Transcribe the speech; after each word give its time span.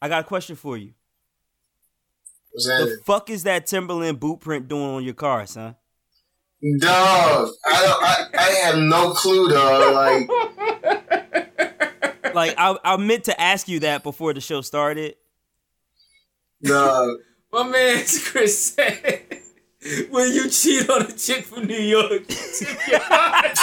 I 0.00 0.08
got 0.08 0.20
a 0.20 0.24
question 0.24 0.56
for 0.56 0.76
you. 0.76 0.92
What's 2.52 2.66
that? 2.66 2.84
The 2.86 2.98
fuck 3.04 3.30
is 3.30 3.42
that 3.44 3.66
Timberland 3.66 4.20
boot 4.20 4.40
print 4.40 4.68
doing 4.68 4.82
on 4.82 5.04
your 5.04 5.14
car, 5.14 5.46
son? 5.46 5.76
Dog, 6.80 7.50
I 7.66 7.82
don't. 7.82 8.02
I, 8.02 8.26
I 8.38 8.50
have 8.64 8.78
no 8.78 9.12
clue, 9.12 9.48
dog. 9.50 9.94
Like, 9.94 10.28
Like 12.34 12.54
I, 12.58 12.76
I 12.84 12.96
meant 12.98 13.24
to 13.24 13.40
ask 13.40 13.66
you 13.68 13.80
that 13.80 14.02
before 14.02 14.34
the 14.34 14.40
show 14.40 14.60
started. 14.60 15.16
dog. 16.62 17.18
My 17.52 17.62
man 17.66 18.04
Chris 18.24 18.74
said, 18.74 19.22
when 20.10 20.32
you 20.32 20.50
cheat 20.50 20.90
on 20.90 21.02
a 21.02 21.12
chick 21.12 21.44
from 21.46 21.64
New 21.66 21.78
York, 21.78 22.26
tip 22.26 22.88
your 22.88 23.00
heart. 23.02 23.56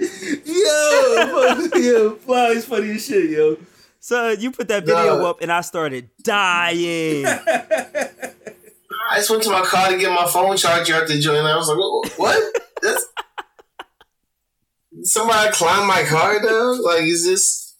Yo, 0.00 1.68
yo, 1.74 2.14
fly 2.16 2.46
is 2.48 2.64
funny 2.64 2.90
as 2.92 3.04
shit, 3.06 3.30
yo. 3.30 3.56
So 4.00 4.30
you 4.30 4.50
put 4.50 4.68
that 4.68 4.84
video 4.86 5.18
No. 5.18 5.26
up 5.26 5.42
and 5.42 5.52
I 5.52 5.60
started 5.60 6.08
dying. 6.22 7.26
I 9.12 9.16
just 9.16 9.28
went 9.30 9.42
to 9.42 9.50
my 9.50 9.62
car 9.62 9.90
to 9.90 9.98
get 9.98 10.10
my 10.12 10.26
phone 10.26 10.56
charger 10.56 10.94
at 10.94 11.08
the 11.08 11.18
joint. 11.18 11.38
And 11.38 11.48
I 11.48 11.56
was 11.56 11.68
like, 11.68 12.18
"What? 12.18 12.62
That's 12.82 13.06
somebody 15.02 15.50
climbed 15.52 15.86
my 15.86 16.02
car, 16.04 16.40
dog. 16.40 16.80
Like, 16.80 17.02
is 17.02 17.24
this? 17.24 17.74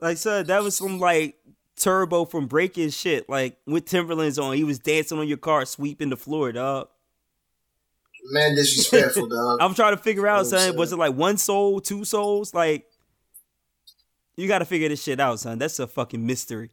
like, 0.00 0.16
son, 0.18 0.46
that 0.46 0.62
was 0.62 0.76
some 0.76 0.98
like 1.00 1.36
turbo 1.76 2.24
from 2.26 2.46
breaking 2.46 2.90
shit. 2.90 3.28
Like 3.28 3.56
with 3.66 3.86
Timberlands 3.86 4.38
on, 4.38 4.54
he 4.54 4.64
was 4.64 4.78
dancing 4.78 5.18
on 5.18 5.26
your 5.26 5.38
car, 5.38 5.64
sweeping 5.66 6.10
the 6.10 6.16
floor, 6.16 6.52
dog. 6.52 6.88
Man, 8.24 8.54
disrespectful, 8.54 9.26
dog. 9.30 9.58
I'm 9.60 9.74
trying 9.74 9.96
to 9.96 10.02
figure 10.02 10.26
out, 10.26 10.46
son. 10.46 10.70
shit. 10.70 10.76
Was 10.76 10.92
it 10.92 10.96
like 10.96 11.14
one 11.14 11.36
soul, 11.36 11.80
two 11.80 12.04
souls? 12.04 12.54
Like, 12.54 12.86
you 14.36 14.48
got 14.48 14.60
to 14.60 14.64
figure 14.64 14.88
this 14.88 15.02
shit 15.02 15.20
out, 15.20 15.40
son. 15.40 15.58
That's 15.58 15.78
a 15.78 15.86
fucking 15.86 16.24
mystery. 16.24 16.70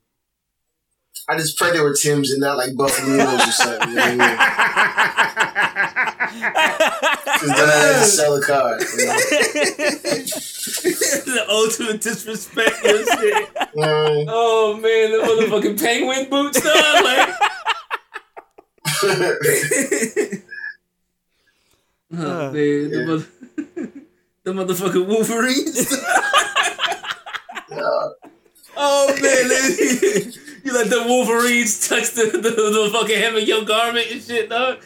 I 1.28 1.38
just 1.38 1.58
pray 1.58 1.72
they 1.72 1.82
were 1.82 1.94
Tim's 1.94 2.32
and 2.32 2.40
not 2.40 2.58
like 2.58 2.76
Buffalo 2.76 3.16
Wheels 3.18 3.48
or 3.48 3.52
something. 3.52 3.90
You 3.90 3.96
know 3.96 4.02
I 4.02 4.10
mean? 4.10 4.18
Because 6.32 7.58
then 7.58 7.70
I 7.70 7.74
had 7.74 8.00
to 8.00 8.06
sell 8.06 8.36
a 8.36 8.42
car. 8.42 8.80
You 8.80 9.06
know? 9.06 9.14
the 11.26 11.46
ultimate 11.50 12.02
disrespect. 12.02 12.76
You 12.84 12.92
know 12.92 13.00
what 13.02 13.12
I'm 13.12 13.18
saying? 13.20 13.48
Mm. 13.76 14.26
Oh 14.30 14.74
man, 14.76 15.12
the 15.12 15.18
motherfucking 15.28 15.80
penguin 15.82 16.30
boots, 16.30 16.62
dog. 16.62 17.04
Like, 17.04 17.30
oh 22.14 22.48
Uh, 22.48 22.52
man, 22.52 22.90
the, 22.92 23.06
mother- 23.08 23.92
the 24.44 24.52
motherfucking 24.54 25.08
Wolverines. 25.08 25.90
Dog. 27.70 28.12
Oh 28.78 29.08
man, 29.22 29.22
you 30.64 30.74
let 30.74 30.90
the 30.90 31.04
Wolverines 31.08 31.88
touch 31.88 32.12
the, 32.12 32.26
the, 32.32 32.40
the 32.50 32.90
fucking 32.92 33.18
hem 33.18 33.36
of 33.36 33.44
your 33.48 33.64
garment 33.66 34.08
and 34.12 34.22
shit, 34.22 34.50
dog. 34.50 34.80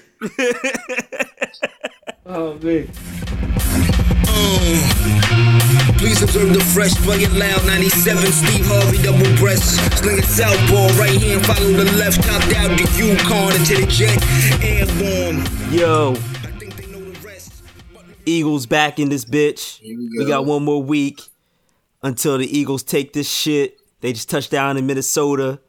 oh 2.25 2.53
man. 2.61 2.87
Please 5.97 6.21
observe 6.21 6.53
the 6.53 6.59
fresh, 6.73 6.93
play 7.03 7.17
it 7.23 7.31
loud. 7.33 7.65
97, 7.65 8.17
Steve 8.31 8.65
Harvey, 8.67 9.01
double 9.01 9.25
breast. 9.37 9.75
Sling 9.97 10.17
it 10.19 10.25
southpaw, 10.25 10.87
right 10.99 11.19
hand, 11.19 11.45
follow 11.45 11.71
the 11.71 11.85
left. 11.97 12.21
Topped 12.21 12.53
out 12.57 12.69
the 12.77 12.85
Yukon 12.97 13.55
into 13.55 13.81
the 13.81 13.87
jet. 13.89 14.19
Airborne. 14.61 15.41
Yo, 15.73 16.13
Eagles 18.25 18.65
back 18.65 18.99
in 18.99 19.09
this 19.09 19.25
bitch. 19.25 19.81
We 19.81 20.09
We 20.19 20.25
got 20.25 20.45
one 20.45 20.63
more 20.63 20.81
week 20.81 21.21
until 22.03 22.37
the 22.37 22.57
Eagles 22.57 22.83
take 22.83 23.13
this 23.13 23.29
shit. 23.31 23.77
They 24.01 24.13
just 24.13 24.29
touched 24.29 24.51
down 24.51 24.77
in 24.77 24.85
Minnesota. 24.85 25.59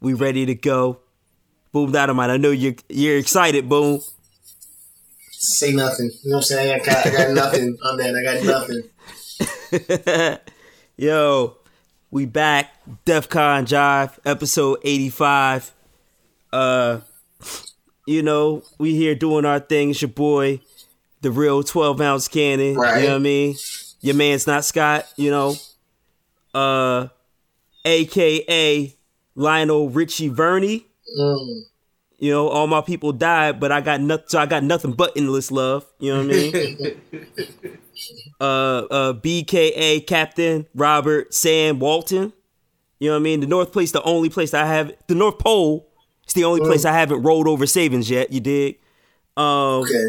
We 0.00 0.14
ready 0.14 0.46
to 0.46 0.54
go. 0.54 1.00
Boom 1.72 1.92
Dynamite. 1.92 2.30
I 2.30 2.36
know 2.36 2.50
you're 2.50 2.74
you're 2.88 3.18
excited, 3.18 3.68
Boom. 3.68 4.00
Say 5.30 5.72
nothing. 5.72 6.10
You 6.22 6.30
know 6.30 6.36
what 6.36 6.38
I'm 6.38 6.42
saying? 6.44 6.80
I 6.80 6.84
got, 6.84 7.06
I 7.06 7.10
got 7.10 7.30
nothing 7.32 7.76
on 7.84 7.96
that. 7.98 8.16
I 8.16 8.22
got 8.22 8.42
nothing. 10.38 10.40
Yo, 10.96 11.56
we 12.10 12.26
back. 12.26 12.70
DEF 13.04 13.28
CON 13.28 13.66
Jive, 13.66 14.18
episode 14.24 14.78
85. 14.84 15.72
Uh, 16.52 17.00
you 18.06 18.22
know, 18.22 18.62
we 18.78 18.94
here 18.94 19.14
doing 19.14 19.44
our 19.44 19.58
thing. 19.58 19.90
It's 19.90 20.02
your 20.02 20.10
boy, 20.10 20.60
the 21.24 21.32
real 21.32 21.62
12 21.62 22.00
ounce 22.00 22.28
cannon. 22.28 22.76
Right. 22.76 23.00
You 23.00 23.06
know 23.08 23.14
what 23.14 23.16
I 23.16 23.20
mean? 23.20 23.56
Your 24.00 24.14
man's 24.14 24.46
not 24.46 24.64
Scott, 24.64 25.06
you 25.16 25.30
know. 25.30 25.56
Uh, 26.52 27.08
AKA 27.84 28.94
Lionel 29.34 29.88
Richie 29.88 30.28
Verney. 30.28 30.86
Mm. 31.18 31.62
You 32.18 32.30
know, 32.30 32.48
all 32.48 32.66
my 32.66 32.82
people 32.82 33.12
died, 33.12 33.58
but 33.58 33.72
I 33.72 33.80
got 33.80 34.00
nothing. 34.00 34.26
So 34.28 34.38
I 34.38 34.46
got 34.46 34.62
nothing 34.62 34.92
but 34.92 35.16
endless 35.16 35.50
love. 35.50 35.84
You 35.98 36.14
know 36.14 36.24
what 36.24 36.34
I 36.34 36.38
mean? 36.38 37.00
uh, 38.40 38.44
uh, 38.44 39.12
BKA 39.14 40.06
Captain 40.06 40.66
Robert 40.74 41.32
Sam 41.34 41.80
Walton. 41.80 42.32
You 43.00 43.08
know 43.08 43.14
what 43.14 43.20
I 43.20 43.22
mean? 43.22 43.40
The 43.40 43.46
North 43.46 43.72
Place, 43.72 43.92
the 43.92 44.02
only 44.02 44.28
place 44.28 44.54
I 44.54 44.66
have. 44.66 44.92
The 45.08 45.14
North 45.14 45.38
Pole, 45.38 45.88
it's 46.22 46.34
the 46.34 46.44
only 46.44 46.60
place 46.60 46.84
I 46.84 46.92
haven't 46.92 47.22
rolled 47.22 47.48
over 47.48 47.66
savings 47.66 48.08
yet. 48.10 48.30
You 48.30 48.40
dig? 48.40 48.78
Um, 49.36 49.82
Okay. 49.82 50.04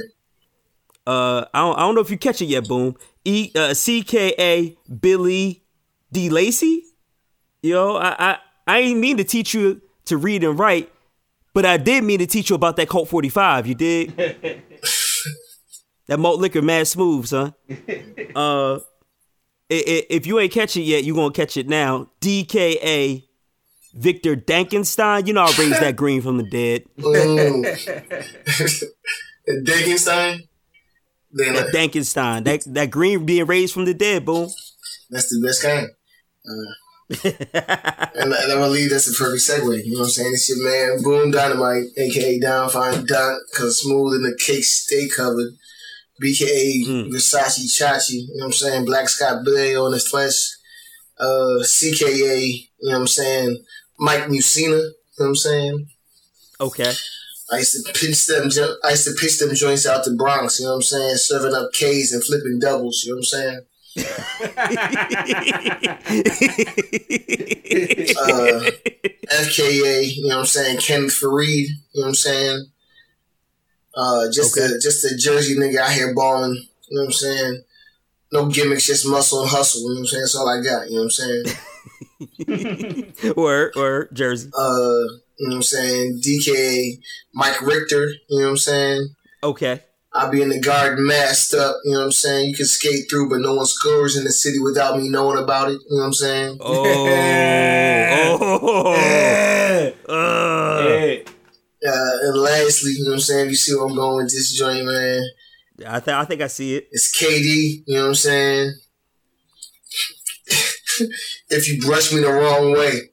Uh, 1.08 1.46
I 1.54 1.60
don't, 1.60 1.78
I 1.78 1.82
don't 1.82 1.96
know 1.96 2.02
if 2.02 2.10
you 2.10 2.18
catch 2.18 2.42
it 2.42 2.46
yet. 2.46 2.68
Boom. 2.68 2.96
E 3.24 3.52
uh, 3.56 3.70
CKA 3.70 4.78
Billy 5.00 5.64
D 6.12 6.30
Lacey. 6.30 6.84
Yo, 7.62 7.96
I, 7.96 8.16
I 8.32 8.38
I 8.68 8.80
ain't 8.80 9.00
mean 9.00 9.18
to 9.18 9.24
teach 9.24 9.54
you 9.54 9.82
to 10.06 10.18
read 10.18 10.44
and 10.44 10.58
write, 10.58 10.92
but 11.54 11.66
I 11.66 11.78
did 11.78 12.04
mean 12.04 12.20
to 12.20 12.28
teach 12.28 12.50
you 12.50 12.56
about 12.56 12.76
that 12.78 12.90
Colt 12.90 13.10
45. 13.10 13.68
You 13.68 13.76
did. 13.76 14.16
that 16.08 16.20
malt 16.20 16.40
liquor, 16.40 16.62
mad 16.62 16.88
smooth, 16.88 17.28
son. 17.28 17.54
Uh, 18.36 18.80
if 19.70 20.28
you 20.28 20.38
ain't 20.40 20.52
catch 20.52 20.76
it 20.76 20.82
yet, 20.82 21.06
you 21.06 21.16
gonna 21.16 21.32
catch 21.32 21.56
it 21.56 21.70
now. 21.70 22.10
DKA 22.20 23.24
Victor 23.94 24.36
Dankenstein. 24.36 25.26
You 25.26 25.34
know 25.34 25.44
I 25.44 25.54
raised 25.58 25.82
that 25.82 25.96
green 26.02 26.22
from 26.22 26.38
the 26.38 26.44
dead. 26.44 26.84
Mm. 26.98 27.66
Then 31.38 31.54
That 31.54 31.74
Dankenstein. 31.74 32.44
That 32.46 32.64
that 32.74 32.90
green 32.90 33.26
being 33.26 33.46
raised 33.46 33.74
from 33.74 33.86
the 33.86 33.94
dead. 33.94 34.26
Boom. 34.26 34.50
that's 35.10 35.30
the 35.30 35.46
best 35.46 35.62
kind. 35.62 35.88
Uh, 36.48 36.72
and, 38.16 38.34
and 38.34 38.52
I 38.52 38.56
believe 38.56 38.90
that's 38.90 39.06
the 39.06 39.16
perfect 39.18 39.44
segue. 39.44 39.86
You 39.86 39.94
know 39.94 40.00
what 40.00 40.06
I'm 40.06 40.12
saying? 40.12 40.32
It's 40.34 40.50
your 40.50 40.64
man 40.64 41.04
Boom 41.04 41.32
Dynamite, 41.32 41.88
aka 41.98 42.40
Down 42.40 42.70
Fine 42.70 43.06
Dot, 43.06 43.38
cause 43.54 43.82
smooth 43.82 44.16
and 44.16 44.26
the 44.26 44.38
cake 44.44 44.64
stay 44.64 45.08
covered. 45.08 45.52
BKA 46.24 46.86
Mm. 46.88 47.10
Versace 47.12 47.66
Chachi, 47.78 48.12
you 48.14 48.28
know 48.36 48.46
what 48.46 48.46
I'm 48.46 48.52
saying? 48.54 48.86
Black 48.86 49.10
Scott 49.10 49.44
Blay 49.44 49.76
on 49.76 49.92
his 49.92 50.08
flesh. 50.08 50.52
Uh, 51.20 51.60
CKA, 51.64 52.48
you 52.48 52.68
know 52.84 52.92
what 52.92 53.00
I'm 53.02 53.08
saying? 53.08 53.64
Mike 54.00 54.24
Mussina, 54.28 54.62
you 54.62 54.78
know 54.78 54.92
what 55.18 55.28
I'm 55.28 55.36
saying? 55.36 55.88
Okay. 56.62 56.94
I 57.52 57.58
used 57.60 57.86
to 57.86 57.94
pitch 57.94 58.26
them. 58.28 58.50
I 58.84 58.90
used 58.92 59.06
to 59.06 59.14
pitch 59.20 59.38
them 59.40 59.54
joints 59.54 59.86
out 59.86 60.04
the 60.04 60.12
Bronx. 60.16 60.60
You 60.60 60.66
know 60.66 60.72
what 60.72 60.78
I'm 60.78 60.82
saying? 60.84 61.16
Serving 61.18 61.54
up 61.54 61.72
K's 61.74 62.12
and 62.12 62.24
flipping 62.24 62.58
doubles. 62.60 63.04
You 63.06 63.12
know 63.14 63.18
what 63.18 63.20
I'm 63.20 63.24
saying? 63.24 63.62
Uh, 68.18 68.70
FKA. 69.32 70.16
You 70.16 70.28
know 70.28 70.36
what 70.36 70.42
I'm 70.42 70.46
saying? 70.46 70.78
Ken 70.80 71.04
Faried. 71.06 71.68
You 71.68 71.76
know 71.96 72.02
what 72.02 72.08
I'm 72.10 72.14
saying? 72.16 72.66
Uh, 73.96 74.30
just 74.32 74.56
Okay. 74.58 74.74
a 74.76 74.80
just 74.80 75.04
a 75.06 75.16
Jersey 75.18 75.56
nigga 75.58 75.78
out 75.80 75.92
here 75.92 76.14
balling. 76.14 76.54
You 76.56 76.98
know 76.98 77.02
what 77.04 77.08
I'm 77.08 77.12
saying? 77.14 77.64
No 78.32 78.46
gimmicks, 78.48 78.86
just 78.86 79.08
muscle 79.08 79.42
and 79.42 79.50
hustle. 79.50 79.82
You 79.82 79.88
know 79.90 79.94
what 79.96 80.00
I'm 80.02 80.06
saying? 80.08 80.22
That's 80.24 80.36
all 80.36 80.50
I 80.50 80.62
got. 80.62 80.90
You 80.90 80.98
know 80.98 81.04
what 81.04 81.20
I'm 82.48 82.48
saying? 82.48 83.14
word, 83.38 83.74
word, 83.76 84.10
Jersey. 84.14 84.50
Uh, 84.58 85.04
you 85.38 85.48
know 85.48 85.56
what 85.56 85.58
I'm 85.58 85.64
saying? 85.64 86.22
DK, 86.24 87.00
Mike 87.34 87.62
Richter. 87.62 88.08
You 88.30 88.40
know 88.40 88.46
what 88.46 88.52
I'm 88.52 88.58
saying? 88.58 89.10
Okay. 89.44 89.82
I'll 90.16 90.32
be 90.32 90.42
in 90.42 90.48
the 90.48 90.62
garden 90.62 91.06
masked 91.06 91.54
up, 91.54 91.76
you 91.84 91.92
know 91.92 92.00
what 92.00 92.06
I'm 92.06 92.12
saying? 92.14 92.50
You 92.50 92.56
can 92.56 92.66
skate 92.66 93.10
through, 93.10 93.30
but 93.30 93.42
no 93.42 93.56
one 93.56 93.66
scores 93.66 94.16
in 94.16 94.24
the 94.24 94.32
city 94.32 94.60
without 94.60 94.98
me 94.98 95.10
knowing 95.10 95.38
about 95.44 95.68
it, 95.68 95.74
you 95.74 95.98
know 95.98 96.04
what 96.04 96.06
I'm 96.06 96.14
saying? 96.14 96.58
Oh, 96.62 96.86
oh, 100.08 100.14
uh. 100.14 100.84
Hey. 100.84 101.26
Uh, 101.86 102.12
and 102.22 102.38
lastly, 102.38 102.94
you 102.94 103.04
know 103.04 103.10
what 103.10 103.16
I'm 103.16 103.20
saying? 103.20 103.50
You 103.50 103.56
see 103.56 103.76
where 103.76 103.88
I'm 103.88 103.96
going 103.96 104.24
with 104.24 104.32
this 104.32 104.54
joint, 104.58 104.86
man. 104.86 105.22
I 105.86 106.00
think 106.00 106.18
I 106.18 106.24
think 106.24 106.42
I 106.42 106.48
see 106.48 106.78
it. 106.78 106.88
It's 106.92 107.12
KD, 107.22 107.84
you 107.86 107.96
know 107.96 108.04
what 108.04 108.08
I'm 108.08 108.16
saying? 108.16 108.74
if 111.50 111.68
you 111.68 111.82
brush 111.82 112.14
me 112.14 112.22
the 112.22 112.32
wrong 112.32 112.72
way. 112.72 113.10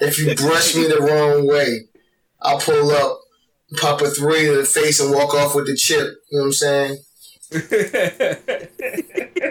If 0.00 0.18
you 0.18 0.34
brush 0.34 0.74
me 0.74 0.86
the 0.86 0.98
wrong 1.00 1.46
way, 1.46 1.88
I'll 2.40 2.58
pull 2.58 2.90
up, 2.90 3.20
pop 3.76 4.00
a 4.02 4.10
three 4.10 4.48
in 4.48 4.56
the 4.56 4.64
face, 4.64 5.00
and 5.00 5.12
walk 5.12 5.34
off 5.34 5.54
with 5.54 5.66
the 5.66 5.76
chip. 5.76 6.06
You 6.30 6.38
know 6.38 6.44
what 6.44 6.46
I'm 6.46 6.52
saying? 6.52 6.98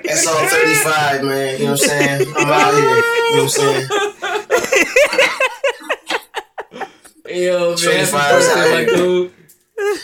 That's 0.04 0.28
all 0.28 0.48
thirty 0.48 0.74
five, 0.76 1.24
man. 1.24 1.60
You 1.60 1.66
know 1.66 1.72
what 1.72 1.82
I'm 1.84 1.88
saying? 1.90 2.34
I'm 2.36 2.48
out 2.48 2.74
here. 2.74 2.84
You 2.84 3.36
know 3.36 3.44
what 3.44 3.44
I'm 3.44 3.50
saying? 3.50 3.88
Yo, 7.26 7.76
man, 7.76 8.06
happy 8.06 8.12
birthday, 8.12 8.62
out 8.62 8.72
my 8.72 8.86
dude. 8.86 9.32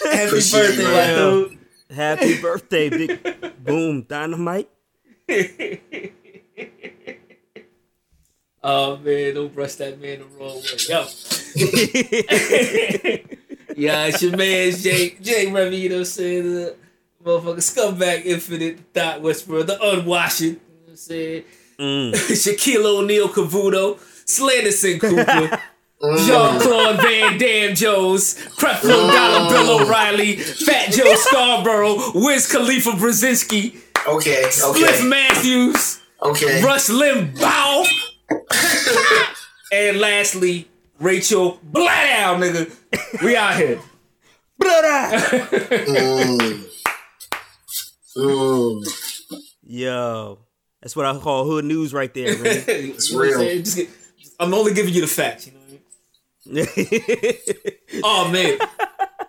Happy 0.04 0.28
Appreciate 0.28 0.78
birthday, 0.78 0.84
my 0.84 1.07
dude. 1.16 1.57
Happy 1.92 2.42
birthday, 2.42 2.90
big 2.90 3.63
boom 3.63 4.04
dynamite. 4.04 4.69
Oh 8.61 8.97
man, 8.97 9.35
don't 9.35 9.53
brush 9.53 9.75
that 9.75 10.01
man 10.01 10.19
the 10.19 10.25
wrong 10.38 10.56
way. 10.57 10.77
Yo. 10.89 11.07
yeah, 13.75 14.06
it's 14.06 14.21
your 14.21 14.35
man 14.35 14.71
Jake 14.73 15.21
Jake 15.21 15.53
Remy, 15.53 15.77
you 15.77 15.89
know 15.89 15.95
what 15.95 16.00
I'm 16.00 16.06
saying? 16.06 16.44
The 16.44 16.75
motherfucker 17.23 17.57
scumbag 17.57 18.25
infinite 18.25 18.94
dot 18.94 19.21
whisperer, 19.21 19.63
the 19.63 19.81
unwashed, 19.81 20.41
you 20.41 20.51
know 20.51 20.59
what 20.83 20.89
I'm 20.89 20.95
saying? 20.97 21.44
Mm. 21.79 22.11
Shaquille 22.13 22.85
O'Neal 22.85 23.29
Cavuto, 23.29 23.97
Slanderson 24.25 25.00
Cooper, 25.00 25.61
Jean 26.25 26.59
Claude 26.59 27.01
Van 27.01 27.38
Damme 27.38 27.75
Jones, 27.75 28.35
Creflo 28.57 29.11
Dollar 29.11 29.50
Bill 29.50 29.81
O'Reilly, 29.81 30.35
Fat 30.35 30.91
Joe 30.91 31.15
Scarborough, 31.15 32.11
Wiz 32.13 32.51
Khalifa 32.51 32.91
Brzezinski, 32.91 33.75
Okay, 34.07 34.45
okay. 34.45 34.50
Cliff 34.50 35.00
okay, 35.00 35.07
Matthews, 35.07 36.00
okay. 36.21 36.63
Rush 36.63 36.88
Limbaugh, 36.88 37.85
and 39.72 40.00
lastly, 40.00 40.68
Rachel 41.00 41.60
Blow, 41.64 41.86
nigga. 41.86 42.72
We 43.24 43.36
out 43.36 43.56
here. 43.56 43.80
Mm. 44.62 46.66
Mm. 48.18 48.84
Yo, 49.64 50.40
that's 50.81 50.96
what 50.96 51.06
I 51.06 51.18
call 51.20 51.46
hood 51.46 51.66
news 51.66 51.94
right 51.94 52.12
there. 52.14 52.34
man. 52.38 52.42
it's 52.68 53.14
real. 53.14 53.40
I'm 54.40 54.54
only 54.54 54.74
giving 54.74 54.94
you 54.94 55.02
the 55.02 55.08
facts, 55.08 55.48
you 55.48 55.54
know 55.54 55.60
what 55.60 55.68
I 55.68 55.72
mean? 56.81 56.96
Oh 58.04 58.30
man. 58.31 58.58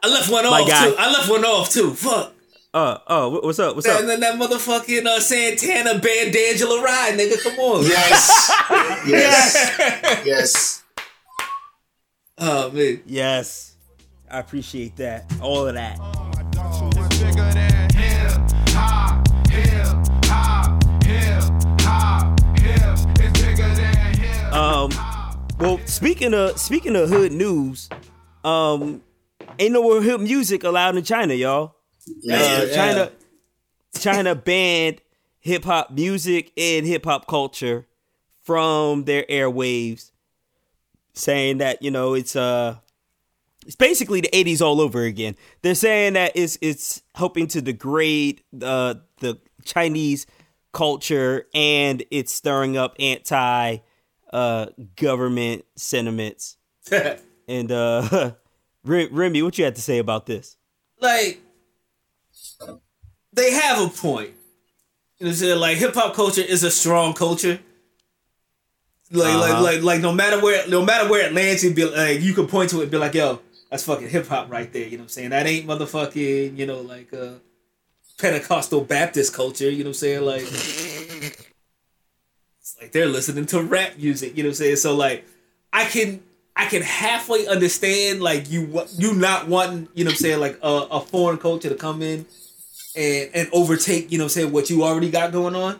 I 0.02 0.08
left 0.08 0.30
one 0.30 0.44
My 0.44 0.60
off 0.62 0.68
guy. 0.68 0.88
too. 0.88 0.94
I 0.98 1.12
left 1.12 1.28
one 1.30 1.44
off 1.44 1.70
too. 1.70 1.92
Fuck. 1.92 2.32
Uh, 2.72 2.98
oh, 3.08 3.40
what's 3.42 3.58
up? 3.58 3.74
What's 3.74 3.86
And 3.86 3.94
up? 3.94 4.00
And 4.00 4.08
then 4.08 4.20
that 4.20 4.34
motherfucking 4.34 5.04
uh, 5.04 5.20
Santana 5.20 5.98
band 5.98 6.32
D'Angelo 6.32 6.82
Ride, 6.82 7.18
nigga. 7.18 7.42
Come 7.42 7.58
on. 7.58 7.84
Yes, 7.90 8.52
yes, 9.06 10.22
yes. 10.24 10.82
Oh 12.38 12.70
man. 12.70 13.02
Yes, 13.06 13.74
I 14.30 14.38
appreciate 14.38 14.96
that. 14.96 15.30
All 15.42 15.66
of 15.66 15.74
that. 15.74 15.98
Um, 24.52 24.90
well, 25.58 25.80
speaking 25.86 26.34
of 26.34 26.58
speaking 26.58 26.94
of 26.96 27.08
hood 27.08 27.32
news, 27.32 27.88
um, 28.44 29.02
ain't 29.58 29.72
no 29.72 29.82
more 29.82 30.00
hood 30.00 30.20
music 30.20 30.62
allowed 30.64 30.96
in 30.96 31.04
China, 31.04 31.34
y'all. 31.34 31.79
Yeah, 32.06 32.36
Uh, 32.36 32.64
yeah. 32.64 32.74
China, 32.74 33.12
China 33.98 34.34
banned 34.34 35.00
hip 35.38 35.64
hop 35.64 35.90
music 35.90 36.52
and 36.56 36.86
hip 36.86 37.04
hop 37.04 37.26
culture 37.26 37.86
from 38.42 39.04
their 39.04 39.24
airwaves, 39.24 40.10
saying 41.14 41.58
that 41.58 41.82
you 41.82 41.90
know 41.90 42.14
it's 42.14 42.34
uh 42.36 42.76
it's 43.66 43.76
basically 43.76 44.20
the 44.20 44.28
'80s 44.32 44.60
all 44.62 44.80
over 44.80 45.02
again. 45.02 45.36
They're 45.62 45.74
saying 45.74 46.14
that 46.14 46.32
it's 46.34 46.58
it's 46.60 47.02
hoping 47.16 47.46
to 47.48 47.60
degrade 47.62 48.42
uh, 48.62 48.94
the 49.18 49.38
Chinese 49.64 50.26
culture 50.72 51.46
and 51.54 52.02
it's 52.10 52.32
stirring 52.32 52.76
up 52.76 52.94
anti 52.98 53.78
uh, 54.32 54.66
government 54.96 55.64
sentiments. 55.76 56.56
And 57.48 57.72
uh, 57.72 58.32
Rem- 58.84 59.08
Remy, 59.12 59.42
what 59.42 59.58
you 59.58 59.64
had 59.64 59.74
to 59.74 59.82
say 59.82 59.98
about 59.98 60.26
this? 60.26 60.56
like 61.00 61.40
they 63.32 63.52
have 63.52 63.80
a 63.84 63.88
point. 63.88 64.30
You 65.18 65.26
know 65.26 65.28
what 65.28 65.28
I'm 65.28 65.34
saying? 65.34 65.60
Like 65.60 65.76
hip 65.78 65.94
hop 65.94 66.14
culture 66.14 66.42
is 66.42 66.62
a 66.64 66.70
strong 66.70 67.12
culture. 67.14 67.58
Like 69.12 69.34
Uh-huh. 69.34 69.40
like 69.40 69.60
like 69.62 69.82
like 69.82 70.00
no 70.00 70.12
matter 70.12 70.40
where 70.40 70.66
no 70.68 70.84
matter 70.84 71.08
where 71.10 71.26
it 71.26 71.32
lands, 71.34 71.64
you 71.64 71.74
be 71.74 71.84
like 71.84 72.20
you 72.20 72.32
can 72.34 72.46
point 72.46 72.70
to 72.70 72.78
it 72.80 72.82
and 72.84 72.90
be 72.90 72.96
like, 72.98 73.14
yo, 73.14 73.40
that's 73.70 73.84
fucking 73.84 74.08
hip 74.08 74.26
hop 74.28 74.50
right 74.50 74.72
there. 74.72 74.84
You 74.84 74.92
know 74.98 75.02
what 75.02 75.04
I'm 75.04 75.08
saying? 75.08 75.30
That 75.30 75.46
ain't 75.46 75.66
motherfucking, 75.66 76.56
you 76.56 76.66
know, 76.66 76.80
like 76.80 77.12
uh 77.12 77.34
Pentecostal 78.18 78.82
Baptist 78.82 79.32
culture, 79.34 79.70
you 79.70 79.78
know 79.78 79.90
what 79.90 79.90
I'm 79.90 79.94
saying? 79.94 80.22
Like 80.24 80.42
it's 82.60 82.76
like 82.80 82.92
they're 82.92 83.06
listening 83.06 83.46
to 83.46 83.62
rap 83.62 83.96
music, 83.98 84.36
you 84.36 84.42
know 84.42 84.48
what 84.48 84.52
I'm 84.52 84.56
saying? 84.56 84.76
So 84.76 84.94
like 84.96 85.26
I 85.72 85.84
can 85.84 86.22
I 86.56 86.66
can 86.66 86.82
halfway 86.82 87.46
understand 87.46 88.22
like 88.22 88.50
you 88.50 88.84
you 88.96 89.14
not 89.14 89.48
wanting, 89.48 89.88
you 89.94 90.04
know 90.04 90.10
what 90.10 90.14
I'm 90.14 90.18
saying, 90.18 90.40
like 90.40 90.58
a, 90.62 90.68
a 90.90 91.00
foreign 91.00 91.38
culture 91.38 91.68
to 91.68 91.74
come 91.74 92.02
in 92.02 92.26
and 92.96 93.30
and 93.34 93.48
overtake, 93.52 94.10
you 94.10 94.18
know 94.18 94.24
what 94.24 94.32
I'm 94.32 94.42
saying, 94.42 94.52
what 94.52 94.70
you 94.70 94.84
already 94.84 95.10
got 95.10 95.32
going 95.32 95.54
on. 95.54 95.78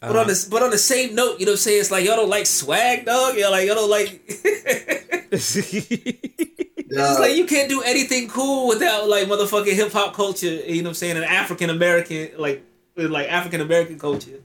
But 0.00 0.14
on 0.14 0.28
this 0.28 0.44
but 0.44 0.62
on 0.62 0.70
the 0.70 0.78
same 0.78 1.14
note, 1.14 1.40
you 1.40 1.46
know 1.46 1.52
what 1.52 1.54
I'm 1.54 1.62
saying, 1.62 1.80
it's 1.80 1.90
like 1.90 2.04
y'all 2.04 2.16
don't 2.16 2.30
like 2.30 2.46
swag, 2.46 3.04
dog. 3.04 3.36
Y'all 3.36 3.50
like 3.50 3.66
y'all 3.66 3.74
don't 3.74 3.90
like 3.90 4.22
It's 6.90 7.18
like 7.18 7.36
you 7.36 7.46
can't 7.46 7.68
do 7.68 7.82
anything 7.82 8.28
cool 8.28 8.68
without 8.68 9.08
like 9.08 9.26
motherfucking 9.26 9.74
hip 9.74 9.92
hop 9.92 10.14
culture. 10.14 10.46
You 10.46 10.82
know 10.82 10.84
what 10.84 10.90
I'm 10.90 10.94
saying? 10.94 11.16
An 11.16 11.24
African 11.24 11.70
American 11.70 12.30
like 12.38 12.64
like 12.96 13.28
African 13.28 13.60
American 13.60 13.98
culture, 13.98 14.40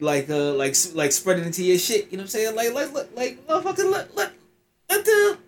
like 0.00 0.28
uh 0.28 0.54
like 0.54 0.74
like 0.94 1.12
spreading 1.12 1.44
into 1.44 1.64
your 1.64 1.78
shit. 1.78 2.10
You 2.10 2.18
know 2.18 2.22
what 2.22 2.24
I'm 2.24 2.28
saying? 2.28 2.56
Like 2.56 2.74
like 2.74 2.92
like, 2.92 3.16
like 3.16 3.46
motherfucking 3.46 3.90
let 3.90 4.16
let 4.16 4.32
let 4.90 5.04
the. 5.04 5.38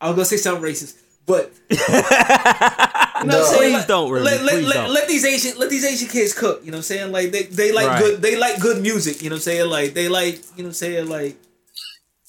I 0.00 0.08
was 0.08 0.16
gonna 0.16 0.24
say 0.26 0.36
something 0.36 0.62
racist, 0.62 0.98
but 1.26 1.52
you 3.20 3.26
know 3.26 3.38
what 3.38 3.46
I'm 3.46 3.52
No. 3.52 3.58
saying? 3.58 3.60
Please 3.62 3.72
Let- 3.74 3.88
don't, 3.88 4.10
Remy. 4.12 4.24
Let, 4.24 4.42
let, 4.42 4.64
let, 4.64 4.74
don't. 4.74 4.92
let 4.92 5.08
these 5.08 5.24
Asian 5.24 5.58
let 5.58 5.70
these 5.70 5.84
Asian 5.84 6.08
kids 6.08 6.32
cook. 6.34 6.60
You 6.64 6.70
know 6.70 6.76
what 6.76 6.78
I'm 6.78 6.82
saying? 6.84 7.12
Like 7.12 7.30
they, 7.32 7.42
they 7.44 7.72
like 7.72 7.86
Right. 7.88 7.98
good 8.02 8.22
they 8.22 8.36
like 8.36 8.60
good 8.60 8.82
music. 8.82 9.22
You 9.22 9.30
know 9.30 9.34
what 9.34 9.40
I'm 9.40 9.42
saying? 9.42 9.70
Like 9.70 9.94
they 9.94 10.08
like 10.08 10.34
you 10.56 10.62
know 10.62 10.64
what 10.64 10.66
I'm 10.68 10.72
saying? 10.74 11.08
Like 11.08 11.36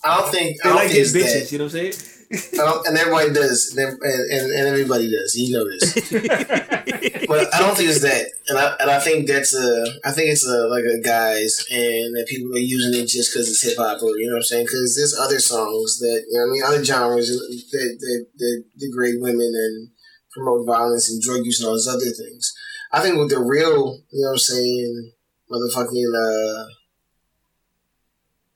I 0.03 0.19
don't 0.19 0.31
think 0.31 0.57
I 0.63 0.67
they 0.67 0.69
don't 0.69 0.75
like 0.75 0.88
think 0.89 0.99
it's 1.01 1.11
getting 1.13 1.27
that. 1.27 1.43
bitches. 1.43 1.51
You 1.51 1.57
know 1.59 1.65
what 1.65 1.75
I'm 1.75 1.91
saying? 1.91 2.17
I 2.31 2.63
don't, 2.63 2.88
and 2.88 2.97
everybody 2.97 3.33
does, 3.33 3.75
and, 3.77 4.01
and, 4.01 4.51
and 4.53 4.67
everybody 4.69 5.11
does. 5.11 5.35
You 5.35 5.51
know 5.51 5.69
this, 5.69 5.83
but 7.27 7.53
I 7.53 7.59
don't 7.59 7.75
think 7.75 7.89
it's 7.89 7.99
that, 8.07 8.25
and 8.47 8.57
I 8.57 8.73
and 8.79 8.89
I 8.89 8.99
think 9.01 9.27
that's 9.27 9.53
a, 9.53 9.85
I 10.05 10.11
think 10.11 10.29
it's 10.31 10.47
a 10.47 10.67
like 10.67 10.85
a 10.85 11.01
guys, 11.01 11.65
and 11.69 12.15
that 12.15 12.27
people 12.29 12.55
are 12.55 12.60
using 12.60 12.93
it 13.00 13.07
just 13.07 13.33
because 13.33 13.50
it's 13.50 13.62
hip 13.62 13.75
hop, 13.77 14.01
or 14.01 14.17
you 14.17 14.27
know 14.27 14.33
what 14.36 14.38
I'm 14.38 14.43
saying? 14.43 14.65
Because 14.67 14.95
there's 14.95 15.17
other 15.19 15.39
songs 15.39 16.00
that 16.00 16.24
you 16.29 16.38
know, 16.39 16.45
what 16.48 16.50
I 16.50 16.53
mean, 16.53 16.63
other 16.63 16.86
genres 16.86 17.27
that 17.71 17.98
that, 18.00 18.27
that 18.38 18.63
degrade 18.79 19.15
women 19.19 19.51
and 19.53 19.89
promote 20.33 20.65
violence 20.65 21.11
and 21.11 21.21
drug 21.21 21.45
use 21.45 21.59
and 21.59 21.67
all 21.67 21.73
those 21.73 21.88
other 21.88 22.11
things. 22.11 22.53
I 22.91 23.01
think 23.01 23.17
what 23.17 23.29
the 23.29 23.39
real, 23.39 24.00
you 24.11 24.21
know 24.21 24.29
what 24.29 24.31
I'm 24.33 24.38
saying, 24.38 25.11
motherfucking 25.50 26.11
uh, 26.15 26.65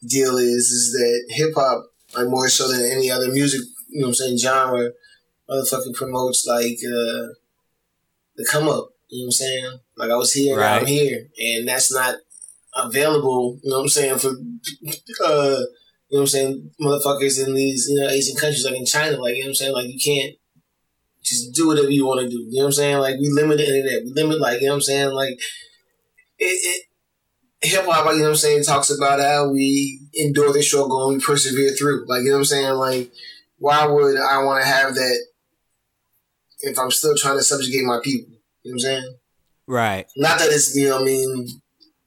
deal 0.08 0.38
is, 0.38 0.72
is 0.72 0.92
that 0.94 1.36
hip 1.36 1.54
hop 1.56 1.86
like 2.16 2.28
more 2.28 2.48
so 2.50 2.68
than 2.68 2.90
any 2.92 3.10
other 3.10 3.30
music, 3.32 3.62
you 3.90 4.02
know 4.02 4.08
what 4.08 4.12
I'm 4.12 4.16
saying, 4.16 4.38
genre, 4.38 4.92
motherfucking 5.50 5.96
promotes 5.96 6.46
like 6.48 6.78
uh 6.86 7.34
the 8.38 8.46
come 8.50 8.68
up, 8.68 8.90
you 9.10 9.20
know 9.20 9.26
what 9.26 9.28
I'm 9.28 9.32
saying? 9.32 9.80
Like 9.96 10.12
I 10.12 10.16
was 10.16 10.34
here, 10.34 10.58
now 10.58 10.76
I'm 10.76 10.86
here. 10.86 11.28
And 11.40 11.68
that's 11.68 11.94
not 11.94 12.16
available, 12.76 13.60
you 13.64 13.70
know 13.70 13.78
what 13.78 13.84
I'm 13.84 13.90
saying, 13.90 14.20
for 14.20 14.30
uh 14.30 15.62
you 16.08 16.20
know 16.20 16.22
what 16.22 16.22
I'm 16.22 16.28
saying, 16.28 16.72
motherfuckers 16.80 17.46
in 17.46 17.54
these, 17.56 17.88
you 17.90 18.00
know, 18.00 18.10
Asian 18.10 18.36
countries 18.36 18.66
like 18.66 18.76
in 18.76 18.86
China, 18.86 19.18
like 19.18 19.36
you 19.36 19.42
know 19.42 19.48
what 19.48 19.50
I'm 19.50 19.56
saying, 19.56 19.74
like 19.74 19.88
you 19.88 20.00
can't 20.04 20.36
just 21.26 21.54
do 21.54 21.68
whatever 21.68 21.90
you 21.90 22.06
want 22.06 22.22
to 22.22 22.30
do. 22.30 22.38
You 22.38 22.60
know 22.60 22.60
what 22.62 22.66
I'm 22.68 22.72
saying? 22.74 22.98
Like 22.98 23.20
we 23.20 23.30
limit 23.30 23.58
the 23.58 23.68
internet. 23.68 24.04
We 24.06 24.14
limit 24.14 24.40
like, 24.40 24.62
you 24.62 24.68
know 24.68 24.74
what 24.74 24.78
I'm 24.78 24.82
saying? 24.82 25.12
Like 25.12 25.40
it, 26.38 26.46
it 26.46 26.86
hip 27.66 27.86
hop, 27.86 28.06
you 28.12 28.18
know 28.20 28.24
what 28.24 28.30
I'm 28.30 28.36
saying, 28.36 28.64
talks 28.64 28.96
about 28.96 29.20
how 29.20 29.50
we 29.50 30.00
endure 30.14 30.54
the 30.54 30.62
struggle 30.62 31.08
and 31.08 31.18
we 31.18 31.24
persevere 31.24 31.72
through. 31.72 32.08
Like, 32.08 32.24
you 32.24 32.30
know 32.30 32.36
what 32.36 32.40
I'm 32.40 32.46
saying? 32.46 32.74
Like, 32.74 33.12
why 33.58 33.86
would 33.86 34.18
I 34.18 34.44
want 34.44 34.64
to 34.64 34.68
have 34.68 34.96
that 34.96 35.26
if 36.62 36.78
I'm 36.78 36.92
still 36.92 37.16
trying 37.16 37.38
to 37.38 37.44
subjugate 37.44 37.86
my 37.86 38.00
people? 38.04 38.34
You 38.64 38.72
know 38.72 38.74
what 38.74 38.74
I'm 38.74 38.80
saying? 38.80 39.16
right. 39.68 40.08
Not 40.16 40.40
that 40.40 40.50
it's, 40.52 40.76
you 40.76 40.90
know 40.90 40.96
what 40.96 41.04
I 41.04 41.06
mean, 41.06 41.48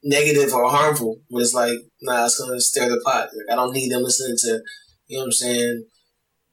negative 0.04 0.52
or 0.52 0.70
harmful, 0.70 1.18
but 1.30 1.42
it's 1.42 1.54
like, 1.54 1.78
nah, 2.02 2.26
it's 2.26 2.38
going 2.38 2.52
to 2.52 2.60
stir 2.60 2.88
the 2.88 3.00
pot. 3.04 3.28
Like, 3.34 3.52
I 3.52 3.56
don't 3.56 3.72
need 3.72 3.90
them 3.90 4.02
listening 4.02 4.36
to, 4.38 4.62
you 5.06 5.16
know 5.16 5.22
what 5.22 5.24
I'm 5.26 5.32
saying, 5.32 5.86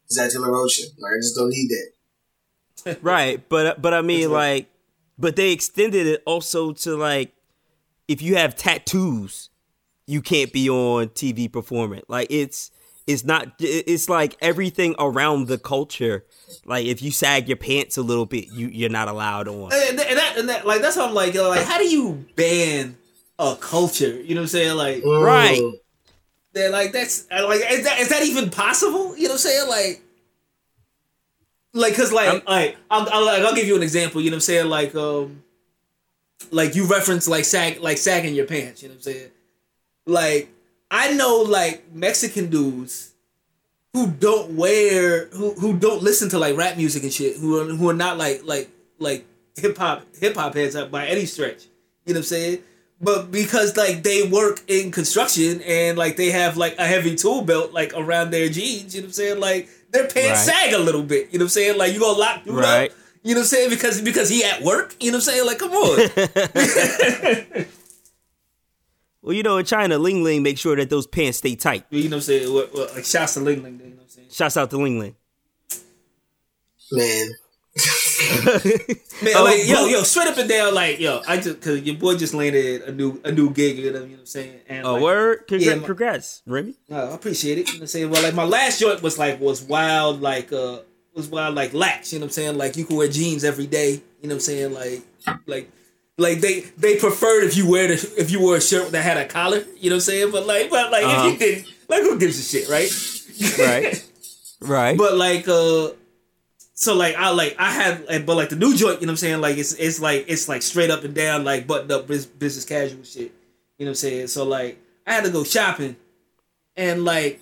Zach 0.10 0.32
La 0.36 0.48
Rocha. 0.48 0.84
Like, 0.98 1.14
I 1.14 1.20
just 1.20 1.36
don't 1.36 1.50
need 1.50 1.70
that. 1.70 1.92
Right 3.02 3.48
but 3.50 3.82
but 3.82 3.94
i 3.94 4.02
mean 4.02 4.32
like 4.32 4.70
but 5.18 5.36
they 5.36 5.52
extended 5.52 6.06
it 6.08 6.22
also 6.26 6.72
to 6.74 6.96
like 6.96 7.34
if 8.08 8.22
you 8.22 8.36
have 8.36 8.56
tattoos 8.56 9.50
you 10.08 10.22
can't 10.22 10.52
be 10.54 10.70
on 10.70 11.08
tv 11.10 11.52
performing 11.52 12.02
like 12.08 12.28
it's 12.30 12.72
it's 13.08 13.24
not. 13.24 13.50
It's 13.60 14.10
like 14.10 14.36
everything 14.42 14.96
around 14.98 15.46
the 15.46 15.60
culture. 15.60 16.26
Like 16.66 16.88
if 16.88 17.04
you 17.04 17.12
sag 17.12 17.48
your 17.48 17.56
pants 17.56 17.98
a 17.98 18.02
little 18.02 18.26
bit, 18.26 18.48
you 18.48 18.68
you're 18.68 18.90
not 18.90 19.08
allowed 19.08 19.48
on. 19.48 19.72
and, 19.72 20.00
that- 20.00 20.08
and 20.10 20.18
that 20.18 20.38
and 20.40 20.50
that 20.50 20.66
like 20.66 20.82
that's 20.82 20.98
what 20.98 21.10
I'm 21.10 21.14
like. 21.14 21.36
Like, 21.36 21.68
how 21.68 21.78
do 21.78 21.88
you 21.88 22.26
ban 22.36 22.98
a 23.38 23.56
culture? 23.60 24.20
You 24.20 24.34
know 24.34 24.42
what 24.42 24.46
I'm 24.46 24.48
saying? 24.48 24.76
Like, 24.76 25.04
Right. 25.06 25.62
They're 26.54 26.72
like 26.72 26.94
that's 26.94 27.30
like 27.30 27.62
is 27.70 27.84
that 27.84 28.00
is 28.00 28.10
that 28.10 28.24
even 28.24 28.50
possible? 28.50 29.16
You 29.16 29.26
know 29.28 29.30
what 29.30 29.32
I'm 29.34 29.38
saying? 29.38 29.70
Like, 29.70 30.02
like 31.76 31.96
cause 31.96 32.12
like 32.12 32.30
I'm- 32.30 32.42
like 32.48 32.78
I'll, 32.90 33.08
I'll 33.12 33.26
like, 33.26 33.42
I'll 33.44 33.54
give 33.56 33.68
you 33.68 33.76
an 33.76 33.84
example. 33.84 34.22
You 34.22 34.32
know 34.32 34.36
what 34.36 34.38
I'm 34.38 34.42
saying? 34.42 34.70
Like 34.70 34.96
um, 34.96 35.44
like 36.52 36.76
you 36.76 36.88
reference 36.88 37.28
like 37.28 37.46
sag 37.46 37.80
like 37.82 37.98
sagging 37.98 38.34
your 38.34 38.46
pants. 38.46 38.82
You 38.82 38.90
know 38.90 38.94
what 38.94 39.08
I'm 39.08 39.14
saying? 39.14 39.32
Like 40.06 40.50
I 40.90 41.14
know 41.14 41.42
like 41.48 41.94
Mexican 41.94 42.50
dudes 42.50 43.12
who 43.94 44.08
don't 44.08 44.56
wear 44.56 45.28
who 45.28 45.54
who 45.54 45.78
don't 45.78 46.02
listen 46.02 46.30
to 46.30 46.40
like 46.40 46.58
rap 46.58 46.78
music 46.78 47.04
and 47.04 47.14
shit 47.14 47.38
who 47.38 47.60
are 47.60 47.66
who 47.66 47.90
are 47.90 47.94
not 47.94 48.18
like 48.18 48.42
like 48.46 48.70
like 49.00 49.26
hip 49.56 49.78
hop 49.78 50.04
hip 50.20 50.36
hop 50.36 50.54
heads 50.56 50.76
up 50.76 50.92
by 50.92 51.08
any 51.08 51.26
stretch. 51.26 51.66
You 52.06 52.14
know 52.14 52.20
what 52.20 52.24
I'm 52.24 52.24
saying? 52.24 52.60
But 53.02 53.32
because 53.32 53.76
like 53.76 54.04
they 54.04 54.28
work 54.28 54.62
in 54.68 54.92
construction 54.92 55.62
and 55.64 55.98
like 55.98 56.16
they 56.16 56.32
have 56.32 56.56
like 56.56 56.78
a 56.78 56.86
heavy 56.86 57.16
tool 57.16 57.42
belt 57.42 57.74
like 57.74 57.94
around 57.96 58.32
their 58.32 58.48
jeans, 58.48 58.96
you 58.96 59.02
know 59.02 59.06
what 59.06 59.10
I'm 59.10 59.14
saying? 59.14 59.40
Like 59.40 59.70
their 59.96 60.08
pants 60.08 60.48
Right. 60.48 60.56
sag 60.56 60.74
a 60.74 60.78
little 60.80 61.04
bit. 61.04 61.30
You 61.32 61.40
know 61.40 61.46
what 61.46 61.48
I'm 61.48 61.50
saying? 61.50 61.78
Like 61.78 61.94
you 61.94 62.00
gonna 62.00 62.18
lock 62.18 62.44
dude 62.44 62.54
Right. 62.56 62.92
up. 62.92 62.98
You 63.24 63.34
know 63.34 63.40
what 63.40 63.46
I'm 63.46 63.48
saying? 63.48 63.70
Because 63.70 64.02
because 64.02 64.30
he 64.30 64.44
at 64.44 64.62
work. 64.62 64.96
You 65.00 65.12
know 65.12 65.18
what 65.18 65.28
I'm 65.28 65.34
saying? 65.34 65.46
Like 65.46 65.60
come 65.60 65.72
on. 65.72 67.66
Well, 69.22 69.34
you 69.34 69.42
know, 69.42 69.58
in 69.58 69.66
China, 69.66 69.98
Ling 69.98 70.24
Ling 70.24 70.44
make 70.44 70.60
sure 70.60 70.76
that 70.76 70.92
those 70.92 71.08
pants 71.08 71.40
stay 71.40 71.56
tight. 71.56 71.84
you 71.90 72.04
know 72.04 72.10
what 72.10 72.16
I'm 72.18 72.22
saying? 72.22 72.54
What, 72.54 72.72
what, 72.76 72.94
like 72.94 73.06
shouts 73.06 73.34
to 73.34 73.40
Ling 73.40 73.64
Ling. 73.64 73.80
You 73.80 73.86
know 73.90 73.96
what 73.96 74.04
I'm 74.04 74.10
saying? 74.10 74.28
Shouts 74.30 74.56
out 74.56 74.70
to 74.70 74.78
Ling 74.78 75.00
Ling. 75.00 75.16
Man. 76.92 77.28
Man, 79.24 79.34
Oh, 79.36 79.44
like 79.44 79.66
yo, 79.68 79.86
yo, 79.88 80.04
straight 80.04 80.28
up 80.28 80.38
and 80.38 80.48
down, 80.50 80.74
like 80.74 81.00
yo, 81.00 81.22
I 81.28 81.38
just 81.38 81.62
cause 81.62 81.82
your 81.82 81.96
boy 81.96 82.16
just 82.16 82.34
landed 82.34 82.84
a 82.84 82.92
new 82.92 83.20
a 83.24 83.32
new 83.32 83.50
gig, 83.52 83.78
you 83.78 83.92
know, 83.92 84.00
you 84.00 84.06
know 84.06 84.12
what 84.14 84.20
I'm 84.20 84.26
saying? 84.26 84.60
And 84.68 84.86
A 84.86 84.92
like, 84.92 85.02
word. 85.02 85.48
Congra- 85.48 85.62
yeah, 85.62 85.76
my- 85.76 85.86
congrats, 85.88 86.42
Remy. 86.46 86.76
No, 86.90 86.98
I 87.12 87.16
appreciate 87.16 87.58
it. 87.60 87.68
You 87.68 87.74
know 87.74 87.78
what 87.78 87.82
I'm 87.84 87.88
saying? 87.88 88.10
Well, 88.10 88.24
like 88.24 88.34
my 88.34 88.44
last 88.44 88.80
joint 88.80 89.02
was 89.02 89.18
like 89.18 89.40
was 89.40 89.64
wild, 89.64 90.22
like 90.22 90.52
uh 90.54 90.80
was 91.14 91.28
wild 91.30 91.56
like 91.56 91.74
lax, 91.74 92.12
you 92.14 92.20
know 92.20 92.24
what 92.24 92.28
I'm 92.28 92.34
saying? 92.34 92.58
Like 92.58 92.76
you 92.78 92.86
can 92.86 92.96
wear 92.98 93.08
jeans 93.08 93.44
every 93.44 93.68
day, 93.68 93.92
you 93.94 94.00
know 94.24 94.30
what 94.30 94.34
I'm 94.36 94.40
saying? 94.42 94.74
Like 94.74 95.02
like 95.46 95.70
like 96.18 96.40
they 96.42 96.62
they 96.78 96.98
preferred 96.98 97.44
if 97.46 97.56
you 97.58 97.70
wear 97.70 97.88
the 97.88 98.14
if 98.18 98.32
you 98.32 98.40
wore 98.42 98.58
a 98.58 98.62
shirt 98.62 98.92
that 98.92 99.02
had 99.04 99.18
a 99.18 99.26
collar, 99.28 99.64
you 99.80 99.90
know 99.90 99.96
what 99.96 100.00
I'm 100.00 100.00
saying? 100.02 100.32
But 100.32 100.46
like 100.46 100.70
but 100.70 100.92
like 100.92 101.06
Uh-huh. 101.06 101.28
if 101.28 101.34
you 101.34 101.40
didn't, 101.40 101.68
like 101.90 102.02
who 102.02 102.20
gives 102.20 102.40
a 102.40 102.44
shit, 102.44 102.70
right? 102.70 102.92
Right. 103.60 104.02
Right. 104.62 104.98
But 104.98 105.16
like 105.18 105.48
uh 105.48 105.90
so 106.76 106.94
like 106.94 107.16
I 107.16 107.30
like 107.30 107.56
I 107.58 107.72
had 107.72 108.26
but 108.26 108.36
like 108.36 108.50
the 108.50 108.56
new 108.58 108.76
joint, 108.76 109.02
you 109.02 109.08
know 109.08 109.12
what 109.12 109.14
I'm 109.14 109.18
saying? 109.18 109.42
Like 109.42 109.58
it's 109.58 109.74
it's 109.74 110.00
like 110.00 110.26
it's 110.28 110.48
like 110.48 110.62
straight 110.62 110.92
up 110.92 111.04
and 111.04 111.16
down 111.16 111.44
like 111.44 111.66
buttoned 111.66 111.92
up 111.92 112.06
business 112.08 112.66
casual 112.66 113.04
shit. 113.04 113.32
You 113.78 113.86
know 113.86 113.88
what 113.88 113.90
I'm 113.92 113.96
saying? 113.96 114.28
So 114.28 114.44
like 114.44 114.78
I 115.08 115.14
had 115.14 115.24
to 115.24 115.32
go 115.32 115.44
shopping 115.44 115.96
and 116.76 117.04
like 117.06 117.40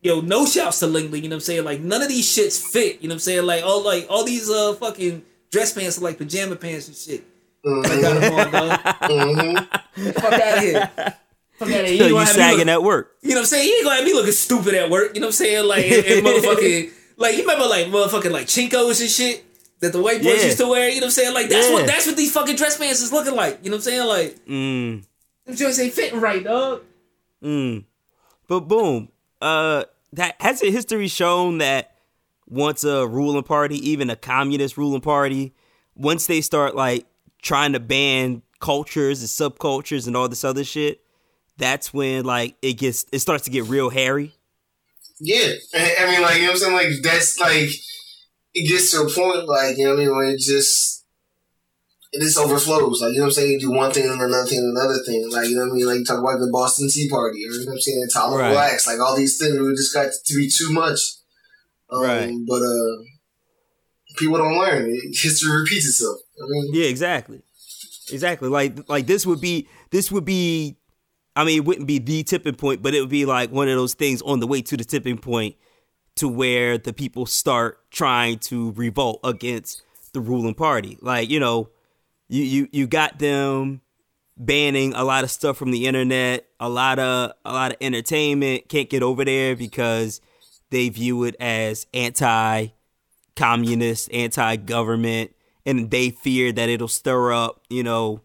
yo, 0.00 0.20
no 0.20 0.44
shouts 0.44 0.80
to 0.80 0.86
Ling 0.88 1.10
Ling, 1.10 1.22
you 1.22 1.28
know 1.30 1.36
what 1.36 1.42
I'm 1.42 1.44
saying? 1.44 1.64
Like 1.64 1.80
none 1.80 2.02
of 2.02 2.08
these 2.08 2.26
shits 2.26 2.60
fit, 2.60 3.00
you 3.00 3.08
know 3.08 3.12
what 3.12 3.16
I'm 3.16 3.20
saying? 3.20 3.46
Like 3.46 3.62
all 3.64 3.82
like 3.82 4.06
all 4.10 4.24
these 4.24 4.50
uh 4.50 4.74
fucking 4.74 5.24
dress 5.50 5.72
pants 5.72 5.98
are 5.98 6.02
like 6.02 6.18
pajama 6.18 6.56
pants 6.56 6.88
and 6.88 6.96
shit. 6.96 7.24
I 7.64 8.00
got 8.00 8.20
them 8.20 8.32
on, 8.34 8.50
dog. 8.50 8.80
Mm-hmm. 8.80 10.10
Fuck 10.10 10.32
out 10.32 10.58
of 10.58 10.64
here. 10.64 10.90
Fuck 11.58 11.68
out 11.68 11.80
of 11.80 11.86
here. 11.86 11.86
so 11.86 11.86
ain't 11.86 11.90
you 11.92 11.98
gonna 12.10 12.24
have 12.24 12.34
me 12.36 12.42
sagging 12.42 12.58
look- 12.58 12.68
at 12.68 12.82
work. 12.82 13.12
you 13.22 13.28
know 13.30 13.34
what 13.36 13.40
I'm 13.40 13.46
saying? 13.46 13.68
You 13.68 13.74
ain't 13.76 13.84
gonna 13.84 13.96
have 13.96 14.04
me 14.04 14.14
looking 14.14 14.32
stupid 14.32 14.74
at 14.74 14.90
work. 14.90 15.14
You 15.14 15.20
know 15.20 15.28
what 15.28 15.28
I'm 15.28 15.32
saying? 15.34 15.68
Like, 15.68 15.84
and, 15.84 16.04
and 16.04 16.26
motherfucking, 16.26 16.90
like 17.22 17.36
you 17.36 17.42
remember 17.42 17.66
like 17.66 17.86
motherfucking 17.86 18.30
like 18.32 18.46
JNCOs 18.46 19.00
and 19.00 19.10
shit 19.10 19.44
that 19.80 19.92
the 19.92 20.00
white 20.02 20.22
boys 20.22 20.38
Yeah. 20.40 20.46
used 20.46 20.58
to 20.58 20.68
wear. 20.68 20.88
You 20.88 20.96
know 20.96 21.00
what 21.00 21.04
I'm 21.06 21.10
saying? 21.12 21.34
Like 21.34 21.48
that's 21.48 21.68
Yeah. 21.68 21.74
what 21.74 21.86
that's 21.86 22.06
what 22.06 22.16
these 22.16 22.32
fucking 22.32 22.56
dress 22.56 22.76
pants 22.78 23.00
is 23.00 23.12
looking 23.12 23.34
like. 23.34 23.60
You 23.62 23.70
know 23.70 23.76
what 23.76 23.86
I'm 23.86 23.92
saying? 23.92 24.06
Like 24.06 24.46
Mm. 24.46 25.04
them 25.46 25.56
joints 25.56 25.78
ain't 25.78 25.92
fitting 25.94 26.20
right, 26.20 26.44
dog. 26.44 26.82
Mm. 27.42 27.84
But 28.48 28.60
boom, 28.60 29.08
uh, 29.40 29.84
that 30.12 30.36
hasn't 30.40 30.72
history 30.72 31.08
shown 31.08 31.58
that 31.58 31.96
once 32.48 32.84
a 32.84 33.06
ruling 33.06 33.42
party, 33.44 33.76
even 33.90 34.10
a 34.10 34.16
communist 34.16 34.76
ruling 34.76 35.00
party, 35.00 35.54
once 35.94 36.26
they 36.26 36.40
start 36.40 36.74
like 36.76 37.06
trying 37.40 37.72
to 37.72 37.80
ban 37.80 38.42
cultures 38.60 39.20
and 39.20 39.28
subcultures 39.28 40.06
and 40.06 40.16
all 40.16 40.28
this 40.28 40.44
other 40.44 40.62
shit, 40.64 41.00
that's 41.56 41.92
when 41.92 42.24
like 42.24 42.56
it 42.62 42.74
gets 42.74 43.06
it 43.12 43.18
starts 43.20 43.44
to 43.44 43.50
get 43.50 43.64
real 43.64 43.90
hairy. 43.90 44.34
Yeah. 45.24 45.52
I 45.72 46.10
mean, 46.10 46.20
like, 46.20 46.36
you 46.36 46.42
know 46.42 46.48
what 46.48 46.52
I'm 46.54 46.56
saying? 46.58 46.74
Like, 46.74 47.02
that's 47.02 47.38
like, 47.38 47.70
it 48.54 48.68
gets 48.68 48.90
to 48.90 49.02
a 49.02 49.08
point, 49.08 49.46
like, 49.48 49.78
you 49.78 49.84
know 49.84 49.94
what 49.94 50.00
I 50.02 50.04
mean, 50.04 50.16
where 50.16 50.30
it 50.30 50.40
just, 50.40 51.06
it 52.10 52.20
just 52.20 52.36
overflows. 52.36 53.00
Like, 53.00 53.12
you 53.12 53.18
know 53.18 53.24
what 53.24 53.28
I'm 53.28 53.32
saying? 53.34 53.52
You 53.52 53.60
do 53.60 53.70
one 53.70 53.92
thing 53.92 54.04
and 54.10 54.20
another 54.20 54.44
thing 54.46 54.58
and 54.58 54.76
another 54.76 54.98
thing. 55.06 55.30
Like, 55.30 55.48
you 55.48 55.54
know 55.54 55.62
what 55.62 55.70
I 55.70 55.74
mean? 55.76 55.86
Like, 55.86 55.98
you 55.98 56.04
talk 56.04 56.18
about 56.18 56.40
the 56.40 56.50
Boston 56.52 56.88
Tea 56.90 57.08
Party, 57.08 57.46
or, 57.46 57.52
you 57.52 57.60
know 57.60 57.66
what 57.66 57.72
I'm 57.74 57.80
saying? 57.80 58.08
Tolerant 58.12 58.42
Right. 58.42 58.52
blacks, 58.52 58.86
like, 58.86 58.98
all 58.98 59.16
these 59.16 59.38
things, 59.38 59.56
we 59.58 59.70
just 59.76 59.94
got 59.94 60.10
to 60.12 60.34
be 60.34 60.50
too 60.50 60.72
much. 60.72 60.98
Um, 61.90 62.02
Right. 62.02 62.34
But, 62.48 62.62
uh, 62.62 62.96
people 64.16 64.38
don't 64.38 64.58
learn. 64.58 64.90
History 65.12 65.52
repeats 65.60 65.86
itself. 65.86 66.18
I 66.42 66.46
mean, 66.48 66.70
Yeah, 66.74 66.86
exactly. 66.86 67.42
Exactly. 68.10 68.48
Like 68.48 68.88
like 68.88 69.06
this 69.06 69.24
would 69.24 69.40
be 69.40 69.68
this 69.90 70.10
would 70.10 70.24
be 70.24 70.76
I 71.34 71.44
mean 71.44 71.58
it 71.58 71.64
wouldn't 71.64 71.86
be 71.86 71.98
the 71.98 72.22
tipping 72.22 72.54
point, 72.54 72.82
but 72.82 72.94
it 72.94 73.00
would 73.00 73.08
be 73.08 73.24
like 73.24 73.50
one 73.50 73.68
of 73.68 73.76
those 73.76 73.94
things 73.94 74.22
on 74.22 74.40
the 74.40 74.46
way 74.46 74.62
to 74.62 74.76
the 74.76 74.84
tipping 74.84 75.18
point 75.18 75.56
to 76.16 76.28
where 76.28 76.78
the 76.78 76.92
people 76.92 77.26
start 77.26 77.90
trying 77.90 78.38
to 78.38 78.72
revolt 78.72 79.20
against 79.24 79.82
the 80.12 80.20
ruling 80.20 80.54
party. 80.54 80.98
Like, 81.00 81.30
you 81.30 81.40
know, 81.40 81.70
you 82.28 82.42
you 82.42 82.68
you 82.72 82.86
got 82.86 83.18
them 83.18 83.80
banning 84.36 84.94
a 84.94 85.04
lot 85.04 85.24
of 85.24 85.30
stuff 85.30 85.56
from 85.56 85.70
the 85.70 85.86
internet, 85.86 86.46
a 86.60 86.68
lot 86.68 86.98
of 86.98 87.32
a 87.44 87.52
lot 87.52 87.72
of 87.72 87.76
entertainment 87.80 88.68
can't 88.68 88.90
get 88.90 89.02
over 89.02 89.24
there 89.24 89.56
because 89.56 90.20
they 90.70 90.88
view 90.88 91.24
it 91.24 91.36
as 91.38 91.86
anti 91.94 92.68
communist, 93.36 94.12
anti 94.12 94.56
government, 94.56 95.34
and 95.64 95.90
they 95.90 96.10
fear 96.10 96.52
that 96.52 96.68
it'll 96.68 96.88
stir 96.88 97.32
up, 97.32 97.62
you 97.68 97.82
know, 97.82 98.20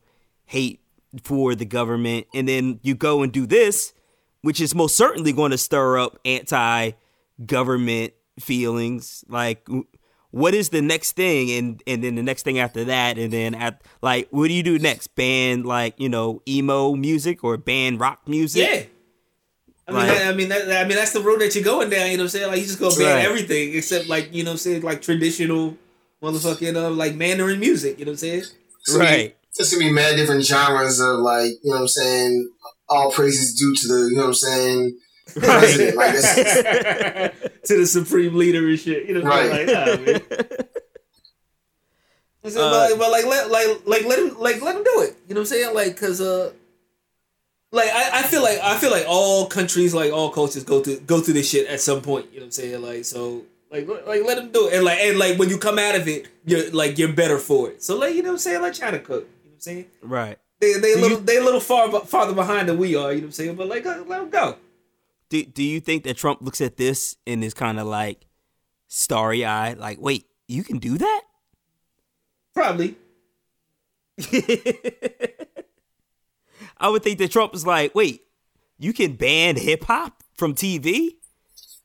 hate 0.45 0.81
for 1.23 1.55
the 1.55 1.65
government. 1.65 2.27
And 2.33 2.47
then 2.47 2.79
you 2.83 2.95
go 2.95 3.21
and 3.23 3.31
do 3.31 3.45
this, 3.45 3.93
which 4.41 4.59
is 4.61 4.75
most 4.75 4.95
certainly 4.95 5.31
going 5.33 5.51
to 5.51 5.57
stir 5.57 5.97
up 5.99 6.19
anti 6.25 6.91
government 7.45 8.13
feelings. 8.39 9.23
Like, 9.27 9.67
what 10.31 10.53
is 10.53 10.69
the 10.69 10.81
next 10.81 11.13
thing? 11.13 11.51
And 11.51 11.83
and 11.87 12.03
then 12.03 12.15
the 12.15 12.23
next 12.23 12.43
thing 12.43 12.59
after 12.59 12.83
that, 12.85 13.17
and 13.17 13.31
then 13.31 13.55
at 13.55 13.81
like, 14.01 14.27
what 14.31 14.47
do 14.47 14.53
you 14.53 14.63
do 14.63 14.77
next? 14.79 15.15
Ban 15.15 15.63
like 15.63 15.95
you 15.97 16.09
know 16.09 16.41
emo 16.47 16.93
music 16.95 17.43
or 17.43 17.57
ban 17.57 17.97
rock 17.97 18.27
music? 18.27 18.67
Yeah. 18.69 18.83
I 19.89 19.91
mean, 19.93 19.99
Like- 19.99 20.17
that, 20.17 20.27
I 20.27 20.33
mean, 20.35 20.49
that, 20.49 20.85
I 20.85 20.87
mean, 20.87 20.97
that's 20.97 21.13
the 21.13 21.21
road 21.21 21.39
that 21.39 21.55
you're 21.55 21.63
going 21.63 21.89
down. 21.89 22.11
You 22.11 22.17
know 22.17 22.23
what 22.23 22.25
I'm 22.25 22.29
saying? 22.31 22.47
Like, 22.51 22.59
you 22.59 22.65
just 22.65 22.77
gonna 22.79 22.93
ban 22.95 23.15
Right. 23.15 23.25
everything 23.25 23.73
except 23.73 24.07
like, 24.09 24.33
you 24.33 24.43
know 24.43 24.49
what 24.49 24.55
I'm 24.55 24.57
saying, 24.57 24.81
like 24.81 25.01
traditional 25.01 25.77
motherfucking 26.21 26.75
uh, 26.75 26.89
like 26.89 27.15
Mandarin 27.15 27.57
music. 27.61 27.97
You 27.97 28.03
know 28.03 28.09
what 28.11 28.15
I'm 28.15 28.17
saying? 28.17 28.43
Right. 28.97 29.35
There's 29.57 29.71
gonna 29.71 29.85
be 29.85 29.91
mad 29.91 30.15
different 30.15 30.45
genres 30.45 30.99
of 30.99 31.19
like, 31.19 31.51
you 31.63 31.71
know 31.71 31.75
what 31.75 31.81
I'm 31.81 31.87
saying, 31.87 32.49
all 32.89 33.11
praises 33.11 33.57
due 33.59 33.75
to 33.75 33.87
the, 33.87 34.09
you 34.09 34.15
know 34.15 34.21
what 34.23 34.27
I'm 34.27 34.33
saying, 34.33 34.99
president. 35.33 35.97
Like, 35.97 36.13
that's, 36.13 36.35
to 37.67 37.77
the 37.77 37.85
supreme 37.85 38.35
leader 38.35 38.67
and 38.67 38.79
shit. 38.79 39.07
You 39.07 39.15
know 39.15 39.21
what 39.21 39.33
I'm 39.33 39.51
saying? 39.51 39.67
Like, 39.67 40.25
nah, 40.27 40.37
man. 40.37 40.57
Uh, 42.55 42.89
but, 42.89 42.99
but 42.99 43.11
like 43.11 43.25
let 43.25 43.51
like 43.51 43.67
like 43.85 44.05
let 44.05 44.19
him 44.19 44.39
like 44.39 44.61
let 44.61 44.75
him 44.75 44.83
do 44.83 45.01
it. 45.01 45.17
You 45.27 45.35
know 45.35 45.41
what 45.41 45.47
I'm 45.51 45.57
saying? 45.57 45.75
Like 45.75 45.97
cause 45.97 46.21
uh 46.21 46.53
like 47.71 47.89
I, 47.89 48.19
I 48.19 48.21
feel 48.23 48.41
like 48.41 48.59
I 48.59 48.77
feel 48.77 48.91
like 48.91 49.05
all 49.05 49.47
countries 49.47 49.93
like 49.93 50.13
all 50.13 50.29
cultures 50.29 50.63
go 50.63 50.81
through 50.81 51.01
go 51.01 51.19
through 51.19 51.33
this 51.33 51.49
shit 51.49 51.67
at 51.67 51.81
some 51.81 52.01
point. 52.01 52.27
You 52.31 52.39
know 52.39 52.43
what 52.43 52.45
I'm 52.45 52.51
saying? 52.51 52.81
Like 52.81 53.05
so 53.05 53.43
like 53.69 53.87
like 53.87 54.23
let 54.23 54.37
him 54.37 54.51
do 54.51 54.67
it 54.67 54.75
and 54.75 54.85
like 54.85 54.99
and 54.99 55.19
like 55.19 55.37
when 55.37 55.49
you 55.49 55.57
come 55.57 55.77
out 55.77 55.95
of 55.95 56.07
it 56.07 56.27
you're 56.45 56.71
like 56.71 56.97
you're 56.97 57.11
better 57.11 57.37
for 57.37 57.69
it. 57.69 57.83
So 57.83 57.97
like 57.97 58.15
you 58.15 58.21
know 58.21 58.29
what 58.29 58.33
I'm 58.35 58.39
saying? 58.39 58.61
Like 58.61 58.73
China 58.73 58.99
cook. 58.99 59.27
You 59.65 59.73
know 59.73 59.81
what 59.81 59.83
I'm 59.83 59.83
saying? 59.83 59.85
right. 60.01 60.39
They 60.59 60.73
they 60.73 60.91
a 60.93 60.95
Do 60.95 61.01
little 61.01 61.17
you- 61.19 61.23
they 61.25 61.37
a 61.37 61.43
little 61.43 61.59
far 61.59 61.91
farther 62.01 62.33
behind 62.33 62.67
than 62.69 62.77
we 62.77 62.95
are. 62.95 63.11
You 63.11 63.17
know 63.17 63.21
what 63.21 63.23
I'm 63.27 63.31
saying? 63.31 63.55
But 63.55 63.67
like 63.67 63.85
let 63.85 64.07
them 64.07 64.29
go. 64.29 64.55
Do 65.29 65.43
Do 65.43 65.63
you 65.63 65.79
think 65.79 66.03
that 66.05 66.17
Trump 66.17 66.41
looks 66.41 66.61
at 66.61 66.77
this 66.77 67.15
and 67.27 67.43
is 67.43 67.53
kind 67.53 67.79
of 67.79 67.85
like 67.87 68.25
starry 68.87 69.43
eyed, 69.45 69.77
like, 69.77 69.99
wait, 70.01 70.25
you 70.47 70.63
can 70.63 70.77
do 70.79 70.97
that? 70.97 71.21
Probably. 72.53 72.95
I 76.79 76.89
would 76.89 77.03
think 77.03 77.19
that 77.19 77.31
Trump 77.31 77.53
is 77.55 77.65
like, 77.65 77.93
wait, 77.95 78.21
you 78.77 78.93
can 78.93 79.13
ban 79.15 79.55
hip 79.57 79.83
hop 79.85 80.23
from 80.35 80.53
TV? 80.55 81.11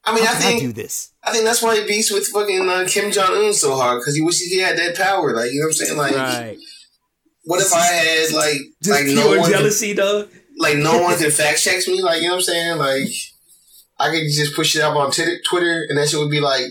I 0.05 0.15
mean, 0.15 0.25
I 0.25 0.27
How 0.27 0.33
can 0.35 0.43
I 0.43 0.53
do 0.55 0.59
think, 0.61 0.75
this? 0.75 1.13
I 1.23 1.31
think 1.33 1.45
that's 1.45 1.63
why 1.63 1.79
he 1.79 1.87
beats 1.87 2.11
with 2.13 2.27
fucking 2.29 2.69
uh, 2.69 2.87
Kim 2.89 3.13
Jong 3.13 3.33
Un 3.47 3.53
so 3.55 3.77
hard 3.77 4.01
because 4.01 4.17
he 4.17 4.21
wishes 4.23 4.49
he 4.49 4.59
had 4.59 4.77
that 4.77 4.97
power. 4.97 5.33
Like, 5.35 5.53
you 5.53 5.61
know 5.61 5.67
what 5.67 5.69
I'm 5.69 5.73
saying? 5.75 5.97
Like, 5.97 6.15
Right. 6.17 6.59
What 7.45 7.61
if 7.61 7.73
I 7.73 7.81
had 7.81 8.33
like, 8.33 8.57
Just 8.83 9.01
like 9.01 9.07
no 9.07 9.23
pure 9.29 9.39
one, 9.41 9.51
can, 9.51 9.59
jealousy, 9.59 9.95
dog. 9.95 10.29
like 10.59 10.77
no 10.77 11.03
one 11.03 11.17
can 11.19 11.31
fact 11.31 11.63
check 11.63 11.87
me? 11.89 12.03
Like, 12.03 12.23
you 12.23 12.29
know 12.29 12.35
what 12.35 12.39
I'm 12.39 12.43
saying? 12.43 12.79
Like, 12.79 13.09
I 13.99 14.11
could 14.11 14.25
just 14.33 14.55
push 14.55 14.77
it 14.77 14.83
up 14.83 14.97
on 14.97 15.11
Twitter, 15.11 15.39
Twitter, 15.49 15.87
and 15.89 15.99
that 15.99 16.09
shit 16.09 16.19
would 16.21 16.31
be 16.31 16.41
like 16.41 16.65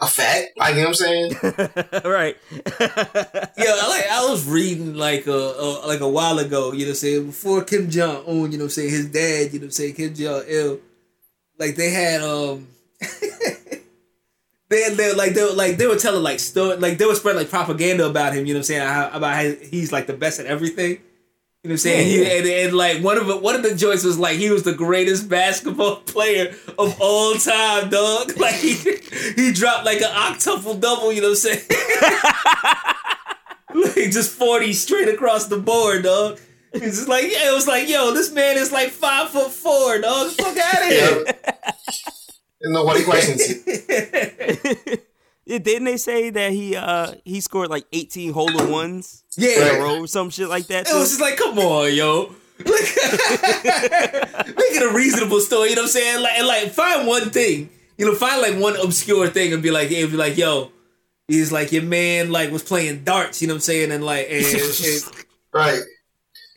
a 0.00 0.06
fact. 0.06 0.50
Like 0.56 0.74
you 0.76 0.82
know 0.82 0.88
what 0.90 1.00
I'm 1.00 1.32
saying? 1.32 1.32
right. 2.04 2.36
Yeah, 3.58 3.74
I 3.82 3.88
like 3.88 4.06
I 4.08 4.30
was 4.30 4.46
reading 4.46 4.94
like 4.94 5.26
a, 5.26 5.32
a 5.32 5.86
like 5.88 6.00
a 6.00 6.08
while 6.08 6.38
ago, 6.38 6.72
you 6.72 6.80
know 6.80 6.84
what 6.84 6.88
I'm 6.90 6.94
saying, 6.94 7.26
before 7.26 7.64
Kim 7.64 7.90
Jong 7.90 8.24
Un, 8.28 8.52
you 8.52 8.58
know 8.58 8.64
what 8.64 8.64
I'm 8.64 8.68
saying, 8.70 8.90
his 8.90 9.06
dad, 9.10 9.52
you 9.52 9.58
know 9.58 9.64
what 9.64 9.66
I'm 9.66 9.70
saying, 9.72 9.94
Kim 9.94 10.14
Jong 10.14 10.42
Il, 10.48 10.78
like 11.58 11.74
they 11.74 11.90
had 11.90 12.22
um 12.22 12.68
they, 14.68 14.90
they 14.94 15.14
like 15.14 15.34
they 15.34 15.44
were 15.44 15.52
like 15.52 15.78
they 15.78 15.86
were 15.86 15.96
telling 15.96 16.22
like 16.22 16.40
sto- 16.40 16.76
like 16.76 16.98
they 16.98 17.06
were 17.06 17.14
spreading 17.14 17.40
like 17.40 17.50
propaganda 17.50 18.06
about 18.06 18.34
him, 18.34 18.44
you 18.46 18.52
know 18.52 18.58
what 18.58 18.60
I'm 18.60 18.64
saying, 18.64 18.86
how, 18.86 19.10
about 19.12 19.34
how 19.34 19.50
he's 19.70 19.92
like 19.92 20.06
the 20.06 20.12
best 20.12 20.40
at 20.40 20.46
everything. 20.46 20.98
You 21.64 21.70
know 21.70 21.72
what 21.72 21.72
I'm 21.72 21.78
saying? 21.78 22.06
He, 22.06 22.38
and, 22.38 22.46
and 22.46 22.76
like 22.76 23.02
one 23.02 23.18
of 23.18 23.26
the, 23.26 23.36
one 23.36 23.56
of 23.56 23.62
the 23.62 23.74
joints 23.74 24.04
was 24.04 24.18
like 24.18 24.38
he 24.38 24.50
was 24.50 24.62
the 24.62 24.74
greatest 24.74 25.28
basketball 25.28 25.96
player 26.06 26.54
of 26.78 26.96
all 27.00 27.34
time, 27.34 27.88
dog. 27.90 28.32
Like 28.38 28.54
he 28.54 28.74
he 29.36 29.52
dropped 29.52 29.84
like 29.84 30.00
an 30.00 30.10
octuple 30.10 30.78
double, 30.78 31.12
you 31.12 31.20
know 31.22 31.30
what 31.30 31.44
I'm 31.50 31.56
saying? 31.56 31.64
like 33.96 34.12
just 34.12 34.30
40 34.32 34.72
straight 34.72 35.08
across 35.08 35.46
the 35.46 35.58
board, 35.58 36.04
dog. 36.04 36.38
It's 36.72 36.96
just 36.96 37.08
like, 37.08 37.24
yeah, 37.24 37.50
it 37.50 37.54
was 37.54 37.66
like, 37.66 37.88
yo, 37.88 38.12
this 38.12 38.30
man 38.30 38.56
is 38.56 38.70
like 38.70 38.90
five 38.90 39.30
foot 39.30 39.50
four, 39.50 39.98
dog. 39.98 40.30
Fuck 40.32 40.56
out 40.58 40.82
of 40.82 40.88
here. 40.88 41.24
And 42.60 42.74
nobody 42.74 43.04
questions 43.04 43.40
it. 43.40 45.04
Didn't 45.46 45.84
they 45.84 45.96
say 45.96 46.30
that 46.30 46.52
he 46.52 46.76
uh 46.76 47.12
he 47.24 47.40
scored 47.40 47.70
like 47.70 47.86
18 47.92 48.32
hole 48.32 48.60
in 48.60 48.70
ones 48.70 49.24
in 49.36 49.44
Yeah. 49.44 49.76
a 49.76 49.80
row 49.80 50.00
or 50.00 50.06
some 50.06 50.30
shit 50.30 50.48
like 50.48 50.66
that? 50.66 50.88
It 50.88 50.94
was 50.94 51.08
just 51.08 51.20
like, 51.20 51.36
come 51.38 51.58
on, 51.58 51.94
yo. 51.94 52.34
Like, 52.58 52.66
Make 52.68 52.74
it 54.74 54.82
a 54.82 54.92
reasonable 54.94 55.40
story, 55.40 55.70
you 55.70 55.76
know 55.76 55.82
what 55.82 55.86
I'm 55.86 55.92
saying? 55.92 56.22
Like, 56.22 56.42
like, 56.42 56.72
find 56.72 57.06
one 57.06 57.30
thing, 57.30 57.70
you 57.96 58.04
know, 58.06 58.14
find 58.14 58.42
like 58.42 58.60
one 58.60 58.76
obscure 58.76 59.28
thing 59.28 59.52
and 59.52 59.62
be 59.62 59.70
like, 59.70 59.90
yeah, 59.90 60.04
be 60.06 60.12
like, 60.16 60.36
yo, 60.36 60.72
he's 61.28 61.52
like, 61.52 61.72
your 61.72 61.84
man 61.84 62.30
like 62.30 62.50
was 62.50 62.62
playing 62.64 63.04
darts, 63.04 63.40
you 63.40 63.48
know 63.48 63.54
what 63.54 63.58
I'm 63.58 63.62
saying? 63.62 63.92
And 63.92 64.04
like, 64.04 64.26
and, 64.30 64.44
and, 64.44 65.24
Right. 65.54 65.80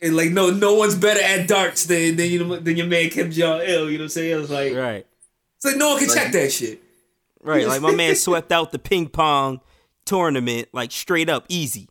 and 0.02 0.16
like, 0.16 0.30
no, 0.32 0.50
no 0.50 0.74
one's 0.74 0.96
better 0.96 1.22
at 1.22 1.48
darts 1.48 1.86
than 1.86 2.16
than 2.16 2.30
you 2.30 2.44
know 2.44 2.56
than 2.56 2.76
your 2.76 2.86
man 2.88 3.08
Kim 3.08 3.30
Jong 3.30 3.60
Il, 3.62 3.88
you 3.90 3.96
know 3.98 4.02
what 4.02 4.04
I'm 4.04 4.08
saying? 4.10 4.40
It's 4.42 4.50
like, 4.50 4.74
right. 4.74 5.06
It's 5.62 5.72
like 5.72 5.76
no 5.76 5.90
one 5.90 5.98
can 6.00 6.08
check 6.08 6.32
that 6.32 6.50
shit. 6.50 6.82
Right. 7.40 7.66
Like 7.66 7.80
my 7.80 7.94
man 7.94 8.16
swept 8.16 8.50
out 8.50 8.72
the 8.72 8.78
ping 8.78 9.08
pong 9.08 9.60
tournament 10.04 10.68
like 10.72 10.90
straight 10.90 11.28
up 11.28 11.46
easy. 11.48 11.88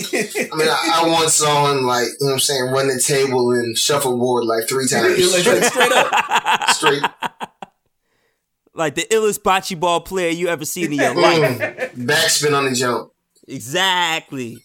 I 0.00 0.04
mean, 0.12 0.68
I, 0.68 1.02
I 1.04 1.08
once 1.08 1.34
saw 1.34 1.70
him 1.70 1.84
like, 1.84 2.06
you 2.06 2.16
know 2.20 2.26
what 2.26 2.32
I'm 2.32 2.38
saying, 2.40 2.64
run 2.64 2.88
the 2.88 3.00
table 3.00 3.52
and 3.52 3.76
shuffleboard 3.76 4.44
like 4.44 4.68
three 4.68 4.88
times 4.88 5.32
like, 5.32 5.46
like, 5.46 5.64
straight 5.64 5.92
up. 5.92 6.70
straight. 6.70 7.02
Like 8.74 8.94
the 8.94 9.06
illest 9.10 9.40
bocce 9.40 9.78
ball 9.78 10.00
player 10.00 10.30
you 10.30 10.48
ever 10.48 10.64
seen 10.64 10.86
in 10.86 10.98
your 10.98 11.14
life. 11.14 11.58
Mm. 11.58 12.06
Backspin 12.06 12.56
on 12.56 12.64
the 12.64 12.72
jump. 12.72 13.12
Exactly. 13.48 14.58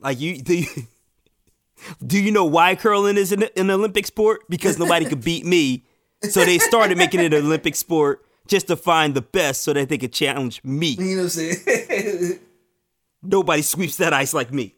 Like 0.00 0.20
you 0.20 0.42
do 0.42 0.58
you, 0.58 0.66
do 2.06 2.20
you 2.20 2.32
know 2.32 2.44
why 2.44 2.74
curling 2.74 3.16
is 3.16 3.32
an, 3.32 3.44
an 3.56 3.70
Olympic 3.70 4.06
sport? 4.06 4.42
Because 4.48 4.78
nobody 4.78 5.06
could 5.06 5.24
beat 5.24 5.46
me. 5.46 5.84
So 6.30 6.44
they 6.44 6.58
started 6.58 6.96
making 6.98 7.20
it 7.20 7.32
an 7.34 7.44
Olympic 7.44 7.74
sport 7.76 8.24
just 8.46 8.66
to 8.68 8.76
find 8.76 9.14
the 9.14 9.22
best 9.22 9.62
so 9.62 9.72
that 9.72 9.88
they 9.88 9.98
could 9.98 10.12
challenge 10.12 10.62
me. 10.64 10.88
You 10.98 11.16
know 11.16 11.18
what 11.22 11.22
I'm 11.24 11.28
saying? 11.30 12.38
Nobody 13.22 13.62
sweeps 13.62 13.96
that 13.98 14.12
ice 14.12 14.34
like 14.34 14.52
me. 14.52 14.74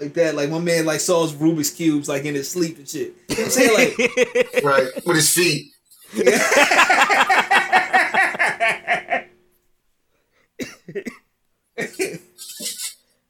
like 0.00 0.14
that. 0.14 0.34
Like 0.34 0.48
my 0.50 0.58
man 0.58 0.86
like 0.86 1.00
solves 1.00 1.32
Rubik's 1.34 1.70
cubes 1.70 2.08
like 2.08 2.24
in 2.24 2.34
his 2.34 2.50
sleep 2.50 2.78
and 2.78 2.88
shit. 2.88 3.14
You 3.28 3.36
know 3.36 3.42
what 3.42 3.44
I'm 3.44 3.50
saying? 3.50 3.94
Like 3.96 3.96
Right. 4.64 4.88
With 5.06 5.16
his 5.16 5.32
feet. 5.34 5.70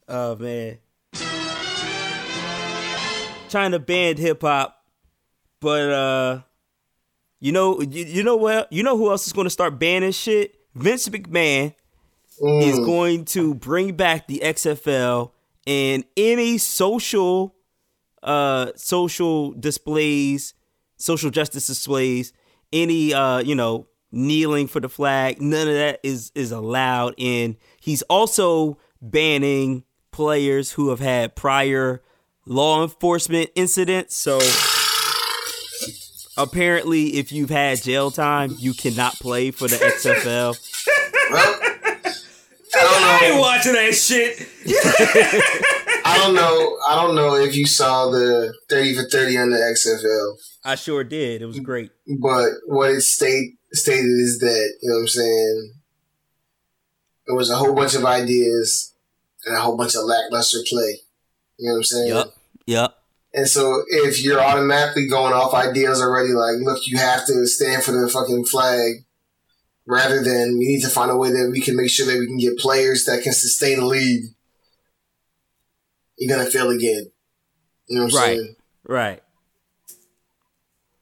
Oh 0.09 0.37
man. 0.37 0.79
China 3.49 3.79
banned 3.79 4.19
hip 4.19 4.43
hop, 4.43 4.77
but 5.61 5.91
uh 5.91 6.41
you 7.45 7.53
know 7.53 7.81
you, 7.83 8.05
you 8.07 8.23
know 8.23 8.37
what 8.37 8.73
you 8.73 8.83
know 8.83 8.97
who 8.97 9.11
else 9.11 9.27
is 9.27 9.33
going 9.35 9.45
to 9.45 9.51
start 9.51 9.79
banning 9.79 10.13
shit? 10.13 10.57
Vince 10.75 11.09
McMahon 11.09 11.75
is 12.41 12.79
Mm. 12.81 12.87
going 12.87 13.25
to 13.27 13.55
bring 13.55 13.95
back 13.95 14.27
the 14.27 14.41
XFL 14.43 15.31
and 15.67 16.05
any 16.17 16.59
social 16.59 17.55
uh 18.23 18.73
social 18.77 19.53
displays, 19.53 20.55
social 20.97 21.31
justice 21.31 21.67
displays, 21.67 22.33
any 22.73 23.13
uh 23.13 23.39
you 23.39 23.55
know 23.55 23.87
kneeling 24.11 24.67
for 24.67 24.81
the 24.81 24.89
flag, 24.89 25.41
none 25.43 25.69
of 25.69 25.75
that 25.75 26.01
is 26.03 26.33
is 26.35 26.51
allowed 26.51 27.15
and 27.19 27.57
he's 27.81 28.03
also 28.03 28.79
banning 29.03 29.85
players 30.13 30.73
who 30.73 30.89
have 30.91 31.01
had 31.01 31.35
prior 31.37 32.03
law 32.47 32.83
enforcement 32.83 33.51
incidents. 33.55 34.17
So 34.17 34.39
apparently 36.37 37.17
if 37.17 37.33
you've 37.33 37.51
had 37.51 37.83
jail 37.83 38.11
time, 38.11 38.55
you 38.59 38.75
cannot 38.75 39.15
play 39.15 39.51
for 39.51 39.69
the 39.69 39.77
XFL. 39.77 40.57
Well, 41.31 41.61
I 42.77 42.77
I 42.77 43.15
ain't 43.15 43.21
don't 43.23 43.35
know. 43.37 43.41
watching 43.41 43.73
that 43.75 43.93
shit. 43.95 44.49
I 46.07 46.19
don't 46.19 46.35
know. 46.35 46.79
I 46.89 46.95
don't 46.97 47.15
know 47.15 47.35
if 47.37 47.55
you 47.57 47.67
saw 47.67 48.11
the 48.11 48.53
30 48.69 48.95
for 48.97 49.09
30 49.09 49.39
on 49.39 49.51
the 49.51 49.57
XFL. 49.57 50.37
I 50.65 50.75
sure 50.75 51.05
did. 51.05 51.41
It 51.43 51.47
was 51.47 51.61
great. 51.61 51.91
But 52.21 52.51
what 52.67 52.91
it 52.91 53.01
state 53.03 53.55
stated 53.73 54.05
is 54.05 54.39
that, 54.41 54.75
you 54.83 54.91
know 54.91 54.97
what 54.97 55.01
I'm 55.03 55.09
saying, 55.09 55.75
it 57.27 57.33
was 57.33 57.51
a 57.51 57.57
whole 57.57 57.75
bunch 57.75 57.95
of 57.95 58.05
ideas 58.05 58.93
and 59.47 59.57
a 59.57 59.61
whole 59.61 59.77
bunch 59.77 59.95
of 59.95 60.05
lackluster 60.05 60.59
play. 60.69 60.99
You 61.59 61.69
know 61.69 61.75
what 61.75 61.79
I'm 61.79 61.85
saying? 61.85 62.09
Yup. 62.09 62.35
Yup. 62.67 63.04
And 63.37 63.49
so 63.49 63.83
if 63.89 64.23
you're 64.23 64.41
automatically 64.41 65.09
going 65.09 65.33
off 65.33 65.53
ideas 65.55 66.01
already, 66.01 66.33
like, 66.33 66.57
look, 66.61 66.87
you 66.87 66.99
have 66.99 67.27
to 67.27 67.47
stand 67.49 67.83
for 67.83 67.91
the 67.91 68.09
fucking 68.09 68.45
flag, 68.45 69.05
rather 69.87 70.23
than 70.23 70.57
we 70.57 70.67
need 70.67 70.83
to 70.83 70.89
find 70.89 71.11
a 71.11 71.17
way 71.17 71.31
that 71.31 71.51
we 71.53 71.61
can 71.61 71.77
make 71.77 71.91
sure 71.91 72.07
that 72.07 72.19
we 72.19 72.27
can 72.27 72.39
get 72.39 72.57
players 72.59 73.05
that 73.05 73.23
can 73.23 73.33
sustain 73.33 73.81
the 73.81 73.87
league, 73.87 74.25
you're 76.17 76.35
gonna 76.35 76.49
fail 76.49 76.71
again. 76.71 77.11
You 77.89 77.99
know 77.99 78.05
what 78.05 78.15
I'm 78.15 78.21
Right. 78.21 78.37
saying? 78.39 78.57
Right. 78.85 79.23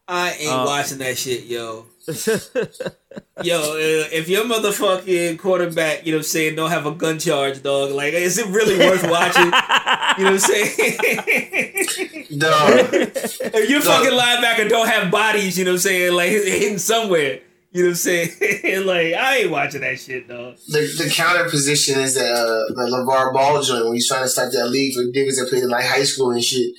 I 0.09 0.33
ain't 0.33 0.51
Uh, 0.51 0.65
watching 0.67 0.99
that 0.99 1.19
shit, 1.19 1.45
yo. 1.45 1.87
Yo, 3.43 3.59
uh, 3.61 4.09
if 4.13 4.29
your 4.29 4.45
motherfucking 4.45 5.39
quarterback, 5.39 6.05
you 6.07 6.13
know 6.13 6.19
what 6.19 6.21
I'm 6.21 6.25
saying, 6.29 6.57
don't 6.57 6.71
have 6.71 6.87
a 6.87 6.93
gun 6.93 7.19
charge, 7.19 7.63
dog, 7.63 7.91
like, 7.93 8.13
is 8.15 8.39
it 8.39 8.47
really 8.47 8.79
worth 8.79 9.03
watching? 9.09 9.45
You 9.45 10.25
know 10.25 10.33
what 10.33 10.33
I'm 10.33 10.39
saying? 10.39 12.27
Dog. 12.39 12.71
if 12.93 13.69
your 13.71 13.81
fucking 13.81 14.11
linebacker 14.13 14.69
don't 14.69 14.89
have 14.89 15.11
bodies, 15.11 15.59
you 15.59 15.65
know 15.65 15.73
what 15.73 15.77
I'm 15.77 15.81
saying, 15.81 16.13
like, 16.15 16.31
hidden 16.31 16.79
somewhere. 16.79 17.41
You 17.73 17.83
know 17.83 17.89
what 17.89 17.93
I'm 17.93 17.95
saying? 17.97 18.29
like, 18.87 19.15
I 19.15 19.37
ain't 19.39 19.51
watching 19.51 19.81
that 19.81 19.99
shit, 19.99 20.29
dog. 20.29 20.57
the, 20.69 20.81
the 20.99 21.11
counter 21.15 21.49
position 21.49 21.99
is 22.01 22.15
that 22.17 22.31
uh, 22.31 22.65
the 22.75 22.91
LeVar 22.91 23.33
Ball 23.33 23.63
joint 23.63 23.85
when 23.87 23.95
he's 23.95 24.09
trying 24.09 24.23
to 24.25 24.29
start 24.29 24.53
that 24.53 24.69
league 24.69 24.93
for 24.95 25.01
niggas 25.03 25.39
that 25.39 25.49
played 25.49 25.63
in 25.63 25.71
like 25.71 25.85
high 25.85 26.03
school 26.05 26.31
and 26.33 26.43
shit. 26.45 26.73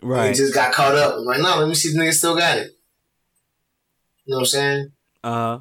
He 0.00 0.06
Right. 0.06 0.34
just 0.34 0.54
got 0.54 0.72
caught 0.72 0.94
up. 0.96 1.16
I'm 1.18 1.24
like, 1.24 1.40
no, 1.40 1.58
let 1.58 1.68
me 1.68 1.74
see 1.74 1.90
if 1.90 1.94
the 1.94 2.00
nigga 2.00 2.12
still 2.14 2.34
got 2.36 2.56
it. 2.58 2.72
You 4.30 4.36
know 4.36 4.38
what 4.38 4.42
I'm 4.42 4.46
saying? 4.46 4.92
Uh 5.24 5.58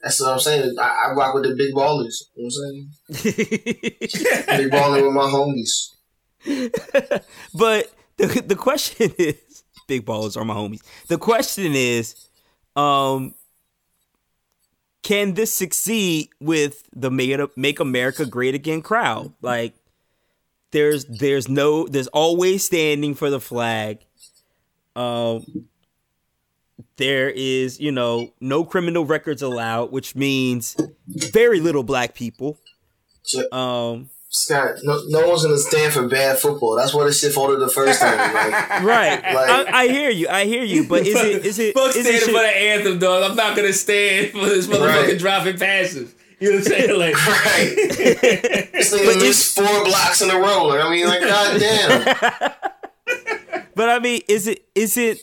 That's 0.00 0.18
what 0.22 0.32
I'm 0.32 0.40
saying. 0.40 0.74
I, 0.80 1.08
I 1.08 1.12
rock 1.12 1.34
with 1.34 1.42
the 1.42 1.54
big 1.54 1.74
ballers. 1.74 2.22
You 2.34 2.44
know 2.44 2.48
what 2.48 3.20
I'm 3.20 3.20
saying? 3.20 4.40
huh. 4.48 4.56
Big 4.56 4.70
balling 4.70 5.04
with 5.04 5.12
my 5.12 5.24
homies. 5.24 5.92
but 7.54 7.92
the 8.16 8.42
the 8.46 8.56
question 8.56 9.12
is, 9.18 9.64
big 9.86 10.06
ballers 10.06 10.34
are 10.34 10.46
my 10.46 10.54
homies. 10.54 10.80
The 11.08 11.18
question 11.18 11.72
is, 11.74 12.14
um, 12.74 13.34
can 15.02 15.34
this 15.34 15.52
succeed 15.52 16.30
with 16.40 16.88
the 16.94 17.10
Make, 17.10 17.54
Make 17.58 17.80
America 17.80 18.24
Great 18.24 18.54
Again 18.54 18.80
crowd? 18.80 19.34
Like, 19.42 19.74
there's 20.70 21.04
there's 21.04 21.50
no 21.50 21.86
there's 21.86 22.08
always 22.08 22.64
standing 22.64 23.14
for 23.14 23.28
the 23.28 23.40
flag. 23.40 23.98
Um, 24.94 25.68
there 26.96 27.28
is 27.30 27.78
you 27.80 27.92
know 27.92 28.32
no 28.40 28.64
criminal 28.64 29.04
records 29.04 29.42
allowed, 29.42 29.92
which 29.92 30.14
means 30.16 30.76
very 31.08 31.60
little 31.60 31.82
black 31.82 32.14
people. 32.14 32.58
Um, 33.52 34.10
Scott, 34.28 34.76
no, 34.82 35.00
no 35.08 35.28
one's 35.28 35.42
gonna 35.44 35.56
stand 35.58 35.92
for 35.92 36.06
bad 36.08 36.38
football. 36.38 36.76
That's 36.76 36.92
why 36.94 37.04
this 37.04 37.20
shit 37.20 37.32
folded 37.32 37.60
the 37.60 37.68
first 37.68 38.00
time. 38.00 38.16
Like, 38.34 38.82
right. 38.82 39.34
Like- 39.34 39.68
I, 39.68 39.82
I 39.84 39.88
hear 39.88 40.10
you. 40.10 40.28
I 40.28 40.44
hear 40.44 40.62
you. 40.64 40.84
But 40.86 41.06
is 41.06 41.14
it 41.16 41.46
is 41.46 41.58
it 41.58 41.74
Fuck 41.74 41.90
is 41.90 41.96
it 41.96 42.02
standing 42.02 42.20
shit- 42.20 42.34
for 42.34 42.40
the 42.40 42.56
anthem, 42.56 42.98
dog. 42.98 43.30
I'm 43.30 43.36
not 43.36 43.56
gonna 43.56 43.72
stand 43.72 44.32
for 44.32 44.46
this 44.46 44.66
motherfucking 44.66 45.08
Right. 45.08 45.18
dropping 45.18 45.58
passes. 45.58 46.14
You 46.38 46.50
know 46.50 46.58
what 46.58 46.66
I'm 46.66 46.72
saying? 46.72 46.98
Like, 46.98 47.14
right? 47.26 47.74
this 48.72 48.94
nigga 48.94 49.18
missed 49.20 49.56
four 49.56 49.84
blocks 49.84 50.20
in 50.20 50.30
a 50.30 50.36
row. 50.38 50.78
I 50.78 50.90
mean, 50.90 51.06
like, 51.06 51.22
goddamn. 51.22 52.52
But 53.74 53.88
I 53.90 53.98
mean, 54.00 54.20
is 54.28 54.46
it 54.46 54.66
is 54.74 54.96
it 54.96 55.20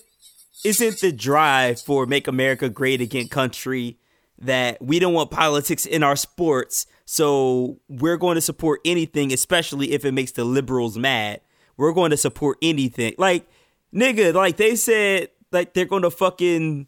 isn't 0.63 0.99
the 0.99 1.11
drive 1.11 1.81
for 1.81 2.05
make 2.05 2.27
America 2.27 2.69
great 2.69 3.01
again 3.01 3.27
country 3.27 3.97
that 4.39 4.81
we 4.81 4.99
don't 4.99 5.13
want 5.13 5.31
politics 5.31 5.85
in 5.85 6.03
our 6.03 6.15
sports, 6.15 6.85
so 7.05 7.79
we're 7.87 8.17
going 8.17 8.35
to 8.35 8.41
support 8.41 8.81
anything, 8.83 9.31
especially 9.31 9.91
if 9.91 10.05
it 10.05 10.11
makes 10.13 10.31
the 10.31 10.43
liberals 10.43 10.97
mad. 10.97 11.41
We're 11.77 11.93
going 11.93 12.11
to 12.11 12.17
support 12.17 12.57
anything. 12.61 13.15
Like, 13.17 13.47
nigga, 13.93 14.33
like 14.33 14.57
they 14.57 14.75
said 14.75 15.29
like 15.53 15.73
they're 15.73 15.85
going 15.85 16.01
to 16.01 16.11
fucking 16.11 16.87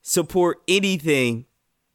support 0.00 0.62
anything 0.68 1.46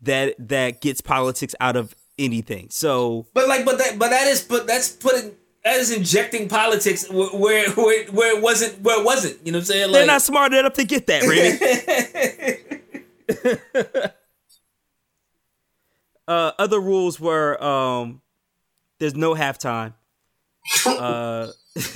that 0.02 0.36
that 0.38 0.82
gets 0.82 1.02
politics 1.02 1.56
out 1.60 1.76
of 1.76 1.96
anything. 2.20 2.68
So 2.70 3.26
But 3.34 3.48
like, 3.48 3.66
but 3.66 3.78
that, 3.80 3.98
but 3.98 4.10
that 4.10 4.28
is, 4.28 4.44
but 4.44 4.68
that's 4.68 4.90
putting, 4.90 5.32
that 5.64 5.78
is 5.78 5.92
injecting 5.92 6.48
politics 6.48 7.10
where 7.10 7.30
where 7.30 7.70
where, 7.72 8.06
where 8.08 8.38
it 8.38 8.42
wasn't, 8.42 8.82
where 8.82 9.00
it 9.00 9.06
wasn't. 9.06 9.46
You 9.46 9.52
know 9.52 9.60
what 9.60 9.64
I'm 9.64 9.66
saying? 9.66 9.92
they're 9.92 10.06
not 10.06 10.22
smart 10.22 10.54
enough 10.54 10.74
to 10.74 10.84
get 10.84 11.08
that, 11.08 11.24
Randy. 11.24 12.68
uh, 16.28 16.52
other 16.58 16.80
rules 16.80 17.20
were 17.20 17.62
um, 17.64 18.22
there's 19.00 19.16
no 19.16 19.36
halftime. 19.36 19.94
Uh, 20.86 21.48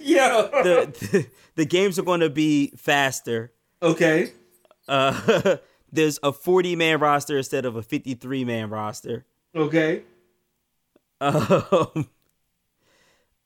yo. 0.00 0.48
the, 0.64 0.96
the 1.00 1.26
the 1.56 1.64
games 1.64 1.98
are 1.98 2.02
going 2.02 2.20
to 2.20 2.30
be 2.30 2.72
faster. 2.76 3.52
okay. 3.82 4.32
Uh, 4.88 5.56
there's 5.92 6.18
a 6.22 6.32
40 6.32 6.74
man 6.74 6.98
roster 6.98 7.36
instead 7.36 7.66
of 7.66 7.76
a 7.76 7.82
53 7.82 8.44
man 8.44 8.70
roster. 8.70 9.26
Okay. 9.54 10.02
Um, 11.20 12.08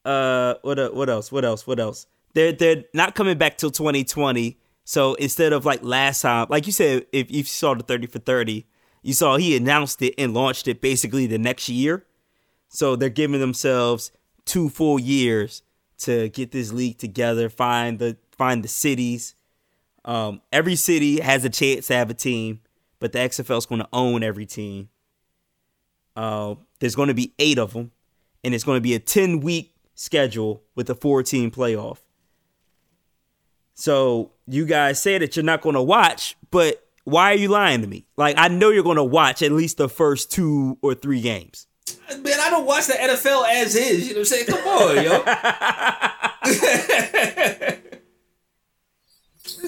uh, 0.07 0.55
what 0.63 0.79
uh, 0.79 0.91
what 0.91 1.11
else? 1.11 1.33
What 1.33 1.45
else? 1.45 1.67
What 1.67 1.81
else? 1.81 2.07
They're 2.35 2.53
they're 2.53 2.85
not 2.95 3.15
coming 3.15 3.37
back 3.37 3.59
till 3.59 3.71
2020. 3.71 4.59
So 4.85 5.15
instead 5.15 5.53
of 5.53 5.65
like 5.65 5.83
last 5.83 6.23
time, 6.23 6.47
like 6.49 6.67
you 6.67 6.73
said, 6.73 7.07
if 7.13 7.31
you 7.31 7.43
saw 7.43 7.75
the 7.75 7.83
30 7.83 8.07
for 8.07 8.21
30, 8.21 8.65
you 9.03 9.13
saw 9.13 9.37
he 9.37 9.57
announced 9.57 10.01
it 10.01 10.15
and 10.17 10.33
launched 10.33 10.69
it 10.69 10.81
basically 10.81 11.27
the 11.27 11.39
next 11.39 11.69
year. 11.69 12.07
So 12.69 12.95
they're 12.95 13.09
giving 13.09 13.41
themselves 13.41 14.13
two 14.45 14.69
full 14.69 15.01
years 15.01 15.63
to 15.99 16.29
get 16.29 16.53
this 16.53 16.73
league 16.73 16.99
together, 16.99 17.49
find 17.49 17.99
the 17.99 18.17
find 18.39 18.63
the 18.63 18.69
cities. 18.69 19.35
Um, 20.05 20.41
every 20.53 20.77
city 20.77 21.21
has 21.21 21.45
a 21.45 21.51
chance 21.51 21.89
to 21.89 21.95
have 21.95 22.11
a 22.11 22.15
team, 22.15 22.61
but 23.01 23.11
the 23.11 23.19
XFL 23.19 23.59
is 23.59 23.67
going 23.67 23.81
to 23.81 23.89
own 23.93 24.23
every 24.23 24.47
team. 24.47 24.89
Uh, 26.15 26.55
there's 26.79 26.95
going 26.95 27.09
to 27.09 27.15
be 27.15 27.35
eight 27.41 27.59
of 27.59 27.73
them, 27.73 27.91
and 28.45 28.55
it's 28.55 28.63
going 28.63 28.77
to 28.77 28.83
be 28.83 28.95
a 28.95 29.01
10 29.01 29.41
week 29.41 29.73
schedule 29.97 30.63
with 30.77 30.89
a 30.89 30.95
four 30.95 31.25
team 31.25 31.51
playoff. 31.51 31.99
So 33.75 34.31
you 34.47 34.65
guys 34.65 35.03
say 35.03 35.19
that 35.19 35.35
you're 35.35 35.45
not 35.45 35.61
going 35.61 35.75
to 35.75 35.83
watch, 35.83 36.37
but 36.51 36.87
why 37.05 37.33
are 37.33 37.37
you 37.37 37.49
lying 37.49 37.83
to 37.83 37.89
me? 37.89 38.07
Like, 38.17 38.37
I 38.39 38.49
know 38.49 38.71
you're 38.71 38.85
going 38.85 38.97
to 38.97 39.05
watch 39.05 39.43
at 39.43 39.53
least 39.53 39.77
the 39.77 39.89
first 39.89 40.31
two 40.31 40.79
or 40.83 40.95
three 40.95 41.21
games. 41.21 41.67
Man, 42.09 42.41
I 42.41 42.51
don't 42.51 42.65
watch 42.67 42.87
the 42.87 42.95
NFL 42.95 43.49
as 43.49 43.75
is. 43.75 44.09
You 44.09 44.15
know 44.15 44.21
what 44.21 44.33
I'm 44.33 44.37
saying? 44.37 44.47
Come 44.47 44.67
on, 44.67 45.05
yo. 45.05 45.23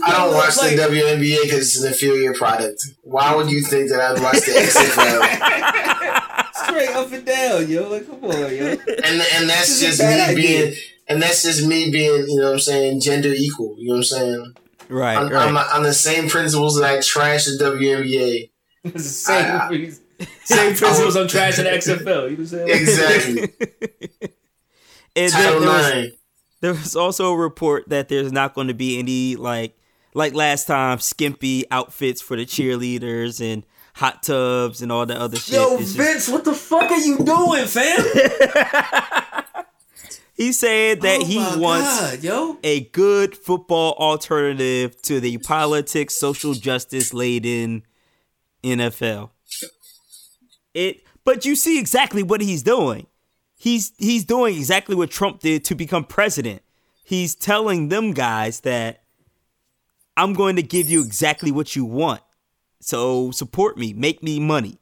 I 0.04 0.12
don't 0.12 0.34
watch 0.34 0.56
Like- 0.56 0.76
the 0.76 0.82
WNBA 0.82 1.42
because 1.44 1.58
it's 1.74 1.80
an 1.80 1.88
inferior 1.88 2.32
product. 2.34 2.82
Why 3.02 3.34
would 3.34 3.50
you 3.50 3.62
think 3.62 3.90
that 3.90 4.00
I'd 4.00 4.20
watch 4.22 4.40
the 4.40 4.52
XFL? 4.52 5.20
Straight 6.68 6.88
up 6.90 7.12
and 7.12 7.24
down, 7.24 7.68
yo. 7.68 7.88
Like, 7.88 8.06
come 8.06 8.24
on, 8.24 8.30
yo. 8.54 8.66
and 8.66 9.22
and 9.34 9.48
that's 9.48 9.80
just 9.80 10.00
me 10.00 10.06
idea. 10.20 10.34
being 10.36 10.74
and 11.08 11.22
that's 11.22 11.42
just 11.42 11.66
me 11.66 11.90
being 11.90 12.26
you 12.28 12.36
know 12.36 12.44
what 12.46 12.52
I'm 12.54 12.58
saying 12.60 13.00
gender 13.00 13.32
equal. 13.34 13.74
You 13.78 13.88
know 13.88 13.92
what 13.94 13.98
I'm 13.98 14.04
saying? 14.04 14.54
Right, 14.90 15.16
On, 15.18 15.34
on, 15.34 15.52
my, 15.52 15.64
on 15.74 15.82
the 15.82 15.92
same 15.92 16.28
principles 16.30 16.78
that 16.80 16.84
I 16.90 17.00
trash 17.00 17.44
the 17.44 17.58
WNBA. 17.62 18.50
It's 18.84 18.92
the 18.94 19.00
same, 19.00 19.44
I- 19.60 19.68
reason- 19.68 20.04
same 20.44 20.74
principles 20.74 21.14
I'm 21.16 21.26
trashing 21.26 21.64
the 21.64 21.70
XFL. 21.94 22.04
You 22.04 22.12
know 22.12 22.22
what 22.22 22.38
I'm 22.38 22.46
saying? 22.46 22.68
Exactly. 22.70 23.48
And 25.16 25.32
Title 25.32 25.60
there, 25.60 25.60
there 25.60 25.68
was, 25.78 25.90
nine. 25.94 26.12
there 26.60 26.72
was 26.74 26.96
also 26.96 27.32
a 27.32 27.36
report 27.36 27.88
that 27.88 28.08
there's 28.08 28.32
not 28.32 28.54
going 28.54 28.68
to 28.68 28.74
be 28.74 28.98
any 28.98 29.36
like 29.36 29.76
like 30.18 30.34
last 30.34 30.66
time 30.66 30.98
skimpy 30.98 31.64
outfits 31.70 32.20
for 32.20 32.36
the 32.36 32.44
cheerleaders 32.44 33.40
and 33.40 33.64
hot 33.94 34.22
tubs 34.24 34.82
and 34.82 34.90
all 34.92 35.06
the 35.06 35.18
other 35.18 35.36
shit. 35.38 35.54
Yo, 35.54 35.74
It's 35.76 35.94
just- 35.94 35.96
Vince, 35.96 36.28
what 36.28 36.44
the 36.44 36.52
fuck 36.54 36.90
are 36.90 36.98
you 36.98 37.18
doing, 37.18 37.66
fam? 37.66 38.04
he 40.34 40.52
said 40.52 41.00
that 41.02 41.20
Oh 41.22 41.24
he 41.24 41.38
wants 41.60 42.00
God, 42.00 42.22
yo. 42.24 42.58
a 42.62 42.80
good 42.90 43.36
football 43.36 43.92
alternative 43.94 45.00
to 45.02 45.20
the 45.20 45.38
politics, 45.38 46.14
social 46.14 46.54
justice 46.54 47.14
laden 47.14 47.84
NFL. 48.64 49.30
It, 50.74 51.02
but 51.24 51.44
you 51.44 51.54
see 51.56 51.78
exactly 51.78 52.22
what 52.22 52.40
he's 52.40 52.62
doing. 52.62 53.06
He's 53.56 53.92
he's 53.98 54.24
doing 54.24 54.56
exactly 54.56 54.94
what 54.94 55.10
Trump 55.10 55.40
did 55.40 55.64
to 55.66 55.74
become 55.74 56.04
president. 56.04 56.62
He's 57.04 57.34
telling 57.34 57.88
them 57.88 58.12
guys 58.12 58.60
that 58.60 59.02
I'm 60.18 60.32
going 60.32 60.56
to 60.56 60.62
give 60.62 60.90
you 60.90 61.00
exactly 61.02 61.52
what 61.52 61.76
you 61.76 61.84
want. 61.84 62.20
So 62.80 63.30
support 63.30 63.78
me, 63.78 63.92
make 63.92 64.20
me 64.22 64.40
money. 64.40 64.78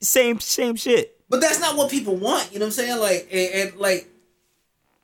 Same 0.00 0.40
same 0.40 0.76
shit. 0.76 1.20
But 1.28 1.40
that's 1.42 1.60
not 1.60 1.76
what 1.76 1.90
people 1.90 2.16
want. 2.16 2.52
You 2.52 2.58
know 2.58 2.64
what 2.64 2.68
I'm 2.68 2.72
saying? 2.72 2.98
Like, 2.98 3.28
and, 3.30 3.54
and 3.70 3.76
like, 3.78 4.08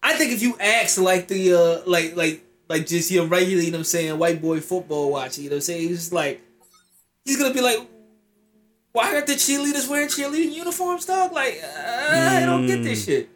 I 0.02 0.14
think 0.14 0.33
if 0.33 0.42
you 0.42 0.57
ask 0.59 0.98
like 0.98 1.28
the 1.28 1.52
uh 1.54 1.83
like 1.87 2.16
like 2.16 2.42
like 2.68 2.87
just 2.87 3.11
your 3.11 3.26
regular, 3.26 3.62
you 3.62 3.70
know 3.70 3.76
what 3.76 3.81
I'm 3.81 3.85
saying, 3.85 4.18
white 4.18 4.40
boy 4.40 4.61
football 4.61 5.12
watcher, 5.12 5.42
you 5.42 5.50
know 5.50 5.57
what 5.57 5.59
I'm 5.59 5.62
saying, 5.62 5.88
he's 5.88 5.98
just 5.98 6.12
like, 6.12 6.40
he's 7.24 7.38
gonna 7.38 7.54
be 7.54 7.61
like, 7.61 7.78
why 8.92 9.14
aren't 9.14 9.26
the 9.26 9.35
cheerleaders 9.35 9.88
wearing 9.88 10.09
cheerleading 10.09 10.52
uniforms, 10.52 11.04
dog? 11.04 11.33
Like, 11.33 11.61
uh, 11.62 12.40
I 12.42 12.46
don't 12.46 12.66
get 12.66 12.83
this 12.83 13.04
shit. 13.04 13.28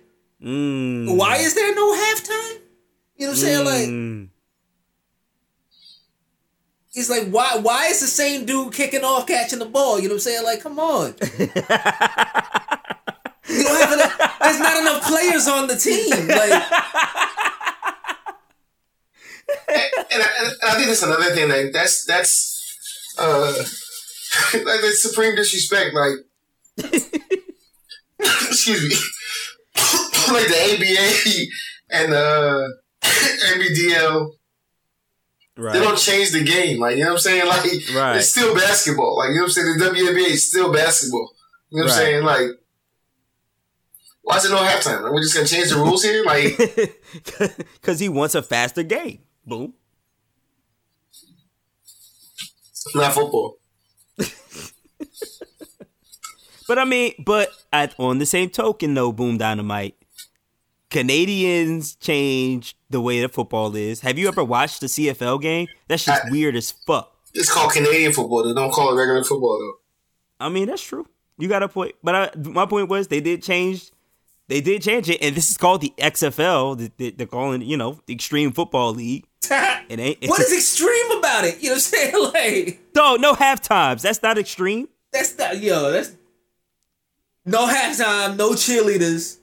Mm. 0.42 1.16
Why 1.16 1.36
is 1.36 1.54
there 1.54 1.74
no 1.74 1.94
halftime? 1.94 2.58
You 3.16 3.26
know 3.26 3.28
what 3.28 3.28
I'm 3.28 3.36
saying? 3.36 3.64
Like, 3.64 3.88
Mm. 3.88 4.28
He's 6.92 7.08
like, 7.08 7.28
why? 7.28 7.56
Why 7.56 7.86
is 7.86 8.00
the 8.00 8.06
same 8.06 8.44
dude 8.44 8.74
kicking 8.74 9.02
off, 9.02 9.26
catching 9.26 9.58
the 9.58 9.64
ball? 9.66 9.98
You 9.98 10.08
know 10.08 10.14
what 10.14 10.16
I'm 10.16 10.20
saying? 10.20 10.44
Like, 10.44 10.60
come 10.62 10.78
on. 10.78 11.14
you 11.38 11.46
don't 13.64 13.80
have 13.80 13.92
enough. 13.92 14.38
There's 14.40 14.60
not 14.60 14.80
enough 14.80 15.02
players 15.06 15.48
on 15.48 15.68
the 15.68 15.76
team. 15.76 16.10
Like, 16.28 16.62
and, 20.12 20.22
I, 20.22 20.28
and 20.40 20.52
I 20.64 20.74
think 20.74 20.86
that's 20.88 21.02
another 21.02 21.34
thing. 21.34 21.48
Like 21.48 21.72
that's 21.72 22.04
that's 22.04 23.16
uh, 23.18 23.52
like 24.54 24.80
that's 24.82 25.02
supreme 25.02 25.34
disrespect. 25.34 25.94
Like, 25.94 26.16
excuse 28.20 28.82
me, 28.82 28.96
like 30.32 30.46
the 30.48 30.58
ABA 30.74 31.46
and 31.90 32.14
uh, 32.14 32.68
NBDL. 33.02 34.32
Right. 35.56 35.74
They 35.74 35.80
don't 35.80 35.98
change 35.98 36.30
the 36.32 36.42
game. 36.44 36.80
Like 36.80 36.96
you 36.96 37.04
know 37.04 37.10
what 37.10 37.14
I'm 37.14 37.18
saying. 37.18 37.46
Like 37.46 37.64
Right. 37.94 38.16
it's 38.16 38.30
still 38.30 38.54
basketball. 38.54 39.18
Like 39.18 39.28
you 39.30 39.34
know 39.36 39.42
what 39.42 39.46
I'm 39.46 39.50
saying. 39.50 39.78
The 39.78 39.84
WNBA 39.84 40.30
is 40.30 40.48
still 40.48 40.72
basketball. 40.72 41.32
You 41.70 41.78
know 41.78 41.84
what 41.84 41.92
I'm 41.92 41.98
saying. 41.98 42.24
Like. 42.24 42.46
Why 44.24 44.36
is 44.36 44.44
it 44.44 44.50
no 44.50 44.58
halftime? 44.58 45.02
Like, 45.02 45.12
we're 45.12 45.20
just 45.20 45.34
gonna 45.34 45.48
change 45.48 45.70
the 45.70 45.76
rules 45.76 46.04
here? 46.04 46.24
Like, 46.24 46.56
Because 47.74 47.98
he 47.98 48.08
wants 48.08 48.36
a 48.36 48.42
faster 48.42 48.84
game. 48.84 49.18
Boom. 49.44 49.74
not 52.94 53.12
football. 53.12 53.58
But 56.68 56.78
I 56.78 56.84
mean, 56.84 57.12
but 57.18 57.50
at, 57.72 57.94
on 57.98 58.18
the 58.18 58.24
same 58.26 58.48
token, 58.48 58.94
though, 58.94 59.12
Boom 59.12 59.36
Dynamite, 59.36 59.96
Canadians 60.92 61.94
changed 61.96 62.76
the 62.90 63.00
way 63.00 63.20
that 63.20 63.32
football 63.32 63.74
is. 63.74 64.00
Have 64.00 64.18
you 64.18 64.28
ever 64.28 64.44
watched 64.44 64.80
the 64.80 64.86
CFL 64.86 65.40
game? 65.40 65.66
That's 65.88 66.04
just 66.04 66.24
I- 66.26 66.30
weird 66.30 66.54
as 66.56 66.70
fuck. 66.70 67.10
It's 67.34 67.50
called 67.52 67.72
Canadian 67.72 68.12
football. 68.12 68.44
They 68.46 68.52
don't 68.54 68.70
call 68.70 68.92
it 68.92 68.96
regular 69.00 69.24
football 69.24 69.58
though. 69.58 70.44
I 70.46 70.48
mean, 70.50 70.66
that's 70.66 70.82
true. 70.82 71.06
You 71.38 71.48
got 71.48 71.62
a 71.62 71.68
point. 71.68 71.94
But 72.02 72.14
I, 72.14 72.30
my 72.38 72.66
point 72.66 72.88
was 72.90 73.08
they 73.08 73.20
did 73.20 73.42
change. 73.42 73.90
They 74.48 74.60
did 74.60 74.82
change 74.82 75.08
it, 75.08 75.22
and 75.22 75.34
this 75.34 75.50
is 75.50 75.56
called 75.56 75.80
the 75.80 75.92
XFL. 75.98 76.76
They- 76.78 76.90
they- 76.98 77.10
They're 77.10 77.26
calling 77.26 77.62
you 77.62 77.76
know, 77.76 78.00
the 78.06 78.12
Extreme 78.14 78.52
Football 78.52 78.92
League. 78.94 79.24
It 79.88 79.98
ain't. 79.98 80.18
what 80.26 80.40
is 80.40 80.52
extreme 80.52 81.10
about 81.18 81.44
it? 81.44 81.60
You 81.62 81.70
know 81.70 81.74
what 81.74 81.74
I'm 81.74 81.80
saying? 81.80 82.14
Like, 82.32 82.80
No, 82.94 83.16
no 83.16 83.34
half 83.34 83.60
times. 83.60 84.02
That's 84.02 84.22
not 84.22 84.38
extreme. 84.38 84.88
that's 85.12 85.36
not 85.36 85.58
yo. 85.60 85.90
That's 85.92 86.12
no 87.44 87.66
halftime, 87.66 88.36
no 88.36 88.50
cheerleaders. 88.52 89.38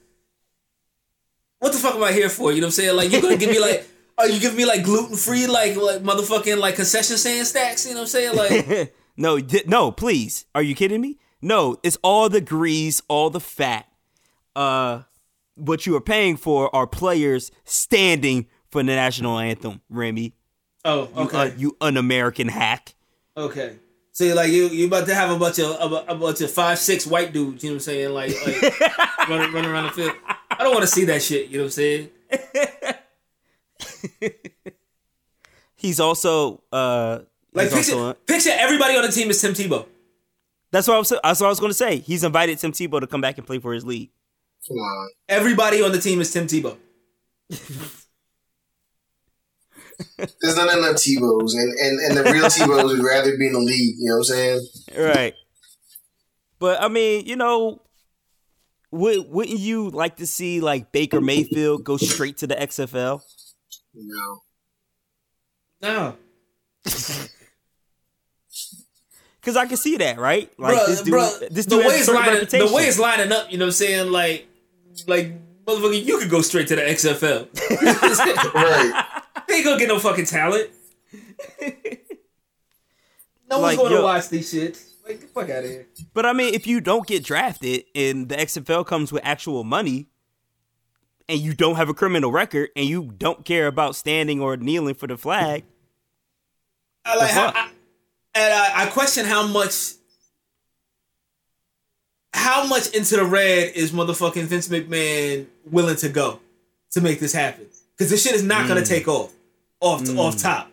What 1.60 1.72
the 1.72 1.78
fuck 1.78 1.94
am 1.94 2.02
I 2.02 2.12
here 2.12 2.28
for? 2.28 2.50
You 2.52 2.60
know 2.60 2.66
what 2.66 2.68
I'm 2.68 2.72
saying? 2.72 2.96
Like, 2.96 3.12
you're 3.12 3.22
gonna 3.22 3.36
give 3.36 3.50
me 3.50 3.58
like. 3.60 3.86
Are 4.18 4.28
you 4.28 4.38
giving 4.38 4.58
me 4.58 4.66
like 4.66 4.82
gluten 4.84 5.16
free, 5.16 5.46
like 5.46 5.76
like 5.76 6.00
motherfucking 6.02 6.58
like 6.58 6.74
concession 6.74 7.16
stand 7.16 7.46
stacks? 7.46 7.86
You 7.86 7.94
know 7.94 8.00
what 8.02 8.14
I'm 8.14 8.34
saying? 8.34 8.36
Like, 8.36 8.94
no, 9.16 9.40
di- 9.40 9.62
no, 9.66 9.90
please. 9.90 10.44
Are 10.54 10.62
you 10.62 10.74
kidding 10.74 11.00
me? 11.00 11.16
No, 11.40 11.78
it's 11.82 11.96
all 12.02 12.28
the 12.28 12.42
grease, 12.42 13.00
all 13.08 13.30
the 13.30 13.40
fat. 13.40 13.86
Uh, 14.54 15.02
what 15.54 15.86
you 15.86 15.96
are 15.96 16.02
paying 16.02 16.36
for 16.36 16.74
are 16.76 16.86
players 16.86 17.50
standing 17.64 18.46
for 18.70 18.82
the 18.82 18.88
national 18.94 19.38
anthem, 19.38 19.80
Remy. 19.88 20.34
Oh, 20.84 21.08
You, 21.16 21.22
okay, 21.22 21.38
un- 21.38 21.54
you 21.56 21.76
un-American 21.80 22.48
hack. 22.48 22.94
okay. 23.38 23.76
So 24.12 24.24
you're 24.24 24.34
like 24.34 24.50
you 24.50 24.66
you 24.68 24.86
about 24.86 25.06
to 25.06 25.14
have 25.14 25.30
a 25.30 25.38
bunch 25.38 25.60
of 25.60 25.70
a, 25.92 26.04
a 26.12 26.14
bunch 26.14 26.42
of 26.42 26.50
five 26.50 26.78
six 26.78 27.06
white 27.06 27.32
dudes. 27.32 27.64
You 27.64 27.70
know 27.70 27.74
what 27.74 27.76
I'm 27.76 27.80
saying? 27.80 28.10
Like, 28.12 28.34
like 28.46 28.80
running 29.30 29.52
running 29.54 29.70
around 29.70 29.84
the 29.84 29.90
field. 29.92 30.12
I 30.60 30.62
don't 30.62 30.74
want 30.74 30.82
to 30.82 30.88
see 30.88 31.06
that 31.06 31.22
shit. 31.22 31.48
You 31.48 31.56
know 31.56 31.64
what 31.64 31.68
I'm 31.68 31.72
saying? 31.72 32.10
He's 35.76 35.98
also 35.98 36.62
uh 36.70 37.20
Like 37.54 37.70
he's 37.70 37.86
picture, 37.86 37.94
also, 37.94 38.12
picture 38.26 38.50
everybody 38.52 38.94
on 38.94 39.00
the 39.00 39.08
team 39.08 39.30
is 39.30 39.40
Tim 39.40 39.54
Tebow. 39.54 39.86
that's 40.70 40.86
what 40.86 40.96
I 40.96 40.98
was 40.98 41.08
that's 41.08 41.40
what 41.40 41.46
I 41.46 41.48
was 41.48 41.60
going 41.60 41.70
to 41.70 41.74
say. 41.74 42.00
He's 42.00 42.22
invited 42.24 42.58
Tim 42.58 42.72
Tebow 42.72 43.00
to 43.00 43.06
come 43.06 43.22
back 43.22 43.38
and 43.38 43.46
play 43.46 43.58
for 43.58 43.72
his 43.72 43.86
league. 43.86 44.10
Come 44.68 44.76
on. 44.76 45.08
Everybody 45.30 45.82
on 45.82 45.92
the 45.92 45.98
team 45.98 46.20
is 46.20 46.30
Tim 46.30 46.46
Tebow. 46.46 46.76
There's 50.42 50.56
not 50.56 50.76
enough 50.76 50.96
Tebows, 50.96 51.54
and, 51.54 51.72
and, 51.78 52.00
and 52.00 52.16
the 52.18 52.24
real 52.32 52.44
Tebows 52.44 52.84
would 52.84 53.02
rather 53.02 53.38
be 53.38 53.46
in 53.46 53.54
the 53.54 53.60
league. 53.60 53.96
You 53.98 54.08
know 54.10 54.18
what 54.18 54.18
I'm 54.18 54.24
saying? 54.24 54.60
Right. 54.98 55.34
But 56.58 56.82
I 56.82 56.88
mean, 56.88 57.24
you 57.24 57.36
know, 57.36 57.80
would 58.92 59.28
wouldn't 59.30 59.58
you 59.58 59.90
like 59.90 60.16
to 60.16 60.26
see 60.26 60.60
like 60.60 60.90
Baker 60.92 61.20
Mayfield 61.20 61.84
go 61.84 61.96
straight 61.96 62.38
to 62.38 62.46
the 62.46 62.54
XFL? 62.56 63.20
No. 63.94 64.42
No, 65.82 66.16
Because 69.40 69.56
I 69.56 69.64
can 69.66 69.78
see 69.78 69.96
that, 69.96 70.18
right? 70.18 70.50
Like 70.58 70.76
Bruh, 70.76 70.86
this 70.86 71.00
dude, 71.02 71.14
bruh, 71.14 71.48
this 71.48 71.64
the 71.64 71.76
dude 71.76 71.86
way 71.86 71.92
has 71.92 72.00
it's 72.00 72.02
a 72.02 72.04
certain 72.06 72.20
lining, 72.20 72.34
reputation. 72.40 72.66
the 72.66 72.72
way 72.74 72.82
it's 72.84 72.98
lining 72.98 73.32
up. 73.32 73.50
You 73.50 73.56
know 73.58 73.64
what 73.64 73.68
I'm 73.68 73.72
saying? 73.72 74.12
Like, 74.12 74.46
like 75.06 75.32
motherfucker, 75.64 76.04
you 76.04 76.18
could 76.18 76.28
go 76.28 76.42
straight 76.42 76.68
to 76.68 76.76
the 76.76 76.82
XFL. 76.82 77.48
Right. 78.54 79.04
they 79.48 79.54
ain't 79.54 79.64
gonna 79.64 79.78
get 79.78 79.88
no 79.88 79.98
fucking 79.98 80.26
talent. 80.26 80.68
no 83.48 83.58
Like, 83.60 83.60
one's 83.62 83.76
gonna 83.78 83.94
yo- 83.94 84.04
watch 84.04 84.28
these 84.28 84.52
shits. 84.52 84.89
Like, 85.10 85.20
get 85.20 85.34
the 85.34 85.40
fuck 85.40 85.50
out 85.50 85.64
of 85.64 85.70
here. 85.70 85.86
But 86.14 86.26
I 86.26 86.32
mean, 86.32 86.54
if 86.54 86.66
you 86.66 86.80
don't 86.80 87.06
get 87.06 87.24
drafted 87.24 87.84
and 87.94 88.28
the 88.28 88.36
XFL 88.36 88.86
comes 88.86 89.12
with 89.12 89.22
actual 89.24 89.64
money, 89.64 90.06
and 91.28 91.38
you 91.40 91.54
don't 91.54 91.76
have 91.76 91.88
a 91.88 91.94
criminal 91.94 92.32
record, 92.32 92.70
and 92.74 92.86
you 92.86 93.12
don't 93.16 93.44
care 93.44 93.66
about 93.68 93.94
standing 93.94 94.40
or 94.40 94.56
kneeling 94.56 94.94
for 94.94 95.06
the 95.06 95.16
flag, 95.16 95.64
I 97.04 97.16
like 97.16 97.30
how. 97.30 97.46
I, 97.54 97.70
and 98.34 98.52
I, 98.54 98.82
I 98.82 98.86
question 98.86 99.24
how 99.26 99.46
much 99.46 99.92
how 102.32 102.66
much 102.66 102.88
into 102.94 103.16
the 103.16 103.24
red 103.24 103.72
is 103.74 103.92
motherfucking 103.92 104.44
Vince 104.44 104.68
McMahon 104.68 105.46
willing 105.70 105.96
to 105.96 106.08
go 106.08 106.40
to 106.92 107.00
make 107.00 107.20
this 107.20 107.32
happen? 107.32 107.66
Because 107.96 108.10
this 108.10 108.22
shit 108.22 108.34
is 108.34 108.42
not 108.42 108.64
Mm. 108.64 108.68
gonna 108.68 108.84
take 108.84 109.08
off 109.08 109.32
off 109.80 110.08
off 110.18 110.36
top. 110.40 110.68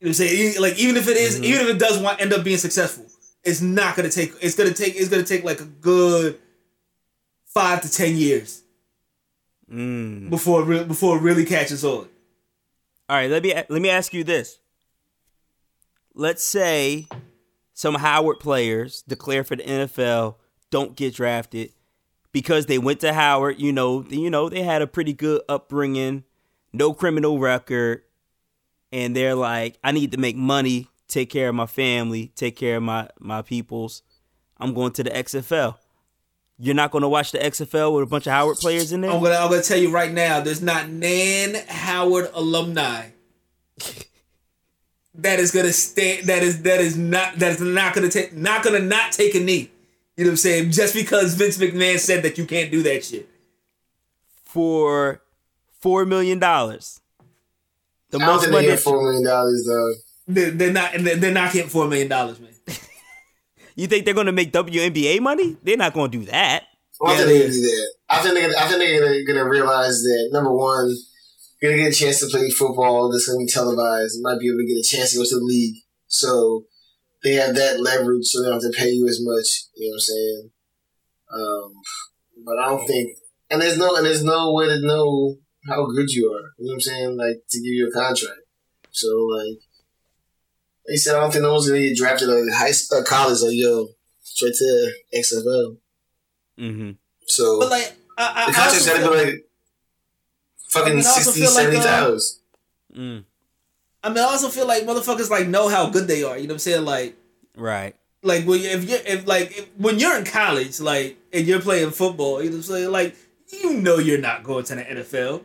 You 0.00 0.06
know 0.06 0.08
what 0.08 0.08
I'm 0.08 0.14
saying? 0.14 0.60
Like 0.60 0.78
even 0.78 0.96
if 0.96 1.08
it 1.08 1.16
is- 1.16 1.36
Mm-hmm. 1.36 1.44
even 1.44 1.60
if 1.62 1.68
it 1.74 1.78
does 1.78 1.98
want, 1.98 2.20
end 2.20 2.32
up 2.32 2.44
being 2.44 2.58
successful, 2.58 3.06
it's 3.44 3.60
not 3.60 3.96
gonna 3.96 4.10
take. 4.10 4.34
It's 4.40 4.56
gonna 4.56 4.72
take. 4.72 4.96
It's 4.96 5.08
gonna 5.08 5.22
take 5.22 5.44
like 5.44 5.60
a 5.60 5.66
good 5.66 6.38
five 7.46 7.82
to 7.82 7.90
ten 7.90 8.16
years 8.16 8.62
mm. 9.70 10.30
before 10.30 10.62
it 10.62 10.64
re- 10.64 10.84
before 10.84 11.16
it 11.18 11.20
really 11.20 11.44
catches 11.44 11.84
on. 11.84 12.08
All 13.08 13.16
right, 13.16 13.30
let 13.30 13.42
me 13.42 13.54
let 13.54 13.82
me 13.82 13.90
ask 13.90 14.14
you 14.14 14.24
this. 14.24 14.58
Let's 16.14 16.42
say 16.42 17.06
some 17.74 17.96
Howard 17.96 18.38
players 18.40 19.02
declare 19.02 19.44
for 19.44 19.56
the 19.56 19.64
NFL, 19.64 20.36
don't 20.70 20.96
get 20.96 21.14
drafted 21.14 21.72
because 22.32 22.66
they 22.66 22.78
went 22.78 23.00
to 23.00 23.12
Howard. 23.12 23.60
You 23.60 23.72
know, 23.72 24.04
you 24.08 24.30
know 24.30 24.48
they 24.48 24.62
had 24.62 24.80
a 24.80 24.86
pretty 24.86 25.12
good 25.12 25.42
upbringing, 25.48 26.24
no 26.72 26.94
criminal 26.94 27.38
record, 27.38 28.02
and 28.92 29.14
they're 29.14 29.34
like, 29.34 29.78
I 29.84 29.92
need 29.92 30.12
to 30.12 30.18
make 30.18 30.36
money, 30.36 30.88
take 31.14 31.30
care 31.30 31.48
of 31.48 31.54
my 31.54 31.66
family, 31.66 32.32
take 32.34 32.56
care 32.56 32.78
of 32.78 32.82
my 32.82 33.08
my 33.20 33.40
peoples. 33.42 34.02
I'm 34.58 34.74
going 34.74 34.92
to 34.92 35.04
the 35.04 35.10
XFL. 35.10 35.76
You're 36.58 36.74
not 36.74 36.90
going 36.92 37.02
to 37.02 37.08
watch 37.08 37.32
the 37.32 37.38
XFL 37.38 37.92
with 37.94 38.04
a 38.04 38.06
bunch 38.06 38.26
of 38.26 38.32
Howard 38.32 38.58
players 38.58 38.92
in 38.92 39.00
there. 39.00 39.10
I'm 39.10 39.22
gonna 39.22 39.36
I'm 39.36 39.50
gonna 39.50 39.62
tell 39.62 39.78
you 39.78 39.90
right 39.90 40.12
now, 40.12 40.40
there's 40.40 40.62
not 40.62 40.88
Nan 40.88 41.56
Howard 41.68 42.30
alumni 42.34 43.10
that 45.14 45.38
is 45.40 45.50
gonna 45.52 45.72
stand. 45.72 46.26
that 46.26 46.42
is 46.42 46.62
that 46.62 46.80
is 46.80 46.96
not 46.96 47.36
that 47.38 47.52
is 47.52 47.60
not 47.60 47.94
gonna 47.94 48.08
take 48.08 48.32
not 48.34 48.64
gonna 48.64 48.80
not 48.80 49.12
take 49.12 49.34
a 49.34 49.40
knee. 49.40 49.70
You 50.16 50.24
know 50.24 50.28
what 50.28 50.32
I'm 50.32 50.36
saying? 50.36 50.70
Just 50.70 50.94
because 50.94 51.34
Vince 51.34 51.58
McMahon 51.58 51.98
said 51.98 52.22
that 52.22 52.38
you 52.38 52.46
can't 52.46 52.70
do 52.70 52.82
that 52.84 53.04
shit. 53.04 53.28
for 54.44 55.22
four 55.80 56.04
million 56.04 56.38
dollars. 56.38 57.00
The 58.10 58.18
I 58.20 58.26
most 58.26 58.48
money. 58.50 58.76
four 58.76 59.02
million 59.02 59.24
dollars 59.24 59.64
though. 59.66 59.92
They're, 60.26 60.50
they're 60.50 60.72
not 60.72 60.92
they're 60.98 61.16
they're 61.16 61.32
not 61.32 61.52
getting 61.52 61.68
four 61.70 61.86
million 61.88 62.08
dollars, 62.08 62.40
man. 62.40 62.50
You 63.76 63.88
think 63.88 64.04
they're 64.04 64.14
gonna 64.14 64.32
make 64.32 64.52
WNBA 64.52 65.20
money? 65.20 65.56
They're 65.62 65.76
not 65.76 65.94
gonna 65.94 66.08
do 66.08 66.24
that. 66.26 66.62
I 67.04 67.08
don't 67.08 67.18
Yeah, 67.18 67.24
think 67.24 67.28
they're 67.28 67.42
gonna 67.42 67.52
do 67.52 67.60
that. 67.62 67.94
I 68.08 68.22
think 68.22 68.34
they're 68.34 68.42
gonna, 68.48 68.58
I 68.58 68.68
think 68.68 68.78
they're 68.78 69.00
gonna, 69.00 69.24
gonna 69.24 69.48
realize 69.50 70.02
that 70.02 70.28
number 70.32 70.52
one, 70.54 70.94
you're 71.60 71.72
gonna 71.72 71.82
get 71.82 71.92
a 71.92 71.96
chance 71.96 72.20
to 72.20 72.26
play 72.28 72.48
football 72.50 73.10
that's 73.10 73.26
gonna 73.26 73.40
be 73.44 73.46
televised. 73.50 74.14
You 74.16 74.22
might 74.22 74.38
be 74.38 74.46
able 74.46 74.58
to 74.58 74.66
get 74.66 74.78
a 74.78 74.86
chance 74.88 75.10
to 75.12 75.18
go 75.18 75.24
to 75.24 75.38
the 75.40 75.44
league. 75.44 75.74
So 76.06 76.66
they 77.24 77.34
have 77.34 77.56
that 77.56 77.80
leverage, 77.80 78.26
so 78.26 78.42
they 78.42 78.48
don't 78.48 78.62
have 78.62 78.70
to 78.70 78.78
pay 78.78 78.90
you 78.90 79.08
as 79.08 79.18
much. 79.20 79.48
You 79.74 79.88
know 79.88 79.94
what 79.94 79.96
I'm 79.96 80.00
saying? 80.00 80.50
Um, 81.34 81.72
but 82.46 82.58
I 82.62 82.68
don't 82.68 82.86
think, 82.86 83.10
and 83.50 83.60
there's 83.60 83.76
no, 83.78 83.96
and 83.96 84.06
there's 84.06 84.22
no 84.22 84.52
way 84.52 84.68
to 84.68 84.78
know 84.86 85.36
how 85.68 85.86
good 85.86 86.10
you 86.10 86.28
are. 86.30 86.46
You 86.58 86.66
know 86.66 86.70
what 86.70 86.74
I'm 86.74 86.80
saying? 86.80 87.16
Like 87.16 87.42
to 87.50 87.58
give 87.58 87.74
you 87.74 87.88
a 87.88 87.92
contract. 87.92 88.40
So 88.92 89.08
like, 89.08 89.58
they 90.86 90.96
said, 90.96 91.16
I 91.16 91.20
don't 91.20 91.32
think 91.32 91.42
no 91.42 91.52
one's 91.52 91.66
gonna 91.68 91.80
get 91.80 91.96
drafted 91.96 92.28
at 92.28 92.52
high 92.54 92.70
school, 92.72 93.00
uh, 93.00 93.04
college. 93.04 93.40
Like 93.40 93.54
yo, 93.54 93.88
straight 94.22 94.54
to 94.54 94.92
XFL. 95.14 95.76
Mm-hmm. 96.58 96.90
So 97.26 97.58
But 97.60 97.70
like 97.70 97.92
I, 98.18 98.22
I, 98.22 98.44
the 98.46 98.50
I 98.50 98.54
contract's 98.54 98.86
gotta 98.86 98.98
feel, 99.00 99.10
be 99.10 99.16
like 99.24 99.44
fucking 100.68 100.92
I 100.92 100.94
mean, 100.96 101.02
60, 101.02 101.40
feel 101.40 101.54
like, 101.54 101.64
70 101.64 101.76
uh, 101.78 101.82
dollars. 102.00 102.40
Mm. 102.94 103.24
I 104.02 104.08
mean 104.08 104.18
I 104.18 104.22
also 104.22 104.48
feel 104.48 104.66
like 104.66 104.84
motherfuckers 104.84 105.30
like 105.30 105.48
know 105.48 105.68
how 105.68 105.88
good 105.90 106.06
they 106.06 106.22
are. 106.22 106.36
You 106.36 106.46
know 106.46 106.54
what 106.54 106.56
I'm 106.56 106.58
saying? 106.60 106.84
Like 106.84 107.16
Right. 107.56 107.94
like 108.22 108.44
when 108.46 108.60
you, 108.60 108.68
if 108.68 108.88
you 108.88 108.96
if 109.06 109.26
like 109.26 109.56
if, 109.58 109.68
when 109.78 109.98
you're 109.98 110.16
in 110.18 110.24
college, 110.24 110.80
like 110.80 111.16
and 111.32 111.46
you're 111.46 111.60
playing 111.60 111.90
football, 111.90 112.42
you 112.42 112.50
know 112.50 112.56
what 112.56 112.66
I'm 112.66 112.74
saying? 112.74 112.90
Like 112.92 113.16
you 113.52 113.74
know 113.74 113.98
you're 113.98 114.20
not 114.20 114.42
going 114.44 114.64
to 114.66 114.74
the 114.74 114.82
NFL. 114.82 115.42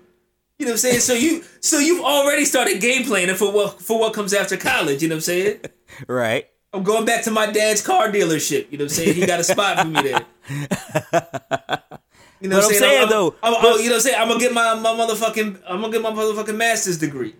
You 0.59 0.65
know 0.65 0.71
what 0.71 0.73
I'm 0.73 0.77
saying? 0.79 0.99
So 0.99 1.13
you 1.13 1.43
so 1.61 1.79
you've 1.79 2.03
already 2.03 2.43
started 2.45 2.81
game 2.81 3.05
planning 3.05 3.35
for 3.35 3.51
what 3.51 3.81
for 3.81 3.97
what 3.99 4.13
comes 4.13 4.33
after 4.33 4.57
college. 4.57 5.01
You 5.01 5.07
know 5.09 5.15
what 5.15 5.19
I'm 5.19 5.21
saying? 5.21 5.59
Right. 6.07 6.45
I'm 6.71 6.83
going 6.83 7.03
back 7.05 7.23
to 7.23 7.31
my 7.31 7.47
dad's 7.51 7.81
car 7.81 8.09
dealership. 8.09 8.67
You 8.71 8.77
know 8.77 8.83
what 8.85 8.91
I'm 8.91 8.95
saying? 8.95 9.15
He 9.15 9.25
got 9.25 9.39
a 9.39 9.43
spot 9.43 9.79
for 9.79 9.85
me 9.87 10.01
there. 10.03 10.25
You 12.41 12.47
know 12.47 12.55
what 12.57 12.65
I'm 12.67 12.73
saying, 12.73 13.03
I'm, 13.03 13.09
though, 13.09 13.35
I'm, 13.43 13.53
I'm- 13.53 13.61
but- 13.63 13.79
you 13.81 13.85
know 13.89 13.91
what 13.91 13.95
I'm 13.95 13.99
saying? 14.01 14.15
I'm 14.17 14.27
gonna 14.29 14.39
get 14.39 14.53
my, 14.53 14.73
my 14.75 14.91
motherfucking 14.91 15.61
I'm 15.67 15.81
gonna 15.81 15.91
get 15.91 16.01
my 16.01 16.11
motherfucking 16.11 16.55
master's 16.55 16.97
degree. 16.97 17.35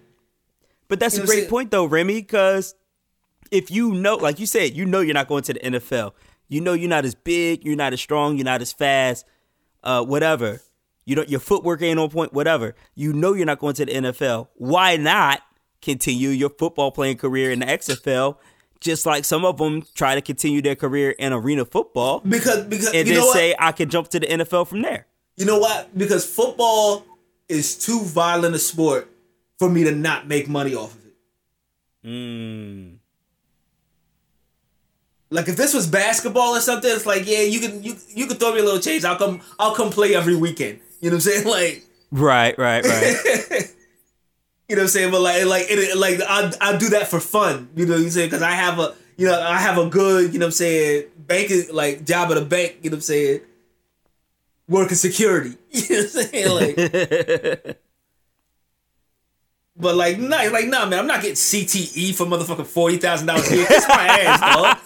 But 0.90 1.00
that's 1.00 1.16
You 1.16 1.24
a 1.24 1.26
know 1.26 1.32
I'm 1.32 1.38
great 1.40 1.50
point 1.50 1.72
though, 1.72 1.86
Remy, 1.86 2.16
because 2.22 2.76
if 3.50 3.72
you 3.72 3.94
know, 3.94 4.16
like 4.16 4.40
you 4.40 4.46
said, 4.46 4.76
you 4.76 4.86
know 4.86 5.00
you're 5.00 5.14
not 5.14 5.28
going 5.30 5.44
to 5.44 5.54
the 5.54 5.60
NFL. 5.62 6.12
You 6.50 6.60
know 6.60 6.74
you're 6.74 6.90
not 6.90 7.06
as 7.06 7.16
big, 7.16 7.64
you're 7.64 7.78
not 7.78 7.94
as 7.94 8.02
strong, 8.02 8.36
you're 8.38 8.44
not 8.46 8.62
as 8.62 8.74
fast, 8.74 9.26
uh, 9.86 10.04
whatever. 10.04 10.60
You 11.10 11.16
don't 11.16 11.28
your 11.28 11.40
footwork 11.40 11.82
ain't 11.82 11.98
on 11.98 12.12
point, 12.12 12.34
whatever. 12.34 12.76
You 12.94 13.14
know 13.14 13.34
you're 13.34 13.48
not 13.48 13.58
going 13.58 13.74
to 13.74 13.86
the 13.86 13.92
NFL. 13.92 14.50
Why 14.54 14.96
not 14.96 15.42
continue 15.82 16.30
your 16.30 16.52
football 16.52 16.92
playing 16.92 17.18
career 17.18 17.52
in 17.52 17.62
the 17.62 17.66
XFL? 17.66 18.38
Just 18.80 19.08
like 19.08 19.26
some 19.26 19.44
of 19.44 19.58
them 19.58 19.84
try 19.96 20.14
to 20.14 20.22
continue 20.22 20.62
their 20.62 20.76
career 20.76 21.10
in 21.10 21.34
arena 21.34 21.66
football 21.66 22.20
Because 22.20 22.64
because 22.66 22.94
and 22.94 23.08
you 23.08 23.16
then 23.16 23.22
know 23.22 23.26
what? 23.26 23.36
say 23.36 23.56
I 23.58 23.72
can 23.72 23.90
jump 23.90 24.10
to 24.10 24.20
the 24.20 24.28
NFL 24.28 24.68
from 24.68 24.84
there. 24.84 25.08
You 25.36 25.48
know 25.48 25.58
what? 25.58 25.98
Because 25.98 26.28
football 26.28 27.04
is 27.48 27.76
too 27.76 28.02
violent 28.04 28.54
a 28.54 28.60
sport 28.60 29.10
for 29.58 29.68
me 29.68 29.86
to 29.86 29.92
not 29.92 30.28
make 30.28 30.48
money 30.48 30.76
off 30.76 30.94
of 30.94 31.06
it. 31.08 31.16
Mm. 32.06 32.98
Like 35.32 35.48
if 35.48 35.58
this 35.58 35.74
was 35.74 35.88
basketball 35.88 36.56
or 36.56 36.62
something, 36.62 36.92
it's 36.92 37.08
like 37.08 37.26
yeah, 37.26 37.42
you 37.42 37.60
can 37.60 37.82
you 37.82 37.96
you 38.10 38.28
can 38.28 38.38
throw 38.38 38.54
me 38.54 38.60
a 38.60 38.64
little 38.64 38.80
change. 38.80 39.04
I'll 39.06 39.18
come 39.18 39.42
I'll 39.58 39.74
come 39.74 39.90
play 39.90 40.14
every 40.14 40.36
weekend. 40.36 40.82
You 41.00 41.10
know 41.10 41.18
what 41.18 41.26
I'm 41.26 41.32
saying? 41.32 41.48
Like 41.48 41.86
Right, 42.12 42.58
right, 42.58 42.84
right. 42.84 43.16
you 44.68 44.76
know 44.76 44.82
what 44.82 44.82
I'm 44.82 44.88
saying? 44.88 45.12
But 45.12 45.22
like 45.22 45.46
like 45.46 45.66
it, 45.70 45.98
like 45.98 46.20
I 46.28 46.52
I 46.60 46.78
do 46.78 46.90
that 46.90 47.08
for 47.08 47.20
fun. 47.20 47.70
You 47.76 47.86
know 47.86 47.94
what 47.94 48.02
I'm 48.02 48.10
saying? 48.10 48.28
Because 48.30 48.42
I 48.42 48.52
have 48.52 48.80
a 48.80 48.96
you 49.16 49.28
know 49.28 49.40
I 49.40 49.58
have 49.58 49.78
a 49.78 49.88
good 49.90 50.34
you 50.34 50.40
know 50.40 50.46
what 50.46 50.48
I'm 50.48 50.52
saying 50.54 51.06
banking 51.18 51.66
like 51.72 52.06
job 52.06 52.32
at 52.32 52.38
a 52.38 52.46
bank. 52.46 52.78
You 52.82 52.90
know 52.90 52.96
what 52.96 52.98
I'm 52.98 53.02
saying? 53.02 53.42
Working 54.68 54.96
security. 54.96 55.56
You 55.72 55.82
know 55.82 56.04
what 56.04 56.16
I'm 56.16 56.24
saying? 56.32 56.78
Like. 56.78 57.78
But 59.80 59.96
like, 59.96 60.20
nah, 60.20 60.44
like, 60.52 60.68
nah, 60.68 60.86
man, 60.86 61.00
I'm 61.00 61.08
not 61.08 61.22
getting 61.22 61.36
CTE 61.36 62.14
for 62.14 62.26
motherfucking 62.26 62.68
forty 62.68 62.98
thousand 62.98 63.28
dollars 63.28 63.50
a 63.50 63.56
year. 63.56 63.66
Kiss 63.66 63.88
my 63.88 64.08
ass, 64.08 64.40
dog. 64.42 64.78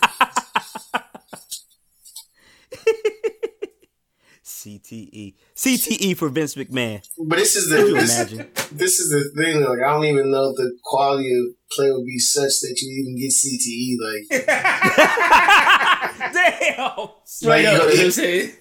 CTE. 4.64 5.34
CTE. 5.34 5.36
CTE 5.56 5.98
E 6.02 6.14
for 6.14 6.30
Vince 6.30 6.56
McMahon. 6.56 7.08
But 7.26 7.38
this 7.38 7.56
is 7.56 7.70
the 7.70 7.78
this, 7.94 8.20
imagine? 8.20 8.48
this 8.72 9.00
is 9.00 9.10
the 9.10 9.30
thing. 9.42 9.62
Like 9.62 9.80
I 9.86 9.92
don't 9.92 10.06
even 10.06 10.32
know 10.32 10.50
if 10.52 10.56
the 10.58 10.72
quality 10.84 11.34
of 11.34 11.46
play 11.72 11.92
would 11.92 12.06
be 12.06 12.20
such 12.20 12.60
that 12.62 12.80
you 12.82 12.90
even 13.02 13.18
get 13.18 13.32
CTE. 13.32 13.98
Like 14.00 14.24
Damn. 16.34 17.10
Straight 17.26 17.50
Like, 17.50 17.62
you 17.64 17.70
up, 17.70 17.78
gotta 17.78 17.92
you 17.96 18.04
know, 18.04 18.10
hit, 18.10 18.60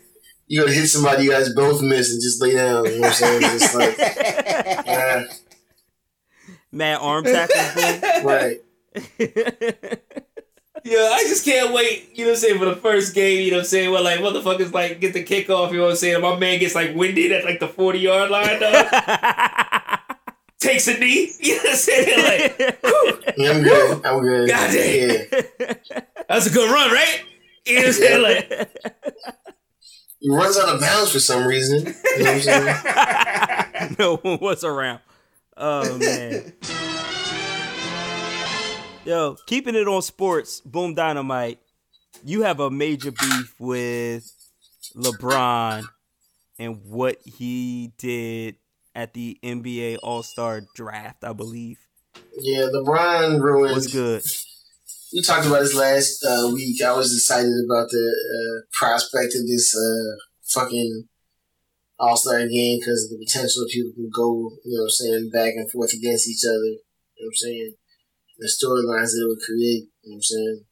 you 0.49 0.61
gonna 0.61 0.73
hit 0.73 0.88
somebody 0.88 1.25
you 1.25 1.31
guys 1.31 1.55
both 1.55 1.81
miss 1.83 2.11
and 2.12 2.21
just 2.23 2.43
lay 2.43 2.55
down. 2.55 2.85
You 2.87 2.93
know 3.01 3.01
what 3.01 3.07
I'm 3.09 3.12
saying? 3.12 3.41
Just 3.59 3.75
like 3.75 3.99
yeah, 3.99 5.25
uh, 5.29 5.35
Mad 6.73 6.99
arm 7.01 7.25
tackles. 7.25 8.25
right. 8.25 8.61
Yeah, 10.85 11.11
I 11.12 11.23
just 11.29 11.45
can't 11.45 11.73
wait, 11.73 12.11
you 12.14 12.25
know 12.25 12.31
what 12.31 12.37
I'm 12.38 12.40
saying, 12.40 12.59
for 12.59 12.64
the 12.64 12.75
first 12.77 13.14
game, 13.14 13.42
you 13.42 13.51
know 13.53 13.59
what 13.59 13.62
I'm 13.62 13.66
saying, 13.68 13.90
where 13.92 14.03
like 14.03 14.18
motherfuckers 14.18 14.73
like 14.73 15.01
get 15.01 15.12
the 15.12 15.23
kickoff, 15.25 15.71
you 15.71 15.77
know 15.79 15.85
what 15.85 15.90
I'm 15.90 15.97
saying, 15.97 16.14
and 16.16 16.23
my 16.25 16.37
man 16.37 16.59
gets 16.59 16.75
like 16.75 16.95
winded 16.97 17.31
at 17.31 17.45
like 17.45 17.61
the 17.61 17.68
40 17.68 17.99
yard 18.01 18.31
line, 18.31 18.59
dog. 18.61 18.87
Takes 20.59 20.88
a 20.88 20.99
knee, 20.99 21.33
you 21.40 21.57
know 21.57 21.62
what 21.62 21.71
I'm 21.71 21.77
saying? 21.77 22.25
Like, 22.59 22.79
Yeah, 23.37 23.51
I'm 23.51 23.62
good. 23.62 24.07
I'm 24.07 24.21
good. 24.23 24.49
God 24.49 24.71
damn. 24.73 25.11
Yeah. 25.11 26.01
that's 26.29 26.47
a 26.47 26.51
good 26.51 26.71
run, 26.71 26.90
right? 26.92 27.23
You 27.66 27.75
know 27.75 27.81
what 27.81 27.87
I'm 27.87 27.92
saying? 27.92 28.23
Like, 28.23 28.71
He 30.21 30.31
runs 30.31 30.59
out 30.59 30.75
of 30.75 30.81
bounds 30.81 31.12
for 31.12 31.21
some 31.21 31.47
reason. 31.47 31.95
You 32.16 32.25
know 32.25 32.33
what 32.33 32.35
I'm 32.35 32.40
saying? 32.40 33.97
no 33.99 34.16
one 34.16 34.38
was 34.40 34.64
around. 34.64 35.01
Oh 35.57 35.99
man. 35.99 36.53
Yo, 39.05 39.37
keeping 39.47 39.75
it 39.75 39.88
on 39.88 40.01
sports, 40.01 40.61
Boom 40.61 40.95
Dynamite. 40.95 41.59
You 42.25 42.43
have 42.43 42.61
a 42.61 42.71
major 42.71 43.11
beef 43.11 43.53
with 43.59 44.33
LeBron 44.95 45.83
and 46.57 46.85
what 46.85 47.17
he 47.25 47.93
did 47.99 48.55
at 48.95 49.12
the 49.12 49.41
NBA 49.43 49.99
All 50.05 50.23
Star 50.23 50.62
Draft, 50.77 51.25
I 51.25 51.33
believe. 51.33 51.79
Yeah, 52.38 52.69
LeBron 52.73 53.41
ruined. 53.41 53.75
What's 53.75 53.93
good? 53.93 54.23
We 55.12 55.21
talked 55.21 55.49
about 55.49 55.62
this 55.62 55.75
last 55.75 56.25
uh, 56.25 56.51
week. 56.55 56.81
I 56.81 56.93
was 56.93 57.12
excited 57.12 57.53
about 57.67 57.88
the 57.91 58.07
uh, 58.07 58.67
prospect 58.73 59.35
of 59.35 59.49
this 59.49 59.77
uh, 59.77 60.15
fucking 60.45 61.09
All 61.99 62.17
Star 62.17 62.47
game 62.47 62.79
because 62.79 63.11
of 63.11 63.19
the 63.19 63.27
potential 63.27 63.65
of 63.65 63.69
people 63.69 63.91
can 63.95 64.11
go, 64.15 64.53
you 64.65 64.77
know 64.77 64.83
what 64.83 64.85
I'm 64.85 64.91
saying, 64.91 65.31
back 65.33 65.55
and 65.57 65.69
forth 65.73 65.93
against 65.93 66.29
each 66.29 66.45
other. 66.45 66.55
You 66.55 66.79
know 67.19 67.27
what 67.27 67.31
I'm 67.31 67.35
saying? 67.35 67.75
The 68.38 68.47
storylines 68.49 69.12
that 69.12 69.23
it 69.25 69.29
would 69.29 69.45
create. 69.45 69.88
You 70.03 70.11
know 70.11 70.12
what 70.12 70.14
I'm 70.14 70.23
saying? 70.23 70.64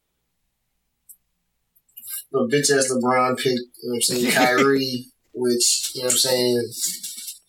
But 2.32 2.48
bitch 2.48 2.76
ass 2.76 2.92
LeBron 2.92 3.36
picked, 3.36 3.46
you 3.46 3.88
know 3.88 3.90
what 3.90 3.94
I'm 3.96 4.02
saying, 4.02 4.30
Kyrie, 4.32 5.06
which, 5.32 5.92
you 5.94 6.02
know 6.02 6.06
what 6.06 6.12
I'm 6.12 6.18
saying, 6.18 6.70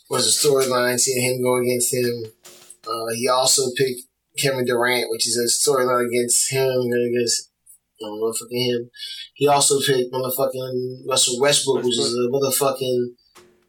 was 0.10 0.28
a 0.28 0.48
storyline, 0.48 1.00
seeing 1.00 1.24
him 1.24 1.44
go 1.44 1.58
against 1.58 1.94
him. 1.94 2.26
Uh, 2.88 3.14
he 3.16 3.30
also 3.30 3.64
picked 3.78 4.02
Kevin 4.38 4.66
Durant, 4.66 5.10
which 5.10 5.28
is 5.28 5.38
a 5.38 5.48
storyline 5.48 6.08
against 6.08 6.52
him 6.52 6.70
and 6.70 7.16
against 7.16 7.50
you 8.00 8.08
know, 8.08 8.16
motherfucking 8.16 8.66
him. 8.66 8.90
He 9.36 9.48
also 9.48 9.80
picked 9.80 10.12
motherfucking 10.12 11.08
Russell 11.08 11.40
Westbrook, 11.40 11.84
which 11.84 11.98
is 11.98 12.14
a 12.14 12.30
motherfucking 12.30 13.08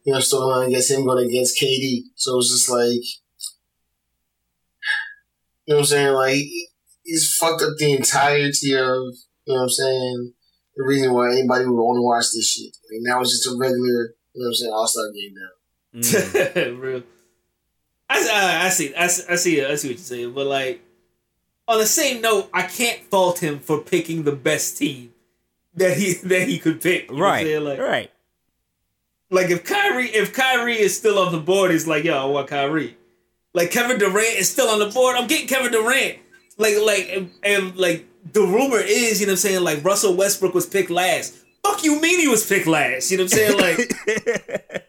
you 0.05 0.13
know 0.13 0.19
storyline 0.19 0.69
against 0.69 0.91
him 0.91 1.05
going 1.05 1.29
against 1.29 1.61
KD. 1.61 2.03
So 2.17 2.39
it's 2.39 2.51
just 2.51 2.71
like 2.71 3.03
you 5.67 5.75
know 5.75 5.77
what 5.77 5.81
I'm 5.83 5.87
saying? 5.87 6.13
Like 6.15 6.35
he- 6.35 6.69
he's 7.05 7.35
fucked 7.37 7.63
up 7.63 7.71
the 7.79 7.93
entirety 7.93 8.73
of 8.77 8.97
you 9.45 9.55
know 9.55 9.55
what 9.55 9.63
I'm 9.63 9.69
saying. 9.71 10.33
The 10.77 10.85
reason 10.85 11.13
why 11.13 11.33
anybody 11.33 11.67
would 11.67 11.75
want 11.75 11.99
to 11.99 12.03
watch 12.03 12.25
this 12.35 12.51
shit. 12.53 12.75
Like 12.91 13.01
now 13.03 13.21
it's 13.21 13.31
just 13.31 13.47
a 13.55 13.59
regular, 13.59 14.15
you 14.35 14.43
know 14.43 14.45
what 14.45 14.47
I'm 14.49 14.55
saying, 14.55 14.73
All 14.73 14.87
Star 14.89 15.11
game 15.13 15.35
now. 15.35 16.01
Mm. 16.01 16.81
Real. 16.81 17.03
I, 18.09 18.29
I, 18.63 18.67
I 18.67 18.69
see, 18.71 18.95
I, 18.95 19.07
see- 19.07 19.25
I 19.29 19.35
see, 19.37 19.65
I 19.65 19.75
see 19.75 19.89
what 19.89 19.97
you're 19.97 20.05
saying, 20.05 20.33
but 20.33 20.47
like, 20.47 20.81
on 21.69 21.79
the 21.79 21.87
same 21.87 22.21
note, 22.21 22.49
I 22.53 22.63
can't 22.63 23.01
fault 23.05 23.39
him 23.43 23.59
for 23.61 23.79
picking 23.79 24.23
the 24.25 24.33
best 24.33 24.77
team 24.79 25.13
that 25.75 25.97
he 25.97 26.13
that 26.25 26.49
he 26.49 26.59
could 26.59 26.81
pick. 26.81 27.11
You 27.11 27.17
know 27.17 27.23
what 27.23 27.29
I'm 27.29 27.45
right. 27.47 27.63
Like, 27.63 27.79
right. 27.79 28.11
like 29.31 29.51
if 29.51 29.65
Kyrie, 29.65 30.09
if 30.09 30.33
Kyrie 30.33 30.79
is 30.79 30.97
still 30.97 31.19
on 31.19 31.33
the 31.33 31.39
board, 31.41 31.71
it's 31.71 31.87
like, 31.87 32.05
yo, 32.05 32.17
I 32.17 32.25
want 32.27 32.49
Kyrie. 32.49 32.97
Like 33.55 33.71
Kevin 33.71 33.99
Durant 33.99 34.39
is 34.39 34.51
still 34.51 34.69
on 34.69 34.79
the 34.79 34.87
board. 34.87 35.17
I'm 35.17 35.27
getting 35.27 35.47
Kevin 35.47 35.73
Durant. 35.73 36.19
Like, 36.59 36.75
like, 36.85 37.09
and, 37.13 37.31
and 37.43 37.77
like 37.77 38.07
the 38.33 38.41
rumor 38.43 38.79
is, 38.79 39.21
you 39.21 39.27
know 39.27 39.33
what 39.33 39.35
I'm 39.35 39.37
saying? 39.39 39.65
Like 39.65 39.85
Russell 39.85 40.15
Westbrook 40.17 40.55
was 40.55 40.67
picked 40.67 40.91
last. 40.91 41.35
Fuck 41.63 41.85
you 41.85 42.01
mean 42.01 42.19
he 42.21 42.29
was 42.29 42.47
picked 42.47 42.67
last? 42.67 43.11
You 43.11 43.19
know 43.19 43.25
what 43.25 43.33
I'm 43.33 43.39
saying? 43.39 43.59
Like, 43.59 43.79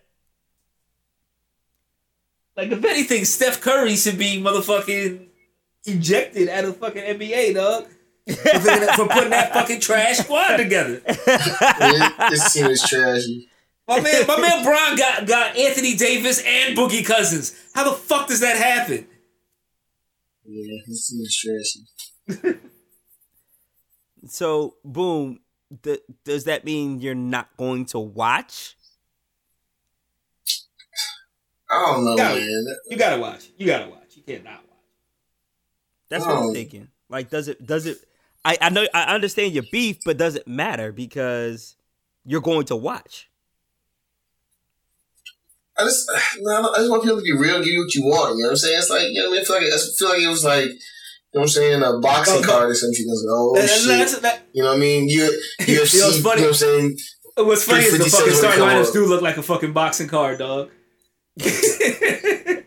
like 2.58 2.72
if 2.72 2.84
anything, 2.86 3.26
Steph 3.26 3.62
Curry 3.62 3.96
should 3.96 4.18
be 4.18 4.42
motherfucking 4.42 5.28
ejected 5.86 6.50
out 6.50 6.66
of 6.66 6.74
the 6.80 6.86
fucking 6.86 7.04
NBA, 7.04 7.56
dog. 7.56 7.86
for, 8.26 8.36
putting 8.36 8.64
that- 8.64 8.96
for 8.96 9.08
putting 9.08 9.30
that 9.32 9.54
fucking 9.54 9.80
trash 9.82 10.18
squad 10.20 10.58
together. 10.58 11.02
Yeah, 11.28 12.30
this 12.30 12.54
team 12.54 12.68
is 12.68 12.82
trashy. 12.88 13.50
My 13.88 14.00
man, 14.00 14.28
my 14.28 14.40
man 14.40 14.64
Bron 14.66 14.96
got, 14.96 15.28
got 15.28 15.58
Anthony 15.58 15.96
Davis 15.96 16.42
and 16.46 16.78
Boogie 16.78 17.06
Cousins. 17.06 17.54
How 17.74 17.84
the 17.90 17.96
fuck 17.96 18.28
does 18.28 18.40
that 18.40 18.56
happen? 18.58 19.08
Yeah, 20.46 20.78
this 20.88 21.08
team 21.10 21.22
is 21.22 21.36
trashy. 22.38 22.60
So, 24.28 24.76
boom. 24.86 25.40
Th- 25.82 26.02
does 26.24 26.44
that 26.46 26.64
mean 26.66 27.02
you're 27.02 27.16
not 27.16 27.50
going 27.58 27.86
to 27.88 28.00
watch? 28.00 28.78
I 31.70 31.92
don't 31.94 32.06
know, 32.06 32.16
Gotta- 32.16 32.40
man. 32.40 32.66
You 32.90 32.98
gotta 32.98 33.20
watch. 33.22 33.50
You 33.58 33.66
gotta 33.66 33.90
watch. 33.90 34.16
You 34.16 34.22
can't 34.24 34.44
not 34.44 34.60
watch. 34.70 34.80
That's 36.10 36.26
what 36.26 36.36
I'm 36.38 36.44
Oh. 36.44 36.54
thinking. 36.54 36.90
Like, 37.10 37.30
does 37.32 37.48
it? 37.48 37.66
Does 37.66 37.86
it? 37.88 37.98
I 38.46 38.58
I 38.62 38.70
know 38.70 38.86
I 38.94 39.14
understand 39.16 39.54
your 39.54 39.64
beef, 39.72 39.98
but 40.06 40.18
does 40.18 40.36
it 40.36 40.48
matter 40.48 40.92
because 40.92 41.76
you're 42.24 42.42
going 42.42 42.66
to 42.68 42.76
watch? 42.76 43.30
I 45.78 45.84
just, 45.86 46.10
no, 46.42 46.72
I 46.72 46.78
just 46.78 46.90
want 46.90 47.04
people 47.04 47.18
to 47.18 47.24
be 47.24 47.32
real, 47.34 47.60
give 47.60 47.68
you 47.68 47.82
what 47.84 47.94
you 47.96 48.04
want. 48.06 48.36
You 48.38 48.44
know 48.44 48.48
what 48.50 48.52
I'm 48.52 48.58
saying? 48.58 48.78
It's 48.78 48.90
like, 48.90 49.08
you 49.10 49.22
know 49.22 49.30
what 49.30 49.30
I 49.30 49.38
mean? 49.38 49.42
I 49.42 49.46
feel 49.46 49.56
like, 49.56 49.74
I 49.74 49.78
feel 49.98 50.10
like 50.10 50.22
it 50.22 50.28
was 50.30 50.44
like, 50.46 50.66
you 50.66 50.72
know 51.40 51.42
what 51.42 51.42
I'm 51.42 51.48
saying, 51.50 51.84
a 51.84 52.00
boxing 52.00 52.44
Oh, 52.44 52.48
card 52.48 52.70
or 52.70 52.76
something. 52.76 53.06
Like, 53.08 53.18
oh, 53.30 53.56
That- 53.56 53.70
shit. 53.70 53.88
that's- 53.88 54.20
that- 54.20 54.40
you 54.54 54.62
know 54.62 54.70
what 54.70 54.78
I 54.78 54.80
mean? 54.80 55.10
You, 55.10 55.24
UFC, 55.62 55.68
You 55.68 55.76
know 55.76 55.82
what's 55.82 55.94
you 55.94 56.02
know 56.02 56.12
funny? 56.30 56.42
what 56.42 56.48
I'm 56.50 56.54
saying? 56.54 56.98
what's 57.38 57.64
funny 57.64 57.84
is 57.86 57.98
the 57.98 58.06
fucking 58.06 58.34
starting 58.34 58.64
lineups 58.64 58.94
do 58.94 59.06
look 59.08 59.22
like 59.24 59.38
a 59.38 59.44
fucking 59.44 59.74
boxing 59.74 60.08
card, 60.08 60.38
dog. 60.40 60.70
I 61.42 62.64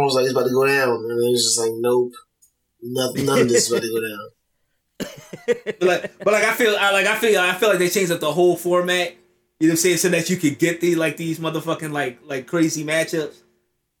was 0.00 0.14
like, 0.14 0.24
it's 0.24 0.32
about 0.32 0.44
to 0.44 0.50
go 0.52 0.66
down. 0.66 0.88
And 0.90 1.24
it 1.24 1.30
was 1.30 1.44
just 1.44 1.58
like, 1.60 1.70
nope. 1.74 2.12
Nothing, 2.82 3.26
none 3.26 3.40
of 3.40 3.48
this 3.48 3.66
is 3.66 3.72
about 3.72 3.82
to 3.82 3.88
go 3.88 4.00
down. 4.00 4.30
but 5.78 5.82
like, 5.82 6.18
but 6.24 6.32
like 6.34 6.44
I 6.44 6.52
feel, 6.54 6.74
I 6.78 6.90
like 6.92 7.06
I 7.06 7.16
feel, 7.16 7.38
I 7.40 7.52
feel 7.54 7.68
like 7.68 7.78
they 7.78 7.88
changed 7.88 8.10
up 8.12 8.20
the 8.20 8.32
whole 8.32 8.56
format. 8.56 9.14
You 9.58 9.68
know 9.68 9.72
what 9.72 9.74
I'm 9.74 9.76
saying? 9.78 9.96
So 9.98 10.08
that 10.10 10.28
you 10.28 10.36
could 10.36 10.58
get 10.58 10.80
the 10.80 10.96
like 10.96 11.16
these 11.16 11.38
motherfucking 11.38 11.92
like 11.92 12.18
like 12.24 12.46
crazy 12.46 12.84
matchups, 12.84 13.36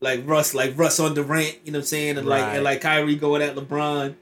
like 0.00 0.22
Russ, 0.26 0.54
like 0.54 0.76
Russ 0.76 1.00
on 1.00 1.14
Durant. 1.14 1.58
You 1.64 1.72
know 1.72 1.78
what 1.78 1.84
I'm 1.84 1.86
saying? 1.86 2.18
And 2.18 2.26
like 2.26 2.54
and 2.54 2.62
like 2.62 2.82
Kyrie 2.82 3.16
going 3.16 3.42
at 3.42 3.56
LeBron. 3.56 4.14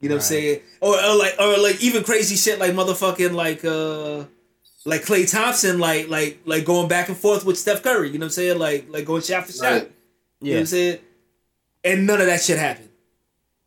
You 0.00 0.08
know 0.08 0.14
what 0.14 0.22
I'm 0.22 0.26
saying? 0.26 0.60
Or, 0.80 0.94
or 0.94 1.16
like 1.16 1.34
or 1.38 1.58
like 1.58 1.82
even 1.82 2.04
crazy 2.04 2.36
shit 2.36 2.58
like 2.58 2.72
motherfucking 2.72 3.32
like 3.34 3.64
uh 3.64 4.24
like 4.86 5.02
Klay 5.02 5.30
Thompson 5.30 5.78
like 5.78 6.08
like 6.08 6.38
like 6.46 6.64
going 6.64 6.88
back 6.88 7.08
and 7.08 7.16
forth 7.16 7.44
with 7.44 7.58
Steph 7.58 7.82
Curry. 7.82 8.08
You 8.08 8.18
know 8.18 8.24
what 8.24 8.26
I'm 8.26 8.30
saying? 8.30 8.58
Like 8.58 8.86
like 8.88 9.04
going 9.04 9.22
shot 9.22 9.46
for 9.46 9.52
shot. 9.52 9.62
Right. 9.62 9.92
You 10.40 10.50
know 10.52 10.56
what 10.56 10.60
I'm 10.60 10.66
saying? 10.66 10.98
And 11.84 12.06
none 12.06 12.20
of 12.20 12.26
that 12.26 12.40
shit 12.40 12.58
happened. 12.58 12.88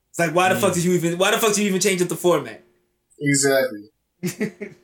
It's 0.10 0.20
like 0.20 0.34
why 0.34 0.52
the 0.52 0.60
fuck 0.60 0.74
did 0.74 0.84
you 0.84 0.94
even 0.94 1.20
why 1.20 1.30
the 1.32 1.38
fuck 1.38 1.54
did 1.54 1.62
you 1.62 1.68
even 1.68 1.82
change 1.82 2.02
up 2.02 2.08
the 2.08 2.16
format? 2.16 2.64
Exactly. 3.20 3.90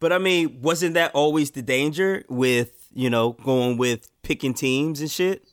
But 0.00 0.12
I 0.12 0.18
mean, 0.18 0.60
wasn't 0.60 0.94
that 0.94 1.12
always 1.14 1.52
the 1.52 1.62
danger 1.62 2.24
with 2.28 2.88
you 2.92 3.10
know 3.10 3.32
going 3.32 3.76
with 3.78 4.10
picking 4.22 4.54
teams 4.54 5.00
and 5.00 5.10
shit? 5.10 5.46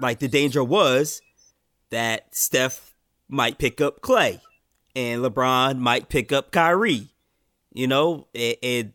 Like 0.00 0.18
the 0.18 0.28
danger 0.28 0.62
was 0.62 1.20
that 1.90 2.34
Steph 2.34 2.94
might 3.28 3.58
pick 3.58 3.80
up 3.80 4.00
Klay, 4.00 4.40
and 4.94 5.22
LeBron 5.22 5.78
might 5.78 6.08
pick 6.08 6.32
up 6.32 6.50
Kyrie. 6.50 7.08
You 7.72 7.86
know, 7.86 8.26
and, 8.34 8.56
and 8.62 8.92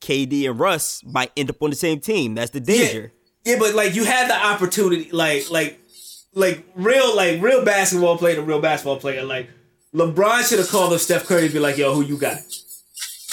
KD 0.00 0.48
and 0.48 0.58
Russ 0.58 1.02
might 1.04 1.30
end 1.36 1.50
up 1.50 1.62
on 1.62 1.70
the 1.70 1.76
same 1.76 2.00
team. 2.00 2.34
That's 2.34 2.50
the 2.50 2.60
danger. 2.60 3.12
Yeah, 3.44 3.56
but 3.58 3.74
like 3.74 3.94
you 3.94 4.04
had 4.04 4.28
the 4.28 4.34
opportunity, 4.34 5.10
like 5.10 5.50
like 5.50 5.80
like 6.34 6.64
real 6.74 7.14
like 7.16 7.40
real 7.40 7.64
basketball 7.64 8.18
player 8.18 8.36
to 8.36 8.42
real 8.42 8.60
basketball 8.60 8.98
player. 8.98 9.24
Like 9.24 9.50
LeBron 9.94 10.48
should 10.48 10.58
have 10.58 10.68
called 10.68 10.92
up 10.92 11.00
Steph 11.00 11.26
Curry 11.26 11.44
and 11.44 11.52
be 11.52 11.58
like, 11.58 11.76
"Yo, 11.76 11.94
who 11.94 12.02
you 12.02 12.16
got?" 12.16 12.38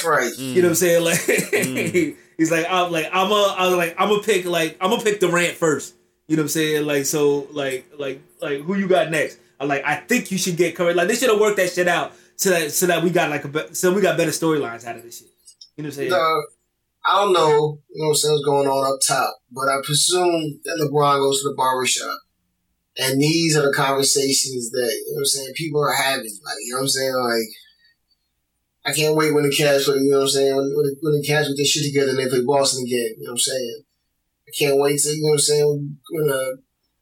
Right. 0.05 0.31
Mm. 0.31 0.53
You 0.53 0.61
know 0.61 0.67
what 0.67 0.69
I'm 0.69 0.75
saying? 0.75 1.03
Like 1.05 1.19
mm. 1.19 2.15
he's 2.37 2.51
like, 2.51 2.65
"I'm 2.69 2.91
like 2.91 3.09
I'm 3.11 3.31
a 3.31 3.55
I'm 3.57 3.77
like 3.77 3.95
I'm 3.97 4.09
gonna 4.09 4.21
pick 4.21 4.45
like 4.45 4.77
I'm 4.81 4.89
gonna 4.89 5.03
pick 5.03 5.19
Durant 5.19 5.55
first. 5.55 5.95
You 6.27 6.35
know 6.35 6.41
what 6.41 6.45
I'm 6.45 6.49
saying? 6.49 6.85
Like 6.85 7.05
so 7.05 7.47
like 7.51 7.85
like 7.97 8.21
like 8.41 8.61
who 8.61 8.75
you 8.75 8.87
got 8.87 9.11
next? 9.11 9.39
I'm 9.59 9.67
like 9.67 9.83
I 9.85 9.95
think 9.95 10.31
you 10.31 10.37
should 10.37 10.57
get 10.57 10.75
Curry. 10.75 10.93
Like 10.93 11.07
they 11.07 11.15
should 11.15 11.29
have 11.29 11.39
worked 11.39 11.57
that 11.57 11.71
shit 11.71 11.87
out 11.87 12.13
so 12.35 12.49
that 12.49 12.71
so 12.71 12.87
that 12.87 13.03
we 13.03 13.09
got 13.09 13.29
like 13.29 13.45
a 13.45 13.47
be- 13.47 13.73
so 13.73 13.93
we 13.93 14.01
got 14.01 14.17
better 14.17 14.31
storylines 14.31 14.85
out 14.85 14.95
of 14.95 15.03
this 15.03 15.19
shit. 15.19 15.27
You 15.77 15.83
know 15.83 15.87
what 15.87 15.93
I'm 15.93 15.97
saying? 15.97 16.09
No, 16.11 16.43
I 17.05 17.21
don't 17.21 17.33
know, 17.33 17.79
you 17.93 18.01
know 18.01 18.07
what 18.07 18.09
I'm 18.09 18.15
saying, 18.15 18.33
what's 18.33 18.45
going 18.45 18.67
on 18.67 18.93
up 18.93 18.99
top, 19.07 19.37
but 19.51 19.67
I 19.69 19.77
presume 19.83 20.59
that 20.63 20.79
LeBron 20.81 21.19
goes 21.19 21.41
to 21.41 21.49
the 21.49 21.55
barbershop. 21.55 22.19
And 22.97 23.21
these 23.21 23.57
are 23.57 23.61
the 23.61 23.73
conversations 23.73 24.71
that, 24.71 24.91
you 24.91 25.11
know 25.11 25.15
what 25.15 25.19
I'm 25.19 25.25
saying, 25.25 25.53
people 25.55 25.81
are 25.81 25.93
having. 25.93 26.31
Like, 26.45 26.57
you 26.63 26.73
know 26.73 26.77
what 26.77 26.83
I'm 26.83 26.87
saying? 26.87 27.13
Like, 27.13 27.47
I 28.85 28.93
can't 28.93 29.15
wait 29.15 29.33
when 29.33 29.43
the 29.43 29.49
Cavs 29.49 29.85
play, 29.85 29.97
you 29.97 30.11
know 30.11 30.17
what 30.17 30.23
I'm 30.23 30.29
saying? 30.29 30.55
When, 30.55 30.71
when, 30.75 30.85
the, 30.85 30.95
when 31.01 31.13
the 31.13 31.25
Cavs 31.27 31.47
get 31.47 31.57
their 31.57 31.65
shit 31.65 31.85
together 31.85 32.11
and 32.11 32.19
they 32.19 32.29
play 32.29 32.45
Boston 32.45 32.85
again, 32.85 33.17
you 33.17 33.25
know 33.25 33.31
what 33.33 33.41
I'm 33.41 33.49
saying? 33.49 33.81
I 34.47 34.51
can't 34.57 34.79
wait 34.79 34.99
to, 34.99 35.09
you 35.09 35.23
know 35.23 35.29
what 35.29 35.33
I'm 35.33 35.39
saying, 35.39 35.97
when, 36.11 36.29
uh, 36.29 36.51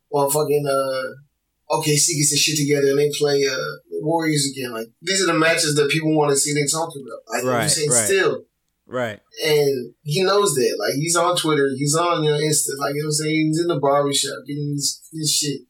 well, 0.10 0.30
fucking, 0.30 0.66
uh, 0.66 1.76
OKC 1.76 2.16
gets 2.16 2.32
their 2.32 2.40
shit 2.40 2.58
together 2.58 2.92
and 2.92 3.00
they 3.00 3.12
play, 3.12 3.44
uh, 3.46 4.00
Warriors 4.00 4.50
again. 4.50 4.72
Like, 4.72 4.88
these 5.02 5.22
are 5.24 5.28
the 5.28 5.38
matches 5.38 5.76
that 5.76 5.90
people 5.90 6.16
want 6.16 6.32
to 6.32 6.38
see 6.38 6.54
they 6.54 6.66
talk 6.72 6.90
about. 6.96 7.20
Like, 7.28 7.44
Right, 7.44 7.64
I'm 7.64 7.70
saying 7.70 7.90
right. 7.90 8.06
still. 8.06 8.46
Right. 8.86 9.20
And 9.44 9.94
he 10.04 10.24
knows 10.24 10.56
that. 10.56 10.78
Like, 10.80 10.96
he's 10.96 11.18
on 11.18 11.36
Twitter, 11.36 11.70
he's 11.78 11.96
on, 11.96 12.24
you 12.24 12.32
know, 12.32 12.38
Insta, 12.38 12.80
like, 12.80 12.96
you 12.96 13.02
know 13.02 13.08
what 13.08 13.08
I'm 13.08 13.12
saying? 13.12 13.48
He's 13.48 13.60
in 13.60 13.68
the 13.68 13.80
barbershop 13.80 14.46
getting 14.48 14.74
this, 14.74 15.06
his 15.12 15.32
shit. 15.32 15.62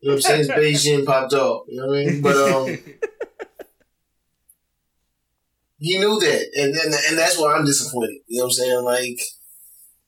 You 0.00 0.10
know 0.10 0.14
what 0.14 0.16
I'm 0.16 0.22
saying? 0.22 0.38
His 0.38 0.48
Beijing 0.86 1.06
popped 1.06 1.34
off. 1.34 1.66
You 1.68 1.80
know 1.80 1.86
what 1.86 1.98
I 1.98 2.04
mean? 2.04 2.22
But, 2.22 2.36
um, 2.36 2.78
he 5.78 5.98
knew 5.98 6.18
that, 6.20 6.46
and, 6.54 6.74
and 6.74 6.94
and 6.94 7.18
that's 7.18 7.38
why 7.38 7.54
I'm 7.54 7.64
disappointed. 7.64 8.20
You 8.26 8.38
know 8.38 8.44
what 8.44 8.48
I'm 8.48 8.52
saying? 8.52 8.84
Like 8.84 9.18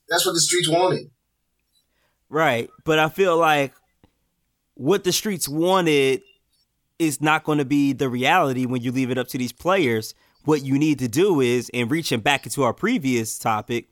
that's 0.09 0.25
what 0.25 0.33
the 0.33 0.41
streets 0.41 0.69
wanted. 0.69 1.11
Right. 2.29 2.71
But 2.85 2.99
I 2.99 3.09
feel 3.09 3.37
like 3.37 3.73
what 4.75 5.05
the 5.05 5.13
streets 5.13 5.49
wanted 5.49 6.23
is 6.99 7.21
not 7.21 7.45
going 7.45 7.59
to 7.59 7.65
be 7.65 7.93
the 7.93 8.09
reality 8.09 8.67
when 8.67 8.83
you 8.83 8.93
leave 8.93 9.11
it 9.11 9.19
up 9.19 9.29
to 9.29 9.39
these 9.39 9.53
players. 9.53 10.15
What 10.45 10.63
you 10.63 10.79
need 10.79 10.99
to 11.01 11.09
do 11.09 11.41
is, 11.41 11.71
and 11.75 11.91
reaching 11.91 12.21
back 12.21 12.47
into 12.47 12.63
our 12.63 12.73
previous 12.73 13.39
topic, 13.39 13.89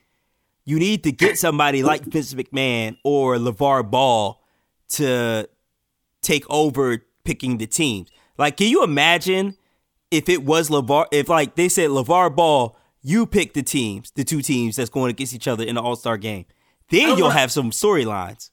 you 0.65 0.79
need 0.79 1.05
to 1.05 1.13
get 1.13 1.39
somebody 1.39 1.83
like 1.83 2.03
Vince 2.05 2.35
McMahon 2.35 2.97
or 3.05 3.37
LeVar 3.37 3.91
Ball 3.91 4.43
to 4.89 5.49
take 6.23 6.49
over 6.51 7.05
picking 7.25 7.59
the 7.59 7.67
teams. 7.67 8.11
Like, 8.39 8.57
can 8.57 8.69
you 8.69 8.83
imagine 8.83 9.57
if 10.11 10.29
it 10.29 10.45
was 10.45 10.69
LeVar, 10.71 11.07
if 11.13 11.29
like 11.29 11.55
they 11.57 11.69
said 11.69 11.91
LeVar 11.91 12.35
Ball, 12.35 12.77
you 13.03 13.27
pick 13.27 13.53
the 13.55 13.63
teams, 13.63 14.11
the 14.13 14.25
two 14.25 14.43
teams 14.43 14.77
that's 14.77 14.91
going 14.91 15.11
against 15.11 15.35
each 15.35 15.47
other 15.49 15.65
in 15.65 15.75
the 15.77 15.83
All 15.83 15.97
Star 15.97 16.17
game. 16.17 16.45
Then 16.91 17.17
you'll 17.17 17.23
wanna- 17.29 17.39
have 17.39 17.51
some 17.53 17.71
storylines. 17.71 18.51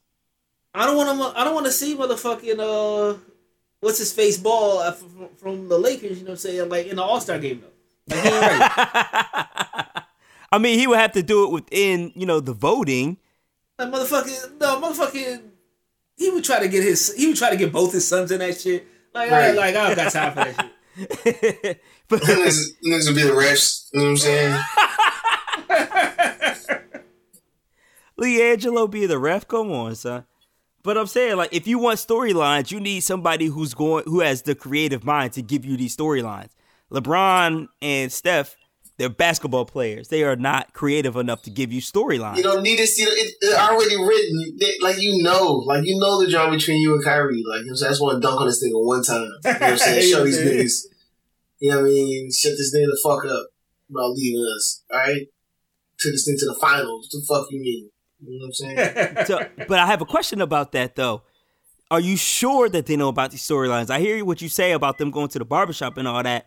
I 0.76 0.86
don't 0.86 0.96
want 0.96 1.18
to. 1.34 1.40
I 1.40 1.44
don't 1.44 1.54
want 1.54 1.66
to 1.66 1.72
see 1.72 1.94
motherfucking 1.96 2.58
uh, 2.58 3.16
what's 3.80 3.98
his 3.98 4.12
face 4.12 4.36
ball 4.36 4.78
uh, 4.80 4.90
from, 4.92 5.28
from 5.36 5.68
the 5.68 5.78
Lakers. 5.78 6.18
You 6.18 6.24
know 6.24 6.30
what 6.30 6.32
I'm 6.32 6.36
saying? 6.38 6.68
Like 6.68 6.86
in 6.88 6.96
the 6.96 7.02
All 7.02 7.20
Star 7.20 7.38
game 7.38 7.62
though. 8.08 8.16
Like. 8.16 8.60
I 10.52 10.58
mean, 10.58 10.78
he 10.78 10.86
would 10.86 10.98
have 10.98 11.12
to 11.12 11.22
do 11.22 11.44
it 11.44 11.50
within, 11.50 12.12
you 12.14 12.26
know, 12.26 12.38
the 12.40 12.52
voting. 12.52 13.18
Like 13.78 13.90
motherfucking 13.92 14.60
no 14.60 14.80
motherfucking. 14.80 15.42
He 16.16 16.30
would 16.30 16.44
try 16.44 16.60
to 16.60 16.68
get 16.68 16.82
his. 16.84 17.14
He 17.16 17.26
would 17.28 17.36
try 17.36 17.50
to 17.50 17.56
get 17.56 17.72
both 17.72 17.92
his 17.92 18.06
sons 18.06 18.30
in 18.30 18.38
that 18.40 18.60
shit. 18.60 18.86
Like 19.14 19.30
I 19.30 19.48
Right. 19.50 19.56
like 19.56 19.74
I 19.76 19.86
don't 19.88 19.96
got 19.96 20.12
time 20.12 20.32
for 20.32 20.44
that 20.44 20.56
shit. 20.56 20.70
but 22.08 22.22
niggas, 22.22 22.60
niggas 22.84 23.08
will 23.08 23.14
be 23.14 23.22
the 23.22 23.34
refs. 23.34 23.88
You 23.92 24.00
know 24.00 24.06
what 24.06 24.10
I'm 24.10 24.16
saying? 24.16 24.60
LiAngelo 28.20 28.90
be 28.90 29.06
the 29.06 29.18
ref. 29.18 29.48
Come 29.48 29.72
on, 29.72 29.94
son. 29.94 30.24
But 30.82 30.98
I'm 30.98 31.06
saying, 31.06 31.36
like, 31.36 31.52
if 31.52 31.66
you 31.66 31.78
want 31.78 31.98
storylines, 31.98 32.70
you 32.70 32.78
need 32.78 33.00
somebody 33.00 33.46
who's 33.46 33.74
going, 33.74 34.04
who 34.04 34.20
has 34.20 34.42
the 34.42 34.54
creative 34.54 35.02
mind 35.02 35.32
to 35.32 35.42
give 35.42 35.64
you 35.64 35.76
these 35.76 35.96
storylines. 35.96 36.50
LeBron 36.92 37.68
and 37.80 38.12
Steph, 38.12 38.54
they're 38.96 39.08
basketball 39.08 39.64
players. 39.64 40.08
They 40.08 40.22
are 40.22 40.36
not 40.36 40.72
creative 40.72 41.16
enough 41.16 41.42
to 41.42 41.50
give 41.50 41.72
you 41.72 41.80
storylines. 41.80 42.36
You 42.36 42.44
don't 42.44 42.62
need 42.62 42.76
to 42.76 42.86
see 42.86 43.02
it, 43.02 43.34
it 43.40 43.58
already 43.58 43.96
written. 43.96 44.56
They- 44.58 44.78
like 44.80 45.00
you 45.00 45.22
know, 45.22 45.62
like 45.66 45.84
you 45.84 45.98
know 45.98 46.22
the 46.22 46.30
drama 46.30 46.56
between 46.56 46.78
you 46.78 46.94
and 46.94 47.04
Kyrie. 47.04 47.42
Like 47.48 47.60
you 47.60 47.66
know, 47.66 47.70
what 47.70 47.70
I'm 47.70 47.76
saying? 47.76 47.90
Just 47.90 48.02
want 48.02 48.22
to 48.22 48.26
dunk 48.26 48.40
on 48.40 48.46
this 48.46 48.64
nigga 48.64 48.84
one 48.84 49.02
time. 49.02 49.22
You 49.44 49.50
know 49.50 49.52
what 49.52 49.62
I'm 49.62 49.78
saying? 49.78 50.02
You 50.02 50.08
Show 50.14 50.24
these 50.24 50.38
I'm 50.38 50.46
niggas. 50.46 50.82
You 51.60 51.70
know 51.70 51.76
what 51.78 51.86
I 51.86 51.88
mean? 51.88 52.30
Shut 52.32 52.52
this 52.56 52.74
nigga 52.74 52.86
the 52.86 53.00
fuck 53.02 53.24
up 53.24 53.46
about 53.90 54.10
leaving 54.12 54.46
us. 54.56 54.84
All 54.92 54.98
right, 54.98 55.26
took 55.98 56.12
this 56.12 56.24
thing 56.24 56.36
to 56.38 56.46
the 56.46 56.56
finals. 56.60 57.08
What 57.12 57.20
the 57.20 57.26
fuck 57.26 57.46
you 57.50 57.60
mean? 57.60 57.90
You 58.26 58.38
know 58.38 58.46
what 58.46 58.46
I'm 58.46 58.52
saying? 58.52 59.26
so, 59.58 59.66
but 59.66 59.78
I 59.78 59.86
have 59.86 60.02
a 60.02 60.06
question 60.06 60.40
about 60.40 60.72
that 60.72 60.94
though. 60.94 61.22
Are 61.90 62.00
you 62.00 62.16
sure 62.16 62.68
that 62.68 62.86
they 62.86 62.96
know 62.96 63.08
about 63.08 63.30
these 63.30 63.42
storylines? 63.46 63.90
I 63.90 64.00
hear 64.00 64.24
what 64.24 64.40
you 64.40 64.48
say 64.48 64.72
about 64.72 64.98
them 64.98 65.10
going 65.10 65.28
to 65.28 65.38
the 65.38 65.44
barbershop 65.44 65.96
and 65.98 66.08
all 66.08 66.22
that, 66.22 66.46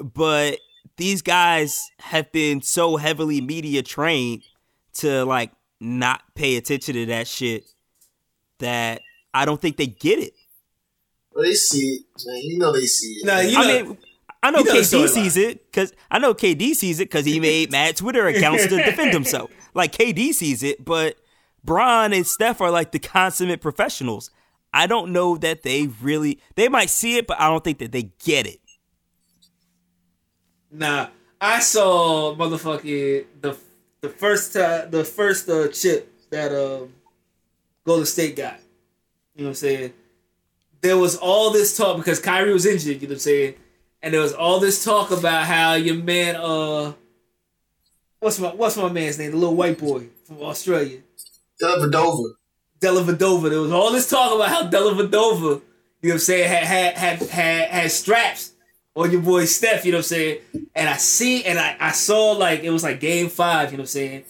but 0.00 0.58
these 0.96 1.22
guys 1.22 1.90
have 2.00 2.30
been 2.32 2.62
so 2.62 2.96
heavily 2.96 3.40
media 3.40 3.82
trained 3.82 4.42
to 4.94 5.24
like 5.24 5.52
not 5.80 6.22
pay 6.34 6.56
attention 6.56 6.94
to 6.94 7.06
that 7.06 7.26
shit 7.26 7.64
that 8.58 9.02
I 9.34 9.44
don't 9.44 9.60
think 9.60 9.76
they 9.76 9.86
get 9.86 10.18
it. 10.18 10.32
But 11.34 11.42
they 11.42 11.54
see 11.54 11.98
it, 12.16 12.22
man. 12.26 12.38
You 12.42 12.58
know 12.58 12.72
they 12.72 12.86
see 12.86 13.12
it. 13.20 13.26
Nah, 13.26 13.40
you 13.40 13.58
I 13.58 13.62
know, 13.62 13.84
mean, 13.88 13.98
I 14.42 14.50
know 14.50 14.58
you 14.60 14.64
know 14.64 14.72
KD 14.72 14.80
storyline. 15.04 15.08
sees 15.10 15.36
it 15.36 15.66
because 15.70 15.92
I 16.10 16.18
know 16.18 16.32
KD 16.32 16.74
sees 16.74 16.98
it 17.00 17.10
because 17.10 17.26
he 17.26 17.40
made 17.40 17.70
mad 17.72 17.96
Twitter 17.96 18.26
accounts 18.26 18.64
to 18.66 18.76
defend 18.76 19.12
himself. 19.12 19.50
Like 19.74 19.92
KD 19.92 20.32
sees 20.32 20.62
it, 20.62 20.82
but 20.82 21.16
Bron 21.62 22.14
and 22.14 22.26
Steph 22.26 22.60
are 22.62 22.70
like 22.70 22.92
the 22.92 22.98
consummate 22.98 23.60
professionals. 23.60 24.30
I 24.72 24.86
don't 24.86 25.12
know 25.12 25.36
that 25.38 25.62
they 25.62 25.88
really 26.00 26.40
they 26.54 26.68
might 26.70 26.88
see 26.88 27.18
it, 27.18 27.26
but 27.26 27.38
I 27.38 27.48
don't 27.48 27.62
think 27.62 27.78
that 27.78 27.92
they 27.92 28.12
get 28.24 28.46
it. 28.46 28.60
Nah, 30.76 31.08
I 31.40 31.60
saw 31.60 32.36
motherfucking 32.36 33.24
the 33.40 33.56
the 34.02 34.10
first 34.10 34.52
time 34.52 34.90
the 34.90 35.04
first 35.04 35.48
uh, 35.48 35.68
chip 35.68 36.12
that 36.30 36.52
um 36.52 36.92
Golden 37.84 38.04
State 38.04 38.36
got. 38.36 38.60
You 39.34 39.42
know 39.42 39.48
what 39.48 39.50
I'm 39.50 39.54
saying? 39.54 39.92
There 40.82 40.98
was 40.98 41.16
all 41.16 41.50
this 41.50 41.74
talk 41.76 41.96
because 41.96 42.20
Kyrie 42.20 42.52
was 42.52 42.66
injured. 42.66 43.00
You 43.00 43.08
know 43.08 43.12
what 43.12 43.14
I'm 43.14 43.20
saying? 43.20 43.54
And 44.02 44.12
there 44.12 44.20
was 44.20 44.34
all 44.34 44.60
this 44.60 44.84
talk 44.84 45.10
about 45.10 45.46
how 45.46 45.74
your 45.74 45.96
man 45.96 46.36
uh 46.36 46.92
what's 48.20 48.38
my 48.38 48.48
what's 48.48 48.76
my 48.76 48.92
man's 48.92 49.18
name? 49.18 49.30
The 49.30 49.38
little 49.38 49.56
white 49.56 49.78
boy 49.78 50.08
from 50.24 50.42
Australia. 50.42 50.98
Dellavedova. 51.62 52.34
Della 52.80 53.02
Vadova. 53.02 53.48
There 53.48 53.60
was 53.60 53.72
all 53.72 53.92
this 53.92 54.10
talk 54.10 54.34
about 54.34 54.50
how 54.50 54.68
Dellavedova, 54.68 55.40
you 55.40 55.48
know 55.48 55.62
what 56.02 56.12
I'm 56.12 56.18
saying, 56.18 56.48
had 56.50 56.64
had 56.64 56.98
had 56.98 57.30
had, 57.30 57.68
had 57.70 57.90
straps 57.90 58.52
on 58.96 59.12
your 59.12 59.20
boy 59.20 59.44
Steph, 59.44 59.84
you 59.84 59.92
know 59.92 59.98
what 59.98 60.06
I'm 60.06 60.08
saying? 60.08 60.38
And 60.74 60.88
I 60.88 60.96
see 60.96 61.44
and 61.44 61.58
I, 61.58 61.76
I 61.78 61.92
saw 61.92 62.32
like 62.32 62.64
it 62.64 62.70
was 62.70 62.82
like 62.82 62.98
game 62.98 63.28
five, 63.28 63.70
you 63.70 63.76
know 63.76 63.82
what 63.82 63.84
I'm 63.84 63.88
saying? 63.88 64.24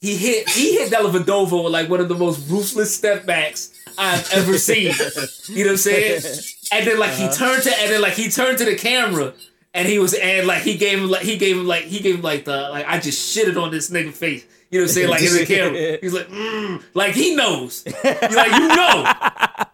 He 0.00 0.16
hit 0.16 0.48
he 0.48 0.76
hit 0.78 0.92
Dellavedova 0.92 1.64
with 1.64 1.72
like 1.72 1.88
one 1.88 2.00
of 2.00 2.08
the 2.08 2.14
most 2.14 2.48
ruthless 2.48 2.94
step 2.94 3.26
backs 3.26 3.72
I've 3.98 4.30
ever 4.32 4.56
seen. 4.58 4.94
You 5.48 5.64
know 5.64 5.70
what 5.70 5.72
I'm 5.72 5.76
saying? 5.78 6.22
And 6.72 6.86
then 6.86 6.98
like 6.98 7.12
he 7.12 7.28
turned 7.28 7.62
to 7.64 7.80
and 7.80 7.90
then 7.90 8.00
like 8.00 8.14
he 8.14 8.30
turned 8.30 8.58
to 8.58 8.64
the 8.64 8.76
camera 8.76 9.34
and 9.72 9.88
he 9.88 9.98
was 9.98 10.14
and 10.14 10.46
like 10.46 10.62
he 10.62 10.76
gave 10.76 10.98
him 10.98 11.10
like 11.10 11.22
he 11.22 11.36
gave 11.36 11.56
him 11.56 11.66
like 11.66 11.84
he 11.84 11.98
gave 12.00 12.16
him 12.16 12.22
like 12.22 12.44
the 12.44 12.68
like 12.70 12.86
I 12.86 13.00
just 13.00 13.36
shitted 13.36 13.60
on 13.60 13.72
this 13.72 13.90
nigga 13.90 14.12
face. 14.12 14.46
You 14.70 14.80
know 14.80 14.84
what 14.84 14.90
I'm 14.90 14.94
saying? 14.94 15.08
Like 15.08 15.22
in 15.22 15.32
the 15.32 15.46
camera. 15.54 15.98
He's 16.00 16.12
like, 16.14 16.28
mm, 16.28 16.82
like 16.94 17.14
he 17.14 17.34
knows. 17.34 17.84
He's 17.84 17.94
like, 18.36 18.52
you 18.52 18.68
know. 18.68 19.04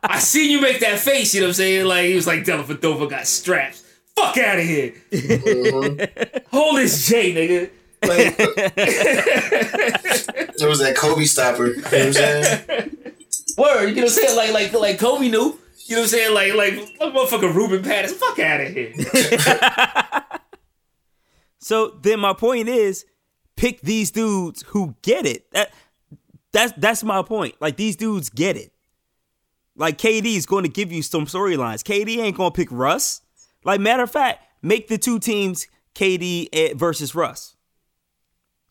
I 0.02 0.18
seen 0.18 0.50
you 0.50 0.60
make 0.60 0.80
that 0.80 0.98
face, 0.98 1.34
you 1.34 1.40
know 1.40 1.46
what 1.46 1.50
I'm 1.50 1.54
saying? 1.54 1.86
Like 1.86 2.06
he 2.06 2.14
was 2.14 2.26
like 2.26 2.44
Dellavedova 2.44 3.08
got 3.08 3.26
straps. 3.26 3.89
Fuck 4.16 4.38
out 4.38 4.58
of 4.58 4.64
here. 4.64 4.92
Mm-hmm. 5.10 6.56
Hold 6.56 6.76
this 6.78 7.06
J, 7.08 7.32
nigga. 7.34 7.70
Like, 8.02 8.36
There 10.56 10.68
was 10.68 10.78
that 10.80 10.96
Kobe 10.96 11.24
stopper. 11.24 11.66
You 11.68 11.76
know 11.76 11.82
what 11.82 11.94
I'm 11.94 12.12
saying? 12.12 12.96
word, 13.58 13.88
you 13.88 13.94
know 13.96 14.02
what 14.02 14.04
I'm 14.04 14.08
saying? 14.08 14.36
Like, 14.36 14.52
like, 14.52 14.72
like 14.72 14.98
Kobe 14.98 15.28
knew. 15.28 15.58
You 15.86 15.96
know 15.96 16.02
what 16.02 16.04
I'm 16.04 16.06
saying? 16.08 16.34
Like, 16.34 16.54
like, 16.54 16.74
like 17.00 17.12
motherfucking 17.12 17.54
Ruben 17.54 17.82
Patterson. 17.82 18.18
Fuck 18.18 18.38
out 18.38 18.60
of 18.60 18.68
here. 18.72 18.92
So 21.60 21.90
then 22.02 22.20
my 22.20 22.32
point 22.32 22.68
is 22.68 23.04
pick 23.56 23.82
these 23.82 24.10
dudes 24.10 24.64
who 24.68 24.96
get 25.02 25.26
it. 25.26 25.50
That 25.52 25.70
that's 26.52 26.72
that's 26.76 27.04
my 27.04 27.22
point. 27.22 27.54
Like 27.60 27.76
these 27.76 27.96
dudes 27.96 28.30
get 28.30 28.56
it. 28.56 28.72
Like 29.76 29.98
KD 29.98 30.36
is 30.36 30.46
going 30.46 30.64
to 30.64 30.70
give 30.70 30.90
you 30.90 31.02
some 31.02 31.26
storylines. 31.26 31.82
KD 31.82 32.16
ain't 32.18 32.36
going 32.36 32.50
to 32.50 32.56
pick 32.56 32.68
Russ. 32.72 33.20
Like 33.64 33.80
matter 33.80 34.02
of 34.02 34.10
fact, 34.10 34.44
make 34.62 34.88
the 34.88 34.98
two 34.98 35.18
teams 35.18 35.66
KD 35.94 36.74
versus 36.76 37.14
Russ. 37.14 37.56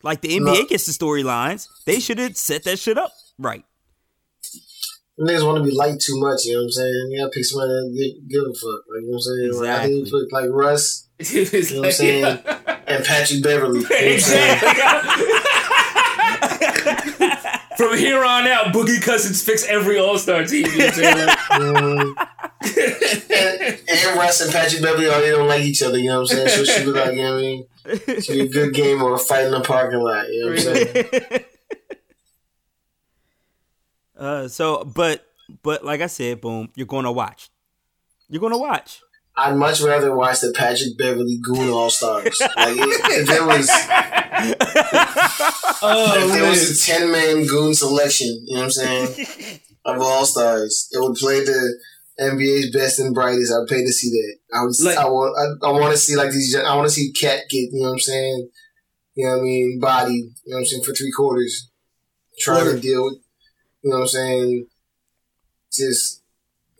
Like 0.02 0.20
the 0.22 0.38
NBA 0.38 0.44
No. 0.44 0.64
gets 0.66 0.86
the 0.86 0.92
storylines. 0.92 1.68
They 1.84 2.00
should 2.00 2.18
have 2.18 2.36
set 2.36 2.64
that 2.64 2.78
shit 2.78 2.96
up 2.98 3.12
right. 3.38 3.64
Them 5.18 5.28
Niggas 5.28 5.44
want 5.46 5.58
to 5.58 5.64
be 5.64 5.74
liked 5.76 6.00
too 6.00 6.18
much, 6.18 6.44
you 6.46 6.54
know 6.54 6.60
what 6.60 6.64
I'm 6.64 6.70
saying? 6.72 7.08
You 7.10 7.18
gotta 7.20 7.30
pick 7.30 7.44
somebody 7.44 7.68
that 7.72 7.94
give, 7.94 8.28
give 8.30 8.42
a 8.42 8.54
fuck. 8.54 8.64
Like, 8.88 9.02
you 9.02 9.10
know 9.10 9.16
what 9.16 9.16
I'm 9.16 9.20
saying? 9.20 9.52
Like, 9.60 9.68
I 9.68 9.86
think 9.86 10.06
Exactly. 10.06 10.28
like 10.32 10.50
Russ 10.50 11.06
You 11.30 11.44
know 11.74 11.80
what 11.80 11.86
I'm 11.86 11.92
saying? 11.92 12.38
and 12.86 13.04
Patrick 13.04 13.42
Beverley. 13.42 13.80
You 13.80 13.84
know 13.84 13.88
what 13.90 14.12
I'm 14.12 14.20
saying? 14.20 15.39
From 17.80 17.96
here 17.96 18.22
on 18.22 18.46
out, 18.46 18.74
Boogie 18.74 19.00
Cousins 19.00 19.42
fix 19.42 19.66
every 19.66 19.98
All 19.98 20.18
Star 20.18 20.44
team. 20.44 20.66
You 20.66 20.78
know 20.78 20.84
what 20.84 20.98
I'm 20.98 21.02
saying? 21.02 21.16
Like, 21.16 22.30
and, 23.30 23.80
and 23.88 24.18
West 24.18 24.42
and 24.42 24.52
Patrick 24.52 24.82
Beverley, 24.82 25.06
oh, 25.06 25.18
they 25.18 25.30
don't 25.30 25.48
like 25.48 25.62
each 25.62 25.82
other. 25.82 25.96
You 25.98 26.10
know 26.10 26.20
what 26.20 26.30
I'm 26.32 26.46
saying? 26.46 26.48
So 26.50 26.64
she 26.64 26.84
was 26.84 26.94
like, 26.94 27.14
you 27.14 27.22
know 27.22 27.36
what 27.36 27.38
I 27.38 27.40
mean? 27.40 28.20
Should 28.20 28.32
be 28.34 28.40
a 28.40 28.48
good 28.48 28.74
game 28.74 29.02
or 29.02 29.14
a 29.14 29.18
fight 29.18 29.46
in 29.46 29.52
the 29.52 29.62
parking 29.62 30.00
lot. 30.00 30.28
You 30.28 30.44
know 30.44 30.50
what 30.50 30.58
I'm 30.58 30.74
saying? 30.74 31.44
uh, 34.18 34.48
so, 34.48 34.84
but 34.84 35.24
but 35.62 35.82
like 35.82 36.02
I 36.02 36.06
said, 36.08 36.42
boom, 36.42 36.68
you're 36.74 36.86
gonna 36.86 37.12
watch. 37.12 37.48
You're 38.28 38.42
gonna 38.42 38.58
watch. 38.58 39.00
I'd 39.40 39.56
much 39.56 39.80
rather 39.80 40.14
watch 40.14 40.40
the 40.40 40.52
Patrick 40.56 40.96
Beverley 40.98 41.38
Goon 41.42 41.70
All 41.70 41.90
Stars. 41.90 42.40
Like 42.40 42.76
if, 42.76 43.00
if 43.20 43.26
there 43.28 43.46
was 43.46 43.68
Oh 45.82 46.14
if 46.16 46.32
there 46.32 46.42
man. 46.42 46.50
was 46.50 46.70
a 46.70 46.86
ten 46.86 47.10
man 47.12 47.46
goon 47.46 47.74
selection, 47.74 48.28
you 48.46 48.54
know 48.54 48.60
what 48.60 48.64
I'm 48.64 48.70
saying? 48.70 49.60
of 49.84 50.00
All 50.00 50.26
Stars, 50.26 50.88
it 50.92 51.00
would 51.02 51.16
play 51.16 51.40
the 51.44 51.78
NBA's 52.20 52.70
best 52.74 52.98
and 52.98 53.14
brightest. 53.14 53.52
I'd 53.52 53.66
pay 53.68 53.82
to 53.82 53.92
see 53.92 54.10
that. 54.10 54.36
I 54.58 54.62
would. 54.62 54.74
Like- 54.84 54.98
I 54.98 55.04
want. 55.08 55.34
I, 55.62 55.68
I 55.68 55.72
want 55.72 55.92
to 55.92 55.98
see 55.98 56.16
like 56.16 56.30
these. 56.32 56.54
I 56.54 56.74
want 56.76 56.86
to 56.88 56.94
see 56.94 57.12
Cat 57.12 57.44
get. 57.48 57.70
You 57.72 57.80
know 57.80 57.88
what 57.88 57.92
I'm 57.94 57.98
saying? 57.98 58.48
You 59.14 59.26
know 59.26 59.32
what 59.36 59.40
I 59.40 59.44
mean? 59.44 59.78
Body. 59.80 60.12
You 60.14 60.24
know 60.46 60.56
what 60.56 60.58
I'm 60.60 60.64
saying? 60.66 60.84
For 60.84 60.92
three 60.92 61.12
quarters, 61.16 61.70
trying 62.38 62.66
to 62.66 62.78
deal 62.80 63.04
with. 63.06 63.18
You 63.82 63.90
know 63.90 63.96
what 63.96 64.02
I'm 64.02 64.08
saying? 64.08 64.66
Just 65.72 66.19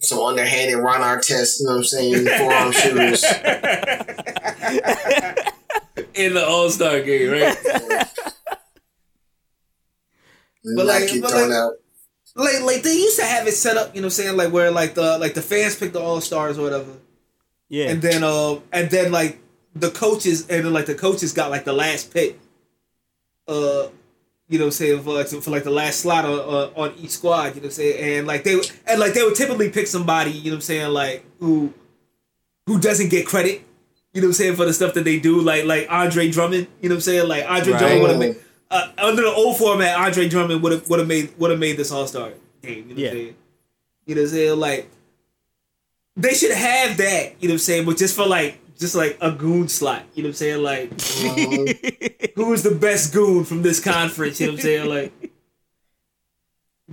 some 0.00 0.18
underhanded 0.20 0.78
Ron 0.78 1.00
Artest. 1.00 1.60
You 1.60 1.66
know 1.66 1.72
what 1.72 1.78
I'm 1.78 1.84
saying? 1.84 2.26
Forearm 2.26 2.72
shooters. 2.72 3.24
in 6.14 6.34
the 6.34 6.44
All 6.46 6.68
Star 6.70 7.00
game, 7.00 7.30
right? 7.30 7.56
and 10.64 10.76
But, 10.76 10.86
not 10.86 11.00
like- 11.00 11.08
get 11.10 11.22
but, 11.22 11.32
like- 11.32 11.50
out. 11.50 11.72
like 12.36 12.62
like 12.62 12.82
they 12.82 12.94
used 12.94 13.18
to 13.18 13.24
have 13.24 13.46
it 13.46 13.52
set 13.52 13.76
up, 13.76 13.94
you 13.94 14.00
know 14.00 14.06
what 14.06 14.12
I'm 14.18 14.24
saying? 14.24 14.36
Like 14.36 14.52
where 14.52 14.70
like 14.70 14.94
the 14.94 15.18
like 15.18 15.34
the 15.34 15.42
fans 15.42 15.76
pick 15.76 15.92
the 15.92 16.00
all 16.00 16.20
stars 16.20 16.58
or 16.58 16.62
whatever. 16.62 16.92
Yeah. 17.68 17.90
And 17.90 18.02
then 18.02 18.22
um 18.24 18.62
and 18.72 18.90
then 18.90 19.12
like 19.12 19.38
the 19.74 19.90
coaches 19.90 20.48
and 20.48 20.64
then 20.64 20.72
like 20.72 20.86
the 20.86 20.94
coaches 20.94 21.32
got 21.32 21.50
like 21.50 21.64
the 21.64 21.72
last 21.72 22.12
pick. 22.12 22.38
Uh 23.48 23.88
you 24.50 24.58
know 24.58 24.64
what 24.66 24.68
I'm 24.68 24.72
saying 24.72 25.02
for 25.02 25.14
like, 25.14 25.28
for 25.28 25.50
like 25.50 25.64
the 25.64 25.70
last 25.70 26.00
slot 26.00 26.24
on, 26.26 26.38
on 26.40 26.72
on 26.76 26.94
each 26.98 27.10
squad, 27.12 27.54
you 27.54 27.54
know 27.54 27.54
what 27.60 27.64
I'm 27.66 27.70
saying? 27.70 28.18
And 28.18 28.26
like 28.26 28.44
they 28.44 28.56
would- 28.56 28.70
and 28.86 29.00
like 29.00 29.14
they 29.14 29.22
would 29.22 29.36
typically 29.36 29.70
pick 29.70 29.86
somebody, 29.86 30.32
you 30.32 30.50
know 30.50 30.56
what 30.56 30.56
I'm 30.56 30.60
saying, 30.62 30.92
like 30.92 31.24
who 31.38 31.72
who 32.66 32.78
doesn't 32.78 33.08
get 33.10 33.26
credit. 33.26 33.62
You 34.12 34.20
know 34.20 34.26
what 34.26 34.30
I'm 34.30 34.34
saying 34.34 34.56
for 34.56 34.64
the 34.66 34.74
stuff 34.74 34.92
that 34.94 35.04
they 35.04 35.18
do, 35.20 35.40
like 35.40 35.64
like 35.64 35.86
Andre 35.88 36.28
Drummond. 36.30 36.66
You 36.82 36.88
know 36.88 36.94
what 36.94 36.98
I'm 36.98 37.00
saying, 37.02 37.28
like 37.28 37.44
Andre 37.48 37.72
Right. 37.72 37.78
Drummond 37.78 38.02
would 38.02 38.10
have 38.10 38.18
made 38.20 38.36
uh, 38.72 38.88
under 38.98 39.22
the 39.22 39.30
old 39.32 39.56
format. 39.56 39.96
Andre 39.98 40.28
Drummond 40.28 40.62
would 40.62 40.72
have 40.72 40.90
would 40.90 40.98
have 40.98 41.08
made 41.08 41.32
would 41.38 41.50
have 41.52 41.60
made 41.60 41.76
this 41.76 41.92
All 41.92 42.06
Star 42.08 42.32
game. 42.62 42.88
You 42.88 42.94
know 42.96 43.00
Yeah. 43.02 43.06
what 43.08 43.12
I'm 43.12 43.16
saying? 43.22 43.34
You 44.06 44.14
know 44.16 44.20
what 44.22 44.26
I'm 44.28 44.34
saying? 44.34 44.58
Like 44.60 44.90
they 46.16 46.34
should 46.34 46.50
have 46.52 46.96
that. 46.96 47.34
You 47.40 47.48
know 47.48 47.52
what 47.52 47.54
I'm 47.54 47.58
saying? 47.58 47.86
But 47.86 47.96
just 47.98 48.16
for 48.16 48.26
like 48.26 48.58
just 48.80 48.94
like 48.94 49.18
a 49.20 49.30
goon 49.30 49.68
slot. 49.68 50.02
You 50.14 50.22
know 50.24 50.28
what 50.28 50.30
I'm 50.30 50.36
saying? 50.36 50.62
Like 50.62 51.00
who 52.34 52.52
is 52.52 52.62
the 52.62 52.74
best 52.74 53.12
goon 53.12 53.44
from 53.44 53.62
this 53.62 53.78
conference? 53.78 54.40
You 54.40 54.46
know 54.46 54.52
what 54.54 54.60
I'm 54.60 54.64
saying? 54.64 54.88
Like 54.88 55.12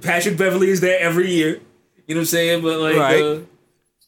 Patrick 0.02 0.38
Beverley 0.38 0.70
is 0.70 0.82
there 0.82 1.00
every 1.00 1.32
year. 1.32 1.62
You 2.06 2.16
know 2.16 2.20
what 2.20 2.22
I'm 2.22 2.26
saying? 2.26 2.62
But 2.62 2.80
like, 2.80 2.96
Right. 2.96 3.22
uh, 3.22 3.40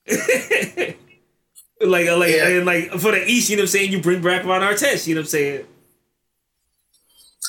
like, 1.88 2.08
uh, 2.08 2.18
like, 2.18 2.32
Yeah. 2.36 2.48
and 2.50 2.66
like 2.66 2.92
for 2.92 3.12
the 3.12 3.24
East, 3.26 3.50
you 3.50 3.56
know 3.58 3.62
what 3.62 3.70
I'm 3.70 3.72
saying? 3.72 3.92
You 3.92 4.02
bring 4.02 4.22
back 4.22 4.46
Ron 4.46 4.62
Artest. 4.62 5.08
You 5.08 5.16
know 5.16 5.22
what 5.22 5.26
I'm 5.26 5.30
saying? 5.30 5.66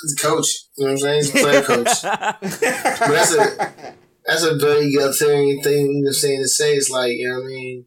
He's 0.03 0.15
a 0.19 0.23
coach. 0.27 0.47
You 0.79 0.87
know 0.87 0.93
what 0.93 0.93
I'm 0.93 0.99
saying? 0.99 1.17
He's 1.19 1.31
a 1.31 1.39
player 1.39 1.63
coach. 1.63 2.03
but 2.03 2.41
that's 2.41 3.35
a 3.35 3.95
that's 4.25 4.43
a 4.45 4.57
very 4.57 4.87
egalitarian 4.89 5.63
thing, 5.63 5.87
you 5.87 5.93
know 5.95 6.01
what 6.03 6.09
I'm 6.09 6.15
saying, 6.15 6.41
to 6.43 6.49
say. 6.49 6.75
It's 6.75 6.91
like, 6.91 7.13
you 7.13 7.29
know 7.29 7.37
what 7.41 7.45
I 7.45 7.49
mean? 7.49 7.87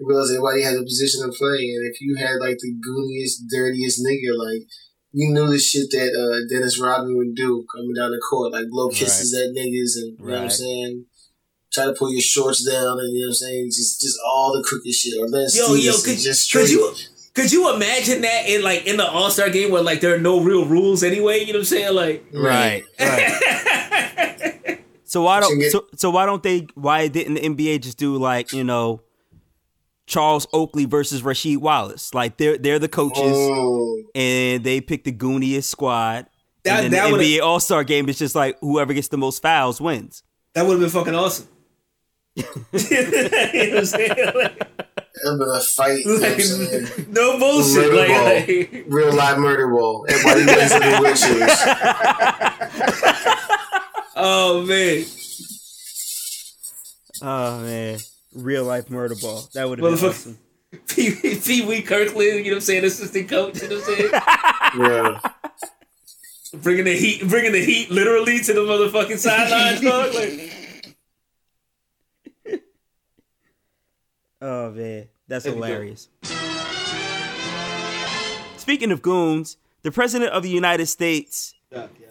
Because 0.00 0.32
everybody 0.32 0.62
has 0.62 0.80
a 0.80 0.82
position 0.82 1.20
to 1.22 1.36
play, 1.36 1.76
and 1.76 1.84
if 1.92 2.00
you 2.00 2.16
had 2.16 2.40
like 2.40 2.56
the 2.56 2.72
gooniest, 2.80 3.44
dirtiest 3.52 4.00
nigga, 4.00 4.32
like 4.32 4.64
you 5.12 5.30
knew 5.32 5.46
the 5.46 5.58
shit 5.58 5.90
that 5.90 6.10
uh, 6.16 6.48
Dennis 6.48 6.80
Rodman 6.80 7.16
would 7.16 7.34
do 7.34 7.66
coming 7.74 7.94
down 7.94 8.10
the 8.10 8.18
court, 8.18 8.52
like 8.52 8.70
blow 8.70 8.88
kisses 8.88 9.34
at 9.34 9.54
niggas, 9.54 10.00
and 10.00 10.18
you 10.18 10.26
know 10.26 10.32
what 10.32 10.42
I'm 10.42 10.50
saying. 10.50 11.04
Try 11.72 11.84
to 11.84 11.92
pull 11.92 12.10
your 12.10 12.20
shorts 12.20 12.64
down, 12.64 12.98
and 12.98 13.12
you 13.12 13.20
know 13.20 13.26
what 13.26 13.30
I'm 13.30 13.34
saying, 13.34 13.66
just 13.66 14.00
just 14.00 14.18
all 14.24 14.56
the 14.56 14.64
crooked 14.66 14.92
shit. 14.92 15.20
Or 15.20 15.30
then 15.30 15.46
Yo, 15.54 15.74
yo, 15.74 15.92
could, 16.02 16.18
just 16.18 16.44
straight. 16.44 16.62
could 16.62 16.70
you 16.70 16.94
could 17.34 17.52
you 17.52 17.74
imagine 17.74 18.22
that 18.22 18.48
in 18.48 18.62
like 18.62 18.86
in 18.86 18.96
the 18.96 19.06
All 19.06 19.30
Star 19.30 19.50
game 19.50 19.70
where 19.70 19.82
like 19.82 20.00
there 20.00 20.14
are 20.14 20.18
no 20.18 20.40
real 20.40 20.64
rules 20.64 21.02
anyway? 21.02 21.40
You 21.40 21.52
know 21.52 21.58
what 21.58 21.58
I'm 21.60 21.64
saying? 21.64 21.94
Like, 21.94 22.24
right. 22.32 22.84
Right. 22.98 24.80
so 25.04 25.22
why 25.22 25.40
don't 25.40 25.62
so, 25.70 25.86
so 25.96 26.10
why 26.10 26.26
don't 26.26 26.42
they 26.42 26.66
why 26.74 27.08
didn't 27.08 27.34
the 27.34 27.40
NBA 27.40 27.82
just 27.82 27.98
do 27.98 28.16
like, 28.16 28.52
you 28.52 28.64
know, 28.64 29.00
Charles 30.10 30.46
Oakley 30.52 30.84
versus 30.86 31.22
Rasheed 31.22 31.58
Wallace? 31.58 32.12
Like 32.12 32.36
they're 32.36 32.58
they're 32.58 32.78
the 32.80 32.88
coaches 32.88 33.22
Mm. 33.22 34.02
and 34.14 34.64
they 34.64 34.80
pick 34.80 35.04
the 35.04 35.12
gooniest 35.12 35.70
squad. 35.70 36.26
That- 36.64 36.84
and 36.84 36.92
that 36.92 37.06
the 37.06 37.12
would've- 37.12 37.24
NBA 37.24 37.40
All 37.42 37.60
Star 37.60 37.84
game 37.84 38.08
is 38.10 38.18
just 38.18 38.34
like 38.34 38.58
whoever 38.60 38.92
gets 38.92 39.08
the 39.08 39.16
most 39.16 39.40
fouls 39.40 39.80
wins. 39.80 40.22
that 40.54 40.66
would 40.66 40.72
have 40.72 40.80
been 40.80 40.90
fucking 40.90 41.14
awesome. 41.14 41.46
you 42.34 42.42
know 42.44 42.50
what 42.50 42.72
I'm 43.78 43.84
saying? 43.86 44.14
Like, 44.34 44.60
a 45.24 45.60
fight. 45.60 45.98
You 46.04 46.18
know 46.18 46.20
what 46.20 46.32
I'm 46.32 46.40
saying? 46.40 46.84
like, 46.84 47.08
no 47.08 47.38
bullshit. 47.38 47.92
Murder 47.92 47.96
Like, 47.96 48.08
ball. 48.08 48.24
like, 48.24 48.84
Real 48.88 49.12
live 49.14 49.38
murder 49.38 49.68
ball. 49.68 50.06
Everybody 50.08 50.44
wins 50.46 50.72
in 50.72 50.80
the 50.80 50.86
wheelchairs. 51.02 51.60
oh 54.16 54.64
man, 54.66 55.04
Oh 57.22 57.60
man. 57.62 57.98
Real 58.40 58.64
life 58.64 58.90
murder 58.90 59.14
ball. 59.14 59.44
That 59.54 59.68
would 59.68 59.78
have 59.78 59.88
been 59.90 59.98
Motherfucker. 59.98 60.10
awesome. 60.10 60.38
Pee 60.88 61.38
Pee 61.40 61.64
Wee 61.66 61.82
Kirkland. 61.82 62.38
You 62.38 62.44
know 62.44 62.50
what 62.50 62.54
I'm 62.56 62.60
saying? 62.60 62.84
Assistant 62.84 63.28
coach. 63.28 63.60
You 63.62 63.68
know 63.68 63.76
what 63.78 63.88
I'm 63.88 63.96
saying? 63.96 64.10
Yeah. 64.78 65.20
bringing 66.62 66.84
the 66.84 66.96
heat, 66.96 67.28
bringing 67.28 67.52
the 67.52 67.64
heat 67.64 67.90
literally 67.90 68.38
to 68.40 68.52
the 68.52 68.60
motherfucking 68.60 69.18
sidelines, 69.18 69.80
dog. 69.82 70.14
Like, 70.14 70.56
Oh 74.42 74.70
man, 74.70 75.08
that's 75.28 75.44
There 75.44 75.52
hilarious. 75.52 76.08
Speaking 78.56 78.90
of 78.92 79.02
goons, 79.02 79.56
the 79.82 79.90
president 79.90 80.30
of 80.32 80.42
the 80.42 80.48
United 80.48 80.86
States 80.86 81.54
yeah, 81.70 81.88
yeah. 82.00 82.06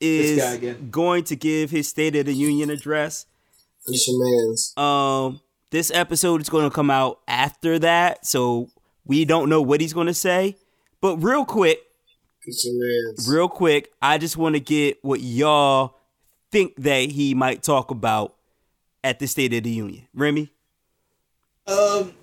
is 0.00 0.76
going 0.90 1.24
to 1.24 1.36
give 1.36 1.70
his 1.70 1.88
State 1.88 2.16
of 2.16 2.26
the 2.26 2.34
Union 2.34 2.70
address. 2.70 3.26
It's 3.86 4.08
your 4.08 4.18
man's. 4.24 4.76
Um, 4.76 5.40
this 5.70 5.90
episode 5.92 6.40
is 6.40 6.48
going 6.48 6.68
to 6.68 6.74
come 6.74 6.90
out 6.90 7.20
after 7.28 7.78
that, 7.80 8.24
so 8.26 8.68
we 9.04 9.24
don't 9.24 9.48
know 9.48 9.62
what 9.62 9.80
he's 9.80 9.92
going 9.92 10.06
to 10.06 10.14
say. 10.14 10.56
But 11.00 11.16
real 11.18 11.44
quick, 11.44 11.80
It's 12.44 12.64
your 12.64 12.74
man's. 12.78 13.28
real 13.28 13.48
quick, 13.48 13.90
I 14.02 14.18
just 14.18 14.36
want 14.36 14.54
to 14.56 14.60
get 14.60 14.98
what 15.02 15.20
y'all 15.20 15.94
think 16.50 16.74
that 16.76 17.10
he 17.10 17.34
might 17.34 17.62
talk 17.62 17.90
about 17.90 18.34
at 19.04 19.18
the 19.18 19.26
State 19.26 19.52
of 19.54 19.62
the 19.64 19.70
Union. 19.70 20.06
Remy, 20.14 20.50
Um, 21.66 22.14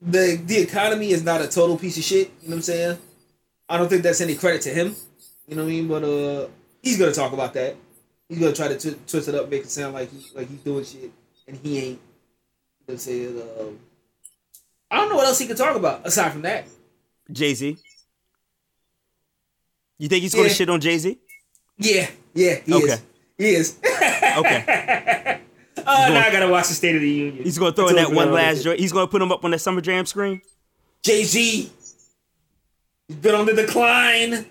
the 0.00 0.40
the 0.44 0.58
economy 0.58 1.10
is 1.10 1.22
not 1.24 1.40
a 1.40 1.48
total 1.48 1.76
piece 1.78 1.96
of 1.98 2.02
shit. 2.04 2.30
You 2.42 2.48
know 2.48 2.56
what 2.56 2.56
I'm 2.56 2.62
saying? 2.62 2.98
I 3.68 3.78
don't 3.78 3.88
think 3.88 4.02
that's 4.02 4.20
any 4.20 4.34
credit 4.34 4.62
to 4.62 4.70
him. 4.70 4.96
You 5.46 5.56
know 5.56 5.64
what 5.64 5.68
I 5.70 5.72
mean? 5.72 5.88
But 5.88 6.04
uh, 6.04 6.48
he's 6.82 6.98
gonna 6.98 7.12
talk 7.12 7.32
about 7.32 7.52
that. 7.54 7.76
He's 8.28 8.38
gonna 8.38 8.52
try 8.54 8.68
to 8.68 8.78
twi- 8.78 8.98
twist 9.06 9.28
it 9.28 9.34
up, 9.34 9.48
make 9.50 9.62
it 9.62 9.70
sound 9.70 9.94
like 9.94 10.10
he 10.10 10.26
like 10.34 10.48
he's 10.48 10.60
doing 10.60 10.84
shit, 10.84 11.10
and 11.46 11.56
he 11.58 11.78
ain't. 11.78 12.00
You 12.88 12.94
know 13.30 13.40
what 13.40 13.60
I'm? 13.60 13.66
Um, 13.68 13.78
I 14.90 14.96
don't 14.98 15.08
know 15.08 15.16
what 15.16 15.26
else 15.26 15.38
he 15.38 15.46
could 15.46 15.56
talk 15.56 15.76
about 15.76 16.06
aside 16.06 16.32
from 16.32 16.42
that. 16.42 16.66
Jay 17.32 17.54
Z. 17.54 17.76
You 19.98 20.08
think 20.08 20.22
he's 20.22 20.34
going 20.34 20.48
to 20.48 20.54
shit 20.54 20.68
on 20.68 20.80
Jay 20.80 20.98
Z? 20.98 21.18
Yeah, 21.78 22.10
yeah, 22.34 22.56
he 22.64 22.74
Okay. 22.74 22.84
is. 22.84 23.02
He 23.38 23.48
is. 23.54 23.76
Okay. 24.38 25.40
Uh, 25.86 26.08
now 26.08 26.24
I 26.26 26.32
gotta 26.32 26.48
watch 26.48 26.68
the 26.68 26.74
State 26.74 26.94
of 26.94 27.02
the 27.02 27.10
Union. 27.10 27.44
He's 27.44 27.58
going 27.58 27.72
to 27.72 27.76
throw 27.76 27.88
in 27.88 27.96
that 27.96 28.10
one 28.10 28.32
last 28.32 28.62
joint. 28.64 28.80
He's 28.80 28.90
going 28.92 29.06
to 29.06 29.10
put 29.10 29.20
him 29.20 29.30
up 29.30 29.44
on 29.44 29.50
that 29.50 29.58
Summer 29.58 29.82
Jam 29.82 30.06
screen. 30.06 30.40
Jay 31.02 31.24
Z. 31.24 31.70
He's 33.08 33.16
been 33.18 33.34
on 33.34 33.44
the 33.44 33.52
decline. 33.52 34.30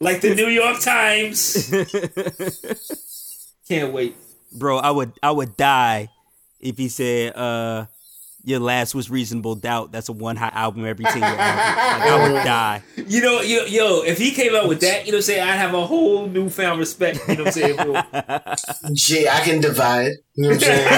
like 0.00 0.20
the 0.20 0.34
New 0.34 0.48
York 0.48 0.80
Times. 0.80 1.70
Can't 3.66 3.94
wait. 3.94 4.14
Bro, 4.54 4.78
I 4.78 4.90
would 4.90 5.12
I 5.22 5.30
would 5.30 5.56
die 5.56 6.08
if 6.60 6.78
he 6.78 6.88
said 6.88 7.36
uh 7.36 7.86
your 8.46 8.60
last 8.60 8.94
was 8.94 9.08
reasonable 9.10 9.54
doubt. 9.54 9.90
That's 9.90 10.10
a 10.10 10.12
one 10.12 10.36
hot 10.36 10.52
album 10.54 10.84
every 10.84 11.06
single 11.06 11.24
album. 11.24 11.38
Like, 11.38 12.10
I 12.10 12.28
would 12.32 12.44
die. 12.44 12.82
You 13.08 13.22
know, 13.22 13.40
yo, 13.40 13.64
yo, 13.64 14.02
if 14.02 14.18
he 14.18 14.32
came 14.32 14.54
out 14.54 14.68
with 14.68 14.80
that, 14.82 15.06
you 15.06 15.12
know 15.12 15.16
what 15.16 15.20
I'm 15.20 15.22
saying, 15.22 15.42
I'd 15.48 15.56
have 15.56 15.72
a 15.72 15.86
whole 15.86 16.26
newfound 16.26 16.78
respect, 16.78 17.20
you 17.26 17.36
know 17.36 17.44
what 17.44 17.56
I'm 17.56 17.62
saying, 17.62 17.76
for 17.78 17.96
him. 18.88 18.94
Jay, 18.94 19.26
I 19.28 19.40
can 19.40 19.60
divide. 19.62 20.12
You 20.34 20.42
know 20.42 20.48
what 20.50 20.56
I'm 20.56 20.60
saying? 20.60 20.88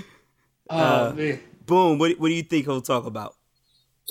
Oh 0.72 1.12
man. 1.14 1.40
Boom. 1.66 1.98
What 1.98 2.18
what 2.18 2.28
do 2.28 2.34
you 2.34 2.42
think 2.42 2.66
he'll 2.66 2.80
talk 2.80 3.04
about? 3.06 3.34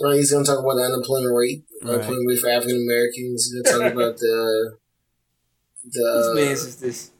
Right, 0.01 0.15
he's 0.15 0.31
gonna 0.31 0.45
talk 0.45 0.59
about 0.59 0.75
the 0.75 0.83
unemployment 0.83 1.35
rate, 1.35 1.63
Right. 1.81 1.93
unemployment 1.93 2.27
rate 2.27 2.39
for 2.39 2.49
African 2.49 2.77
Americans. 2.83 3.51
He's 3.51 3.61
gonna 3.61 3.83
talk 3.83 3.93
about 3.93 4.17
the 4.17 4.77
Whose 5.83 6.27
the 6.27 6.33
man's 6.35 6.63
is 6.65 6.75
this? 6.77 7.11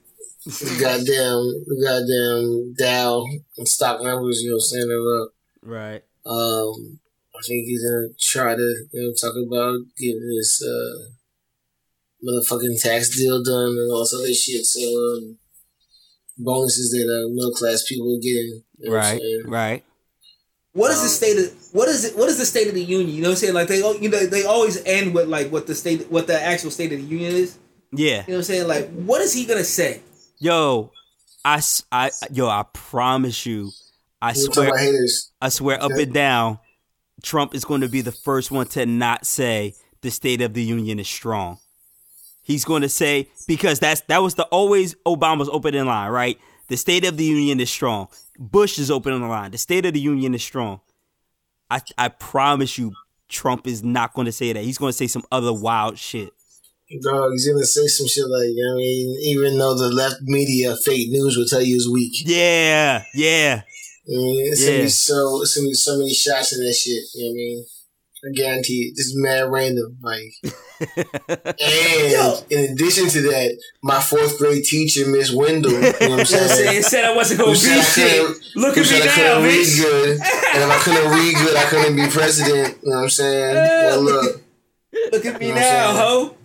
the 0.45 0.77
goddamn, 0.79 1.43
the 1.67 1.77
goddamn 1.83 2.73
Dow 2.77 3.25
and 3.57 3.67
stock 3.67 4.01
numbers, 4.01 4.41
you 4.41 4.49
know, 4.49 4.55
I'm 4.55 4.61
saying 4.61 4.89
it 4.89 5.21
up. 5.21 5.29
Right. 5.61 6.03
Um, 6.25 6.99
I 7.35 7.39
think 7.47 7.65
he's 7.65 7.83
gonna 7.83 8.07
try 8.19 8.55
to, 8.55 8.85
you 8.91 9.01
know, 9.01 9.13
talk 9.13 9.35
about 9.35 9.79
getting 9.97 10.27
this 10.35 10.61
uh, 10.63 11.09
motherfucking 12.25 12.81
tax 12.81 13.15
deal 13.15 13.43
done 13.43 13.77
and 13.77 13.91
all 13.91 13.99
this 14.01 14.13
other 14.13 14.33
shit. 14.33 14.65
So, 14.65 14.81
um, 14.81 15.37
bonuses 16.37 16.91
that 16.91 17.03
uh, 17.03 17.29
middle 17.33 17.51
class 17.53 17.83
people 17.87 18.15
are 18.15 18.21
getting. 18.21 18.63
You 18.79 18.89
know 18.89 18.95
Right. 18.95 19.19
saying? 19.19 19.43
Right. 19.45 19.83
What 20.73 20.91
is 20.91 20.97
the 20.99 21.03
Um, 21.03 21.09
state 21.09 21.37
of 21.37 21.53
what 21.73 21.89
is 21.89 22.05
it? 22.05 22.17
What 22.17 22.29
is 22.29 22.37
the 22.37 22.45
state 22.45 22.67
of 22.67 22.73
the 22.75 22.83
union? 22.83 23.09
You 23.15 23.21
know 23.23 23.29
what 23.29 23.33
I'm 23.33 23.39
saying? 23.39 23.53
Like 23.53 23.67
they, 23.67 23.77
you 23.79 24.09
know, 24.09 24.25
they 24.25 24.43
always 24.43 24.81
end 24.85 25.13
with 25.13 25.27
like 25.27 25.51
what 25.51 25.67
the 25.67 25.75
state, 25.75 26.09
what 26.11 26.27
the 26.27 26.39
actual 26.41 26.71
state 26.71 26.93
of 26.93 26.99
the 26.99 27.05
union 27.05 27.33
is. 27.33 27.57
Yeah. 27.91 28.07
You 28.07 28.15
know 28.17 28.23
what 28.27 28.35
I'm 28.35 28.43
saying? 28.43 28.67
Like, 28.67 28.89
what 28.91 29.21
is 29.21 29.33
he 29.33 29.45
gonna 29.45 29.63
say? 29.63 30.01
Yo, 30.39 30.91
I, 31.43 31.61
I 31.91 32.11
yo, 32.31 32.47
I 32.47 32.63
promise 32.73 33.45
you, 33.45 33.71
I 34.21 34.29
We're 34.29 34.53
swear. 34.53 34.73
I 35.41 35.49
swear 35.49 35.81
up 35.81 35.91
and 35.91 36.13
down, 36.13 36.59
Trump 37.23 37.55
is 37.55 37.65
going 37.65 37.81
to 37.81 37.89
be 37.89 38.01
the 38.01 38.11
first 38.11 38.51
one 38.51 38.67
to 38.67 38.85
not 38.85 39.25
say 39.25 39.75
the 40.01 40.11
State 40.11 40.41
of 40.41 40.53
the 40.53 40.63
Union 40.63 40.99
is 40.99 41.07
strong. 41.07 41.59
He's 42.43 42.65
going 42.65 42.81
to 42.81 42.89
say 42.89 43.29
because 43.47 43.79
that's 43.79 44.01
that 44.01 44.21
was 44.21 44.35
the 44.35 44.45
always 44.45 44.95
Obama's 45.05 45.49
opening 45.49 45.85
line, 45.85 46.11
right? 46.11 46.39
The 46.67 46.77
State 46.77 47.05
of 47.05 47.17
the 47.17 47.23
Union 47.23 47.59
is 47.59 47.69
strong. 47.69 48.07
Bush 48.37 48.77
is 48.79 48.91
opening 48.91 49.21
the 49.21 49.27
line. 49.27 49.51
The 49.51 49.57
State 49.57 49.85
of 49.85 49.93
the 49.93 49.99
Union 49.99 50.35
is 50.35 50.43
strong. 50.43 50.81
I 51.69 51.81
I 51.97 52.09
promise 52.09 52.77
you, 52.77 52.93
Trump 53.27 53.67
is 53.67 53.83
not 53.83 54.13
going 54.13 54.25
to 54.25 54.31
say 54.31 54.53
that. 54.53 54.63
He's 54.63 54.77
going 54.77 54.91
to 54.91 54.97
say 54.97 55.07
some 55.07 55.23
other 55.31 55.53
wild 55.53 55.97
shit. 55.97 56.33
Dog, 57.03 57.31
he's 57.33 57.47
gonna 57.47 57.63
say 57.65 57.85
some 57.85 58.07
shit 58.07 58.25
like, 58.27 58.49
I 58.49 58.73
mean, 58.75 59.19
even 59.21 59.57
though 59.59 59.75
the 59.75 59.89
left 59.89 60.21
media, 60.23 60.75
fake 60.75 61.09
news 61.11 61.37
will 61.37 61.45
tell 61.45 61.61
you 61.61 61.75
it's 61.75 61.87
weak. 61.87 62.13
Yeah, 62.25 63.03
yeah, 63.13 63.61
I 64.07 64.11
mean, 64.11 64.51
it's 64.51 64.65
gonna 64.65 64.81
be 64.81 64.89
so, 64.89 65.41
it's 65.43 65.55
gonna 65.55 65.67
be 65.67 65.73
so 65.75 65.97
many 65.99 66.13
shots 66.15 66.51
in 66.57 66.65
that 66.65 66.73
shit. 66.73 67.03
You 67.13 67.25
know 67.25 67.29
what 67.29 67.33
I 67.33 67.35
mean? 67.35 67.65
I 68.25 68.29
guarantee 68.35 68.87
it. 68.89 68.95
This 68.97 69.05
is 69.05 69.15
mad 69.15 69.49
random. 69.51 69.97
Like, 70.01 70.33
and 70.97 72.11
Yo. 72.11 72.39
in 72.49 72.71
addition 72.71 73.07
to 73.07 73.21
that, 73.21 73.57
my 73.83 74.01
fourth 74.01 74.39
grade 74.39 74.63
teacher, 74.63 75.07
Miss 75.07 75.31
Wendell, 75.31 75.71
you 75.71 75.79
know 75.79 75.87
what 75.91 75.95
I'm 75.95 76.01
You 76.01 76.09
know 76.09 76.15
what 76.17 76.19
I'm 76.21 76.25
saying? 76.25 76.49
saying? 76.49 76.81
Said 76.83 77.05
I 77.05 77.15
wasn't 77.15 77.39
gonna 77.39 77.51
be 77.51 77.57
said 77.57 77.83
shit. 77.83 78.37
Look 78.55 78.77
at 78.77 78.81
me 78.81 78.83
said 78.83 79.01
I 79.03 79.05
now, 79.05 79.13
couldn't 79.15 79.43
read 79.43 79.77
good, 79.77 80.09
and 80.09 80.63
if 80.63 80.69
I 80.69 80.79
couldn't 80.83 81.11
read 81.11 81.35
good, 81.35 81.55
I 81.55 81.63
couldn't 81.65 81.95
be 81.95 82.07
president. 82.07 82.77
You 82.83 82.89
know 82.89 82.97
what 82.97 83.03
I'm 83.03 83.09
saying? 83.11 83.55
Well, 83.55 84.01
look, 84.01 84.41
Look 85.11 85.25
at 85.25 85.39
me 85.39 85.47
You 85.49 85.53
know 85.53 85.59
now, 85.59 85.93
ho. 85.95 86.35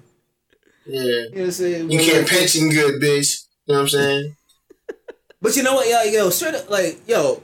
Yeah, 0.87 1.03
You 1.03 1.22
know 1.22 1.30
what 1.30 1.45
I'm 1.45 1.51
saying? 1.51 1.91
you 1.91 1.99
But, 1.99 2.05
can't 2.07 2.18
like- 2.18 2.28
pension 2.28 2.70
good, 2.70 3.03
bitch. 3.03 3.45
You 3.66 3.74
know 3.74 3.74
what 3.74 3.80
I'm 3.82 3.89
saying? 3.89 4.37
But 5.43 5.57
you 5.57 5.62
know 5.62 5.74
what, 5.74 5.87
yo, 5.87 6.03
yo, 6.05 6.30
straight 6.30 6.55
up, 6.55 6.70
like, 6.70 7.07
yo, 7.07 7.43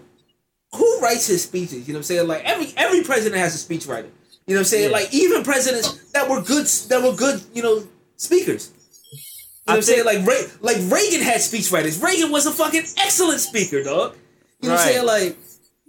who 0.72 1.00
writes 1.00 1.26
his 1.26 1.42
speeches? 1.42 1.86
You 1.86 1.92
know 1.92 1.98
what 1.98 2.00
I'm 2.00 2.02
saying? 2.04 2.28
Like 2.28 2.44
every 2.44 2.72
every 2.76 3.02
president 3.02 3.38
has 3.40 3.54
a 3.54 3.58
speechwriter. 3.68 4.08
You 4.46 4.54
know 4.54 4.54
what 4.54 4.58
I'm 4.60 4.64
saying? 4.64 4.90
Yeah. 4.90 4.96
Like 4.96 5.12
even 5.12 5.42
presidents 5.42 6.10
that 6.12 6.28
were 6.30 6.40
good, 6.40 6.64
that 6.88 7.02
were 7.02 7.12
good, 7.14 7.42
you 7.52 7.62
know, 7.62 7.82
speakers. 8.16 8.70
You 8.72 9.18
know 9.18 9.20
what 9.66 9.76
I'm 9.76 9.82
saying? 9.82 10.04
Like 10.06 10.26
Re- 10.26 10.46
like 10.62 10.76
Reagan 10.90 11.20
had 11.20 11.40
speechwriters. 11.40 12.02
Reagan 12.02 12.32
was 12.32 12.46
a 12.46 12.52
fucking 12.52 12.84
excellent 12.96 13.40
speaker, 13.40 13.82
dog. 13.82 14.16
You 14.62 14.68
know 14.70 14.74
what 14.76 14.80
I'm 14.80 14.88
saying? 14.88 15.06
Like, 15.06 15.36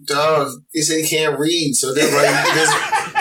Dog, 0.03 0.51
they 0.73 0.81
say 0.81 1.03
he 1.03 1.07
can't 1.07 1.39
read, 1.39 1.75
so 1.75 1.93
they're 1.93 2.11
right. 2.11 3.20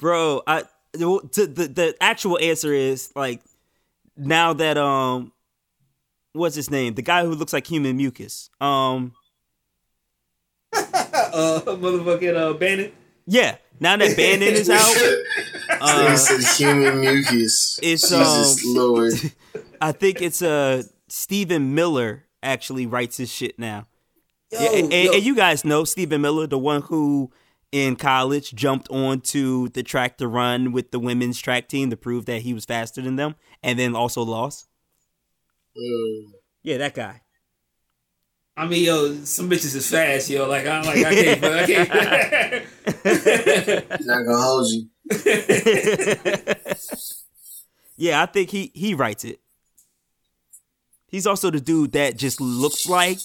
bro. 0.00 0.42
I 0.46 0.64
the 0.92 1.28
to 1.32 1.46
the 1.46 1.68
the 1.68 1.94
actual 2.00 2.38
answer 2.38 2.72
is 2.72 3.12
like 3.14 3.40
now 4.16 4.52
that 4.54 4.76
um 4.76 5.32
what's 6.32 6.56
his 6.56 6.70
name? 6.70 6.94
The 6.94 7.02
guy 7.02 7.24
who 7.24 7.34
looks 7.34 7.52
like 7.52 7.66
human 7.66 7.96
mucus. 7.96 8.50
Um 8.60 9.12
uh, 10.72 11.60
motherfucking 11.66 12.36
uh, 12.36 12.52
Bannon. 12.54 12.92
yeah. 13.26 13.56
Now 13.82 13.96
that 13.96 14.14
Bannon 14.16 14.48
is 14.48 14.68
out, 14.68 14.94
they 16.08 16.16
said 16.16 16.56
human 16.56 17.00
mucus. 17.00 17.80
it's, 17.82 18.02
Jesus 18.10 18.66
um, 18.66 18.74
Lord. 18.74 19.14
I 19.80 19.92
think 19.92 20.20
it's 20.20 20.42
uh 20.42 20.82
Stephen 21.08 21.74
Miller 21.74 22.24
actually 22.42 22.86
writes 22.86 23.16
his 23.16 23.32
shit 23.32 23.58
now. 23.58 23.86
Yo, 24.52 24.60
Yeah, 24.60 24.78
and, 24.78 24.92
yo. 24.92 25.12
and 25.14 25.22
you 25.22 25.34
guys 25.34 25.64
know 25.64 25.84
Stephen 25.84 26.20
Miller, 26.20 26.46
the 26.46 26.58
one 26.58 26.82
who 26.82 27.30
in 27.72 27.96
college 27.96 28.54
jumped 28.54 28.88
onto 28.90 29.68
the 29.68 29.82
track 29.82 30.18
to 30.18 30.28
run 30.28 30.72
with 30.72 30.90
the 30.90 30.98
women's 30.98 31.38
track 31.38 31.68
team 31.68 31.88
to 31.90 31.96
prove 31.96 32.26
that 32.26 32.42
he 32.42 32.52
was 32.52 32.64
faster 32.64 33.00
than 33.00 33.14
them, 33.16 33.36
and 33.62 33.78
then 33.78 33.94
also 33.94 34.22
lost. 34.22 34.66
Mm. 35.76 36.32
Yeah, 36.62 36.78
that 36.78 36.94
guy. 36.94 37.22
I 38.56 38.66
mean, 38.66 38.84
yo, 38.84 39.14
some 39.24 39.48
bitches 39.48 39.76
is 39.76 39.88
fast, 39.88 40.28
yo. 40.28 40.48
Like, 40.48 40.66
I'm 40.66 40.84
like, 40.84 40.98
I 40.98 41.14
can't, 41.14 41.44
I 41.44 41.66
can't. 41.66 42.66
Not 44.06 44.26
gonna 44.26 44.42
hold 44.42 44.66
you. 44.70 44.88
Yeah, 48.00 48.22
I 48.22 48.26
think 48.26 48.48
he 48.48 48.72
he 48.74 48.94
writes 48.94 49.24
it. 49.24 49.40
He's 51.06 51.26
also 51.26 51.50
the 51.50 51.60
dude 51.60 51.92
that 51.92 52.16
just 52.16 52.40
looks 52.40 52.88
like 52.88 53.18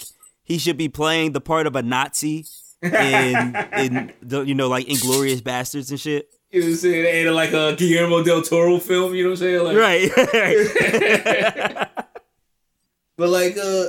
he 0.44 0.58
should 0.58 0.76
be 0.76 0.90
playing 0.90 1.32
the 1.32 1.40
part 1.40 1.66
of 1.66 1.78
a 1.78 1.82
Nazi 1.82 2.46
in 2.86 3.56
in 3.78 4.14
the 4.22 4.42
you 4.42 4.56
know 4.56 4.68
like 4.68 4.88
Inglourious 4.88 5.42
Basterds 5.42 5.90
and 5.92 6.00
shit. 6.00 6.30
you 6.52 6.60
know 6.62 6.66
what 6.68 6.72
I'm 6.72 6.78
saying? 6.78 7.28
And 7.28 7.36
like 7.36 7.54
a 7.54 7.76
Guillermo 7.76 8.24
del 8.24 8.42
Toro 8.42 8.80
film, 8.80 9.14
you 9.16 9.24
know 9.24 9.30
what 9.32 9.42
I'm 9.42 9.46
saying? 9.46 9.64
Like, 9.64 9.78
Right. 9.78 10.12
But 13.18 13.30
like, 13.30 13.58
uh, 13.58 13.86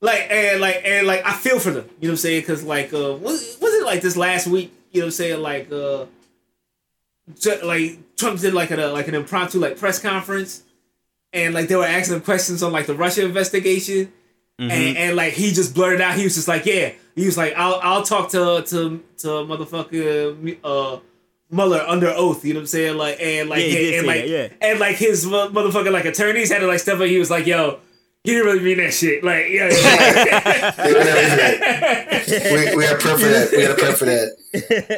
like 0.00 0.26
and 0.30 0.60
like 0.60 0.80
and 0.84 1.06
like, 1.06 1.24
I 1.26 1.34
feel 1.34 1.58
for 1.58 1.70
them. 1.70 1.84
You 2.00 2.08
know 2.08 2.08
what 2.08 2.10
I'm 2.12 2.16
saying? 2.16 2.40
Because 2.42 2.64
like, 2.64 2.92
uh, 2.94 3.14
was 3.16 3.58
was 3.60 3.74
it 3.74 3.84
like 3.84 4.00
this 4.00 4.16
last 4.16 4.46
week? 4.46 4.72
You 4.90 5.00
know 5.00 5.06
what 5.06 5.08
I'm 5.08 5.12
saying? 5.12 5.42
Like, 5.42 5.70
uh, 5.70 6.06
like 7.62 8.16
Trump 8.16 8.40
did 8.40 8.54
like 8.54 8.70
a 8.70 8.76
like 8.86 9.08
an 9.08 9.14
impromptu 9.14 9.58
like 9.58 9.78
press 9.78 9.98
conference, 9.98 10.62
and 11.34 11.52
like 11.52 11.68
they 11.68 11.76
were 11.76 11.84
asking 11.84 12.16
him 12.16 12.22
questions 12.22 12.62
on 12.62 12.72
like 12.72 12.86
the 12.86 12.94
Russia 12.94 13.22
investigation, 13.24 14.10
and 14.58 14.96
and 14.96 15.16
like 15.16 15.34
he 15.34 15.52
just 15.52 15.74
blurted 15.74 16.00
out. 16.00 16.16
He 16.16 16.24
was 16.24 16.34
just 16.34 16.48
like, 16.48 16.64
yeah. 16.64 16.92
He 17.14 17.26
was 17.26 17.36
like, 17.36 17.54
I'll 17.56 17.78
I'll 17.82 18.02
talk 18.02 18.30
to 18.30 18.62
to 18.66 19.02
to 19.18 19.28
motherfucker 19.28 20.58
uh. 20.64 20.98
Mueller 21.50 21.84
under 21.86 22.08
oath, 22.08 22.44
you 22.44 22.54
know 22.54 22.58
what 22.58 22.62
I'm 22.62 22.66
saying? 22.66 22.96
Like 22.96 23.20
and 23.20 23.48
like 23.48 23.60
Yeah, 23.60 23.66
he 23.66 23.74
did 23.76 23.94
and 23.98 24.06
like 24.08 24.22
that, 24.22 24.28
yeah. 24.28 24.48
and 24.68 24.80
like 24.80 24.96
his 24.96 25.24
mo- 25.26 25.50
motherfucker 25.50 25.92
like 25.92 26.04
attorneys 26.06 26.50
had 26.50 26.60
to 26.60 26.66
like 26.66 26.80
step 26.80 26.98
up. 26.98 27.06
He 27.06 27.18
was 27.18 27.30
like, 27.30 27.46
"Yo, 27.46 27.78
he 28.24 28.32
didn't 28.32 28.46
really 28.46 28.60
mean 28.64 28.78
that 28.78 28.92
shit." 28.92 29.22
Like, 29.22 29.50
yeah, 29.50 29.68
yeah. 29.70 30.74
We, 30.84 30.94
we, 32.70 32.76
we 32.76 32.84
had 32.84 32.98
prep 32.98 33.18
for 33.18 33.26
that. 33.28 33.50
We 33.52 33.62
had 33.62 33.70
a 33.70 33.74
prep 33.74 33.96
for 33.96 34.04
that. 34.06 34.36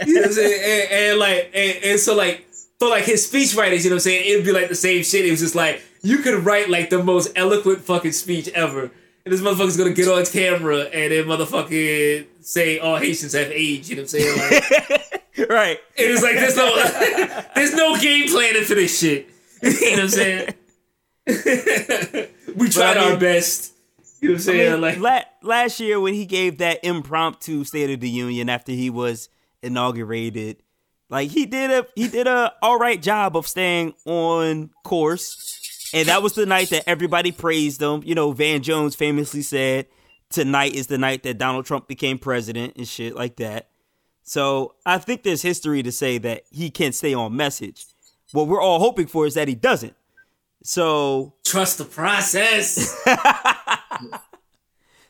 you 0.06 0.14
know 0.14 0.20
what 0.20 0.26
I'm 0.28 0.32
saying? 0.32 0.60
And, 0.64 0.92
and 1.10 1.18
like, 1.18 1.50
and, 1.52 1.84
and 1.84 2.00
so 2.00 2.14
like, 2.14 2.46
for 2.78 2.88
like 2.88 3.04
his 3.04 3.26
speech 3.26 3.54
writers, 3.54 3.84
you 3.84 3.90
know 3.90 3.96
what 3.96 4.00
I'm 4.02 4.04
saying? 4.04 4.30
It'd 4.30 4.44
be 4.46 4.52
like 4.52 4.68
the 4.68 4.74
same 4.76 5.02
shit. 5.02 5.26
It 5.26 5.30
was 5.32 5.40
just 5.40 5.54
like 5.54 5.82
you 6.02 6.18
could 6.18 6.44
write 6.46 6.70
like 6.70 6.88
the 6.88 7.02
most 7.02 7.32
eloquent 7.36 7.80
fucking 7.80 8.12
speech 8.12 8.48
ever, 8.48 8.90
and 9.26 9.32
this 9.32 9.40
motherfucker's 9.40 9.76
gonna 9.76 9.90
get 9.90 10.06
on 10.06 10.24
camera 10.24 10.82
and 10.82 11.10
then 11.12 11.24
motherfucking 11.24 12.26
say 12.42 12.78
all 12.78 12.96
Haitians 12.96 13.32
have 13.32 13.50
AIDS. 13.50 13.90
You 13.90 13.96
know 13.96 14.02
what 14.02 14.14
I'm 14.14 14.20
saying? 14.20 14.38
Like, 15.36 15.50
right. 15.50 15.80
it 15.96 16.10
was 16.12 16.22
like 16.22 16.36
there's 16.36 16.56
no, 16.56 17.42
there's 17.56 17.74
no 17.74 17.96
game 17.98 18.28
planning 18.28 18.62
for 18.62 18.76
this 18.76 18.96
shit. 19.00 19.28
you 19.62 19.70
know 19.70 19.90
what 19.90 20.00
I'm 20.00 20.08
saying? 20.08 20.54
we 22.54 22.68
tried 22.68 22.96
I 22.98 23.10
our 23.10 23.18
best. 23.18 23.72
You 24.20 24.28
know 24.28 24.34
what 24.34 24.42
I'm 24.44 24.48
I 24.48 24.52
saying? 24.52 24.72
mean, 24.72 24.80
like, 24.80 24.98
la- 25.00 25.24
last 25.42 25.80
year 25.80 25.98
when 25.98 26.14
he 26.14 26.24
gave 26.24 26.58
that 26.58 26.84
impromptu 26.84 27.64
State 27.64 27.90
of 27.90 27.98
the 27.98 28.08
Union 28.08 28.48
after 28.48 28.70
he 28.70 28.90
was 28.90 29.28
inaugurated, 29.60 30.62
like 31.10 31.30
he 31.30 31.46
did 31.46 31.72
a 31.72 31.84
he 31.96 32.06
did 32.06 32.28
a 32.28 32.52
all 32.62 32.78
right 32.78 33.02
job 33.02 33.36
of 33.36 33.48
staying 33.48 33.94
on 34.04 34.70
course, 34.84 35.55
and 35.92 36.08
that 36.08 36.22
was 36.22 36.34
the 36.34 36.46
night 36.46 36.70
that 36.70 36.88
everybody 36.88 37.32
praised 37.32 37.80
him. 37.80 38.02
You 38.04 38.14
know, 38.14 38.32
Van 38.32 38.62
Jones 38.62 38.94
famously 38.94 39.42
said, 39.42 39.86
"Tonight 40.30 40.74
is 40.74 40.86
the 40.86 40.98
night 40.98 41.22
that 41.22 41.38
Donald 41.38 41.66
Trump 41.66 41.88
became 41.88 42.18
president" 42.18 42.74
and 42.76 42.86
shit 42.86 43.14
like 43.14 43.36
that. 43.36 43.68
So 44.22 44.74
I 44.84 44.98
think 44.98 45.22
there's 45.22 45.42
history 45.42 45.82
to 45.82 45.92
say 45.92 46.18
that 46.18 46.42
he 46.50 46.70
can't 46.70 46.94
stay 46.94 47.14
on 47.14 47.36
message. 47.36 47.86
What 48.32 48.48
we're 48.48 48.60
all 48.60 48.80
hoping 48.80 49.06
for 49.06 49.26
is 49.26 49.34
that 49.34 49.46
he 49.48 49.54
doesn't. 49.54 49.94
So 50.64 51.34
trust 51.44 51.78
the 51.78 51.84
process. 51.84 53.00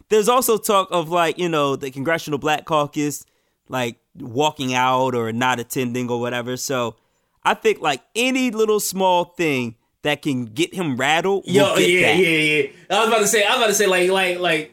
there's 0.08 0.28
also 0.28 0.56
talk 0.58 0.88
of 0.90 1.08
like 1.08 1.38
you 1.38 1.48
know 1.48 1.76
the 1.76 1.90
congressional 1.90 2.38
black 2.38 2.64
caucus 2.64 3.24
like 3.68 3.98
walking 4.18 4.74
out 4.74 5.14
or 5.14 5.32
not 5.32 5.58
attending 5.60 6.10
or 6.10 6.20
whatever 6.20 6.56
so 6.56 6.96
i 7.44 7.54
think 7.54 7.80
like 7.80 8.02
any 8.14 8.50
little 8.50 8.80
small 8.80 9.24
thing 9.24 9.74
that 10.06 10.22
can 10.22 10.46
get 10.46 10.74
him 10.74 10.96
rattled 10.96 11.44
Yo, 11.46 11.76
yeah, 11.76 12.12
that. 12.12 12.18
yeah, 12.18 12.38
yeah. 12.38 12.70
I 12.90 13.00
was 13.00 13.08
about 13.08 13.18
to 13.20 13.26
say, 13.26 13.44
I 13.44 13.50
was 13.50 13.56
about 13.58 13.66
to 13.68 13.74
say, 13.74 13.86
like, 13.86 14.10
like, 14.10 14.38
like, 14.38 14.72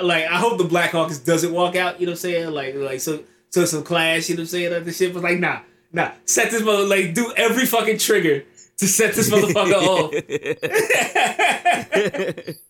like. 0.00 0.24
I 0.24 0.36
hope 0.38 0.58
the 0.58 0.64
Black 0.64 0.90
Caucus 0.90 1.18
doesn't 1.18 1.52
walk 1.52 1.76
out. 1.76 2.00
You 2.00 2.06
know 2.06 2.12
what 2.12 2.16
I'm 2.16 2.20
saying? 2.20 2.50
Like, 2.50 2.74
like, 2.74 3.00
so, 3.00 3.22
so 3.50 3.64
some 3.64 3.84
clash. 3.84 4.28
You 4.28 4.36
know 4.36 4.40
what 4.40 4.44
I'm 4.44 4.48
saying? 4.48 4.72
Like, 4.72 4.84
the 4.84 4.92
shit 4.92 5.14
was 5.14 5.22
like, 5.22 5.38
nah, 5.38 5.60
nah. 5.92 6.10
Set 6.24 6.50
this 6.50 6.62
mother, 6.62 6.84
like, 6.84 7.14
do 7.14 7.32
every 7.36 7.66
fucking 7.66 7.98
trigger 7.98 8.44
to 8.78 8.86
set 8.88 9.14
this 9.14 9.30
motherfucker 9.30 9.74
off. 12.46 12.56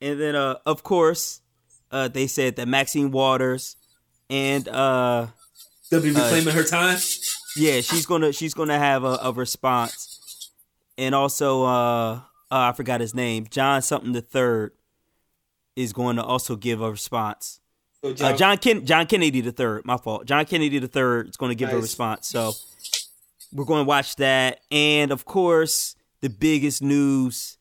and 0.00 0.20
then, 0.20 0.34
uh, 0.34 0.56
of 0.66 0.82
course, 0.82 1.40
uh, 1.90 2.08
they 2.08 2.26
said 2.26 2.56
that 2.56 2.68
Maxine 2.68 3.10
Waters 3.10 3.76
and 4.28 4.68
uh, 4.68 5.26
They'll 5.90 6.02
be 6.02 6.10
reclaiming 6.10 6.54
her 6.54 6.64
time. 6.64 6.98
yeah, 7.56 7.80
she's 7.80 8.06
gonna 8.06 8.32
she's 8.32 8.54
gonna 8.54 8.78
have 8.78 9.02
a, 9.02 9.18
a 9.22 9.32
response, 9.32 10.09
and 11.00 11.14
also 11.14 11.64
uh, 11.64 12.14
uh, 12.16 12.20
I 12.50 12.72
forgot 12.72 13.00
his 13.00 13.14
name, 13.14 13.46
John 13.50 13.82
something 13.82 14.12
the 14.12 14.20
third, 14.20 14.72
is 15.76 15.92
going 15.92 16.16
to 16.16 16.22
also 16.22 16.56
give 16.56 16.80
a 16.82 16.90
response. 16.90 17.60
So 18.04 18.10
Uh, 18.10 18.14
John, 18.14 18.36
John 18.36 18.56
Ken- 18.58 18.86
John 18.86 19.06
Kennedy 19.06 19.40
the 19.40 19.52
third, 19.52 19.84
my 19.84 19.96
fault. 19.96 20.26
John 20.26 20.44
Kennedy 20.46 20.78
the 20.78 20.88
third 20.88 21.28
is 21.28 21.36
going 21.36 21.50
to 21.50 21.54
give 21.54 21.70
a 21.72 21.76
response. 21.78 22.28
So 22.28 22.52
we're 23.52 23.64
going 23.64 23.84
to 23.84 23.88
watch 23.88 24.16
that, 24.16 24.60
and 24.70 25.10
of 25.10 25.24
course, 25.24 25.96
the 26.20 26.28
biggest 26.30 26.82
news, 26.82 27.58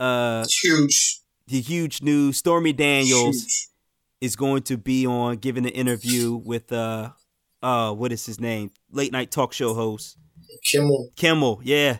uh, 0.00 0.42
It's 0.44 0.58
huge. 0.64 1.20
the 1.46 1.60
huge 1.60 2.02
news: 2.02 2.36
Stormy 2.38 2.72
Daniels 2.72 3.36
Huge. 3.42 3.68
is 4.20 4.36
going 4.36 4.62
to 4.64 4.76
be 4.76 5.06
on 5.06 5.36
giving 5.36 5.64
an 5.66 5.72
interview 5.72 6.34
with 6.34 6.72
uh, 6.72 7.10
uh, 7.62 7.92
what 7.92 8.12
is 8.12 8.26
his 8.26 8.40
name? 8.40 8.70
Late 8.90 9.12
night 9.12 9.30
talk 9.30 9.52
show 9.52 9.74
host 9.74 10.16
Kimmel. 10.70 11.10
Kimmel. 11.16 11.60
Yeah, 11.62 11.98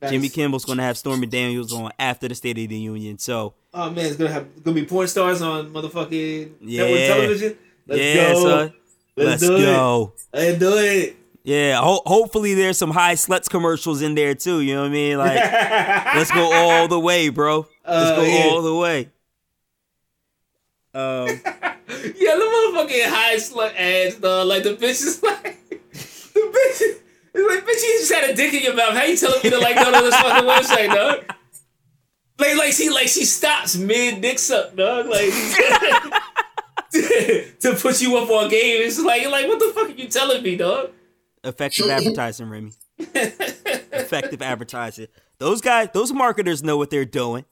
Nice. 0.00 0.10
Jimmy 0.12 0.28
Kimmel's 0.28 0.64
going 0.64 0.78
to 0.78 0.84
have 0.84 0.96
Stormy 0.96 1.26
Daniels 1.26 1.72
on 1.72 1.90
after 1.98 2.28
the 2.28 2.34
State 2.34 2.56
of 2.58 2.68
the 2.68 2.76
Union. 2.76 3.18
So 3.18 3.54
Oh 3.74 3.90
man, 3.90 4.06
it's 4.06 4.16
gonna 4.16 4.30
have 4.30 4.62
gonna 4.64 4.74
be 4.76 4.84
porn 4.86 5.08
stars 5.08 5.42
on 5.42 5.70
motherfucking 5.72 6.52
Yeah. 6.62 6.84
network 6.84 7.06
television. 7.06 7.58
Let's 7.86 8.00
yeah, 8.02 8.32
go. 8.32 8.42
son. 8.42 8.74
Let's, 9.16 9.28
Let's, 9.30 9.42
do 9.42 9.58
go. 9.58 10.12
it. 10.32 10.36
Let's 10.38 10.58
do 10.58 10.78
it. 10.78 11.16
Yeah, 11.42 11.80
ho- 11.80 12.02
hopefully 12.06 12.54
there's 12.54 12.78
some 12.78 12.90
high 12.90 13.14
sluts 13.14 13.48
commercials 13.50 14.00
in 14.02 14.14
there 14.14 14.34
too. 14.34 14.60
You 14.60 14.74
know 14.76 14.82
what 14.82 14.88
I 14.88 14.92
mean? 14.92 15.18
Like, 15.18 15.34
let's 16.14 16.30
go 16.30 16.52
all 16.52 16.86
the 16.88 17.00
way, 17.00 17.28
bro. 17.30 17.66
Let's 17.86 18.10
Uh, 18.10 18.16
go 18.16 18.22
yeah. 18.22 18.44
all 18.44 18.62
the 18.62 18.74
way. 18.74 19.08
Um, 20.94 21.28
Yeah, 22.16 22.36
the 22.36 22.44
motherfucking 22.44 23.08
high 23.08 23.36
slut 23.36 23.74
ads, 23.76 24.16
dog. 24.16 24.46
Like 24.46 24.62
the 24.62 24.74
bitch 24.74 25.02
is 25.02 25.22
like 25.22 25.58
the 25.70 25.76
bitch. 26.40 26.82
is- 26.82 26.98
It's 27.40 27.54
like 27.54 27.64
bitch, 27.64 27.82
you 27.82 27.98
just 28.00 28.12
had 28.12 28.30
a 28.30 28.34
dick 28.34 28.52
in 28.54 28.62
your 28.64 28.74
mouth. 28.74 28.94
How 28.94 29.04
you 29.04 29.16
telling 29.16 29.40
me 29.42 29.50
to 29.50 29.58
like 29.58 29.76
go 29.76 29.84
to 29.84 30.04
this 30.04 30.14
fucking 30.16 30.48
website, 30.48 30.94
dog? 30.94 31.24
Like, 32.38 32.56
like 32.56 32.72
she, 32.72 32.90
like 32.90 33.08
she 33.08 33.24
stops 33.24 33.76
mid 33.76 34.20
dick 34.20 34.38
suck, 34.38 34.74
dog. 34.76 35.06
Like 35.06 35.30
to 36.92 37.76
put 37.80 38.00
you 38.00 38.16
up 38.16 38.30
on 38.30 38.48
game. 38.48 38.82
It's 38.82 38.98
like, 39.00 39.26
like 39.30 39.46
what 39.46 39.58
the 39.58 39.72
fuck 39.74 39.88
are 39.88 39.92
you 39.92 40.08
telling 40.08 40.42
me, 40.42 40.56
dog? 40.56 40.90
effective 41.44 41.88
advertising, 41.88 42.48
Remy. 42.50 42.72
effective 42.98 44.42
advertising. 44.42 45.06
Those 45.38 45.60
guys, 45.60 45.88
those 45.92 46.12
marketers 46.12 46.62
know 46.62 46.76
what 46.76 46.90
they're 46.90 47.04
doing. 47.04 47.44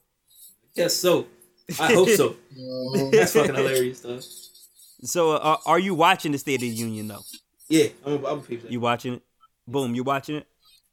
Yes, 0.75 0.95
so 0.95 1.25
I 1.79 1.93
hope 1.93 2.09
so. 2.09 2.35
That's 3.11 3.33
fucking 3.33 3.55
hilarious, 3.55 4.01
dog. 4.01 4.21
So, 5.03 5.31
uh, 5.31 5.57
are- 5.65 5.79
you 5.79 5.93
watching 5.95 6.31
the 6.31 6.37
State 6.37 6.55
of 6.55 6.61
the 6.61 6.67
Union 6.67 7.07
though? 7.07 7.21
Yeah, 7.69 7.87
I'm, 8.05 8.25
I'm 8.25 8.39
a 8.39 8.41
peep. 8.41 8.69
You 8.69 8.79
watching 8.79 9.15
it? 9.15 9.21
Boom, 9.67 9.95
you 9.95 10.03
watching 10.03 10.37
it? 10.37 10.47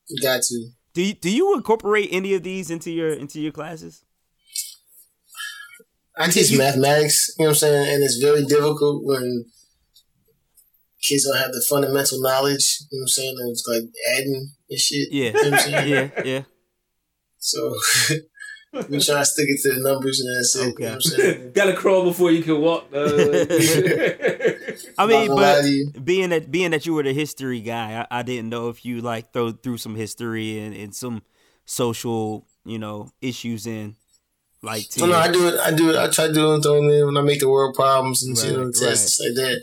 You 0.09 0.23
got 0.23 0.43
to. 0.43 0.69
Do 0.95 1.03
you, 1.03 1.15
do 1.15 1.31
you 1.31 1.55
incorporate 1.55 2.09
any 2.13 2.35
of 2.35 2.43
these 2.43 2.71
into 2.71 2.91
your 2.91 3.11
into 3.11 3.41
your 3.41 3.53
classes? 3.53 4.05
I 6.17 6.29
teach 6.29 6.57
mathematics, 6.57 7.35
you 7.39 7.45
know 7.45 7.49
what 7.49 7.55
I'm 7.55 7.59
saying? 7.59 7.95
And 7.95 8.05
it's 8.05 8.19
very 8.19 8.45
difficult 8.45 9.05
when 9.05 9.47
kids 11.03 11.25
don't 11.25 11.37
have 11.37 11.53
the 11.53 11.65
fundamental 11.69 12.21
knowledge, 12.21 12.79
you 12.91 12.99
know 12.99 13.03
what 13.03 13.05
I'm 13.05 13.09
saying? 13.09 13.37
And 13.41 13.51
it's 13.51 13.67
like 13.67 13.83
adding 14.13 14.53
and 14.71 14.79
shit. 14.79 15.09
Yeah, 15.11 15.25
You 15.27 15.33
know 15.33 15.51
what 15.51 15.75
I'm 15.75 15.89
yeah, 15.89 16.11
yeah. 16.25 16.43
So 17.39 17.75
we 18.89 19.01
try 19.01 19.19
to 19.19 19.25
stick 19.25 19.49
it 19.49 19.61
to 19.63 19.75
the 19.75 19.81
numbers 19.81 20.21
and 20.21 20.37
that's 20.37 20.55
it. 20.57 20.79
You 20.79 20.85
know 20.85 20.91
what 20.91 20.95
I'm 20.95 21.01
saying? 21.01 21.53
Gotta 21.55 21.75
crawl 21.75 22.05
before 22.05 22.31
you 22.31 22.43
can 22.43 22.61
walk. 22.61 22.93
dog. 22.93 23.11
I 24.99 25.07
mean, 25.07 25.29
Not 25.29 25.37
gonna 25.37 25.41
lie 25.41 25.83
but 25.95 26.05
being 26.05 26.31
that 26.31 26.51
being 26.51 26.71
that 26.73 26.87
you 26.87 26.95
were 26.95 27.03
the 27.03 27.13
history 27.13 27.61
guy, 27.61 28.07
I, 28.11 28.19
I 28.19 28.23
didn't 28.23 28.49
know 28.49 28.69
if 28.69 28.85
you 28.85 29.01
like 29.01 29.33
throw 29.33 29.53
through 29.53 29.79
some 29.79 29.95
history 29.95 30.59
and, 30.59 30.75
and 30.75 30.95
some 30.95 31.23
social, 31.65 32.47
you 32.65 32.79
know, 32.79 33.11
issues 33.21 33.67
in, 33.67 33.97
like 34.63 34.89
to 34.91 35.01
So 35.01 35.07
no, 35.07 35.17
I 35.17 35.31
do 35.31 35.49
it. 35.49 35.61
I 35.61 35.71
do 35.71 35.91
it. 35.91 35.97
I 35.97 36.09
try 36.09 36.29
to 36.29 36.33
do 36.33 36.55
it 36.55 36.63
throw 36.63 36.77
them 36.77 36.91
in 36.91 37.07
when 37.07 37.17
I 37.17 37.23
make 37.23 37.41
the 37.41 37.49
world 37.49 37.75
problems 37.75 38.23
and 38.25 38.37
shit 38.37 38.57
Right, 38.57 38.65
on 38.65 38.73
tests 38.73 39.21
like 39.21 39.35
that. 39.35 39.63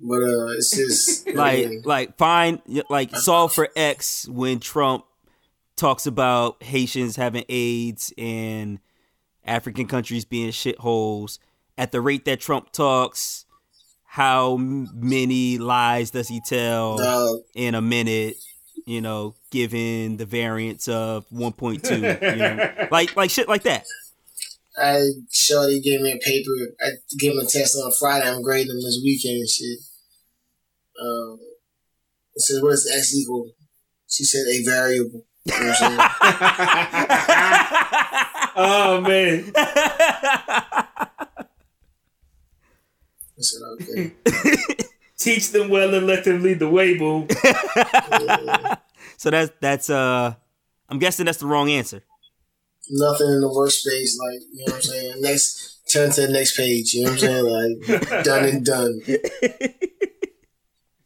But 0.00 0.22
uh, 0.22 0.46
it's 0.56 0.70
just 0.76 1.28
like 1.34 1.68
mean, 1.68 1.82
like 1.84 2.16
find 2.18 2.60
like 2.90 3.14
solve 3.16 3.52
for 3.52 3.68
X 3.76 4.28
when 4.28 4.60
Trump 4.60 5.04
talks 5.76 6.06
about 6.06 6.62
Haitians 6.62 7.16
having 7.16 7.44
AIDS 7.48 8.12
and 8.16 8.80
African 9.44 9.86
countries 9.86 10.24
being 10.24 10.50
shitholes. 10.50 11.38
At 11.76 11.90
the 11.90 12.00
rate 12.00 12.24
that 12.26 12.38
Trump 12.38 12.70
talks, 12.70 13.46
how 14.14 14.56
many 14.56 15.58
lies 15.58 16.12
does 16.12 16.28
he 16.28 16.40
tell 16.40 16.98
dog. 16.98 17.40
in 17.56 17.74
a 17.74 17.82
minute? 17.82 18.36
You 18.86 19.00
know, 19.00 19.34
given 19.50 20.18
the 20.18 20.24
variance 20.24 20.86
of 20.86 21.28
1.2, 21.30 21.90
you 21.90 22.36
know, 22.36 22.86
like 22.92 23.16
like 23.16 23.30
shit 23.30 23.48
like 23.48 23.64
that. 23.64 23.84
I 24.78 25.02
Shorty 25.32 25.80
gave 25.80 26.00
me 26.00 26.12
a 26.12 26.18
paper. 26.18 26.52
I 26.80 26.90
gave 27.18 27.32
him 27.32 27.38
a 27.38 27.44
test 27.44 27.74
on 27.74 27.90
Friday. 27.98 28.30
I'm 28.30 28.42
grading 28.42 28.70
him 28.70 28.76
this 28.76 29.00
weekend 29.02 29.38
and 29.38 29.48
shit. 29.48 29.80
Um, 31.02 31.40
it 32.36 32.42
says, 32.42 32.62
"What 32.62 32.74
is 32.74 32.88
x 32.96 33.16
equal?" 33.16 33.50
She 34.08 34.22
said, 34.22 34.46
"A 34.46 34.62
variable." 34.62 35.26
You 35.44 35.58
know 35.58 35.66
what 35.66 35.82
I'm 35.82 36.10
oh 38.56 39.00
man. 39.00 39.52
I 43.44 43.48
said, 43.48 43.62
"Okay." 43.80 44.84
Teach 45.18 45.52
them 45.52 45.68
well 45.68 45.94
and 45.94 46.06
let 46.06 46.24
them 46.24 46.42
lead 46.42 46.58
the 46.58 46.68
way, 46.68 46.98
boom. 46.98 47.28
so 49.16 49.30
that's 49.30 49.52
that's 49.60 49.88
uh, 49.88 50.34
I'm 50.88 50.98
guessing 50.98 51.26
that's 51.26 51.38
the 51.38 51.46
wrong 51.46 51.70
answer. 51.70 52.02
Nothing 52.90 53.28
in 53.28 53.40
the 53.40 53.48
workspace, 53.48 54.18
like 54.18 54.42
you 54.52 54.66
know 54.66 54.72
what 54.72 54.74
I'm 54.74 54.82
saying. 54.82 55.14
Next, 55.20 55.80
turn 55.90 56.10
to 56.10 56.22
the 56.22 56.32
next 56.32 56.56
page. 56.56 56.94
You 56.94 57.04
know 57.04 57.12
what 57.12 57.22
I'm 57.22 57.28
saying? 57.28 57.78
Like 58.02 58.24
done 58.24 58.44
and 58.44 58.64
done. 58.64 59.00
yeah, 59.06 59.20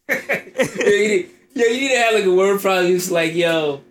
you 0.09 1.07
need, 1.07 1.29
yeah, 1.53 1.67
you 1.67 1.79
need 1.79 1.89
to 1.89 1.97
have 1.97 2.13
like 2.15 2.25
a 2.25 2.33
word 2.33 2.59
problem. 2.61 2.93
It's 2.95 3.11
like, 3.11 3.35
yo, 3.35 3.81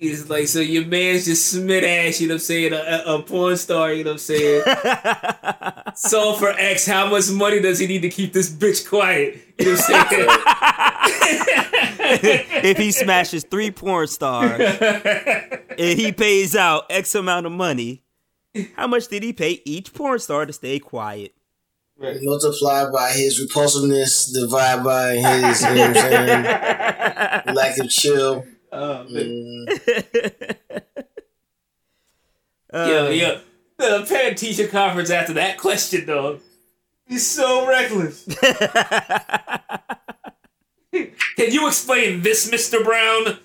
it's 0.00 0.30
like, 0.30 0.48
so 0.48 0.60
your 0.60 0.86
man's 0.86 1.26
just 1.26 1.50
smit 1.50 1.84
ass, 1.84 2.20
you 2.22 2.28
know 2.28 2.34
what 2.34 2.36
I'm 2.36 2.44
saying? 2.44 2.72
A, 2.72 2.76
a, 2.76 3.16
a 3.16 3.22
porn 3.22 3.56
star, 3.58 3.92
you 3.92 4.02
know 4.02 4.12
what 4.12 4.14
I'm 4.14 4.18
saying? 4.18 4.62
so 5.94 6.32
for 6.34 6.48
X, 6.48 6.86
how 6.86 7.10
much 7.10 7.30
money 7.30 7.60
does 7.60 7.78
he 7.78 7.86
need 7.86 8.00
to 8.02 8.08
keep 8.08 8.32
this 8.32 8.50
bitch 8.50 8.88
quiet? 8.88 9.38
You 9.58 9.66
know 9.66 9.72
what 9.72 9.90
I'm 9.90 10.08
saying? 10.08 10.28
if 12.64 12.78
he 12.78 12.92
smashes 12.92 13.44
three 13.44 13.70
porn 13.70 14.06
stars 14.06 14.60
and 14.60 15.98
he 15.98 16.12
pays 16.12 16.56
out 16.56 16.86
X 16.88 17.14
amount 17.14 17.44
of 17.44 17.52
money, 17.52 18.02
how 18.76 18.86
much 18.86 19.08
did 19.08 19.22
he 19.22 19.34
pay 19.34 19.60
each 19.66 19.92
porn 19.92 20.18
star 20.18 20.46
to 20.46 20.52
stay 20.54 20.78
quiet? 20.78 21.34
Multiply 21.98 22.90
by 22.90 23.10
his 23.10 23.38
repulsiveness, 23.38 24.32
divide 24.32 24.82
by 24.82 25.16
his, 25.16 25.60
you 25.62 25.74
know 25.74 25.88
what 25.88 25.88
I'm 25.88 25.94
saying? 25.94 26.44
Lack 27.54 27.76
of 27.76 27.90
chill. 27.90 28.46
Oh, 28.72 29.04
man. 29.08 29.66
Mm, 32.72 32.88
yo, 32.88 33.10
yo. 33.10 33.40
The 33.78 34.06
parent 34.08 34.38
teacher 34.38 34.68
conference 34.68 35.10
after 35.10 35.32
that 35.34 35.58
question, 35.58 36.06
dog. 36.06 36.40
He's 37.06 37.26
so 37.26 37.66
reckless. 37.66 38.24
Can 40.92 41.50
you 41.50 41.66
explain 41.66 42.22
this, 42.22 42.48
Mr. 42.50 42.84
Brown? 42.84 43.38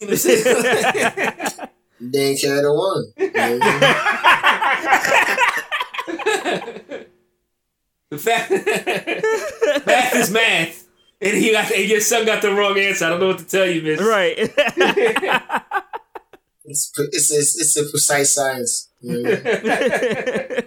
You 0.00 0.08
know 0.08 0.12
what 0.12 1.70
they 2.00 2.18
ain't 2.20 2.40
carry 2.40 2.60
the 2.60 2.74
one. 2.74 3.04
You 3.16 3.32
know 3.32 3.58
what 3.58 3.62
I 6.52 6.90
mean? 6.90 7.06
The 8.08 8.18
fact, 8.18 8.50
math 9.86 10.14
is 10.14 10.30
math, 10.30 10.85
and 11.20 11.36
he 11.36 11.52
got 11.52 11.70
and 11.70 11.88
your 11.88 12.00
son 12.00 12.26
got 12.26 12.42
the 12.42 12.52
wrong 12.52 12.78
answer. 12.78 13.06
I 13.06 13.10
don't 13.10 13.20
know 13.20 13.28
what 13.28 13.38
to 13.38 13.46
tell 13.46 13.66
you, 13.66 13.82
miss. 13.82 14.00
Right. 14.00 14.52
It's, 16.68 16.92
it's, 16.98 17.30
it's, 17.30 17.60
it's 17.60 17.76
a 17.76 17.88
precise 17.88 18.34
science. 18.34 18.88
You 19.00 19.22
know 19.22 19.30
I 19.30 20.66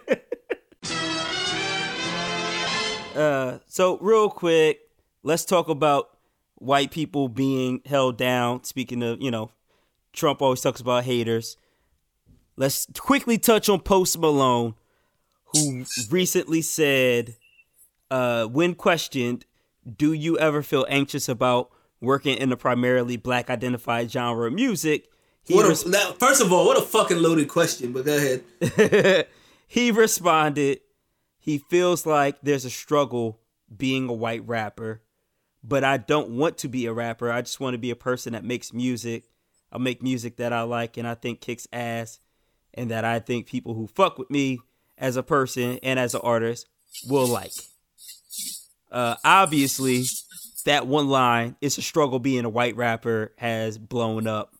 mean? 3.15 3.17
uh, 3.21 3.59
so 3.67 3.97
real 3.97 4.29
quick, 4.29 4.79
let's 5.23 5.43
talk 5.43 5.67
about 5.67 6.17
white 6.55 6.91
people 6.91 7.27
being 7.27 7.81
held 7.85 8.17
down. 8.17 8.63
Speaking 8.63 9.03
of, 9.03 9.21
you 9.21 9.29
know, 9.29 9.51
Trump 10.13 10.41
always 10.41 10.61
talks 10.61 10.79
about 10.79 11.03
haters. 11.03 11.57
Let's 12.55 12.87
quickly 12.97 13.37
touch 13.37 13.67
on 13.67 13.81
Post 13.81 14.17
Malone, 14.19 14.75
who 15.53 15.85
recently 16.09 16.61
said, 16.61 17.35
uh, 18.09 18.45
when 18.45 18.75
questioned, 18.75 19.45
"Do 19.97 20.13
you 20.13 20.37
ever 20.37 20.61
feel 20.61 20.85
anxious 20.89 21.29
about 21.29 21.71
working 22.01 22.37
in 22.37 22.49
the 22.49 22.57
primarily 22.57 23.17
black 23.17 23.49
identified 23.49 24.11
genre 24.11 24.47
of 24.47 24.53
music, 24.53 25.09
he 25.43 25.55
What 25.55 25.67
res- 25.67 25.85
a, 25.85 25.89
now, 25.89 26.13
first 26.13 26.41
of 26.41 26.51
all, 26.51 26.65
what 26.65 26.77
a 26.77 26.81
fucking 26.81 27.17
loaded 27.17 27.47
question. 27.47 27.91
But 27.91 28.05
go 28.05 28.15
ahead. 28.15 29.27
he 29.67 29.91
responded, 29.91 30.81
he 31.39 31.57
feels 31.57 32.05
like 32.05 32.37
there's 32.41 32.65
a 32.65 32.69
struggle 32.69 33.39
being 33.75 34.09
a 34.09 34.13
white 34.13 34.47
rapper, 34.47 35.01
but 35.63 35.83
I 35.83 35.97
don't 35.97 36.29
want 36.31 36.57
to 36.59 36.67
be 36.67 36.85
a 36.85 36.93
rapper. 36.93 37.31
I 37.31 37.41
just 37.41 37.59
want 37.59 37.73
to 37.73 37.79
be 37.79 37.91
a 37.91 37.95
person 37.95 38.33
that 38.33 38.43
makes 38.43 38.73
music. 38.73 39.25
I 39.71 39.77
make 39.77 40.01
music 40.01 40.37
that 40.37 40.53
I 40.53 40.63
like 40.63 40.97
and 40.97 41.07
I 41.07 41.15
think 41.15 41.41
kicks 41.41 41.67
ass, 41.71 42.19
and 42.73 42.89
that 42.91 43.05
I 43.05 43.19
think 43.19 43.45
people 43.45 43.73
who 43.73 43.87
fuck 43.87 44.17
with 44.17 44.29
me 44.29 44.59
as 44.97 45.15
a 45.15 45.23
person 45.23 45.79
and 45.83 45.99
as 45.99 46.13
an 46.13 46.21
artist 46.23 46.67
will 47.07 47.27
like. 47.27 47.53
Uh, 48.91 49.15
obviously, 49.23 50.03
that 50.65 50.87
one 50.87 51.07
line, 51.09 51.55
it's 51.61 51.77
a 51.77 51.81
struggle 51.81 52.19
being 52.19 52.45
a 52.45 52.49
white 52.49 52.75
rapper, 52.75 53.33
has 53.37 53.77
blown 53.77 54.27
up. 54.27 54.53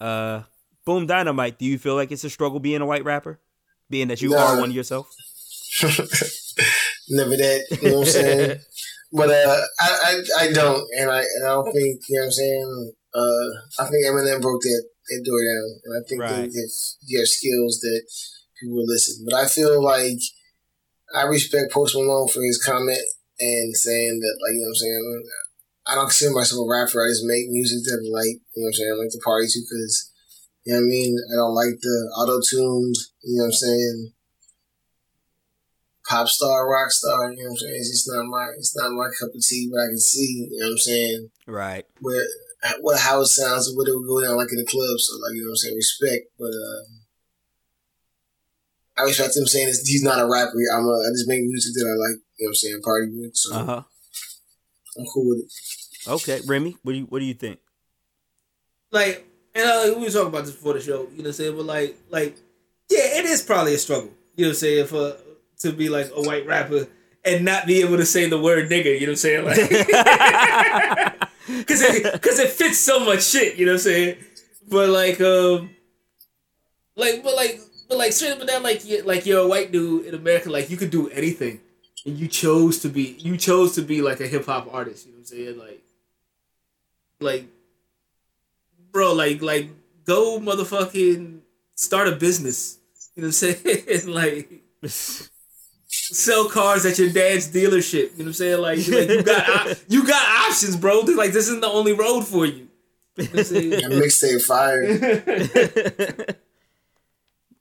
Uh, 0.00 0.42
Boom 0.84 1.06
Dynamite, 1.06 1.58
do 1.58 1.66
you 1.66 1.78
feel 1.78 1.94
like 1.96 2.12
it's 2.12 2.24
a 2.24 2.30
struggle 2.30 2.60
being 2.60 2.80
a 2.80 2.86
white 2.86 3.04
rapper? 3.04 3.40
Being 3.90 4.08
that 4.08 4.22
you 4.22 4.30
Nah. 4.30 4.36
are 4.54 4.60
one 4.60 4.70
yourself? 4.70 5.06
Never 7.10 7.36
that, 7.36 7.78
you 7.82 7.90
know 7.90 7.98
what 7.98 8.06
I'm 8.08 8.12
saying? 8.12 8.58
but 9.12 9.30
uh, 9.30 9.60
I, 9.80 9.88
I 10.04 10.22
I 10.44 10.52
don't, 10.52 10.84
and 10.98 11.10
I 11.10 11.20
and 11.20 11.44
I 11.44 11.48
don't 11.48 11.72
think 11.72 12.00
you 12.08 12.16
know 12.16 12.20
what 12.20 12.24
I'm 12.26 12.30
saying. 12.32 12.92
Uh, 13.14 13.82
I 13.82 13.88
think 13.88 14.04
Eminem 14.04 14.42
broke 14.42 14.60
that, 14.60 14.82
that 15.08 15.22
door 15.24 15.40
down, 15.40 15.80
and 15.84 15.92
I 15.96 16.00
think 16.08 16.20
Right. 16.20 16.50
that 16.50 16.50
if 16.52 16.72
you 17.06 17.18
have 17.18 17.28
skills 17.28 17.80
that 17.80 18.02
people 18.60 18.76
will 18.76 18.86
listen. 18.86 19.24
But 19.24 19.36
I 19.36 19.46
feel 19.48 19.82
like 19.82 20.18
I 21.14 21.22
respect 21.22 21.72
Post 21.72 21.94
Malone 21.94 22.28
for 22.28 22.42
his 22.42 22.62
comment 22.62 23.00
and 23.40 23.76
saying 23.76 24.20
that, 24.20 24.38
like 24.42 24.54
you 24.54 24.60
know 24.60 24.68
what 24.68 24.68
I'm 24.68 24.74
saying. 24.74 25.24
I 25.88 25.94
don't 25.94 26.12
consider 26.12 26.34
myself 26.34 26.60
a 26.60 26.68
rapper. 26.68 27.00
I 27.00 27.08
just 27.08 27.24
make 27.24 27.48
music 27.48 27.80
that 27.88 27.96
I 27.96 28.04
like. 28.12 28.36
You 28.52 28.60
know 28.60 28.68
what 28.68 28.68
I'm 28.68 28.72
saying? 28.74 28.92
I 28.92 29.00
like 29.00 29.12
the 29.12 29.24
party 29.24 29.48
too 29.48 29.64
because, 29.64 30.12
you 30.68 30.76
know 30.76 30.84
what 30.84 30.84
I 30.84 30.92
mean? 30.92 31.16
I 31.16 31.34
don't 31.40 31.56
like 31.56 31.80
the 31.80 31.96
auto 32.12 32.44
tuned, 32.44 32.96
you 33.24 33.40
know 33.40 33.48
what 33.48 33.56
I'm 33.56 33.64
saying? 33.64 34.12
Pop 36.04 36.28
star, 36.28 36.68
rock 36.68 36.90
star, 36.90 37.32
you 37.32 37.40
know 37.40 37.48
what 37.48 37.50
I'm 37.52 37.56
saying? 37.56 37.76
It's 37.80 37.90
just 37.90 38.10
not 38.12 38.28
my, 38.28 38.52
it's 38.58 38.76
not 38.76 38.92
my 38.92 39.08
cup 39.16 39.32
of 39.32 39.40
tea, 39.40 39.68
but 39.72 39.80
I 39.80 39.88
can 39.88 39.98
see, 40.00 40.48
you 40.52 40.60
know 40.60 40.66
what 40.66 40.72
I'm 40.72 40.78
saying? 40.78 41.30
Right. 41.46 41.84
Where, 42.00 42.26
what, 42.80 43.00
how 43.00 43.20
it 43.24 43.32
sounds 43.32 43.68
and 43.68 43.76
what 43.76 43.88
it 43.88 43.96
would 43.96 44.08
go 44.08 44.20
down 44.20 44.36
like 44.36 44.52
in 44.52 44.60
the 44.60 44.68
club. 44.68 44.96
So, 45.00 45.16
like, 45.24 45.36
you 45.36 45.48
know 45.48 45.56
what 45.56 45.64
I'm 45.64 45.72
saying? 45.72 45.76
Respect, 45.76 46.28
but, 46.38 46.52
uh, 46.52 46.84
I 48.98 49.02
respect 49.04 49.36
him 49.36 49.46
saying 49.46 49.68
this, 49.68 49.86
he's 49.86 50.02
not 50.02 50.18
a 50.20 50.26
rapper. 50.26 50.50
I'm 50.74 50.84
a, 50.84 50.90
I 50.90 51.10
just 51.12 51.28
make 51.28 51.42
music 51.42 51.72
that 51.74 51.86
I 51.86 51.94
like, 51.94 52.18
you 52.38 52.44
know 52.44 52.46
what 52.46 52.48
I'm 52.48 52.54
saying? 52.54 52.80
Party 52.82 53.06
music. 53.08 53.36
So, 53.36 53.54
Uh 53.54 53.64
huh. 53.64 53.82
I'm 54.98 55.06
cool 55.14 55.28
with 55.28 55.38
it. 55.38 56.10
Okay, 56.10 56.40
Remy, 56.46 56.76
what 56.82 56.92
do 56.92 56.98
you 56.98 57.04
what 57.04 57.18
do 57.20 57.24
you 57.24 57.34
think? 57.34 57.60
like 58.90 59.24
and 59.54 59.68
uh, 59.68 59.94
we 59.98 60.04
were 60.04 60.10
talking 60.10 60.28
about 60.28 60.44
this 60.46 60.54
before 60.54 60.72
the 60.74 60.80
show, 60.80 61.02
you 61.12 61.18
know 61.18 61.24
what 61.24 61.26
I'm 61.26 61.32
saying? 61.34 61.56
But 61.56 61.66
like 61.66 61.96
like 62.10 62.36
yeah, 62.90 63.18
it 63.18 63.24
is 63.26 63.42
probably 63.42 63.74
a 63.74 63.78
struggle, 63.78 64.10
you 64.36 64.44
know 64.44 64.48
what 64.50 64.52
I'm 64.52 64.60
saying, 64.60 64.86
for 64.86 65.16
to 65.60 65.72
be 65.72 65.88
like 65.88 66.10
a 66.14 66.22
white 66.22 66.46
rapper 66.46 66.86
and 67.24 67.44
not 67.44 67.66
be 67.66 67.80
able 67.82 67.96
to 67.98 68.06
say 68.06 68.28
the 68.28 68.38
word 68.40 68.70
nigga, 68.70 68.94
you 68.98 69.06
know 69.06 69.12
what 69.12 69.12
I'm 69.12 69.16
saying? 69.16 69.44
Like 69.44 69.58
cuz 71.66 71.82
it 71.82 72.22
cuz 72.22 72.38
it 72.38 72.50
fits 72.50 72.78
so 72.78 73.00
much 73.00 73.24
shit, 73.24 73.56
you 73.56 73.66
know 73.66 73.72
what 73.72 73.80
I'm 73.80 73.84
saying? 73.84 74.16
But 74.68 74.88
like 74.88 75.20
um 75.20 75.70
like 76.96 77.22
but 77.22 77.34
like 77.36 77.60
but 77.88 77.98
like 77.98 78.12
straight 78.12 78.32
up 78.32 78.40
and 78.40 78.48
down 78.48 78.62
like 78.62 78.84
you 78.84 79.02
like 79.02 79.26
you're 79.26 79.40
a 79.40 79.48
white 79.48 79.72
dude 79.72 80.06
in 80.06 80.14
America 80.14 80.50
like 80.50 80.70
you 80.70 80.76
could 80.76 80.90
do 80.90 81.08
anything. 81.08 81.60
And 82.06 82.16
you 82.16 82.28
chose 82.28 82.78
to 82.80 82.88
be 82.88 83.16
you 83.18 83.36
chose 83.36 83.74
to 83.74 83.82
be 83.82 84.02
like 84.02 84.20
a 84.20 84.26
hip 84.26 84.46
hop 84.46 84.72
artist, 84.72 85.06
you 85.06 85.12
know 85.12 85.18
what 85.18 85.20
I'm 85.20 85.26
saying? 85.26 85.58
Like 85.58 85.82
like 87.20 87.46
bro, 88.92 89.14
like 89.14 89.42
like 89.42 89.70
go 90.04 90.38
motherfucking 90.38 91.40
start 91.74 92.08
a 92.08 92.12
business. 92.12 92.78
You 93.16 93.22
know 93.22 93.28
what 93.28 93.42
I'm 93.42 93.54
saying? 93.56 94.06
like 94.06 94.62
sell 95.86 96.48
cars 96.48 96.86
at 96.86 96.98
your 96.98 97.10
dad's 97.10 97.48
dealership. 97.48 98.12
You 98.12 98.24
know 98.24 98.24
what 98.24 98.26
I'm 98.26 98.32
saying? 98.34 98.60
Like, 98.60 98.78
like 98.88 99.08
you 99.08 99.22
got 99.22 99.48
op- 99.48 99.76
you 99.88 100.06
got 100.06 100.48
options, 100.48 100.76
bro. 100.76 101.00
Like 101.00 101.32
this 101.32 101.48
isn't 101.48 101.60
the 101.60 101.68
only 101.68 101.92
road 101.92 102.22
for 102.22 102.46
you. 102.46 102.68
You 103.16 103.24
know 103.24 103.30
what 103.30 103.38
I'm 103.38 103.44
saying? 103.44 103.72
And 103.72 103.92
mixtape 103.94 104.42
fire. 104.42 106.36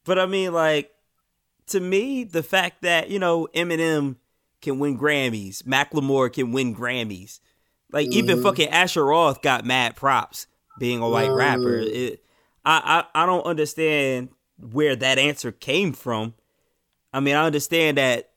But 0.07 0.17
I 0.17 0.25
mean, 0.25 0.53
like, 0.53 0.91
to 1.67 1.79
me, 1.79 2.23
the 2.23 2.41
fact 2.41 2.81
that, 2.81 3.09
you 3.09 3.19
know, 3.19 3.47
Eminem 3.53 4.15
can 4.61 4.79
win 4.79 4.97
Grammys, 4.97 5.61
Macklemore 5.63 6.33
can 6.33 6.51
win 6.51 6.73
Grammys. 6.73 7.39
Like, 7.91 8.07
even 8.07 8.37
mm-hmm. 8.37 8.43
fucking 8.43 8.69
Asher 8.69 9.05
Roth 9.05 9.41
got 9.41 9.65
mad 9.65 9.95
props 9.95 10.47
being 10.79 11.01
a 11.01 11.09
white 11.09 11.29
rapper. 11.29 11.81
Mm-hmm. 11.81 11.95
It, 11.95 12.23
I, 12.65 13.03
I, 13.13 13.23
I 13.23 13.25
don't 13.25 13.45
understand 13.45 14.29
where 14.57 14.95
that 14.95 15.19
answer 15.19 15.51
came 15.51 15.93
from. 15.93 16.33
I 17.13 17.19
mean, 17.19 17.35
I 17.35 17.45
understand 17.45 17.97
that 17.97 18.29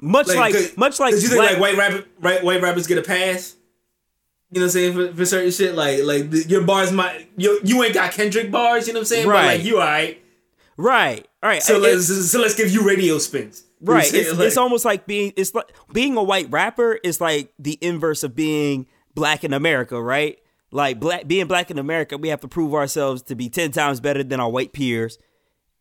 much 0.00 0.28
like, 0.28 0.54
cause- 0.54 0.76
much 0.76 1.00
like, 1.00 1.14
you 1.14 1.20
think 1.20 1.34
black- 1.34 1.52
like 1.52 1.60
white 1.60 1.76
rapper, 1.76 2.04
right? 2.20 2.44
White 2.44 2.62
rappers 2.62 2.86
get 2.86 2.98
a 2.98 3.02
pass. 3.02 3.56
You 4.50 4.60
know 4.60 4.66
what 4.66 4.66
I'm 4.66 4.70
saying 4.72 4.92
for, 4.92 5.16
for 5.16 5.24
certain 5.24 5.50
shit 5.50 5.74
like 5.74 6.02
like 6.04 6.30
the, 6.30 6.44
your 6.46 6.62
bars 6.62 6.92
might 6.92 7.30
you 7.38 7.58
you 7.64 7.82
ain't 7.82 7.94
got 7.94 8.12
Kendrick 8.12 8.50
bars. 8.50 8.86
You 8.86 8.92
know 8.92 8.98
what 8.98 9.04
I'm 9.04 9.06
saying? 9.06 9.26
But 9.26 9.32
Right. 9.32 9.46
like 9.46 9.64
you 9.64 9.76
alright. 9.76 10.08
right, 10.08 10.21
all 11.42 11.48
right. 11.50 11.62
So 11.62 11.78
let's 11.78 12.06
so 12.30 12.40
let's 12.40 12.54
give 12.54 12.70
you 12.70 12.82
radio 12.82 13.18
spins. 13.18 13.64
You 13.80 13.86
know 13.86 13.92
what 13.92 13.94
I'm 13.94 13.98
Right. 13.98 14.06
saying? 14.06 14.24
It's, 14.28 14.38
Like- 14.38 14.46
it's 14.48 14.56
almost 14.56 14.84
like 14.84 15.06
being 15.06 15.32
it's 15.36 15.54
like 15.54 15.72
being 15.92 16.16
a 16.16 16.22
white 16.22 16.50
rapper 16.50 16.98
is 17.02 17.20
like 17.20 17.52
the 17.58 17.78
inverse 17.80 18.22
of 18.22 18.34
being 18.34 18.86
black 19.14 19.44
in 19.44 19.52
America, 19.52 20.00
right? 20.00 20.38
Like 20.70 20.98
black 21.00 21.26
being 21.26 21.46
black 21.46 21.70
in 21.70 21.78
America, 21.78 22.16
we 22.16 22.28
have 22.28 22.40
to 22.40 22.48
prove 22.48 22.74
ourselves 22.74 23.22
to 23.22 23.34
be 23.34 23.48
ten 23.48 23.70
times 23.72 24.00
better 24.00 24.22
than 24.22 24.40
our 24.40 24.50
white 24.50 24.72
peers. 24.72 25.18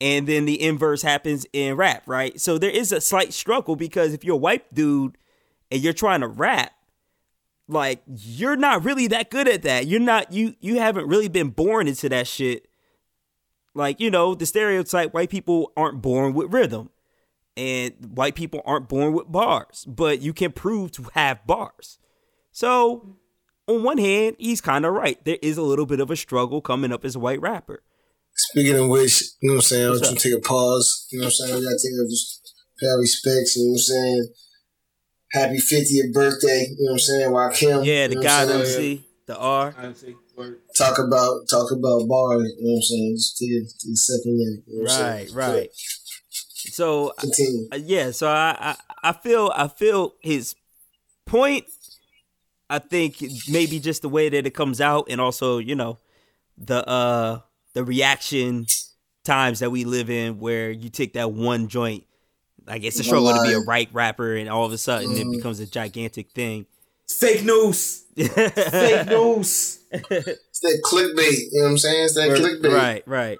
And 0.01 0.27
then 0.27 0.45
the 0.45 0.59
inverse 0.61 1.03
happens 1.03 1.45
in 1.53 1.75
rap, 1.75 2.03
right? 2.07 2.39
So 2.41 2.57
there 2.57 2.71
is 2.71 2.91
a 2.91 2.99
slight 2.99 3.33
struggle 3.33 3.75
because 3.75 4.13
if 4.13 4.23
you're 4.23 4.33
a 4.33 4.37
white 4.37 4.73
dude 4.73 5.15
and 5.69 5.79
you're 5.81 5.93
trying 5.93 6.21
to 6.21 6.27
rap, 6.27 6.71
like 7.67 8.01
you're 8.07 8.55
not 8.55 8.83
really 8.83 9.07
that 9.07 9.29
good 9.29 9.47
at 9.47 9.61
that. 9.61 9.87
You're 9.87 9.99
not 9.99 10.31
you 10.33 10.55
you 10.59 10.79
haven't 10.79 11.07
really 11.07 11.27
been 11.29 11.49
born 11.49 11.87
into 11.87 12.09
that 12.09 12.27
shit. 12.27 12.67
Like, 13.73 13.99
you 13.99 14.11
know, 14.11 14.35
the 14.35 14.45
stereotype 14.45 15.13
white 15.13 15.29
people 15.29 15.71
aren't 15.77 16.01
born 16.01 16.33
with 16.33 16.53
rhythm 16.53 16.89
and 17.57 17.93
white 18.15 18.35
people 18.35 18.61
aren't 18.65 18.89
born 18.89 19.13
with 19.13 19.31
bars, 19.31 19.85
but 19.87 20.21
you 20.21 20.33
can 20.33 20.51
prove 20.51 20.91
to 20.91 21.07
have 21.13 21.45
bars. 21.45 21.97
So, 22.51 23.17
on 23.67 23.83
one 23.83 23.97
hand, 23.97 24.35
he's 24.39 24.61
kind 24.61 24.85
of 24.85 24.93
right. 24.93 25.23
There 25.23 25.37
is 25.41 25.57
a 25.57 25.61
little 25.61 25.85
bit 25.85 25.99
of 25.99 26.11
a 26.11 26.15
struggle 26.15 26.61
coming 26.61 26.91
up 26.91 27.05
as 27.05 27.15
a 27.15 27.19
white 27.19 27.41
rapper. 27.41 27.83
Speaking 28.35 28.77
of 28.77 28.87
which, 28.89 29.21
you 29.41 29.49
know 29.49 29.55
what 29.55 29.57
I'm 29.57 29.61
saying? 29.61 29.85
I 29.85 29.89
What's 29.89 30.01
want 30.01 30.11
you 30.13 30.17
to 30.17 30.29
take 30.29 30.37
a 30.37 30.47
pause. 30.47 31.07
You 31.11 31.19
know 31.19 31.25
what 31.25 31.27
I'm 31.27 31.31
saying? 31.31 31.51
I 31.51 31.61
gotta 31.61 31.77
take 31.77 31.93
a 31.93 32.09
just 32.09 32.53
pay 32.79 32.87
our 32.87 32.99
respects. 32.99 33.55
You 33.57 33.65
know 33.65 33.71
what 33.71 33.75
I'm 33.75 33.79
saying? 33.79 34.27
Happy 35.33 35.57
50th 35.57 36.13
birthday. 36.13 36.67
You 36.77 36.85
know 36.85 36.91
what 36.91 36.93
I'm 36.93 36.99
saying? 36.99 37.29
Rakim. 37.29 37.85
Yeah, 37.85 38.07
the 38.07 38.13
you 38.13 38.15
know 38.15 38.21
guy 38.21 38.45
what 38.45 38.53
I'm 38.53 38.59
that 38.59 38.65
saying? 38.67 38.97
see 38.97 39.05
the 39.27 39.37
R. 39.37 39.75
I 39.77 39.93
see. 39.93 40.07
Word. 40.07 40.20
Talk 40.75 40.97
about 40.99 41.47
talk 41.49 41.71
about 41.71 42.07
bars. 42.07 42.51
You 42.57 42.65
know 42.65 42.73
what 42.73 42.77
I'm 42.77 42.81
saying? 42.81 43.15
Just 43.17 43.37
take 43.37 43.49
take 43.79 43.91
a 43.91 43.95
second. 43.95 44.63
You 44.67 44.83
know 44.83 44.85
Right, 44.85 45.29
right. 45.33 45.69
So 46.53 47.13
Continue. 47.19 47.67
uh, 47.71 47.77
yeah, 47.77 48.11
so 48.11 48.27
I, 48.29 48.55
I 48.59 49.09
I 49.09 49.13
feel 49.13 49.51
I 49.55 49.67
feel 49.67 50.13
his 50.21 50.55
point. 51.25 51.65
I 52.69 52.79
think 52.79 53.21
maybe 53.49 53.79
just 53.79 54.01
the 54.01 54.09
way 54.09 54.29
that 54.29 54.45
it 54.45 54.53
comes 54.53 54.79
out, 54.79 55.07
and 55.09 55.19
also 55.19 55.57
you 55.57 55.75
know 55.75 55.99
the 56.57 56.87
uh 56.87 57.39
the 57.73 57.83
reaction 57.83 58.65
times 59.23 59.59
that 59.59 59.71
we 59.71 59.83
live 59.85 60.09
in, 60.09 60.39
where 60.39 60.71
you 60.71 60.89
take 60.89 61.13
that 61.13 61.31
one 61.31 61.67
joint, 61.67 62.05
like 62.65 62.83
it's 62.83 62.99
a 62.99 63.03
struggle 63.03 63.33
to 63.33 63.41
be 63.41 63.53
a 63.53 63.59
right 63.59 63.89
rapper, 63.91 64.35
and 64.35 64.49
all 64.49 64.65
of 64.65 64.71
a 64.71 64.77
sudden 64.77 65.11
it 65.17 65.27
Mhm. 65.27 65.31
becomes 65.31 65.59
a 65.59 65.65
gigantic 65.65 66.31
thing. 66.31 66.65
Fake 67.19 67.43
news. 67.43 68.05
Fake 68.15 69.07
news. 69.07 69.79
It's 69.91 70.59
that 70.59 70.81
clickbait. 70.85 71.37
You 71.51 71.59
know 71.59 71.63
what 71.63 71.69
I'm 71.71 71.77
saying? 71.77 72.05
It's 72.05 72.15
that 72.15 72.29
clickbait. 72.29 72.73
Right, 72.73 73.07
right. 73.07 73.39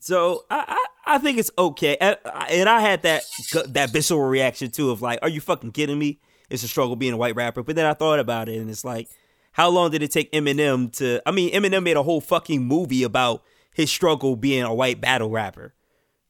So 0.00 0.44
I, 0.50 0.64
I, 1.06 1.14
I 1.16 1.18
think 1.18 1.38
it's 1.38 1.50
okay, 1.58 1.96
and 2.00 2.16
and 2.50 2.68
I 2.68 2.80
had 2.80 3.02
that 3.02 3.24
that 3.68 3.90
visceral 3.90 4.20
reaction 4.22 4.70
too 4.70 4.90
of 4.90 5.02
like, 5.02 5.18
are 5.22 5.28
you 5.28 5.40
fucking 5.40 5.72
kidding 5.72 5.98
me? 5.98 6.20
It's 6.48 6.62
a 6.62 6.68
struggle 6.68 6.94
being 6.94 7.12
a 7.12 7.16
white 7.16 7.34
rapper. 7.34 7.62
But 7.62 7.74
then 7.76 7.86
I 7.86 7.94
thought 7.94 8.20
about 8.20 8.48
it, 8.48 8.58
and 8.58 8.70
it's 8.70 8.84
like, 8.84 9.08
how 9.52 9.68
long 9.68 9.90
did 9.90 10.02
it 10.02 10.12
take 10.12 10.30
Eminem 10.32 10.94
to? 10.98 11.20
I 11.26 11.32
mean, 11.32 11.52
Eminem 11.52 11.82
made 11.82 11.96
a 11.96 12.02
whole 12.02 12.20
fucking 12.20 12.62
movie 12.62 13.02
about 13.02 13.42
his 13.74 13.90
struggle 13.90 14.36
being 14.36 14.62
a 14.62 14.74
white 14.74 15.00
battle 15.00 15.30
rapper. 15.30 15.74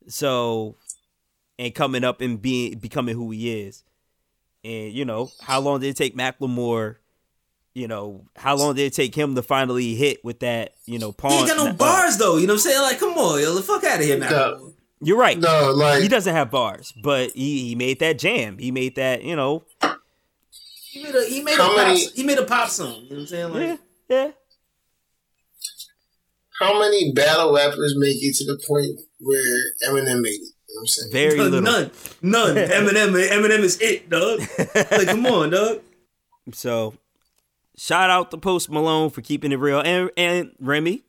So, 0.08 0.76
and 1.58 1.74
coming 1.74 2.04
up 2.04 2.20
and 2.20 2.40
being 2.40 2.78
becoming 2.78 3.14
who 3.14 3.30
he 3.30 3.60
is, 3.60 3.84
and 4.66 4.92
you 4.92 5.04
know, 5.04 5.30
how 5.40 5.60
long 5.60 5.80
did 5.80 5.88
it 5.88 5.96
take 5.96 6.16
Macklemore? 6.16 6.96
You 7.74 7.88
know, 7.88 8.24
how 8.36 8.56
long 8.56 8.74
did 8.74 8.84
it 8.84 8.94
take 8.94 9.14
him 9.14 9.34
to 9.34 9.42
finally 9.42 9.94
hit 9.94 10.24
with 10.24 10.40
that? 10.40 10.74
You 10.86 10.98
know, 10.98 11.14
He 11.22 11.28
ain't 11.28 11.48
got 11.48 11.56
no 11.56 11.68
uh, 11.68 11.72
bars 11.72 12.16
though. 12.16 12.36
You 12.36 12.46
know 12.46 12.54
what 12.54 12.60
I'm 12.66 12.70
saying? 12.70 12.82
Like, 12.82 12.98
come 12.98 13.16
on, 13.18 13.40
yo, 13.40 13.54
the 13.54 13.62
fuck 13.62 13.84
out 13.84 14.00
of 14.00 14.04
here, 14.04 14.18
man. 14.18 14.30
No. 14.30 14.72
You're 15.00 15.18
right. 15.18 15.38
No, 15.38 15.72
like 15.72 16.02
He 16.02 16.08
doesn't 16.08 16.34
have 16.34 16.50
bars, 16.50 16.92
but 17.02 17.30
he, 17.32 17.68
he 17.68 17.74
made 17.74 18.00
that 18.00 18.18
jam. 18.18 18.58
He 18.58 18.70
made 18.70 18.96
that, 18.96 19.22
you 19.22 19.36
know. 19.36 19.64
He 20.90 21.02
made 21.02 21.14
a 21.14 21.24
he 21.26 21.42
made 21.42 21.58
How 21.58 21.72
a 21.72 21.76
pop, 21.76 21.98
he 22.14 22.22
made 22.24 22.38
a 22.38 22.44
pop 22.44 22.70
song. 22.70 23.02
You 23.04 23.10
know 23.10 23.16
what 23.16 23.20
I'm 23.20 23.26
saying? 23.26 23.52
Like, 23.52 23.62
Yeah, 23.62 23.76
yeah. 24.08 24.30
How 26.58 26.80
many 26.80 27.12
battle 27.12 27.54
rappers 27.54 27.94
make 27.98 28.16
it 28.22 28.34
to 28.36 28.44
the 28.46 28.58
point 28.66 28.98
where 29.20 29.58
Eminem 29.86 30.22
made 30.22 30.40
it? 30.40 30.55
You 30.77 30.77
know 30.77 30.79
what 30.81 30.83
I'm 30.83 30.87
saying? 30.89 31.12
Very 31.12 31.39
little. 31.41 31.62
None, 31.62 31.91
none. 32.20 32.55
Eminem, 32.57 33.29
Eminem 33.31 33.61
is 33.61 33.81
it, 33.81 34.11
dog. 34.11 34.41
Like, 34.74 35.07
come 35.07 35.24
on, 35.27 35.49
dog. 35.51 35.81
So, 36.53 36.95
shout 37.79 38.11
out 38.11 38.31
to 38.33 38.37
Post 38.37 38.68
Malone 38.70 39.09
for 39.11 39.22
keeping 39.22 39.53
it 39.53 39.57
real, 39.57 39.81
and 39.81 40.11
and 40.18 40.51
Remy, 40.61 41.03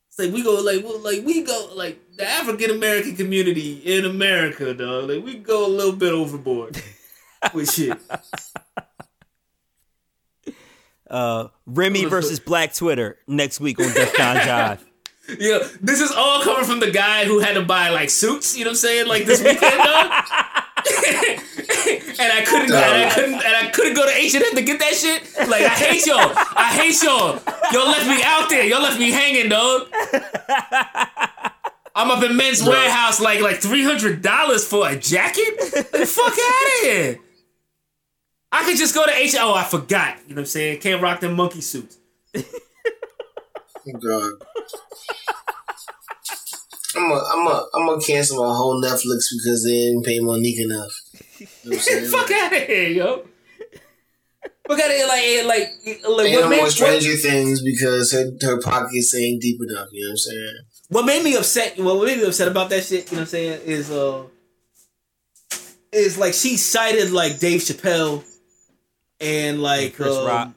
it's 0.09 0.19
like 0.19 0.33
we 0.33 0.43
go, 0.43 0.55
like, 0.63 0.83
well, 0.85 0.99
like 1.01 1.25
we 1.25 1.43
go, 1.43 1.71
like 1.75 1.99
the 2.17 2.27
African 2.27 2.71
American 2.71 3.15
community 3.17 3.75
in 3.85 4.05
America, 4.05 4.73
dog. 4.75 5.09
Like 5.11 5.25
we 5.25 5.35
go 5.37 5.67
a 5.67 5.69
little 5.69 5.95
bit 5.97 6.13
overboard 6.13 6.83
with 7.55 7.71
shit. 7.73 7.99
Uh, 11.09 11.49
Remy 11.67 12.05
versus 12.05 12.39
Black 12.39 12.73
Twitter 12.75 13.19
next 13.27 13.61
week 13.61 13.81
on 13.81 13.87
DefCon 13.87 14.79
Yeah, 15.39 15.67
this 15.81 16.01
is 16.01 16.11
all 16.11 16.43
coming 16.43 16.65
from 16.65 16.81
the 16.81 16.91
guy 16.91 17.25
who 17.25 17.39
had 17.39 17.55
to 17.55 17.63
buy 17.63 17.91
like 17.91 18.11
suits. 18.11 18.57
You 18.57 18.65
know 18.65 18.71
what 18.71 18.73
I'm 18.73 18.77
saying? 18.77 19.07
Like 19.09 19.25
this 19.27 19.41
weekend, 19.41 19.61
dog. 19.61 20.25
and 22.21 22.33
I 22.33 22.45
couldn't, 22.47 22.71
and 22.71 22.75
I 22.75 23.11
couldn't, 23.15 23.35
and 23.35 23.57
I 23.57 23.71
couldn't 23.73 23.95
go 23.95 24.05
to 24.07 24.13
H 24.13 24.35
and 24.35 24.45
M 24.45 24.55
to 24.57 24.63
get 24.63 24.79
that 24.81 24.95
shit. 24.95 25.49
Like 25.49 25.63
I 25.63 25.69
hate 25.69 26.07
y'all. 26.07 26.33
I 26.57 26.73
hate 26.73 27.03
y'all. 27.03 27.41
Y'all 27.73 27.87
left 27.87 28.07
me 28.07 28.23
out 28.25 28.49
there. 28.49 28.65
Y'all 28.65 28.83
left 28.83 28.99
me 28.99 29.11
hanging, 29.11 29.49
dog. 29.49 29.89
I'm 31.95 32.11
up 32.11 32.23
in 32.23 32.37
Men's 32.37 32.63
Wearhouse, 32.63 33.21
like 33.21 33.41
like 33.41 33.57
three 33.59 33.85
hundred 33.85 34.23
dollars 34.23 34.67
for 34.67 34.89
a 34.89 34.97
jacket. 34.97 35.59
Like, 35.93 36.07
fuck 36.07 36.33
out 36.33 36.67
of 36.67 36.81
here. 36.83 37.19
I 38.53 38.65
could 38.65 38.77
just 38.77 38.95
go 38.95 39.07
to 39.07 39.15
H. 39.15 39.37
Oh, 39.39 39.55
I 39.55 39.65
forgot. 39.65 40.19
You 40.27 40.35
know 40.35 40.41
what 40.41 40.41
I'm 40.41 40.47
saying? 40.47 40.81
Can't 40.81 41.03
rock 41.03 41.21
them 41.21 41.35
monkey 41.35 41.61
suits. 41.61 41.99
Oh, 43.89 43.99
God. 43.99 44.33
I'm 46.97 47.09
gonna 47.09 47.21
I'm 47.33 47.47
a, 47.47 47.67
I'm 47.75 47.87
gonna 47.87 48.03
cancel 48.03 48.45
my 48.45 48.55
whole 48.55 48.83
Netflix 48.83 49.27
because 49.33 49.65
they 49.65 49.71
didn't 49.71 50.05
pay 50.05 50.19
Mo'Nique 50.21 50.61
enough. 50.61 50.91
You 51.39 51.47
know 51.65 51.71
what 51.71 51.75
I'm 51.75 51.79
saying? 51.79 52.11
Fuck 52.11 52.31
out 52.31 52.53
of 52.53 52.63
here, 52.63 52.89
yo. 52.89 53.25
Fuck 54.69 54.81
out 54.81 54.87
of 54.87 54.93
here, 54.93 55.07
like, 55.07 55.47
like, 55.47 56.01
like 56.09 56.27
Pay 56.27 56.35
what, 56.35 56.41
no 56.43 56.49
made, 56.49 56.57
more 56.57 56.65
what, 56.67 56.73
Stranger 56.73 57.17
Things 57.17 57.63
because 57.63 58.13
her, 58.13 58.31
her 58.43 58.61
pockets 58.61 59.15
ain't 59.15 59.41
deep 59.41 59.61
enough. 59.63 59.89
You 59.93 60.03
know 60.05 60.09
what 60.09 60.13
I'm 60.13 60.17
saying? 60.17 60.59
what 60.91 61.07
made 61.07 61.23
me 61.23 61.37
upset? 61.37 61.79
What 61.79 62.05
made 62.05 62.19
me 62.19 62.25
upset 62.25 62.49
about 62.49 62.69
that 62.71 62.85
shit? 62.85 63.11
You 63.11 63.17
know 63.17 63.21
what 63.21 63.23
I'm 63.23 63.27
saying? 63.29 63.61
Is 63.65 63.91
uh, 63.91 64.25
is 65.93 66.19
like 66.19 66.35
she 66.35 66.57
cited 66.57 67.13
like 67.13 67.39
Dave 67.39 67.61
Chappelle 67.61 68.25
and 69.21 69.63
like 69.63 69.95
Chris 69.95 70.17
um, 70.17 70.27
Rock. 70.27 70.49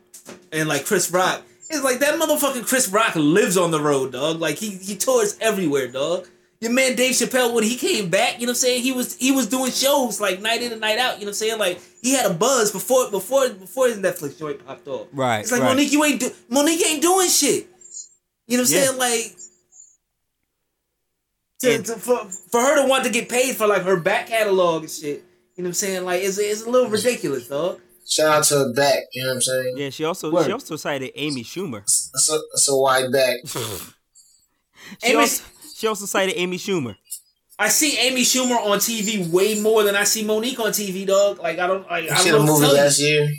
and 0.52 0.68
like 0.68 0.86
Chris 0.86 1.12
Rock. 1.12 1.42
It's 1.74 1.84
like 1.84 2.00
that 2.00 2.20
motherfucking 2.20 2.66
Chris 2.68 2.88
Rock 2.90 3.16
lives 3.16 3.58
on 3.58 3.72
the 3.72 3.80
road, 3.82 4.12
dog. 4.14 4.40
Like 4.40 4.58
he 4.58 4.70
he 4.70 4.96
tours 4.96 5.38
everywhere, 5.42 5.88
dog. 5.88 6.28
Your 6.62 6.72
man 6.72 6.96
Dave 6.96 7.12
Chappelle, 7.14 7.54
when 7.54 7.66
he 7.66 7.76
came 7.76 8.10
back, 8.10 8.40
you 8.40 8.46
know 8.46 8.52
what 8.52 8.56
I'm 8.56 8.56
saying? 8.56 8.84
He 8.84 8.92
was 8.94 9.16
he 9.18 9.32
was 9.32 9.48
doing 9.48 9.72
shows 9.72 10.22
like 10.22 10.42
night 10.42 10.62
in 10.62 10.72
and 10.72 10.80
night 10.80 10.98
out. 10.98 11.16
You 11.20 11.26
know 11.26 11.30
what 11.30 11.30
I'm 11.30 11.34
saying? 11.34 11.60
Like 11.60 11.82
he 12.02 12.14
had 12.14 12.26
a 12.26 12.34
buzz 12.34 12.72
before 12.72 13.12
before 13.12 13.50
before 13.50 13.88
his 13.88 13.98
Netflix 13.98 14.40
joint 14.40 14.66
popped 14.66 14.88
off. 14.88 15.08
Right, 15.12 15.40
It's 15.40 15.52
like 15.52 15.62
right. 15.62 15.76
Mo'Nique, 15.78 15.92
you 15.92 16.04
ain't 16.06 16.22
do 16.22 16.30
Mo'Nique 16.50 16.86
ain't 16.88 17.02
doing 17.02 17.28
shit. 17.28 17.68
You 18.48 18.58
know 18.58 18.64
what 18.64 18.70
I'm 18.70 18.76
Yeah. 18.76 18.86
saying? 18.86 18.98
Like 19.00 19.36
to, 21.62 21.82
to, 21.82 21.94
for, 22.00 22.26
for 22.26 22.62
her 22.62 22.82
to 22.82 22.88
want 22.90 23.06
to 23.06 23.10
get 23.10 23.30
paid 23.30 23.56
for 23.56 23.68
like 23.68 23.84
her 23.84 23.98
back 24.00 24.28
catalog 24.28 24.84
and 24.84 24.92
shit. 24.92 25.24
You 25.56 25.64
know 25.64 25.68
what 25.68 25.70
I'm 25.70 25.74
saying? 25.74 26.06
Like 26.06 26.22
it's 26.24 26.38
it's 26.38 26.64
a 26.64 26.70
little 26.70 26.90
ridiculous, 26.90 27.48
dog. 27.48 27.80
Shout 28.08 28.28
out 28.38 28.44
to 28.46 28.56
her 28.56 28.74
back. 28.74 29.04
You 29.14 29.24
know 29.24 29.30
what 29.30 29.36
I'm 29.36 29.42
saying? 29.42 29.74
Yeah, 29.78 29.90
she 29.90 30.04
also 30.04 30.32
Word. 30.32 30.46
She 30.46 30.52
also 30.52 30.76
cited 30.76 31.12
Amy 31.16 31.44
Schumer. 31.44 31.80
That's 31.82 32.30
a, 32.32 32.40
that's 32.52 32.68
wide 32.72 33.12
back. 33.12 33.38
She 35.02 35.08
Amy- 35.12 35.20
also, 35.22 35.44
she 35.76 35.88
also 35.88 36.06
cited 36.06 36.36
Amy 36.38 36.58
Schumer. 36.58 36.96
I 37.58 37.70
see 37.70 37.98
Amy 38.00 38.22
Schumer 38.22 38.58
on 38.58 38.80
TV 38.80 39.28
way 39.32 39.60
more 39.60 39.84
than 39.84 39.96
I 39.96 40.04
see 40.04 40.24
Mo'Nique 40.24 40.60
on 40.60 40.72
TV, 40.72 41.08
dog. 41.08 41.40
Like 41.40 41.58
I 41.58 41.68
don't, 41.68 41.90
like, 41.90 42.10
I 42.12 42.16
She 42.18 42.28
had 42.30 42.36
don't 42.36 42.44
a 42.44 42.46
know 42.46 42.54
what 42.54 42.60
to 42.60 42.64
movie 42.64 42.76
tell 42.76 42.84
last 42.86 43.00
you. 43.00 43.08
year. 43.08 43.30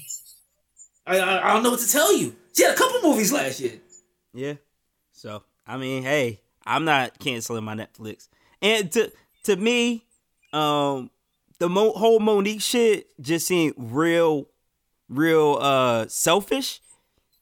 I, 1.06 1.18
I, 1.20 1.50
I 1.50 1.52
don't 1.52 1.62
know 1.62 1.70
what 1.70 1.80
to 1.80 1.88
tell 1.88 2.16
you. 2.16 2.34
She 2.56 2.64
had 2.64 2.74
a 2.74 2.76
couple 2.78 3.02
movies 3.10 3.30
last 3.32 3.60
year. 3.60 3.72
Yeah. 4.32 4.54
So 5.12 5.42
I 5.66 5.76
mean, 5.76 6.02
hey, 6.02 6.40
I'm 6.64 6.84
not 6.86 7.18
canceling 7.18 7.64
my 7.64 7.74
Netflix. 7.74 8.28
And 8.62 8.90
to 8.92 9.12
to 9.44 9.56
me, 9.56 10.04
um, 10.52 11.10
the 11.58 11.68
mo- 11.68 11.92
whole 11.92 12.20
Mo'Nique 12.20 12.62
shit 12.62 13.06
just 13.20 13.46
seemed 13.46 13.74
real, 13.76 14.48
real 15.14 15.58
uh 15.60 16.06
selfish. 16.08 16.80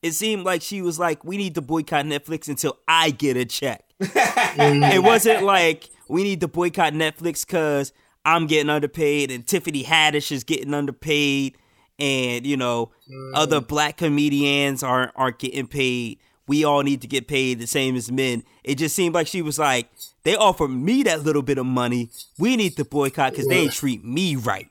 It 0.03 0.12
seemed 0.12 0.45
like 0.45 0.62
she 0.62 0.83
was 0.83 0.99
like, 0.99 1.25
"We 1.25 1.37
need 1.37 1.55
to 1.55 1.62
boycott 1.62 2.05
Netflix 2.05 2.49
until 2.49 2.79
I 2.89 3.11
get 3.11 3.37
a 3.37 3.45
check." 3.45 3.85
it 4.01 5.03
wasn't 5.03 5.45
like 5.45 5.91
we 6.09 6.23
need 6.25 6.41
to 6.41 6.49
boycott 6.49 6.93
Netflix 6.93 7.47
because 7.47 7.93
I'm 8.25 8.47
getting 8.47 8.70
underpaid 8.70 9.31
and 9.31 9.47
Tiffany 9.47 9.85
Haddish 9.85 10.33
is 10.33 10.45
getting 10.45 10.75
underpaid, 10.75 11.57
and 11.99 12.45
you 12.45 12.57
know 12.57 12.91
other 13.35 13.61
black 13.61 13.97
comedians 13.97 14.83
aren't 14.83 15.12
aren't 15.14 15.39
getting 15.39 15.66
paid. 15.66 16.18
We 16.49 16.64
all 16.64 16.83
need 16.83 17.01
to 17.03 17.07
get 17.07 17.29
paid 17.29 17.61
the 17.61 17.66
same 17.68 17.95
as 17.95 18.11
men. 18.11 18.43
It 18.64 18.75
just 18.75 18.97
seemed 18.97 19.14
like 19.14 19.29
she 19.29 19.43
was 19.43 19.59
like, 19.61 19.89
they 20.25 20.35
offer 20.35 20.66
me 20.66 21.05
that 21.05 21.23
little 21.23 21.43
bit 21.43 21.57
of 21.57 21.66
money. 21.66 22.11
We 22.39 22.57
need 22.57 22.77
to 22.77 22.85
boycott 22.85 23.33
because 23.33 23.47
they 23.47 23.68
treat 23.68 24.05
me 24.05 24.35
right. 24.37 24.68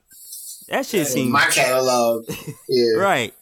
That 0.71 0.85
shit 0.85 1.05
seems. 1.05 1.31
My 1.31 1.45
catalog. 1.45 2.25
Yeah. 2.69 2.97
right. 2.97 3.33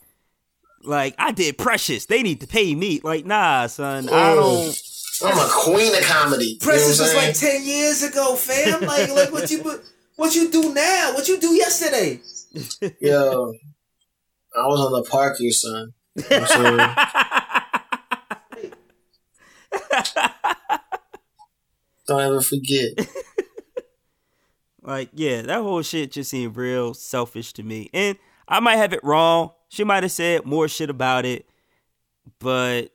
Like 0.84 1.14
I 1.20 1.32
did 1.32 1.58
Precious. 1.60 2.08
They 2.08 2.24
need 2.24 2.42
to 2.42 2.48
pay 2.48 2.74
me. 2.74 3.02
Like 3.04 3.26
nah, 3.26 3.68
son. 3.68 4.10
I 4.10 4.34
don't. 4.34 4.76
I'm 5.24 5.38
a 5.38 5.50
queen 5.52 5.94
of 5.96 6.02
comedy. 6.04 6.58
Precious 6.60 6.98
you 6.98 7.06
know 7.06 7.14
was 7.14 7.24
like 7.24 7.36
ten 7.36 7.64
years 7.66 8.02
ago, 8.02 8.36
fam. 8.36 8.82
Like, 8.82 9.10
like 9.10 9.32
what 9.32 9.52
you 9.52 9.80
what 10.16 10.34
you 10.34 10.50
do 10.50 10.74
now? 10.74 11.12
What 11.14 11.28
you 11.28 11.40
do 11.40 11.54
yesterday? 11.54 12.20
Yo, 13.00 13.54
I 14.56 14.66
was 14.66 14.80
on 14.80 14.92
the 14.94 15.04
Parker, 15.08 15.52
son. 15.52 15.94
You 16.16 16.24
know 16.32 16.40
what 16.40 16.52
I'm 16.52 16.80
saying? 20.00 20.40
Don't 22.08 22.22
ever 22.22 22.42
forget. 22.42 23.08
Like, 24.82 25.10
yeah, 25.14 25.42
that 25.44 25.62
whole 25.62 25.82
shit 25.82 26.12
just 26.12 26.32
seemed 26.32 26.56
real 26.56 26.94
selfish 26.94 27.54
to 27.54 27.64
me. 27.64 27.90
And 27.94 28.18
I 28.48 28.60
might 28.60 28.78
have 28.78 28.94
it 28.94 29.04
wrong. 29.04 29.52
She 29.68 29.84
might 29.84 30.04
have 30.04 30.12
said 30.12 30.46
more 30.46 30.68
shit 30.68 30.90
about 30.90 31.26
it. 31.26 31.48
But 32.40 32.90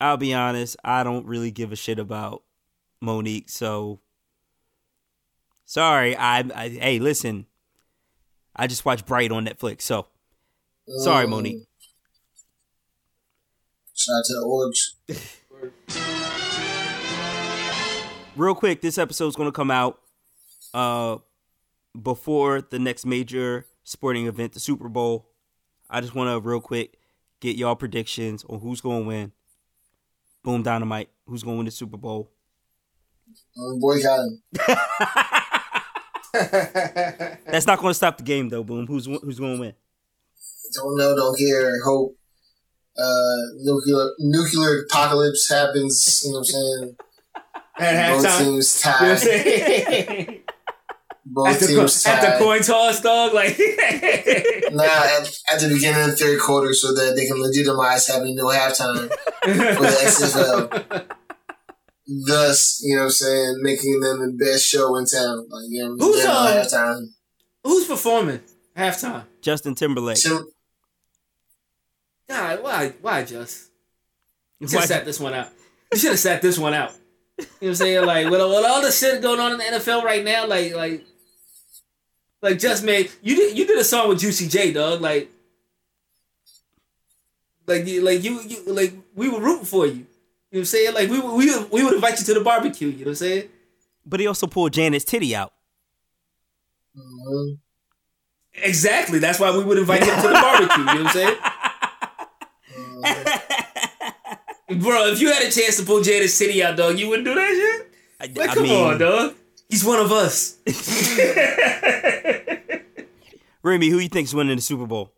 I'll 0.00 0.16
be 0.16 0.34
honest, 0.34 0.76
I 0.84 1.04
don't 1.04 1.26
really 1.26 1.50
give 1.50 1.72
a 1.72 1.76
shit 1.76 1.98
about 1.98 2.42
Mo'Nique. 3.00 3.48
So 3.48 4.00
sorry. 5.64 6.16
I, 6.16 6.40
I 6.54 6.68
hey, 6.68 6.98
listen. 6.98 7.46
I 8.56 8.66
just 8.66 8.84
watched 8.84 9.06
Bright 9.06 9.30
on 9.30 9.46
Netflix. 9.46 9.82
So 9.82 10.06
sorry, 10.98 11.24
Um, 11.24 11.30
Mo'Nique. 11.30 11.66
Shout 13.94 14.16
out 14.16 14.24
to 14.24 14.34
the 14.34 14.42
Orcs. 14.42 14.96
real 18.36 18.54
quick, 18.54 18.80
this 18.80 18.98
episode's 18.98 19.36
gonna 19.36 19.52
come 19.52 19.70
out 19.70 20.00
uh 20.74 21.18
before 22.00 22.60
the 22.60 22.78
next 22.78 23.04
major 23.04 23.66
sporting 23.82 24.26
event, 24.26 24.52
the 24.52 24.60
Super 24.60 24.88
Bowl. 24.88 25.26
I 25.88 26.00
just 26.00 26.14
want 26.14 26.30
to 26.30 26.40
real 26.48 26.60
quick 26.60 26.98
get 27.40 27.56
y'all 27.56 27.74
predictions 27.74 28.44
on 28.48 28.60
who's 28.60 28.80
going 28.80 29.02
to 29.02 29.08
win. 29.08 29.32
Boom 30.42 30.62
Dynamite, 30.62 31.10
who's 31.26 31.42
going 31.42 31.56
to 31.56 31.58
win 31.58 31.66
the 31.66 31.72
Super 31.72 31.96
Bowl? 31.96 32.30
Um, 33.58 33.80
boycott 33.80 34.20
him. 34.20 34.42
That's 36.32 37.66
not 37.66 37.78
going 37.78 37.90
to 37.90 37.94
stop 37.94 38.16
the 38.16 38.22
game 38.24 38.48
though. 38.48 38.62
Boom, 38.62 38.86
who's 38.86 39.06
who's 39.06 39.38
going 39.38 39.56
to 39.56 39.60
win? 39.60 39.74
Don't 40.74 40.96
know, 40.96 41.16
don't 41.16 41.36
care. 41.36 41.72
Hope 41.84 42.16
uh, 42.98 43.36
nuclear 43.58 44.10
nuclear 44.18 44.84
apocalypse 44.84 45.48
happens. 45.48 46.22
You 46.24 46.32
know 46.32 46.38
what 46.38 46.40
I'm 46.40 46.44
saying? 46.44 46.96
At 47.78 48.12
Both 48.12 48.26
halftime. 48.26 48.38
teams 48.38 48.84
You 48.84 48.90
know 48.90 49.08
what 49.08 49.24
I'm 49.24 50.26
tied. 50.26 50.36
saying? 51.24 51.34
Both 51.34 51.48
at, 51.48 51.60
the, 51.60 51.66
teams 51.66 52.04
co- 52.04 52.10
at 52.10 52.20
the 52.38 52.44
coin 52.44 52.62
toss, 52.62 53.00
dog. 53.00 53.34
Like, 53.34 53.58
Nah, 54.72 54.84
at, 54.84 55.28
at 55.52 55.60
the 55.60 55.68
beginning 55.72 56.02
of 56.02 56.10
the 56.10 56.16
third 56.16 56.40
quarter, 56.40 56.72
so 56.74 56.94
that 56.94 57.14
they 57.16 57.26
can 57.26 57.40
legitimize 57.40 58.06
having 58.08 58.34
no 58.36 58.46
halftime 58.46 59.08
for 59.42 59.82
the 59.82 60.00
XFL. 60.04 61.06
Thus, 62.26 62.80
you 62.82 62.94
know 62.96 63.02
what 63.02 63.04
I'm 63.06 63.10
saying, 63.10 63.56
making 63.60 64.00
them 64.00 64.18
the 64.20 64.44
best 64.44 64.64
show 64.64 64.96
in 64.96 65.06
town. 65.06 65.46
Like, 65.48 65.64
you 65.68 65.84
know, 65.84 65.96
Who's, 65.96 66.16
they're 66.16 66.26
no 66.26 66.38
um, 66.40 66.46
halftime. 66.46 67.06
who's 67.62 67.86
performing 67.86 68.40
halftime? 68.76 69.24
Justin 69.42 69.74
Timberlake. 69.76 70.16
Tim- 70.18 70.48
God, 72.28 72.62
why, 72.62 72.92
why, 73.00 73.22
just? 73.24 73.70
You 74.58 74.68
should 74.68 74.80
have 74.80 74.88
sat 74.88 75.04
this 75.04 75.20
one 75.20 75.34
out. 75.34 75.48
You 75.92 75.98
should 75.98 76.10
have 76.10 76.18
sat 76.18 76.42
this 76.42 76.58
one 76.58 76.74
out. 76.74 76.92
You 77.38 77.44
know 77.44 77.46
what 77.60 77.68
I'm 77.68 77.74
saying? 77.76 78.06
Like, 78.06 78.24
with, 78.24 78.40
with 78.40 78.42
all 78.64 78.82
the 78.82 78.90
shit 78.92 79.22
going 79.22 79.40
on 79.40 79.52
in 79.52 79.58
the 79.58 79.64
NFL 79.64 80.02
right 80.02 80.24
now, 80.24 80.46
like, 80.46 80.74
like, 80.74 81.04
like, 82.42 82.58
just 82.58 82.84
made 82.84 83.10
you 83.22 83.36
did 83.36 83.56
you 83.58 83.66
did 83.66 83.78
a 83.78 83.84
song 83.84 84.08
with 84.08 84.20
Juicy 84.20 84.48
J, 84.48 84.72
dog. 84.72 85.00
Like, 85.00 85.30
like, 87.66 87.86
you, 87.86 88.02
like 88.02 88.22
you, 88.24 88.40
you, 88.42 88.62
like 88.66 88.94
we 89.14 89.28
were 89.28 89.40
rooting 89.40 89.64
for 89.66 89.86
you. 89.86 89.92
You 89.92 89.98
know 89.98 90.06
what 90.50 90.58
I'm 90.60 90.64
saying? 90.64 90.94
Like, 90.94 91.08
we 91.10 91.20
would- 91.20 91.34
we 91.36 91.64
we 91.70 91.84
would 91.84 91.94
invite 91.94 92.18
you 92.18 92.24
to 92.26 92.34
the 92.34 92.40
barbecue. 92.40 92.88
You 92.88 92.98
know 92.98 93.02
what 93.04 93.08
I'm 93.10 93.14
saying? 93.16 93.48
But 94.04 94.18
he 94.20 94.26
also 94.26 94.46
pulled 94.46 94.72
Janet's 94.72 95.04
titty 95.04 95.36
out. 95.36 95.52
Mhm. 96.96 97.58
Exactly. 98.54 99.18
That's 99.20 99.38
why 99.38 99.56
we 99.56 99.62
would 99.62 99.78
invite 99.78 100.02
him 100.02 100.16
to 100.16 100.28
the 100.28 100.32
barbecue. 100.34 100.78
You 100.78 100.84
know 100.84 101.04
what 101.04 101.06
I'm 101.06 101.12
saying? 101.12 101.36
Bro, 104.80 105.06
if 105.12 105.20
you 105.20 105.32
had 105.32 105.42
a 105.42 105.50
chance 105.50 105.76
to 105.78 105.84
pull 105.84 106.00
Janet's 106.02 106.34
city 106.34 106.62
out, 106.62 106.76
dog, 106.76 106.98
you 106.98 107.08
wouldn't 107.08 107.26
do 107.26 107.34
that 107.34 107.48
shit? 107.48 107.92
I, 108.20 108.26
Like, 108.40 108.50
I 108.50 108.54
come 108.54 108.62
mean, 108.64 108.84
on, 108.84 108.98
dog. 108.98 109.34
He's 109.70 109.84
one 109.84 110.00
of 110.00 110.10
us. 110.10 110.58
Remy, 113.62 113.88
who 113.88 113.98
you 113.98 114.08
think's 114.08 114.34
winning 114.34 114.56
the 114.56 114.62
Super 114.62 114.86
Bowl? 114.86 115.12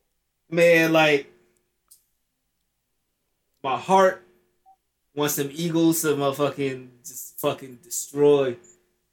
Man, 0.50 0.92
like, 0.92 1.32
my 3.62 3.78
heart 3.78 4.22
wants 5.14 5.36
them 5.36 5.48
Eagles 5.52 6.02
to 6.02 6.08
motherfucking 6.08 6.88
just 7.02 7.40
fucking 7.40 7.78
destroy 7.82 8.56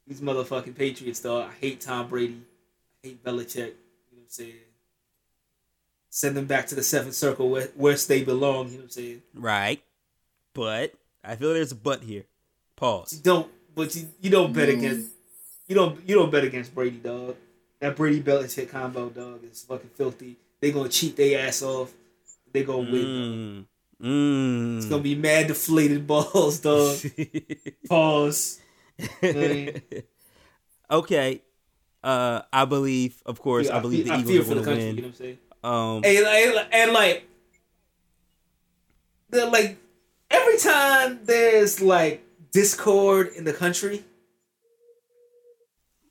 these 0.06 0.20
motherfucking 0.20 0.76
Patriots, 0.76 1.20
though. 1.20 1.42
I 1.42 1.50
hate 1.58 1.80
Tom 1.80 2.08
Brady. 2.08 2.42
I 3.02 3.08
hate 3.08 3.24
Belichick. 3.24 3.56
You 3.56 3.62
know 3.64 3.72
what 4.12 4.24
I'm 4.24 4.28
saying? 4.28 4.54
Send 6.10 6.36
them 6.36 6.46
back 6.46 6.66
to 6.66 6.74
the 6.74 6.82
seventh 6.82 7.14
circle 7.14 7.48
where, 7.48 7.68
where 7.76 7.96
they 7.96 8.22
belong. 8.24 8.66
You 8.66 8.72
know 8.72 8.78
what 8.78 8.84
I'm 8.84 8.90
saying? 8.90 9.22
Right. 9.32 9.82
But 10.52 10.92
I 11.24 11.36
feel 11.36 11.54
there's 11.54 11.72
a 11.72 11.76
but 11.76 12.02
here. 12.02 12.24
Pause. 12.76 13.12
don't 13.12 13.50
but 13.74 13.94
you, 13.94 14.08
you 14.20 14.30
don't 14.30 14.52
bet 14.52 14.68
against 14.68 15.12
you 15.70 15.76
don't 15.76 16.00
you 16.08 16.16
don't 16.16 16.30
bet 16.32 16.42
against 16.44 16.74
Brady 16.74 16.98
dog. 16.98 17.36
That 17.78 17.94
Brady 17.96 18.20
Belichick 18.20 18.68
combo 18.68 19.08
dog 19.08 19.40
is 19.50 19.62
fucking 19.62 19.90
filthy. 19.94 20.36
They 20.60 20.72
gonna 20.72 20.88
cheat 20.88 21.16
their 21.16 21.46
ass 21.46 21.62
off. 21.62 21.92
They 22.52 22.64
gonna 22.64 22.90
win. 22.90 23.66
Mm. 24.02 24.76
It's 24.78 24.86
Mm. 24.86 24.90
gonna 24.90 25.02
be 25.02 25.14
mad 25.14 25.46
deflated 25.46 26.06
balls, 26.06 26.58
dog. 26.58 26.96
Pause. 27.88 28.58
Okay. 30.90 31.42
Uh, 32.02 32.42
I 32.52 32.64
believe, 32.64 33.22
of 33.24 33.40
course, 33.40 33.70
I 33.70 33.78
believe 33.78 34.06
the 34.06 34.12
I 34.14 34.18
Eagles 34.20 34.50
are 34.50 34.54
the 34.56 34.62
going 34.62 34.64
to 34.64 34.64
country. 34.64 34.84
You 34.86 34.92
know 34.92 34.94
win. 34.96 35.02
what 35.02 35.06
I'm 35.06 35.14
saying? 35.14 35.38
Um, 35.62 36.02
And, 36.04 36.26
and, 36.58 36.68
and 36.72 36.92
like, 36.92 37.28
the, 39.30 39.46
like 39.46 39.76
every 40.30 40.58
time 40.58 41.20
there's 41.24 41.80
like 41.80 42.24
discord 42.52 43.28
in 43.36 43.44
the 43.44 43.52
country, 43.52 44.02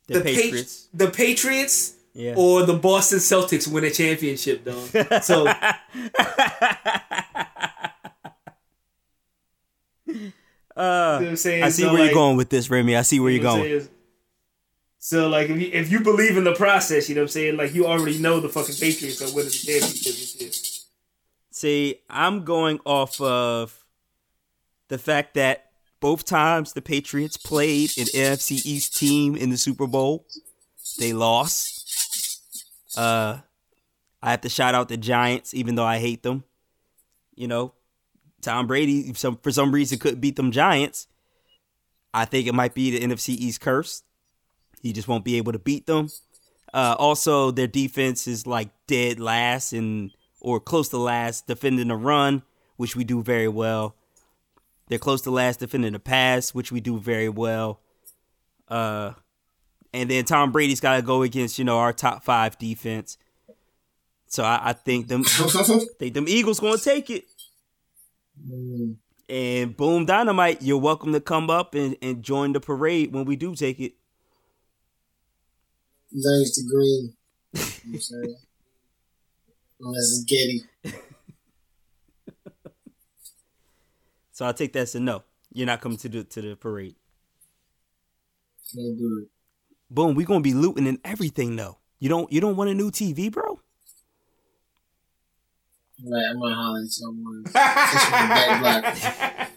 the, 0.09 0.19
the 0.19 0.23
Patriots, 0.23 0.43
Patriots. 0.43 0.87
the 0.93 1.11
Patriots 1.11 1.95
yeah. 2.13 2.33
or 2.35 2.63
the 2.65 2.73
Boston 2.73 3.19
Celtics 3.19 3.71
win 3.71 3.83
a 3.83 3.91
championship, 3.91 4.65
dog. 4.65 5.23
So 5.23 5.47
uh, 10.75 11.19
You 11.21 11.27
know? 11.27 11.31
I 11.31 11.35
see 11.35 11.83
So, 11.83 11.93
where 11.93 12.01
like, 12.01 12.05
you're 12.05 12.13
going 12.13 12.37
with 12.37 12.49
this, 12.49 12.69
Remy. 12.69 12.95
I 12.95 13.03
see 13.03 13.19
where 13.19 13.31
you 13.31 13.37
you're 13.37 13.43
know 13.43 13.55
I'm 13.55 13.61
going. 13.61 13.87
So 15.01 15.29
like 15.29 15.49
if 15.49 15.61
you 15.61 15.69
if 15.71 15.91
you 15.91 16.01
believe 16.01 16.35
in 16.35 16.43
the 16.43 16.53
process, 16.53 17.07
you 17.07 17.15
know 17.15 17.21
what 17.21 17.25
I'm 17.25 17.29
saying? 17.29 17.57
Like 17.57 17.73
you 17.73 17.87
already 17.87 18.17
know 18.19 18.39
the 18.39 18.49
fucking 18.49 18.75
Patriots 18.75 19.21
are 19.21 19.33
winning 19.33 19.45
the 19.45 19.51
championship 19.51 20.13
this 20.13 20.41
year. 20.41 20.51
See, 21.51 22.01
I'm 22.09 22.43
going 22.43 22.79
off 22.85 23.19
of 23.21 23.85
the 24.89 24.97
fact 24.97 25.35
that 25.35 25.68
both 25.99 26.25
times 26.25 26.73
the 26.73 26.81
Patriots 26.81 27.37
played 27.37 27.91
an 27.97 28.05
NFC 28.05 28.65
East 28.65 28.97
team 28.97 29.35
in 29.35 29.49
the 29.49 29.57
Super 29.57 29.87
Bowl, 29.87 30.25
they 30.97 31.13
lost. 31.13 31.75
Uh, 32.97 33.39
I 34.21 34.31
have 34.31 34.41
to 34.41 34.49
shout 34.49 34.75
out 34.75 34.89
the 34.89 34.97
Giants, 34.97 35.53
even 35.53 35.75
though 35.75 35.85
I 35.85 35.99
hate 35.99 36.23
them. 36.23 36.43
You 37.35 37.47
know, 37.47 37.73
Tom 38.41 38.67
Brady, 38.67 39.13
some 39.13 39.37
for 39.37 39.51
some 39.51 39.71
reason, 39.71 39.99
couldn't 39.99 40.19
beat 40.19 40.35
them 40.35 40.51
Giants. 40.51 41.07
I 42.13 42.25
think 42.25 42.47
it 42.47 42.53
might 42.53 42.73
be 42.73 42.91
the 42.91 43.05
NFC 43.05 43.29
East 43.29 43.61
curse. 43.61 44.03
He 44.81 44.93
just 44.93 45.07
won't 45.07 45.25
be 45.25 45.37
able 45.37 45.51
to 45.51 45.59
beat 45.59 45.85
them. 45.85 46.09
Uh, 46.73 46.95
also, 46.97 47.51
their 47.51 47.67
defense 47.67 48.27
is 48.27 48.45
like 48.47 48.69
dead 48.87 49.19
last 49.19 49.73
and 49.73 50.11
or 50.41 50.59
close 50.59 50.89
to 50.89 50.97
last 50.97 51.47
defending 51.47 51.89
the 51.89 51.95
run, 51.95 52.43
which 52.77 52.95
we 52.95 53.03
do 53.03 53.21
very 53.21 53.47
well. 53.47 53.95
They're 54.89 54.99
close 54.99 55.21
to 55.21 55.31
last 55.31 55.59
defending 55.59 55.93
the 55.93 55.99
pass, 55.99 56.53
which 56.53 56.71
we 56.71 56.81
do 56.81 56.99
very 56.99 57.29
well. 57.29 57.79
Uh, 58.67 59.13
and 59.93 60.09
then 60.09 60.25
Tom 60.25 60.51
Brady's 60.51 60.79
got 60.79 60.97
to 60.97 61.01
go 61.01 61.21
against 61.21 61.57
you 61.57 61.65
know 61.65 61.77
our 61.77 61.93
top 61.93 62.23
five 62.23 62.57
defense. 62.57 63.17
So 64.27 64.43
I, 64.43 64.69
I 64.69 64.73
think 64.73 65.07
them 65.07 65.23
think 65.99 66.13
them 66.13 66.25
Eagles 66.27 66.59
gonna 66.59 66.77
take 66.77 67.09
it. 67.09 67.25
And 69.29 69.77
boom, 69.77 70.05
dynamite! 70.05 70.61
You're 70.61 70.79
welcome 70.79 71.13
to 71.13 71.21
come 71.21 71.49
up 71.49 71.75
and, 71.75 71.95
and 72.01 72.23
join 72.23 72.53
the 72.53 72.59
parade 72.59 73.13
when 73.13 73.25
we 73.25 73.35
do 73.35 73.55
take 73.55 73.79
it. 73.79 73.93
Thanks 76.11 76.55
to 76.55 76.63
Green. 76.67 77.13
I'm 77.55 77.99
saying? 77.99 78.37
Unless 79.81 80.11
it's 80.11 80.23
Getty. 80.25 80.63
So 84.39 84.47
I 84.47 84.53
take 84.53 84.71
that 84.71 84.79
as 84.79 84.95
a 84.95 85.01
no. 85.01 85.23
You're 85.51 85.67
not 85.67 85.81
coming 85.81 85.97
to 85.97 86.07
the 86.07 86.23
to 86.23 86.41
the 86.41 86.55
parade. 86.55 86.95
Can't 88.73 88.97
do 88.97 89.23
it. 89.23 89.27
Boom, 89.93 90.15
we 90.15 90.23
gonna 90.23 90.39
be 90.39 90.53
looting 90.53 90.87
and 90.87 90.97
everything 91.03 91.57
though. 91.57 91.77
You 91.99 92.07
don't 92.07 92.31
you 92.31 92.39
don't 92.39 92.55
want 92.55 92.69
a 92.69 92.73
new 92.73 92.89
TV, 92.89 93.29
bro? 93.29 93.59
Right, 96.05 96.23
I'm 96.29 96.39
gonna 96.39 96.55
holler 96.55 96.79
at 96.79 96.87
someone. 96.87 97.43
Fish 97.43 97.53
from 97.53 98.29
the 98.29 98.63
back. 98.63 99.51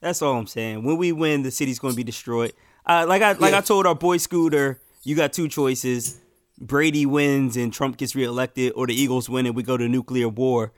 That's 0.00 0.22
all 0.22 0.38
I'm 0.38 0.46
saying. 0.46 0.84
When 0.84 0.98
we 0.98 1.10
win, 1.10 1.42
the 1.42 1.50
city's 1.50 1.80
gonna 1.80 1.94
be 1.94 2.04
destroyed. 2.04 2.52
Uh, 2.86 3.06
like 3.08 3.22
I 3.22 3.32
like 3.32 3.54
I 3.54 3.60
told 3.60 3.86
our 3.86 3.96
boy 3.96 4.18
Scooter, 4.18 4.80
you 5.02 5.16
got 5.16 5.32
two 5.32 5.48
choices. 5.48 6.20
Brady 6.60 7.06
wins 7.06 7.56
and 7.56 7.72
Trump 7.72 7.96
gets 7.96 8.14
reelected, 8.14 8.74
or 8.76 8.86
the 8.86 8.94
Eagles 8.94 9.28
win 9.28 9.46
and 9.46 9.56
we 9.56 9.64
go 9.64 9.76
to 9.76 9.88
nuclear 9.88 10.28
war. 10.28 10.70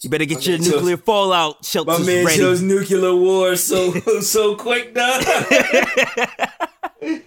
You 0.00 0.08
better 0.08 0.24
get 0.24 0.46
your 0.46 0.56
man 0.58 0.64
chose- 0.64 0.74
nuclear 0.74 0.96
fallout 0.96 1.74
My 1.86 1.98
man 1.98 2.24
ready. 2.24 2.38
chose 2.38 2.62
nuclear 2.62 3.14
war 3.14 3.54
so 3.56 3.92
so 4.20 4.56
quick, 4.56 4.94
dog. 4.94 5.22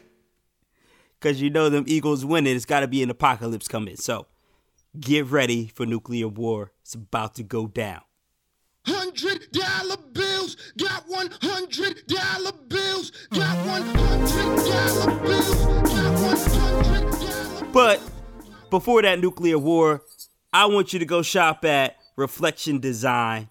Cause 1.21 1.39
you 1.39 1.49
know 1.49 1.69
them 1.69 1.85
Eagles 1.87 2.25
winning, 2.25 2.55
it's 2.55 2.65
gotta 2.65 2.87
be 2.87 3.01
an 3.01 3.09
apocalypse 3.09 3.67
coming. 3.67 3.95
So 3.95 4.25
get 4.99 5.25
ready 5.27 5.67
for 5.67 5.85
nuclear 5.85 6.27
war. 6.27 6.71
It's 6.81 6.95
about 6.95 7.35
to 7.35 7.43
go 7.43 7.67
down. 7.67 8.01
Hundred 8.85 9.49
dollar 9.53 9.95
bills, 10.11 10.57
got 10.77 11.05
one 11.07 11.29
hundred 11.41 12.05
dollar 12.07 12.51
bills, 12.67 13.11
got 13.31 13.65
one 13.65 13.83
hundred 13.83 14.65
dollar 14.65 15.19
bills, 15.21 15.55
got 15.55 16.15
one 16.17 16.35
hundred 16.35 17.11
dollar. 17.11 17.71
But 17.71 18.01
before 18.69 19.01
that 19.03 19.21
nuclear 19.21 19.57
war, 19.57 20.01
I 20.53 20.67
want 20.67 20.93
you 20.93 20.99
to 20.99 21.05
go 21.05 21.23
shop 21.23 21.65
at 21.65 21.97
Reflektion 22.15 22.79
Design, 22.79 23.49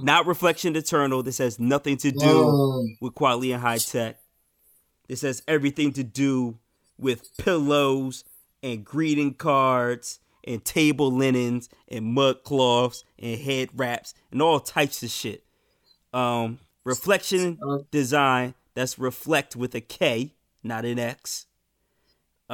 not 0.00 0.26
Reflection 0.26 0.74
Eternal. 0.74 1.22
This 1.22 1.38
has 1.38 1.60
nothing 1.60 1.96
to 1.98 2.10
do 2.10 2.96
with 3.00 3.14
quality 3.14 3.52
and 3.52 3.62
high 3.62 3.78
tech. 3.78 4.18
This 5.06 5.22
has 5.22 5.42
everything 5.46 5.92
to 5.92 6.02
do 6.02 6.58
with 6.98 7.36
pillows 7.36 8.24
and 8.64 8.84
greeting 8.84 9.34
cards 9.34 10.18
and 10.42 10.64
table 10.64 11.12
linens 11.12 11.68
and 11.88 12.04
mud 12.04 12.42
cloths 12.42 13.04
and 13.18 13.40
head 13.40 13.68
wraps 13.74 14.12
and 14.32 14.42
all 14.42 14.58
types 14.58 15.04
of 15.04 15.10
shit. 15.10 15.44
Um, 16.12 16.58
Reflektion 16.84 17.58
Design. 17.92 18.54
That's 18.74 18.98
reflect 18.98 19.54
with 19.54 19.72
a 19.76 19.80
K, 19.80 20.34
not 20.64 20.84
an 20.84 20.98
X. 20.98 21.46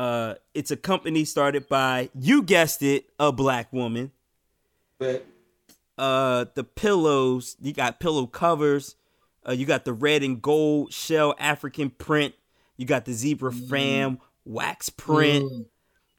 Uh, 0.01 0.35
it's 0.55 0.71
a 0.71 0.79
company 0.79 1.27
started 1.27 1.69
by 1.69 2.09
you 2.19 2.43
guessed 2.43 2.83
it, 2.83 3.11
a 3.19 3.31
black 3.31 3.71
woman. 3.71 4.11
But 4.99 5.27
Uh, 5.99 6.47
the 6.55 6.65
pillows 6.65 7.55
you 7.61 7.75
got 7.75 8.01
pillow 8.01 8.27
covers. 8.27 8.97
Uh, 9.47 9.53
you 9.53 9.67
got 9.67 9.85
the 9.85 9.93
red 9.93 10.23
and 10.23 10.41
gold 10.41 10.91
shell 10.95 11.35
African 11.39 11.91
print. 11.91 12.35
You 12.79 12.87
got 12.87 13.05
the 13.05 13.13
zebra 13.13 13.53
fam 13.53 14.21
wax 14.47 14.89
print. 14.89 15.67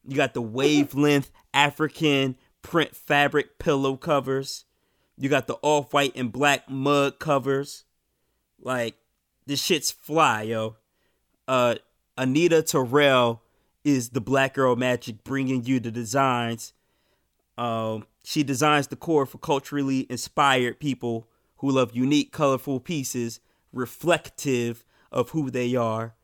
You 0.07 0.15
got 0.15 0.35
the 0.35 0.43
wavelength 0.43 1.31
African 1.51 2.37
print 2.61 2.95
fabric 2.95 3.57
pillow 3.57 3.97
covers. 3.97 4.65
You 5.17 5.27
got 5.27 5.47
the 5.47 5.57
off 5.63 5.91
white 5.91 6.15
and 6.15 6.31
black 6.31 6.69
mud 6.69 7.17
covers. 7.17 7.85
Like 8.61 8.93
this 9.47 9.59
shit's 9.59 9.89
fly, 9.89 10.43
yo. 10.43 10.75
Uh, 11.47 11.75
Anita 12.15 12.61
Terrell 12.61 13.40
is 13.83 14.09
the 14.09 14.21
Black 14.21 14.53
Girl 14.53 14.75
Magic 14.75 15.23
bringing 15.23 15.63
you 15.65 15.79
the 15.79 15.91
designs. 15.91 16.73
Um, 17.57 18.05
she 18.23 18.43
designs 18.43 18.87
the 18.87 18.95
core 18.95 19.25
for 19.25 19.37
culturally 19.37 20.07
inspired 20.09 20.79
people 20.79 21.27
who 21.57 21.71
love 21.71 21.95
unique, 21.95 22.31
colorful 22.31 22.79
pieces 22.79 23.39
reflective 23.71 24.83
of 25.11 25.29
who 25.29 25.49
they 25.49 25.75
are. 25.75 26.15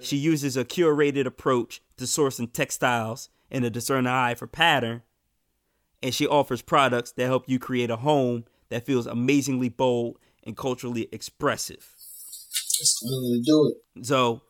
She 0.00 0.16
uses 0.16 0.56
a 0.56 0.64
curated 0.64 1.26
approach 1.26 1.80
to 1.96 2.04
sourcing 2.04 2.52
textiles 2.52 3.28
and 3.50 3.64
a 3.64 3.70
discerning 3.70 4.06
eye 4.08 4.34
for 4.34 4.46
pattern. 4.46 5.02
And 6.02 6.14
she 6.14 6.26
offers 6.26 6.62
products 6.62 7.12
that 7.12 7.26
help 7.26 7.48
you 7.48 7.58
create 7.58 7.90
a 7.90 7.96
home 7.96 8.44
that 8.68 8.84
feels 8.84 9.06
amazingly 9.06 9.68
bold 9.68 10.18
and 10.42 10.56
culturally 10.56 11.08
expressive. 11.12 11.94
That's 12.78 13.00
the 13.00 13.22
way 13.22 13.38
to 13.38 13.42
do 13.44 13.74
it. 13.96 14.06
So 14.06 14.42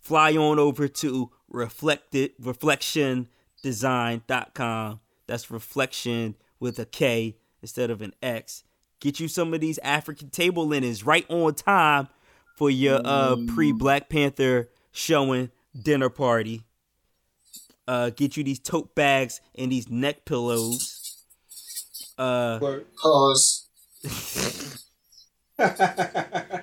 fly 0.00 0.36
on 0.36 0.58
over 0.58 0.88
to 0.88 1.30
reflected 1.54 2.32
reflektiondesign.com. 2.40 5.00
That's 5.26 5.50
reflection 5.50 6.36
with 6.60 6.78
a 6.78 6.84
K 6.84 7.38
instead 7.62 7.88
of 7.90 8.02
an 8.02 8.12
X. 8.22 8.62
Get 9.00 9.18
you 9.20 9.28
some 9.28 9.54
of 9.54 9.60
these 9.60 9.78
African 9.78 10.28
table 10.30 10.66
linens 10.66 11.02
right 11.04 11.24
on 11.30 11.54
time 11.54 12.08
for 12.56 12.68
your 12.70 13.00
uh 13.04 13.36
pre 13.54 13.72
Black 13.72 14.10
Panther 14.10 14.68
showing 14.92 15.50
dinner 15.80 16.10
party. 16.10 16.62
Uh 17.88 18.10
get 18.10 18.36
you 18.36 18.44
these 18.44 18.58
tote 18.58 18.94
bags 18.94 19.40
and 19.54 19.72
these 19.72 19.88
neck 19.88 20.24
pillows. 20.24 21.24
Uh. 22.18 22.58
Pause. 23.02 23.68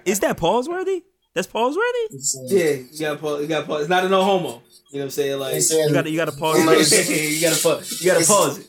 is 0.06 0.20
that 0.20 0.38
pause 0.38 0.70
worthy? 0.70 1.04
That's 1.34 1.48
pause 1.48 1.78
worthy? 1.78 2.20
Yeah, 2.48 2.72
you 2.92 3.00
gotta 3.00 3.18
pause. 3.18 3.42
You 3.42 3.48
gotta 3.48 3.66
pause. 3.66 3.82
It's 3.82 3.90
not 3.90 4.04
a 4.06 4.10
no 4.10 4.24
homo. 4.24 4.48
You 4.48 4.50
know 4.50 4.62
what 4.92 5.04
I'm 5.04 5.10
saying? 5.12 5.40
Like 5.40 5.62
saying, 5.62 5.88
You 5.88 5.94
gotta 5.94 6.10
you 6.10 6.18
gotta 6.18 6.32
pause 6.34 6.60
You 6.60 6.66
know, 6.66 6.76
first. 6.76 6.92
it's- 6.94 7.10
you 7.10 7.42
gotta 7.42 7.62
pause. 7.62 8.02
You 8.02 8.06
gotta 8.08 8.20
It's- 8.22 8.28
pause 8.38 8.58
it. 8.60 8.68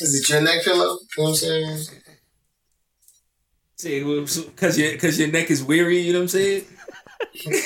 is 0.00 0.14
it 0.14 0.28
your 0.30 0.40
neck 0.40 0.64
pillow? 0.64 0.78
You 0.78 0.84
know 1.18 1.24
what 1.24 1.28
I'm 1.30 1.34
saying? 1.36 1.86
See, 3.76 4.00
because 4.02 4.78
your 4.78 4.92
because 4.92 5.18
your 5.18 5.28
neck 5.28 5.50
is 5.50 5.62
weary. 5.62 5.98
You 6.00 6.12
know 6.14 6.20
what 6.20 6.22
I'm 6.22 6.28
saying? 6.28 6.64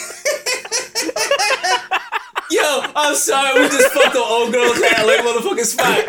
Yo, 2.50 2.62
I'm 2.94 3.14
sorry. 3.16 3.60
We 3.60 3.68
just 3.68 3.92
fucked 3.92 4.12
the 4.14 4.20
old 4.20 4.52
girl's 4.52 4.80
hat 4.82 5.06
like 5.06 5.20
motherfucking 5.20 5.66
spot. 5.66 6.04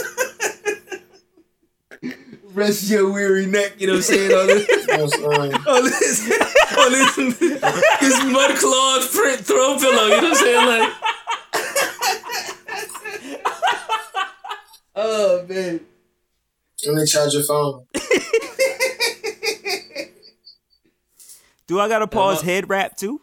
Rest 2.56 2.88
your 2.88 3.12
weary 3.12 3.44
neck. 3.46 3.74
You 3.78 3.86
know 3.88 3.92
what 3.92 3.98
I'm 3.98 4.02
saying? 4.02 4.32
On 4.32 4.46
this, 4.46 4.66
You 4.68 4.86
know 4.96 5.04
what 5.04 5.14
I'm 5.14 5.50
saying? 5.50 5.54
on 5.66 5.82
this, 5.84 6.20
on 6.78 6.90
this, 6.90 7.16
this 8.00 8.24
mud 8.24 8.56
cloth 8.56 9.12
print 9.14 9.40
throw 9.44 9.78
pillow. 9.78 10.06
You 10.06 10.20
know 10.22 10.30
what 10.30 10.30
I'm 10.30 10.34
saying? 10.34 10.66
Like. 10.66 10.92
Oh 14.98 15.44
man. 15.46 15.80
Let 16.86 16.94
me 16.94 17.04
charge 17.04 17.34
your 17.34 17.42
phone. 17.44 17.84
Do 21.66 21.78
I 21.78 21.86
gotta 21.88 22.06
pause 22.06 22.38
Uh-huh. 22.38 22.46
head 22.46 22.70
wrap 22.70 22.96
too? 22.96 23.20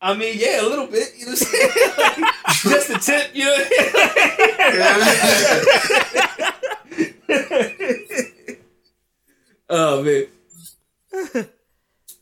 I 0.00 0.14
mean, 0.14 0.36
yeah, 0.38 0.60
a 0.62 0.66
little 0.68 0.86
bit. 0.86 1.08
You 1.18 1.26
know 1.26 1.32
what 1.32 1.42
I'm 1.42 1.46
saying? 1.46 1.70
Like, 1.98 2.34
just 2.62 2.90
a 2.90 2.98
tip, 3.00 3.30
you 3.34 3.44
know. 3.46 3.56
oh 9.68 10.02
man. 10.02 10.26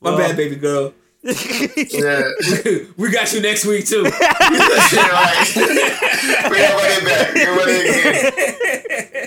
My 0.01 0.16
bad, 0.16 0.36
baby 0.36 0.56
girl. 0.56 0.93
Yeah. 1.22 2.30
we 2.97 3.10
got 3.10 3.32
you 3.32 3.40
next 3.40 3.64
week 3.64 3.86
too. 3.86 4.05
Shit, 4.05 4.14
right. 4.14 5.52
Bring 6.48 6.62
your 6.62 6.76
money 6.76 7.05
back. 7.05 7.35
Your 7.35 7.56
money 7.56 7.80
again. 7.80 8.32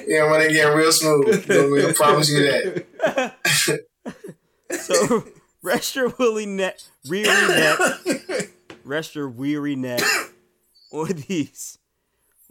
Yeah, 0.08 0.30
money 0.30 0.46
again 0.46 0.78
real 0.78 0.92
smooth. 0.92 1.50
You 1.50 1.56
know 1.56 1.70
what 1.70 1.80
I 1.80 1.82
mean? 1.82 1.90
I 1.90 1.94
promise 1.94 2.30
you 2.30 2.44
that. 2.44 2.86
So 4.80 5.24
rest 5.62 5.96
your 5.96 6.10
woolly 6.18 6.46
neck, 6.46 6.80
weary 7.10 7.26
neck, 7.26 7.80
rest 8.86 9.16
your 9.16 9.30
weary 9.30 9.76
neck 9.76 10.02
on 10.92 11.08
these, 11.28 11.78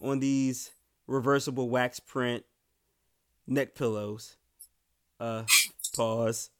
on 0.02 0.20
these 0.20 0.70
reversible 1.06 1.70
wax 1.70 1.98
print 1.98 2.44
neck 3.50 3.74
pillows. 3.74 4.36
Uh, 5.18 5.42
pause. 5.94 6.50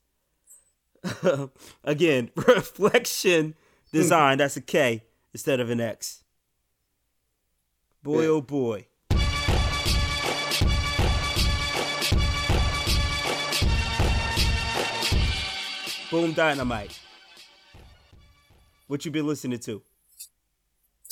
Again, 1.83 2.29
Reflektion 2.35 3.55
Design. 3.91 4.37
That's 4.37 4.57
a 4.57 4.61
K 4.61 5.03
instead 5.33 5.59
of 5.59 5.69
an 5.71 5.81
X. 5.81 6.23
Boy, 8.03 8.25
oh 8.27 8.41
boy. 8.41 8.87
Boom 16.11 16.33
Dynamite. 16.33 16.99
What 18.87 19.05
you 19.05 19.11
been 19.11 19.25
listening 19.25 19.59
to? 19.59 19.81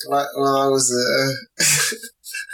Well, 0.09 0.29
well, 0.35 0.55
I 0.57 0.67
was, 0.67 0.91
uh, 0.91 1.63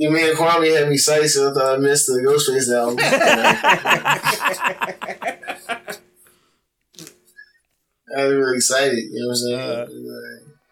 you 0.00 0.10
mean 0.10 0.34
Kwame 0.34 0.74
had 0.74 0.88
me 0.88 0.94
excited, 0.94 1.28
so 1.28 1.50
I 1.50 1.52
thought 1.52 1.74
I 1.74 1.76
missed 1.76 2.06
the 2.06 2.24
Ghostface 2.24 2.72
album. 2.74 2.96
I 8.16 8.24
was 8.24 8.34
really 8.34 8.56
excited, 8.56 9.04
you 9.12 9.20
know 9.20 9.28
what 9.28 9.32
I'm 9.32 9.36
saying? 9.36 9.60
Uh. 9.60 9.86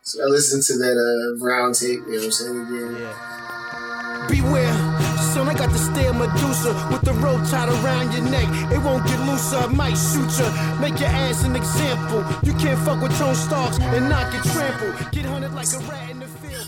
so 0.00 0.22
I 0.22 0.26
listened 0.28 0.62
to 0.62 0.78
that 0.78 0.96
uh, 0.96 1.38
Brown 1.38 1.74
tape, 1.74 2.00
you 2.08 2.16
know 2.16 2.16
what 2.16 2.24
I'm 2.24 2.32
saying, 2.32 2.56
again. 2.56 2.96
Yeah. 3.02 4.26
Beware, 4.30 4.72
son, 5.20 5.46
I 5.46 5.52
got 5.52 5.72
the 5.72 5.78
steel 5.78 6.14
Medusa 6.14 6.72
with 6.90 7.02
the 7.02 7.12
rope 7.20 7.44
tied 7.50 7.68
around 7.68 8.14
your 8.14 8.24
neck. 8.30 8.48
It 8.72 8.78
won't 8.78 9.04
get 9.06 9.20
looser, 9.28 9.58
I 9.58 9.66
might 9.66 9.98
shoot 10.08 10.32
ya. 10.40 10.48
Make 10.80 10.98
your 11.00 11.10
ass 11.10 11.44
an 11.44 11.54
example. 11.54 12.24
You 12.42 12.54
can't 12.54 12.80
fuck 12.80 13.02
with 13.02 13.12
Tony 13.18 13.34
Starks 13.34 13.78
and 13.78 14.08
not 14.08 14.32
get 14.32 14.42
trampled. 14.44 15.12
Get 15.12 15.26
hunted 15.26 15.52
like 15.52 15.68
a 15.74 15.80
rat 15.80 16.08
in 16.08 16.20
the 16.20 16.28
field. 16.28 16.66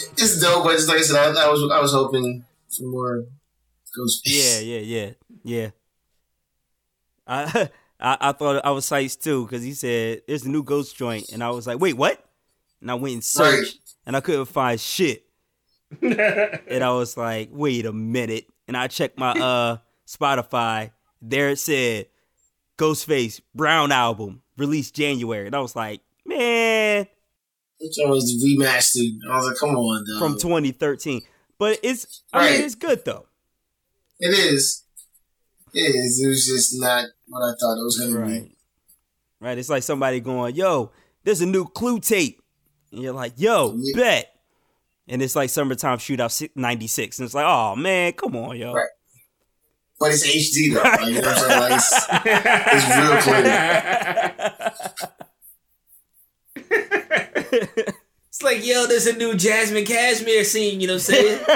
I 0.00 0.06
hate 0.06 0.08
rats. 0.10 0.22
It's 0.22 0.40
dope, 0.40 0.64
but 0.64 0.72
just 0.72 0.88
like 0.88 0.98
I 0.98 1.02
said, 1.02 1.36
I, 1.36 1.46
I 1.46 1.48
was 1.50 1.70
I 1.72 1.80
was 1.80 1.92
hoping 1.92 2.44
for 2.68 2.84
more 2.84 3.24
Ghostface. 3.98 4.22
Yeah, 4.24 4.60
yeah, 4.60 4.78
yeah, 4.78 5.10
yeah. 5.42 5.70
I 7.26 7.68
I, 8.00 8.16
I 8.20 8.32
thought 8.32 8.64
I 8.64 8.70
was 8.70 8.86
psyched 8.86 9.22
too 9.22 9.44
because 9.44 9.62
he 9.62 9.74
said 9.74 10.22
there's 10.26 10.44
a 10.44 10.50
new 10.50 10.62
ghost 10.62 10.96
joint, 10.96 11.30
and 11.32 11.42
I 11.42 11.50
was 11.50 11.66
like, 11.66 11.80
wait, 11.80 11.96
what? 11.96 12.24
And 12.80 12.90
I 12.90 12.94
went 12.94 13.14
and 13.14 13.24
searched, 13.24 13.78
and 14.06 14.16
I 14.16 14.20
couldn't 14.20 14.46
find 14.46 14.80
shit. 14.80 15.24
and 16.02 16.84
I 16.84 16.92
was 16.92 17.16
like, 17.16 17.50
wait 17.52 17.84
a 17.84 17.92
minute, 17.92 18.46
and 18.68 18.76
I 18.76 18.86
checked 18.86 19.18
my 19.18 19.32
uh 19.32 19.76
Spotify. 20.06 20.92
There 21.22 21.50
it 21.50 21.58
said 21.58 22.06
Ghostface 22.78 23.40
Brown 23.54 23.92
album 23.92 24.42
released 24.56 24.94
January, 24.94 25.46
and 25.46 25.54
I 25.54 25.60
was 25.60 25.76
like, 25.76 26.00
man, 26.24 27.06
It's 27.80 27.98
always 27.98 28.44
remastered. 28.44 29.18
I 29.30 29.36
was 29.36 29.46
like, 29.48 29.56
come 29.56 29.70
on, 29.76 30.04
dog. 30.06 30.18
from 30.20 30.38
2013. 30.38 31.22
But 31.58 31.78
it's 31.82 32.22
I 32.32 32.50
mean 32.50 32.60
it's 32.62 32.74
good 32.74 33.04
though. 33.04 33.26
It 34.18 34.30
is. 34.38 34.84
It 35.72 35.94
is. 35.94 36.22
It 36.22 36.28
was 36.28 36.46
just 36.46 36.78
not 36.80 37.06
what 37.28 37.40
I 37.42 37.52
thought 37.58 37.78
it 37.78 37.84
was 37.84 37.98
going 37.98 38.12
to 38.14 38.26
be. 38.44 38.56
Right. 39.40 39.56
It's 39.56 39.68
like 39.70 39.82
somebody 39.82 40.20
going, 40.20 40.54
yo, 40.56 40.90
there's 41.24 41.40
a 41.40 41.46
new 41.46 41.64
clue 41.64 42.00
tape. 42.00 42.42
And 42.92 43.00
you're 43.02 43.12
like, 43.14 43.34
yo, 43.36 43.74
Yeah. 43.78 43.96
bet. 43.96 44.34
And 45.08 45.22
it's 45.22 45.34
like 45.36 45.48
summertime 45.50 45.98
shootout 45.98 46.30
si- 46.32 46.50
96. 46.54 47.18
And 47.18 47.26
it's 47.26 47.34
like, 47.34 47.46
oh 47.46 47.76
man, 47.76 48.12
come 48.12 48.36
on, 48.36 48.56
yo. 48.56 48.72
Right. 48.74 48.88
but 49.98 50.10
it's 50.12 50.26
HD 50.26 50.74
though. 50.74 50.82
Like, 50.82 51.06
you 51.06 51.14
know 51.14 51.28
what 51.28 51.38
I'm 51.38 51.38
saying? 51.38 51.60
Like, 51.60 51.72
it's, 51.72 51.94
it's 52.74 52.96
real 52.98 53.16
clean. 56.66 56.90
It's 57.52 58.42
like, 58.42 58.64
yo, 58.64 58.86
there's 58.86 59.06
a 59.08 59.16
new 59.16 59.34
Jasmine 59.34 59.84
Cashmere 59.84 60.44
scene, 60.44 60.80
you 60.80 60.86
know 60.86 60.94
what 60.94 61.08
I'm 61.08 61.14
saying? 61.14 61.40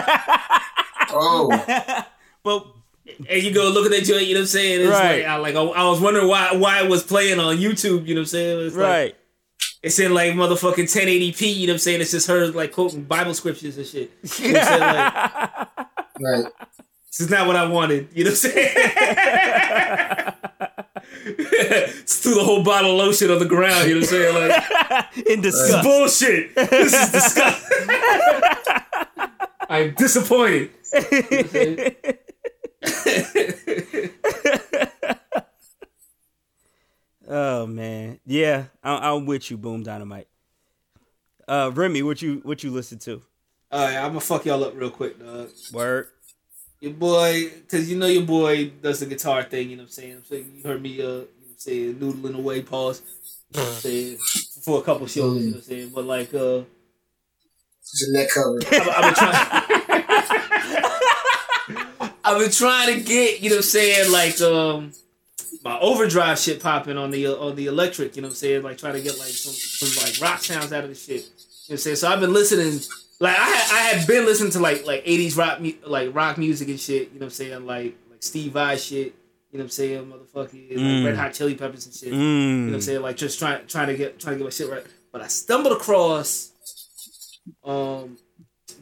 Oh, 1.17 1.49
But 2.43 2.67
and 3.29 3.43
you 3.43 3.53
go 3.55 3.69
look 3.71 3.91
at 3.93 4.03
joint, 4.05 4.27
you 4.27 4.35
know 4.35 4.41
what 4.41 4.45
I'm 4.45 4.47
saying? 4.49 4.81
It's 4.81 4.91
Right. 4.91 5.19
like 5.19 5.27
I 5.29 5.37
like 5.37 5.55
I, 5.55 5.61
I 5.63 5.85
was 5.89 6.01
wondering 6.01 6.27
why 6.27 6.55
why 6.57 6.83
it 6.83 6.89
was 6.91 7.05
playing 7.05 7.39
on 7.39 7.59
YouTube, 7.59 8.07
you 8.09 8.15
know 8.15 8.21
what 8.21 8.23
I'm 8.23 8.27
saying? 8.27 8.67
It's 8.67 8.75
like- 8.77 8.89
right. 8.89 9.17
it's 9.83 9.99
in 10.01 10.13
like 10.13 10.33
motherfucking 10.33 10.91
1080p, 10.93 11.55
you 11.55 11.67
know 11.69 11.73
what 11.73 11.75
I'm 11.75 11.79
saying? 11.79 12.01
It's 12.01 12.11
just 12.11 12.27
her 12.27 12.49
like 12.49 12.73
quoting 12.73 13.05
Bible 13.05 13.35
scriptures 13.35 13.77
and 13.79 13.87
shit. 13.87 14.11
You 14.41 14.53
know 14.55 14.59
what 14.61 14.69
I'm 14.73 14.81
saying? 14.81 14.81
Like, 14.81 15.69
right. 16.45 16.53
this 17.13 17.21
is 17.21 17.31
not 17.31 17.47
what 17.47 17.55
I 17.57 17.67
wanted, 17.67 18.09
you 18.13 18.25
know 18.25 18.31
what 18.31 18.45
I'm 18.45 18.51
saying? 18.51 20.14
Just 21.37 22.23
threw 22.23 22.35
the 22.35 22.45
whole 22.45 22.63
bottle 22.63 22.93
of 22.93 23.07
lotion 23.07 23.31
on 23.31 23.39
the 23.39 23.47
ground, 23.47 23.89
you 23.89 23.95
know 23.95 24.01
what 24.01 24.13
I'm 24.13 24.15
saying? 24.15 24.35
Like 24.35 25.17
In 25.29 25.41
disgust. 25.41 25.73
This 25.73 25.77
is 25.77 25.83
bullshit. 25.83 26.55
This 26.55 26.93
is 26.95 27.13
disgusting. 27.13 27.89
I'm 29.69 29.95
disappointed. 29.95 30.71
You 30.93 31.01
know 31.01 31.07
what 31.11 31.35
I'm 31.35 31.49
saying? 31.49 31.95
Oh 37.27 37.67
man, 37.67 38.21
yeah, 38.27 38.65
I, 38.83 39.11
I'm 39.11 39.25
with 39.25 39.51
you, 39.51 39.57
Boom 39.57 39.83
Dynamite. 39.83 40.29
Uh, 41.49 41.71
Remy, 41.75 42.03
what 42.03 42.21
you 42.21 42.41
what 42.43 42.63
you 42.63 42.71
listen 42.71 42.99
to? 43.01 43.23
All 43.73 43.85
right, 43.85 43.97
I'm 43.97 44.09
gonna 44.09 44.21
fuck 44.21 44.45
y'all 44.45 44.63
up 44.63 44.75
real 44.77 44.91
quick, 44.91 45.19
dog. 45.19 45.49
Word. 45.73 46.09
Your 46.85 46.93
boy, 46.93 47.51
cause 47.71 47.89
you 47.89 47.97
know 47.97 48.05
your 48.05 48.25
boy 48.25 48.69
does 48.83 49.01
the 49.01 49.07
guitar 49.07 49.43
thing. 49.43 49.71
You 49.71 49.77
know 49.77 49.85
what 49.85 49.87
I'm 49.87 49.93
saying? 49.93 50.23
So 50.29 50.35
you 50.35 50.61
heard 50.63 50.83
me, 50.83 51.01
uh, 51.01 51.05
you 51.05 51.07
know 51.07 51.17
what 51.17 51.27
I'm 51.49 51.57
saying, 51.57 51.95
noodling 51.95 52.37
away, 52.37 52.61
pause, 52.61 53.01
you 53.53 53.59
know 53.59 53.65
what 53.65 53.75
I'm 53.77 53.81
saying, 53.81 54.19
for 54.63 54.81
a 54.81 54.83
couple 54.83 55.07
shows. 55.07 55.43
You 55.43 55.47
know 55.47 55.53
what 55.53 55.57
I'm 55.57 55.63
saying? 55.63 55.93
But 55.95 56.05
like, 56.05 56.35
uh, 56.35 56.61
It's 57.81 58.13
neck 58.13 58.29
cover. 58.29 58.59
I've, 58.93 59.15
trying. 59.15 59.35
I've 62.23 62.39
been 62.39 62.51
trying 62.51 62.95
to 62.95 63.01
get, 63.01 63.41
you 63.41 63.49
know 63.49 63.57
what 63.57 63.61
I'm 63.61 63.71
saying, 63.71 64.13
like 64.13 64.39
um 64.43 64.93
my 65.65 65.79
overdrive 65.79 66.39
shit 66.39 66.63
popping 66.63 66.99
on 66.99 67.11
the 67.11 67.29
uh, 67.29 67.37
on 67.37 67.57
the 67.57 67.65
electric, 67.65 68.15
you 68.15 68.21
know 68.21 68.29
what 68.29 68.33
I'm 68.33 68.37
saying, 68.37 68.63
like 68.63 68.77
trying 68.77 68.93
to 68.93 69.01
get 69.01 69.19
like 69.19 69.29
some 69.29 69.55
some 69.55 70.05
like 70.05 70.21
rock 70.21 70.41
sounds 70.41 70.71
out 70.71 70.85
of 70.85 70.91
the 70.91 70.97
shit. 70.97 71.09
You 71.09 71.17
know 71.17 71.25
what 71.25 71.71
I'm 71.71 71.79
saying? 71.79 71.97
So 71.97 72.11
I've 72.11 72.21
been 72.21 72.35
listening 72.35 72.79
like 73.21 73.39
I 73.39 73.45
had, 73.45 73.75
I 73.75 73.79
had 73.97 74.07
been 74.07 74.25
listening 74.27 74.53
to 74.53 74.61
like 74.61 74.85
like 74.87 75.05
80s 75.05 75.37
rock 75.37 75.61
like 75.87 76.15
rock 76.15 76.39
music 76.39 76.69
and 76.69 76.79
shit, 76.81 77.09
you 77.13 77.15
know 77.15 77.19
what 77.21 77.23
I'm 77.27 77.31
saying, 77.31 77.67
like 77.67 77.97
like 78.11 78.23
Steve 78.23 78.53
Vai 78.53 78.77
shit, 78.77 78.97
you 79.53 79.59
know 79.59 79.59
what 79.59 79.63
I'm 79.65 79.69
saying, 79.71 80.13
motherfucking 80.13 80.73
Mm. 80.73 80.97
like 80.97 81.07
Red 81.07 81.17
Hot 81.17 81.33
Chili 81.33 81.55
Peppers 81.55 81.87
and 81.87 81.95
shit. 81.95 82.09
You 82.13 82.15
know 82.19 82.67
what 82.67 82.75
I'm 82.75 82.81
Mm. 82.81 82.83
saying? 82.83 83.03
Like 83.03 83.17
just 83.17 83.39
trying 83.39 83.67
trying 83.67 83.89
to 83.89 83.97
get 83.97 84.19
trying 84.19 84.35
to 84.35 84.39
get 84.39 84.45
my 84.45 84.51
shit 84.51 84.69
right. 84.71 84.85
But 85.13 85.21
I 85.23 85.29
stumbled 85.29 85.73
across 85.73 86.51
um 87.65 88.19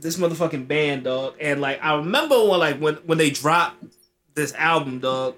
this 0.00 0.16
motherfucking 0.16 0.66
band, 0.66 1.04
dog. 1.04 1.34
And 1.40 1.60
like 1.60 1.78
I 1.82 1.94
remember 1.96 2.36
when 2.48 2.58
like 2.60 2.78
when 2.78 2.94
when 3.06 3.18
they 3.18 3.30
dropped 3.30 3.84
this 4.34 4.52
album, 4.54 4.98
dog. 5.00 5.36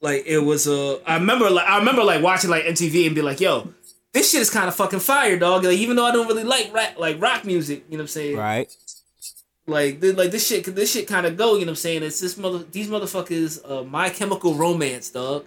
Like 0.00 0.24
it 0.26 0.38
was 0.38 0.68
uh 0.68 0.98
I 1.06 1.14
remember 1.16 1.48
like 1.50 1.66
I 1.68 1.78
remember 1.78 2.04
like 2.04 2.22
watching 2.22 2.50
like 2.50 2.64
MTV 2.64 3.06
and 3.06 3.14
be 3.14 3.22
like, 3.22 3.40
yo, 3.40 3.72
this 4.16 4.30
shit 4.30 4.40
is 4.40 4.48
kind 4.48 4.66
of 4.66 4.74
fucking 4.74 5.00
fire, 5.00 5.38
dog. 5.38 5.64
Like 5.64 5.76
even 5.76 5.94
though 5.96 6.06
I 6.06 6.10
don't 6.10 6.26
really 6.26 6.42
like 6.42 6.72
rap, 6.72 6.98
like 6.98 7.20
rock 7.20 7.44
music, 7.44 7.84
you 7.90 7.98
know 7.98 8.02
what 8.02 8.04
I'm 8.04 8.08
saying? 8.08 8.36
Right. 8.38 8.74
Like 9.66 10.00
th- 10.00 10.16
like 10.16 10.30
this 10.30 10.46
shit 10.46 10.64
this 10.74 10.90
shit 10.90 11.06
kind 11.06 11.26
of 11.26 11.36
go, 11.36 11.54
you 11.54 11.60
know 11.60 11.66
what 11.66 11.68
I'm 11.70 11.76
saying? 11.76 12.02
It's 12.02 12.18
this 12.18 12.38
mother 12.38 12.60
these 12.60 12.88
motherfuckers 12.88 13.60
uh 13.70 13.84
My 13.84 14.08
Chemical 14.08 14.54
Romance, 14.54 15.10
dog. 15.10 15.44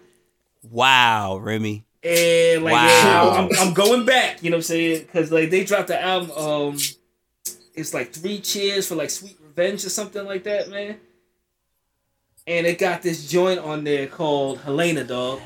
Wow, 0.70 1.38
Remy. 1.38 1.84
And 2.04 2.64
like 2.64 2.74
Wow. 2.74 2.86
yeah, 2.86 3.32
I'm, 3.60 3.68
I'm 3.70 3.74
going 3.74 4.06
back, 4.06 4.44
you 4.44 4.52
know 4.52 4.58
what 4.58 4.60
I'm 4.60 4.64
saying? 4.64 5.02
Because 5.02 5.32
like 5.32 5.50
they 5.50 5.64
dropped 5.64 5.88
the 5.88 6.00
album, 6.00 6.30
um, 6.32 6.78
it's 7.74 7.94
like 7.96 8.14
three 8.14 8.40
cheers 8.40 8.88
for 8.88 8.94
like 8.94 9.10
Sweet 9.10 9.38
Revenge 9.41 9.84
or 9.84 9.90
something 9.90 10.24
like 10.26 10.44
that, 10.44 10.70
man. 10.70 10.98
And 12.46 12.68
it 12.68 12.78
got 12.78 13.02
this 13.02 13.28
joint 13.28 13.60
on 13.60 13.84
there 13.84 14.06
called 14.06 14.60
Helena, 14.60 15.04
dog. 15.04 15.40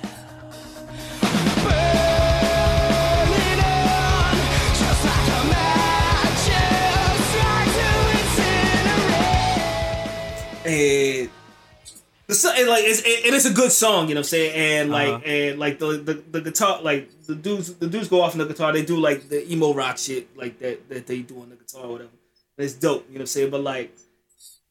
And 10.65 11.30
the 12.27 12.35
song, 12.35 12.53
and 12.57 12.68
eh, 12.68 12.72
like 12.72 12.84
it's 12.85 13.02
it, 13.06 13.26
and 13.26 13.35
it's 13.35 13.45
a 13.45 13.53
good 13.53 13.72
song, 13.72 14.07
you 14.07 14.15
know 14.15 14.19
what 14.19 14.27
I'm 14.27 14.30
saying? 14.30 14.53
And 14.56 14.90
like 14.91 15.10
Uh-huh. 15.10 15.26
and 15.26 15.60
like 15.60 15.80
the, 15.80 15.98
the 15.98 16.14
the 16.31 16.41
guitar, 16.41 16.81
like 16.81 17.10
the 17.26 17.35
dudes 17.35 17.73
the 17.76 17.88
dudes 17.88 18.07
go 18.07 18.22
off 18.22 18.34
on 18.34 18.40
the 18.40 18.45
guitar. 18.45 18.72
They 18.72 18.84
do 18.85 18.98
like 18.98 19.30
the 19.30 19.49
emo 19.52 19.73
rock 19.73 19.98
shit, 19.98 20.35
like 20.38 20.60
that 20.60 20.88
that 20.90 21.07
they 21.07 21.19
do 21.19 21.41
on 21.41 21.49
the 21.49 21.56
guitar 21.56 21.84
or 21.85 21.91
whatever. 21.94 22.11
It's 22.57 22.73
dope, 22.73 23.06
you 23.07 23.14
know 23.15 23.18
what 23.18 23.22
I'm 23.22 23.27
saying? 23.27 23.49
But 23.52 23.61
like 23.61 23.95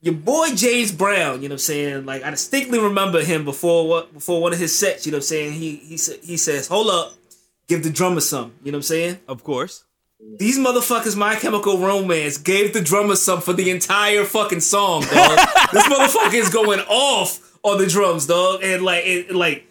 your 0.01 0.15
boy 0.15 0.49
James 0.55 0.93
Brown, 0.93 1.43
you 1.43 1.49
know 1.49 1.55
what 1.55 1.63
I'm 1.63 1.73
saying? 1.73 2.07
Like 2.07 2.23
I 2.25 2.31
distinctly 2.31 2.79
remember 2.79 3.23
him 3.23 3.45
before 3.45 3.87
what 3.87 4.13
before 4.15 4.41
one 4.41 4.53
of 4.53 4.59
his 4.59 4.77
sets, 4.77 5.05
you 5.05 5.13
know 5.13 5.17
what 5.17 5.25
I'm 5.25 5.29
saying? 5.29 5.53
He 5.53 5.77
he 5.77 5.99
he 6.23 6.37
says, 6.37 6.69
"Hold 6.69 6.89
up, 6.89 7.15
give 7.69 7.83
the 7.83 7.91
drummer 7.91 8.21
some," 8.21 8.55
you 8.65 8.73
know 8.73 8.77
what 8.77 8.85
I'm 8.87 8.95
saying? 8.95 9.19
Of 9.29 9.45
course. 9.45 9.85
These 10.39 10.59
motherfuckers, 10.59 11.17
My 11.17 11.35
Chemical 11.35 11.79
Romance, 11.79 12.39
gave 12.39 12.73
the 12.73 12.81
drummer 12.81 13.17
some 13.17 13.41
for 13.41 13.53
the 13.53 13.71
entire 13.71 14.25
fucking 14.25 14.61
song, 14.61 15.03
dog. 15.03 15.39
this 15.73 15.85
motherfucker 15.87 16.35
is 16.35 16.49
going 16.49 16.81
off 16.81 17.59
on 17.63 17.79
the 17.79 17.87
drums, 17.87 18.27
dog, 18.27 18.61
and 18.63 18.83
like, 18.83 19.05
it, 19.05 19.35
like, 19.35 19.67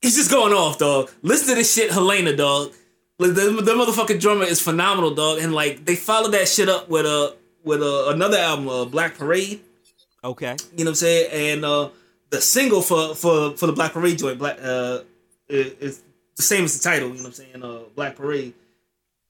he's 0.00 0.16
just 0.16 0.30
going 0.30 0.52
off, 0.52 0.78
dog. 0.78 1.10
Listen 1.22 1.48
to 1.48 1.54
this 1.56 1.74
shit, 1.74 1.90
Helena, 1.90 2.34
dog. 2.34 2.72
Like, 3.18 3.34
the, 3.34 3.50
the 3.50 3.72
motherfucking 3.72 4.20
drummer 4.20 4.44
is 4.44 4.60
phenomenal, 4.60 5.14
dog, 5.14 5.40
and 5.40 5.52
like, 5.52 5.84
they 5.84 5.96
followed 5.96 6.32
that 6.32 6.48
shit 6.48 6.68
up 6.68 6.88
with 6.88 7.06
a 7.06 7.36
with 7.64 7.82
a, 7.82 8.10
another 8.10 8.38
album, 8.38 8.68
uh, 8.68 8.84
Black 8.84 9.18
Parade. 9.18 9.60
Okay. 10.22 10.56
You 10.76 10.84
know 10.84 10.84
what 10.84 10.88
I'm 10.90 10.94
saying? 10.94 11.30
And 11.32 11.64
uh, 11.64 11.90
the 12.30 12.40
single 12.40 12.82
for 12.82 13.14
for 13.14 13.56
for 13.56 13.66
the 13.66 13.72
Black 13.72 13.92
Parade 13.92 14.18
joint, 14.18 14.38
Black 14.38 14.58
uh, 14.62 15.00
is 15.48 15.72
is 15.80 16.02
the 16.36 16.42
same 16.42 16.64
as 16.64 16.78
the 16.78 16.88
title. 16.88 17.08
You 17.08 17.16
know 17.16 17.22
what 17.22 17.26
I'm 17.26 17.32
saying? 17.32 17.62
Uh, 17.62 17.80
Black 17.94 18.16
Parade. 18.16 18.54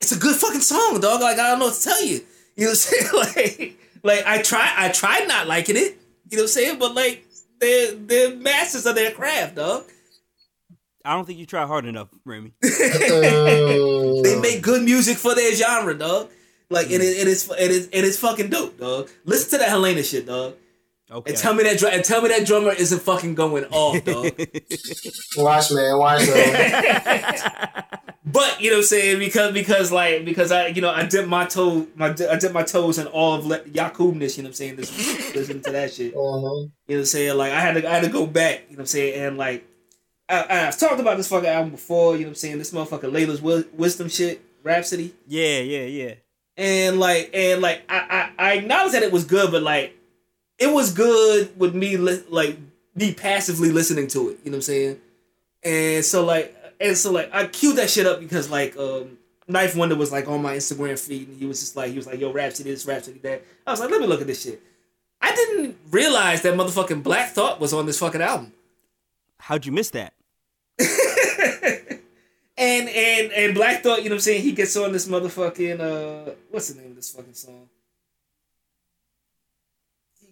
It's 0.01 0.11
a 0.11 0.19
good 0.19 0.35
fucking 0.35 0.61
song, 0.61 0.99
dog. 0.99 1.21
Like 1.21 1.39
I 1.39 1.49
don't 1.49 1.59
know 1.59 1.65
what 1.65 1.75
to 1.75 1.83
tell 1.83 2.03
you. 2.03 2.21
You 2.55 2.65
know 2.65 2.71
what 2.71 2.71
I'm 2.71 2.75
saying? 2.75 3.09
like, 3.13 3.77
like 4.03 4.25
I 4.25 4.41
try, 4.41 4.73
I 4.75 4.89
tried 4.89 5.27
not 5.27 5.47
liking 5.47 5.77
it. 5.77 5.97
You 6.29 6.37
know 6.37 6.43
what 6.43 6.43
I'm 6.43 6.47
saying? 6.47 6.79
But 6.79 6.95
like, 6.95 7.25
they're 7.59 7.93
they're 7.93 8.35
masters 8.35 8.85
of 8.85 8.95
their 8.95 9.11
craft, 9.11 9.55
dog. 9.55 9.85
I 11.03 11.15
don't 11.15 11.25
think 11.25 11.39
you 11.39 11.45
try 11.45 11.65
hard 11.65 11.85
enough, 11.85 12.09
Remy. 12.25 12.53
Oh. 12.63 14.21
They 14.21 14.39
make 14.39 14.61
good 14.61 14.83
music 14.83 15.17
for 15.17 15.33
their 15.33 15.53
genre, 15.55 15.97
dog. 15.97 16.29
Like, 16.69 16.91
and 16.91 17.01
mm. 17.01 17.05
it, 17.05 17.17
it 17.17 17.27
is 17.27 17.49
it 17.49 17.71
is 17.71 17.89
it 17.91 18.03
is 18.03 18.19
fucking 18.19 18.49
dope, 18.49 18.79
dog. 18.79 19.09
Listen 19.25 19.51
to 19.51 19.57
that 19.59 19.69
Helena 19.69 20.03
shit, 20.03 20.25
dog. 20.25 20.55
Okay. 21.11 21.31
And 21.31 21.37
tell 21.37 21.53
me 21.53 21.63
that 21.63 21.77
dr- 21.77 21.93
and 21.93 22.03
tell 22.05 22.21
me 22.21 22.29
that 22.29 22.45
drummer 22.47 22.71
isn't 22.71 23.01
fucking 23.01 23.35
going 23.35 23.65
off, 23.71 24.03
dog. 24.05 24.25
Watch, 25.37 25.71
man. 25.71 25.97
Watch, 25.97 26.27
man. 26.27 27.83
But 28.23 28.61
you 28.61 28.69
know 28.69 28.77
what 28.77 28.81
I'm 28.83 28.85
saying 28.85 29.19
because 29.19 29.51
because 29.51 29.91
like 29.91 30.23
because 30.23 30.51
I 30.53 30.67
you 30.67 30.79
know 30.81 30.89
I 30.91 31.05
dipped 31.05 31.27
my 31.27 31.43
toe 31.45 31.85
my 31.95 32.09
I 32.11 32.37
dipped 32.37 32.53
my 32.53 32.63
toes 32.63 32.97
in 32.97 33.07
all 33.07 33.33
of 33.33 33.45
Le- 33.45 33.59
Yakubness 33.65 34.37
you 34.37 34.43
know 34.43 34.47
what 34.47 34.51
I'm 34.51 34.53
saying 34.53 34.75
listen, 34.77 35.35
listening 35.35 35.63
to 35.63 35.71
that 35.71 35.91
shit 35.91 36.13
you 36.13 36.19
Uh-huh. 36.21 36.39
know 36.39 36.69
what 36.85 36.95
I'm 36.97 37.05
saying 37.05 37.35
like 37.35 37.51
I 37.51 37.59
had 37.59 37.73
to 37.81 37.89
I 37.89 37.93
had 37.95 38.03
to 38.03 38.09
go 38.09 38.25
back 38.25 38.65
you 38.69 38.77
know 38.77 38.77
what 38.77 38.79
I'm 38.81 38.85
saying 38.85 39.21
and 39.21 39.37
like 39.37 39.67
I, 40.29 40.67
I've 40.67 40.77
talked 40.79 41.01
about 41.01 41.17
this 41.17 41.27
fucking 41.27 41.49
album 41.49 41.71
before 41.71 42.13
you 42.13 42.19
know 42.21 42.25
what 42.27 42.29
I'm 42.29 42.35
saying 42.35 42.57
this 42.59 42.71
motherfucker 42.71 43.11
Laila's 43.11 43.39
Wi- 43.39 43.65
wisdom 43.73 44.07
shit 44.07 44.41
Rapsody 44.63 45.13
yeah, 45.27 45.59
yeah, 45.59 45.83
yeah. 45.85 46.13
and 46.55 46.99
like 46.99 47.31
and 47.33 47.61
like 47.61 47.81
I, 47.89 48.29
I 48.37 48.49
I 48.51 48.53
acknowledge 48.59 48.93
that 48.93 49.03
it 49.03 49.11
was 49.11 49.25
good 49.25 49.51
but 49.51 49.63
like 49.63 49.97
it 50.61 50.71
was 50.71 50.93
good 50.93 51.59
with 51.59 51.73
me 51.73 51.97
li- 51.97 52.23
like 52.29 52.57
me 52.93 53.13
passively 53.13 53.71
listening 53.71 54.07
to 54.07 54.29
it 54.29 54.39
you 54.43 54.51
know 54.51 54.55
what 54.55 54.57
I'm 54.57 54.61
saying? 54.61 55.01
And 55.63 56.05
so 56.05 56.23
like 56.23 56.55
and 56.79 56.95
so 56.95 57.11
like 57.11 57.33
I 57.33 57.47
queued 57.47 57.77
that 57.77 57.89
shit 57.89 58.05
up 58.05 58.19
because 58.19 58.49
like 58.49 58.77
um 58.77 59.17
9th 59.49 59.75
Wonder 59.75 59.95
was 59.95 60.11
like 60.11 60.27
on 60.27 60.41
my 60.41 60.55
Instagram 60.55 60.97
feed 60.99 61.29
and 61.29 61.37
he 61.37 61.47
was 61.47 61.59
just 61.59 61.75
like 61.75 61.89
he 61.89 61.97
was 61.97 62.05
like 62.05 62.19
yo 62.19 62.31
Rapsody 62.31 62.69
this 62.69 62.85
Rapsody 62.85 63.17
that. 63.19 63.43
I 63.65 63.71
was 63.71 63.79
like 63.79 63.89
let 63.89 63.99
me 63.99 64.07
look 64.07 64.21
at 64.21 64.27
this 64.27 64.43
shit. 64.43 64.61
I 65.19 65.33
didn't 65.33 65.77
realize 65.89 66.43
that 66.43 66.53
motherfucking 66.53 67.01
Black 67.01 67.31
Thought 67.31 67.59
was 67.59 67.73
on 67.73 67.87
this 67.87 67.99
fucking 67.99 68.21
album. 68.21 68.53
How'd 69.39 69.65
you 69.65 69.71
miss 69.71 69.89
that? 69.91 70.13
and 70.79 71.99
and 72.87 73.31
and 73.31 73.55
Black 73.55 73.81
Thought 73.81 74.03
you 74.03 74.09
know 74.09 74.13
what 74.13 74.17
I'm 74.17 74.21
saying? 74.21 74.43
He 74.43 74.51
gets 74.51 74.77
on 74.77 74.91
this 74.91 75.07
motherfucking 75.07 75.79
uh 75.79 76.33
what's 76.51 76.69
the 76.69 76.79
name 76.79 76.91
of 76.91 76.97
this 76.97 77.11
fucking 77.11 77.33
song 77.33 77.67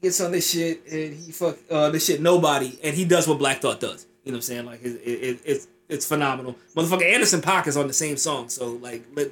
he 0.02 0.08
gets 0.08 0.22
on 0.22 0.32
this 0.32 0.50
shit 0.52 0.82
and 0.92 1.14
he 1.16 1.32
fuck 1.32 1.58
uh 1.70 1.90
this 1.90 2.06
shit 2.06 2.22
nobody 2.22 2.78
and 2.84 2.96
he 2.96 3.06
does 3.06 3.28
what 3.28 3.38
Black 3.38 3.62
Thought 3.62 3.80
does 3.80 4.06
you 4.24 4.32
know 4.32 4.38
what 4.38 4.40
I'm 4.40 4.42
saying 4.44 4.66
like 4.66 4.82
it, 4.84 5.02
it, 5.04 5.10
it, 5.24 5.42
it's 5.46 5.68
it's 5.88 6.06
phenomenal 6.06 6.56
motherfucker 6.76 7.04
Anderson 7.04 7.42
Paak 7.42 7.68
is 7.68 7.78
on 7.78 7.88
the 7.88 7.94
same 7.94 8.18
song 8.18 8.50
so 8.50 8.72
like 8.74 9.04
let 9.16 9.32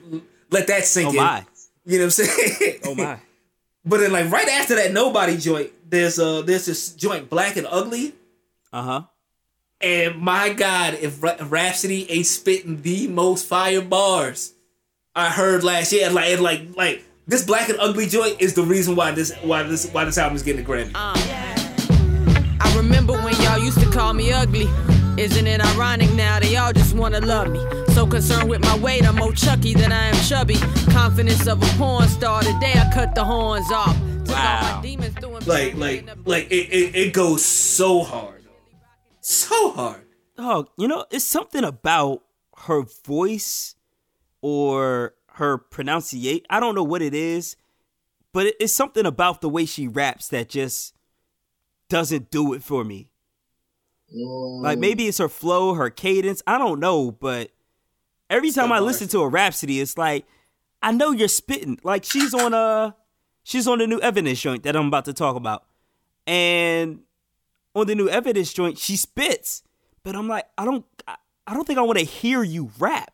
let 0.52 0.68
that 0.68 0.86
sink 0.86 1.08
Oh 1.10 1.12
in 1.12 1.16
my. 1.18 1.46
you 1.86 1.98
know 2.00 2.06
what 2.06 2.20
I'm 2.20 2.26
saying 2.26 2.80
Oh 2.86 2.96
my. 2.96 3.20
But 3.86 4.00
then 4.02 4.12
like 4.12 4.30
right 4.32 4.48
after 4.50 4.76
that 4.76 4.92
nobody 4.92 5.38
joint, 5.38 5.72
there's 5.90 6.20
uh 6.20 6.42
there's 6.42 6.66
this 6.66 6.92
joint 6.94 7.30
Black 7.30 7.56
and 7.56 7.66
Ugly. 7.70 8.14
Uh 8.74 8.82
huh. 8.82 9.02
And 9.80 10.18
my 10.18 10.52
God, 10.52 10.96
if 10.96 11.22
Ra- 11.24 11.38
Rapsody 11.42 12.10
ain't 12.12 12.26
spitting 12.26 12.82
the 12.82 13.08
most 13.08 13.46
fire 13.48 13.82
bars 13.82 14.54
I 15.16 15.30
heard 15.30 15.64
last 15.64 15.94
year, 15.94 16.10
like 16.10 16.40
like 16.42 16.76
like 16.76 17.06
this 17.28 17.44
Black 17.46 17.70
and 17.70 17.80
Ugly 17.80 18.08
joint 18.08 18.40
is 18.42 18.54
the 18.54 18.64
reason 18.64 18.96
why 18.96 19.12
this 19.12 19.34
why 19.42 19.64
this 19.64 19.90
why 19.92 20.06
this 20.06 20.18
album 20.18 20.36
is 20.36 20.44
getting 20.44 20.64
a 20.64 20.68
Grammy. 20.68 20.92
Uh. 20.96 21.14
I 22.60 22.74
remember 22.76 23.14
when 23.14 23.36
y'all 23.42 23.60
used 23.60 23.80
to 23.80 23.90
call 23.90 24.14
me 24.14 24.32
ugly. 24.32 24.68
Isn't 25.22 25.48
it 25.48 25.62
ironic 25.62 26.12
now 26.14 26.40
they 26.40 26.56
all 26.58 26.72
just 26.74 26.96
wanna 26.96 27.20
love 27.20 27.50
me? 27.50 27.60
So 27.94 28.06
concerned 28.06 28.50
with 28.50 28.62
my 28.62 28.78
weight, 28.78 29.08
I'm 29.08 29.16
more 29.16 29.34
chucky 29.34 29.74
than 29.74 29.92
I 29.92 30.08
am 30.08 30.16
chubby. 30.26 30.58
Confidence 30.92 31.48
of 31.48 31.62
a 31.62 31.66
porn 31.78 32.08
star. 32.08 32.42
Today 32.44 32.74
I 32.76 32.90
cut 32.94 33.16
the 33.16 33.26
horns 33.26 33.72
off. 33.72 33.98
Took 34.26 34.36
Wow. 34.36 34.80
demons 34.84 35.16
through 35.16 35.40
like 35.46 35.76
like 35.76 36.08
like 36.26 36.52
it, 36.52 36.70
it, 36.72 36.96
it 36.96 37.14
goes 37.14 37.44
so 37.44 38.04
hard, 38.04 38.44
so 39.22 39.72
hard. 39.72 40.06
Oh, 40.38 40.68
you 40.78 40.88
know, 40.88 41.06
it's 41.10 41.26
something 41.26 41.64
about 41.64 42.24
her 42.66 42.84
voice 43.06 43.76
or 44.42 45.14
her 45.38 45.58
pronunciation. 45.58 46.46
I 46.50 46.60
don't 46.60 46.76
know 46.76 46.84
what 46.84 47.02
it 47.02 47.14
is, 47.14 47.56
but 48.34 48.48
it- 48.48 48.56
it's 48.60 48.74
something 48.74 49.06
about 49.06 49.42
the 49.42 49.50
way 49.50 49.66
she 49.66 49.88
raps 49.88 50.28
that 50.30 50.50
just 50.50 50.94
doesn't 51.90 52.30
do 52.30 52.54
it 52.54 52.64
for 52.64 52.84
me. 52.84 53.10
Like 54.10 54.78
mm. 54.78 54.82
maybe 54.82 55.08
it's 55.08 55.18
her 55.18 55.30
flow, 55.30 55.74
her 55.74 55.90
cadence. 55.90 56.42
I 56.48 56.58
don't 56.58 56.80
know, 56.80 57.12
but 57.12 57.52
every 58.30 58.52
time 58.52 58.72
I 58.72 58.80
listen 58.80 59.08
to 59.10 59.20
a 59.22 59.28
Rapsody, 59.28 59.82
it's 59.82 59.98
like 59.98 60.26
I 60.82 60.92
know 60.92 61.12
you're 61.12 61.28
spitting. 61.28 61.80
Like 61.84 62.04
she's 62.04 62.34
on 62.34 62.54
a 62.54 62.96
she's 63.44 63.68
on 63.68 63.80
the 63.80 63.88
new 63.88 64.00
evidence 64.00 64.40
joint 64.40 64.64
that 64.64 64.76
I'm 64.76 64.88
about 64.88 65.06
to 65.06 65.14
talk 65.14 65.36
about. 65.36 65.66
And 66.26 67.02
on 67.76 67.88
the 67.88 67.96
new 67.96 68.10
evidence 68.10 68.54
joint, 68.54 68.78
she 68.78 68.96
spits. 68.96 69.64
But 70.04 70.16
I'm 70.16 70.28
like, 70.28 70.46
I 70.58 70.64
don't 70.64 70.86
I 71.46 71.54
don't 71.54 71.66
think 71.68 71.80
I 71.80 71.82
want 71.82 72.00
to 72.00 72.06
hear 72.06 72.44
you 72.44 72.72
rap. 72.80 73.12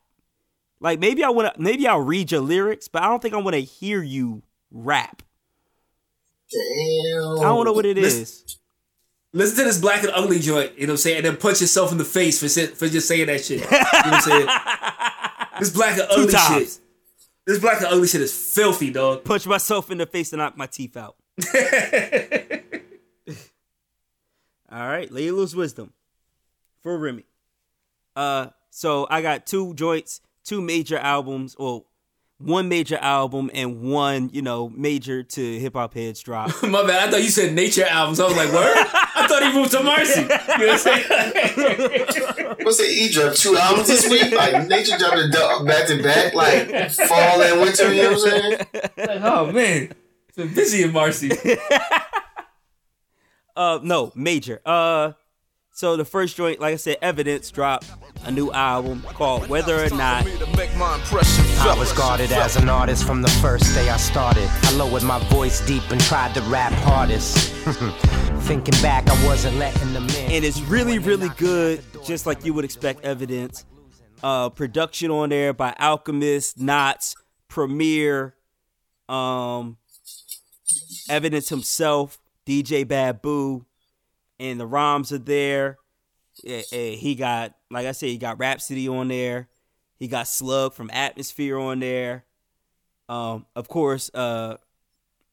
Like 0.83 0.99
maybe 0.99 1.23
I 1.23 1.29
want 1.29 1.55
to 1.55 1.59
maybe 1.61 1.87
I'll 1.87 2.01
read 2.01 2.29
your 2.31 2.41
lyrics, 2.41 2.89
but 2.89 3.01
I 3.01 3.07
don't 3.07 3.21
think 3.21 3.33
I 3.33 3.37
want 3.37 3.53
to 3.55 3.61
hear 3.61 4.03
you 4.03 4.43
rap. 4.69 5.23
Damn. 6.51 7.39
I 7.39 7.43
don't 7.43 7.63
know 7.63 7.71
what 7.71 7.85
it 7.85 7.95
Listen- 7.97 8.21
is. 8.23 8.57
Listen 9.35 9.57
to 9.59 9.63
this 9.63 9.79
Black 9.79 10.03
and 10.03 10.11
Ugly 10.13 10.37
joint, 10.41 10.77
you 10.77 10.85
know 10.85 10.91
what 10.91 10.93
I'm 10.93 10.97
saying, 10.97 11.17
and 11.17 11.25
then 11.25 11.37
punch 11.37 11.59
yourself 11.61 11.91
in 11.91 11.97
the 11.97 12.03
face 12.05 12.39
for 12.39 12.47
for 12.75 12.87
just 12.87 13.07
saying 13.07 13.25
that 13.27 13.43
shit. 13.43 13.61
You 13.61 13.71
know 13.71 13.77
what 13.79 14.05
I'm 14.05 14.21
saying? 14.21 14.47
this 15.59 15.71
Black 15.71 15.97
and 15.97 16.07
Ugly 16.11 16.33
shit. 16.33 16.79
This 17.47 17.57
Black 17.59 17.77
and 17.77 17.87
Ugly 17.87 18.07
shit 18.09 18.21
is 18.21 18.53
filthy, 18.53 18.91
dog. 18.91 19.23
Punch 19.23 19.47
myself 19.47 19.89
in 19.89 19.97
the 19.97 20.05
face 20.05 20.33
and 20.33 20.39
knock 20.39 20.55
my 20.55 20.67
teeth 20.67 20.95
out. 20.97 21.15
All 24.71 24.87
right, 24.87 25.09
Laila's 25.11 25.55
wisdom 25.55 25.93
for 26.81 26.95
Remy. 26.97 27.25
Uh, 28.15 28.49
so 28.69 29.07
I 29.09 29.21
got 29.23 29.47
two 29.47 29.73
joints, 29.73 30.21
two 30.43 30.61
major 30.61 30.97
albums, 30.97 31.55
or 31.57 31.85
one 32.37 32.67
major 32.67 32.97
album 32.97 33.49
and 33.53 33.81
one, 33.81 34.29
you 34.33 34.41
know, 34.41 34.69
major 34.69 35.23
to 35.23 35.59
hip 35.59 35.73
hop 35.75 35.93
heads 35.93 36.19
drop. 36.19 36.51
My 36.63 36.85
bad. 36.85 37.07
I 37.07 37.11
thought 37.11 37.23
you 37.23 37.29
said 37.29 37.53
nature 37.53 37.85
albums. 37.85 38.19
I 38.19 38.27
was 38.27 38.35
like, 38.35 38.51
word? 38.51 38.75
I 39.15 39.27
thought 39.27 39.43
he 39.43 39.53
moved 39.53 39.71
to 39.71 39.83
Marcy. 39.83 40.21
You 40.23 40.27
know 40.27 40.37
what 40.37 40.69
I'm 40.71 40.77
saying? 40.77 42.55
What's 42.63 42.77
the 42.77 42.83
E 42.85 43.09
drop? 43.11 43.33
Two 43.35 43.55
albums 43.57 43.87
this 43.87 44.09
week? 44.09 44.31
Like 44.33 44.67
nature 44.67 44.97
dropped 44.97 45.17
a 45.17 45.29
du- 45.29 45.65
back 45.65 45.87
to 45.87 46.01
back, 46.03 46.33
like 46.33 46.91
fall 46.91 47.41
and 47.41 47.61
winter. 47.61 47.93
You 47.93 48.03
know 48.03 48.11
what 48.13 48.33
I'm 48.33 48.41
saying? 48.41 48.57
like, 48.97 49.21
oh 49.21 49.51
man, 49.51 49.91
it's 50.27 50.37
been 50.37 50.53
busy 50.53 50.83
in 50.83 50.91
Marcy. 50.91 51.31
Uh, 53.55 53.79
no, 53.83 54.11
major. 54.15 54.59
Uh, 54.65 55.11
so 55.75 55.97
the 55.97 56.05
first 56.05 56.35
joint, 56.37 56.59
like 56.59 56.73
I 56.73 56.77
said, 56.77 56.97
Evidence 57.01 57.49
dropped 57.51 57.89
a 58.25 58.31
new 58.31 58.51
album 58.51 59.01
called 59.01 59.49
Weather 59.49 59.83
or 59.83 59.89
Not. 59.89 60.25
I 60.25 61.75
was 61.77 61.91
guarded 61.93 62.31
as 62.31 62.55
an 62.55 62.69
artist 62.69 63.05
from 63.05 63.21
the 63.21 63.29
first 63.41 63.73
day 63.73 63.89
I 63.89 63.97
started. 63.97 64.47
I 64.63 64.71
lowered 64.73 65.03
my 65.03 65.19
voice 65.29 65.65
deep 65.65 65.83
and 65.89 65.99
tried 66.01 66.33
to 66.35 66.41
rap 66.43 66.71
hardest. 66.73 67.49
Thinking 68.43 68.79
back, 68.81 69.09
I 69.09 69.25
wasn't 69.25 69.57
letting 69.57 69.93
them 69.93 70.07
in. 70.09 70.31
and 70.31 70.45
it's 70.45 70.59
really 70.61 70.99
really 70.99 71.29
good 71.37 71.81
just 72.05 72.25
like 72.25 72.43
you 72.45 72.53
would 72.53 72.65
expect 72.65 73.03
evidence 73.05 73.65
uh 74.21 74.49
production 74.49 75.09
on 75.11 75.29
there 75.29 75.53
by 75.53 75.73
alchemist 75.79 76.59
Nottz 76.59 77.15
premier 77.47 78.35
um 79.07 79.77
evidence 81.09 81.47
himself 81.47 82.19
dj 82.45 82.85
babu 82.85 83.63
and 84.43 84.59
the 84.59 84.67
roms 84.67 85.11
are 85.11 85.17
there 85.17 85.77
eh, 86.45 86.91
he 86.91 87.15
got 87.15 87.55
like 87.71 87.87
i 87.87 87.91
said 87.91 88.09
he 88.09 88.17
got 88.17 88.37
Rapsody 88.37 88.87
on 88.87 89.07
there 89.07 89.49
he 89.97 90.07
got 90.07 90.27
slug 90.27 90.73
from 90.73 90.91
atmosphere 90.91 91.57
on 91.57 91.79
there 91.79 92.25
um 93.09 93.45
of 93.55 93.67
course 93.67 94.11
uh 94.13 94.57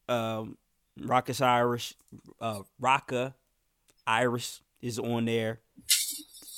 um 0.08 0.56
rockish 0.98 1.40
irish 1.40 1.94
uh 2.40 2.60
rocka 2.80 3.34
Irish 4.10 4.60
is 4.82 4.98
on 4.98 5.24
there. 5.24 5.60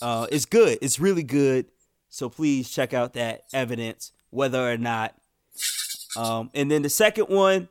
Uh, 0.00 0.26
it's 0.32 0.46
good. 0.46 0.78
It's 0.80 0.98
really 0.98 1.22
good. 1.22 1.66
So 2.08 2.28
please 2.28 2.70
check 2.70 2.92
out 2.92 3.14
that 3.14 3.42
evidence, 3.52 4.12
Weather 4.30 4.72
or 4.72 4.76
Not. 4.76 5.14
Um, 6.16 6.50
and 6.54 6.70
then 6.70 6.82
the 6.82 6.90
second 6.90 7.26
one, 7.26 7.68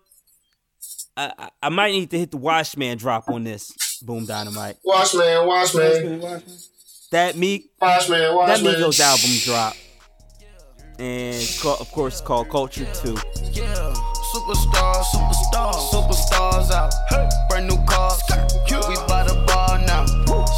I, 1.17 1.33
I, 1.37 1.49
I 1.63 1.69
might 1.69 1.91
need 1.91 2.09
to 2.11 2.19
hit 2.19 2.31
the 2.31 2.37
Watchman 2.37 2.97
drop 2.97 3.27
on 3.27 3.43
this. 3.43 3.71
Boom 4.01 4.25
Dynamite. 4.25 4.77
Watchman, 4.83 5.45
Watchman, 5.47 6.19
That 7.11 7.35
Meek 7.35 7.71
Watchman, 7.79 8.19
that 8.19 8.33
Watchman. 8.35 8.73
Migos 8.73 8.99
album 8.99 9.29
drop. 9.43 9.75
And 10.99 11.35
of 11.65 11.91
course, 11.91 12.21
called 12.21 12.49
Culture 12.49 12.85
2. 13.03 13.13
Yeah, 13.53 13.93
superstars, 14.33 15.03
superstars, 15.05 15.89
superstars 15.91 16.71
out. 16.71 16.93
Brand 17.49 17.67
new 17.67 17.77
cars, 17.85 18.21
we 18.87 18.95
by 19.07 19.23
the 19.23 19.43
bar 19.47 19.79
now. 19.79 20.05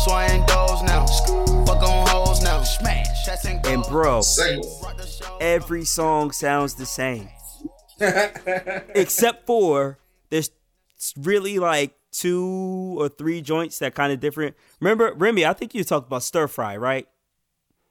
Swaying 0.06 0.46
doors 0.48 0.82
now, 0.84 1.06
fuck 1.66 1.82
on 1.82 2.08
hoes 2.08 2.42
now. 2.44 2.62
Smash, 2.64 3.26
shots 3.26 3.46
and 3.46 3.66
And 3.66 3.84
bro, 3.84 4.22
Second. 4.22 4.66
every 5.40 5.86
song 5.86 6.32
sounds 6.32 6.76
the 6.76 6.86
same. 6.86 7.30
Except 8.96 9.46
for 9.46 10.00
there's 10.30 10.50
really 11.18 11.58
like 11.60 11.94
two 12.14 12.96
or 13.00 13.10
three 13.10 13.42
joints 13.42 13.80
that 13.80 13.94
kind 13.96 14.14
of 14.14 14.20
different. 14.20 14.56
Remember, 14.80 15.14
Remy, 15.14 15.46
I 15.46 15.54
think 15.54 15.74
you 15.76 15.84
talked 15.84 16.08
about 16.08 16.24
stir 16.24 16.48
fry, 16.48 16.78
right? 16.78 17.08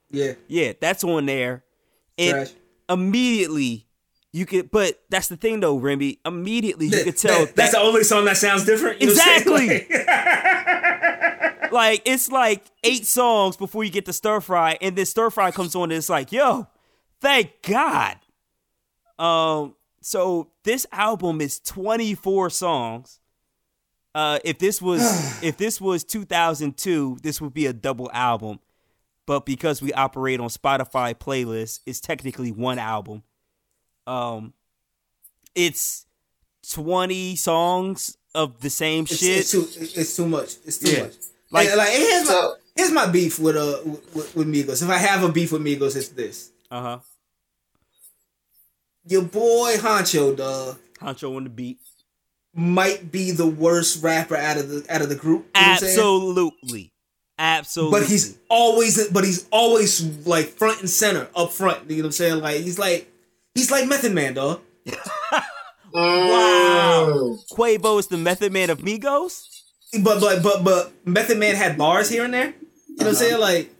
Yeah. 0.09 0.33
Yeah, 0.47 0.73
that's 0.79 1.03
on 1.03 1.25
there. 1.27 1.63
And 2.17 2.31
Trash. 2.31 2.51
immediately 2.89 3.87
you 4.31 4.45
could 4.47 4.71
but 4.71 4.99
that's 5.09 5.27
the 5.27 5.37
thing 5.37 5.59
though, 5.59 5.77
Remy. 5.77 6.19
Immediately 6.25 6.87
you 6.87 7.03
could 7.03 7.17
tell 7.17 7.45
That- 7.45 7.55
that's 7.55 7.71
that- 7.73 7.79
the 7.79 7.83
only 7.85 8.03
song 8.03 8.25
that 8.25 8.37
sounds 8.37 8.65
different. 8.65 8.99
You 9.01 9.07
know 9.07 9.13
what 9.13 9.27
I'm 9.27 9.43
saying? 9.43 9.69
Exactly. 9.81 9.97
Like- 11.71 11.71
like 11.71 12.01
it's 12.05 12.31
like 12.31 12.63
eight 12.83 13.05
songs 13.05 13.57
before 13.57 13.83
you 13.83 13.89
get 13.89 14.05
to 14.05 14.13
stir 14.13 14.39
fry, 14.41 14.77
and 14.79 14.95
then 14.95 15.05
stir 15.07 15.31
fry 15.31 15.49
comes 15.49 15.73
on 15.75 15.83
and 15.85 15.93
it's 15.93 16.09
like, 16.09 16.31
yo, 16.31 16.67
thank 17.19 17.49
God. 17.67 18.17
Um, 19.17 19.75
so 20.01 20.51
this 20.63 20.85
album 20.91 21.41
is 21.41 21.59
24 21.59 22.51
songs. 22.51 23.19
Uh, 24.15 24.39
if 24.43 24.59
this 24.59 24.81
was 24.81 25.01
if 25.43 25.57
this 25.57 25.79
was 25.81 26.03
2002, 26.03 27.17
this 27.23 27.41
would 27.41 27.53
be 27.53 27.65
a 27.65 27.73
double 27.73 28.09
album. 28.13 28.59
But 29.25 29.45
because 29.45 29.81
we 29.81 29.93
operate 29.93 30.39
on 30.41 30.49
Spotify 30.49 31.13
playlists, 31.15 31.79
it's 31.85 32.01
technically 32.01 32.51
one 32.51 32.77
album. 32.77 33.23
Um, 34.05 34.53
it's 35.55 36.05
20 36.71 37.35
songs 37.37 38.17
of 38.35 38.59
the 38.61 38.69
same 38.69 39.03
It's, 39.05 39.17
shit. 39.19 39.37
it's 39.39 39.51
too. 39.51 39.65
It's 39.79 40.15
too 40.15 40.27
much. 40.27 40.55
It's 40.65 40.77
too 40.77 40.91
Yeah. 40.91 41.03
much. 41.03 41.13
Like- 41.51 41.67
Like, 41.69 41.77
like 41.77 41.89
here's 41.93 42.27
my 42.27 42.53
here's 42.75 42.91
my 42.91 43.05
beef 43.07 43.39
with 43.39 43.55
uh 43.55 43.79
with, 44.13 44.35
with 44.35 44.47
Migos. 44.47 44.81
If 44.83 44.89
I 44.89 44.97
have 44.97 45.23
a 45.23 45.31
beef 45.31 45.51
with 45.51 45.61
Migos, 45.61 45.95
it's 45.95 46.09
this. 46.09 46.51
Uh 46.71 46.81
huh. 46.81 46.99
Your 49.05 49.21
boy 49.23 49.75
Huncho, 49.77 50.35
dog, 50.35 50.79
Huncho 50.99 51.35
on 51.35 51.43
the 51.43 51.49
beat. 51.49 51.79
Might 52.53 53.11
be 53.11 53.31
the 53.31 53.47
worst 53.47 54.03
rapper 54.03 54.35
out 54.35 54.57
of 54.57 54.69
the 54.69 54.85
out 54.89 55.01
of 55.01 55.09
the 55.09 55.15
group. 55.15 55.45
You 55.55 55.61
know 55.61 55.67
what 55.67 55.71
I'm 55.71 55.77
saying? 55.77 55.99
Absolutely. 55.99 56.93
Absolutely. 57.37 57.99
But 57.99 58.09
he's 58.09 58.37
always 58.49 59.07
but 59.09 59.23
he's 59.23 59.47
always 59.51 60.25
like 60.25 60.47
front 60.47 60.79
and 60.81 60.89
center 60.89 61.27
up 61.35 61.51
front. 61.51 61.89
You 61.89 61.97
know 61.97 62.03
what 62.03 62.07
I'm 62.07 62.11
saying? 62.11 62.41
Like 62.41 62.61
he's 62.61 62.77
like 62.77 63.11
he's 63.55 63.71
like 63.71 63.87
Method 63.87 64.13
Man, 64.13 64.35
dog. 64.35 64.61
wow. 65.93 67.37
Quavo 67.51 67.99
is 67.99 68.07
the 68.07 68.17
Method 68.17 68.53
Man 68.53 68.69
of 68.69 68.79
Migos. 68.79 69.45
But 70.03 70.19
but 70.19 70.43
but 70.43 70.63
but 70.63 70.91
Method 71.05 71.39
Man 71.39 71.55
had 71.55 71.77
bars 71.77 72.09
here 72.09 72.23
and 72.23 72.33
there. 72.33 72.47
You 72.47 72.51
know 72.51 72.57
what 72.97 73.01
I'm 73.01 73.07
uh-huh. 73.07 73.15
saying? 73.15 73.39
Like 73.39 73.71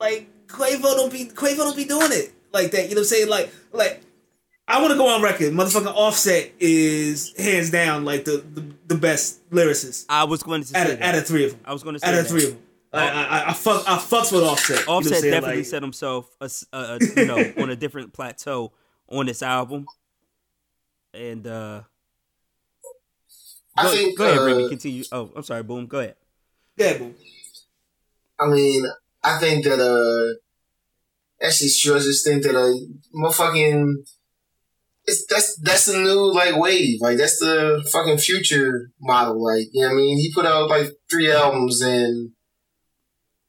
like 0.00 0.46
Quavo 0.48 0.82
don't 0.96 1.12
be 1.12 1.26
Quavo 1.26 1.58
don't 1.58 1.76
be 1.76 1.84
doing 1.84 2.10
it 2.10 2.32
like 2.52 2.72
that. 2.72 2.88
You 2.88 2.96
know 2.96 3.00
what 3.00 3.02
I'm 3.02 3.04
saying? 3.04 3.28
Like 3.28 3.52
like 3.72 4.02
I 4.70 4.80
want 4.80 4.92
to 4.92 4.98
go 4.98 5.08
on 5.08 5.22
record. 5.22 5.52
Motherfucking 5.52 5.92
Offset 5.94 6.52
is 6.60 7.34
hands 7.36 7.70
down 7.70 8.04
like 8.04 8.24
the 8.24 8.38
the, 8.38 8.64
the 8.86 8.94
best 8.94 9.48
lyricist 9.50 10.06
I 10.08 10.24
was 10.24 10.42
going 10.42 10.62
to 10.62 10.66
say 10.68 10.78
out 10.78 10.90
of, 10.90 10.98
that. 10.98 11.14
out 11.14 11.18
of 11.20 11.26
three 11.26 11.44
of 11.46 11.52
them. 11.52 11.60
I 11.64 11.72
was 11.72 11.82
going 11.82 11.94
to 11.94 11.98
say 12.00 12.06
Out 12.08 12.14
of 12.14 12.22
that. 12.24 12.28
three 12.30 12.44
of 12.44 12.50
them. 12.50 12.62
I, 12.92 13.08
I, 13.08 13.22
I, 13.22 13.50
I 13.50 13.52
fuck 13.52 13.88
I 13.88 13.96
fucks 13.98 14.32
with 14.32 14.42
Offset. 14.42 14.80
You 14.80 14.86
know 14.86 14.92
Offset 14.94 15.22
definitely 15.22 15.56
Like, 15.58 15.66
set 15.66 15.82
himself, 15.82 16.28
a 16.40 16.44
s- 16.44 16.66
a- 16.72 16.98
a- 17.00 17.20
you 17.20 17.26
know, 17.26 17.52
on 17.62 17.70
a 17.70 17.76
different 17.76 18.12
plateau 18.12 18.72
on 19.08 19.26
this 19.26 19.42
album. 19.42 19.86
And 21.14 21.46
uh 21.46 21.82
I 23.76 23.82
go, 23.84 23.90
think. 23.92 24.18
go 24.18 24.24
ahead, 24.26 24.38
uh, 24.38 24.44
Remy. 24.46 24.68
Continue. 24.68 25.04
Oh, 25.12 25.30
I'm 25.36 25.42
sorry. 25.42 25.62
Boom. 25.62 25.86
Go 25.86 26.00
ahead. 26.00 26.16
Yeah, 26.76 26.98
boo. 26.98 27.14
I 28.38 28.46
mean, 28.48 28.84
I 29.22 29.38
think 29.38 29.64
that 29.64 29.78
uh, 29.80 31.44
actually, 31.44 31.68
sure, 31.68 31.96
I 31.96 32.00
just 32.00 32.24
think 32.26 32.42
that 32.42 32.56
uh, 32.56 32.72
motherfucking, 33.14 33.94
it's 35.06 35.24
that's 35.28 35.58
that's 35.60 35.86
the 35.86 35.98
new 35.98 36.32
like 36.34 36.56
wave, 36.56 36.98
like 37.00 37.16
that's 37.18 37.38
the 37.38 37.86
fucking 37.92 38.18
future 38.18 38.90
model, 39.00 39.42
like 39.44 39.66
you 39.72 39.82
know 39.82 39.88
what 39.88 39.94
I 39.94 39.96
mean. 39.96 40.18
He 40.18 40.32
put 40.34 40.46
out 40.46 40.68
like 40.68 40.90
three 41.10 41.30
albums 41.30 41.80
and. 41.80 42.32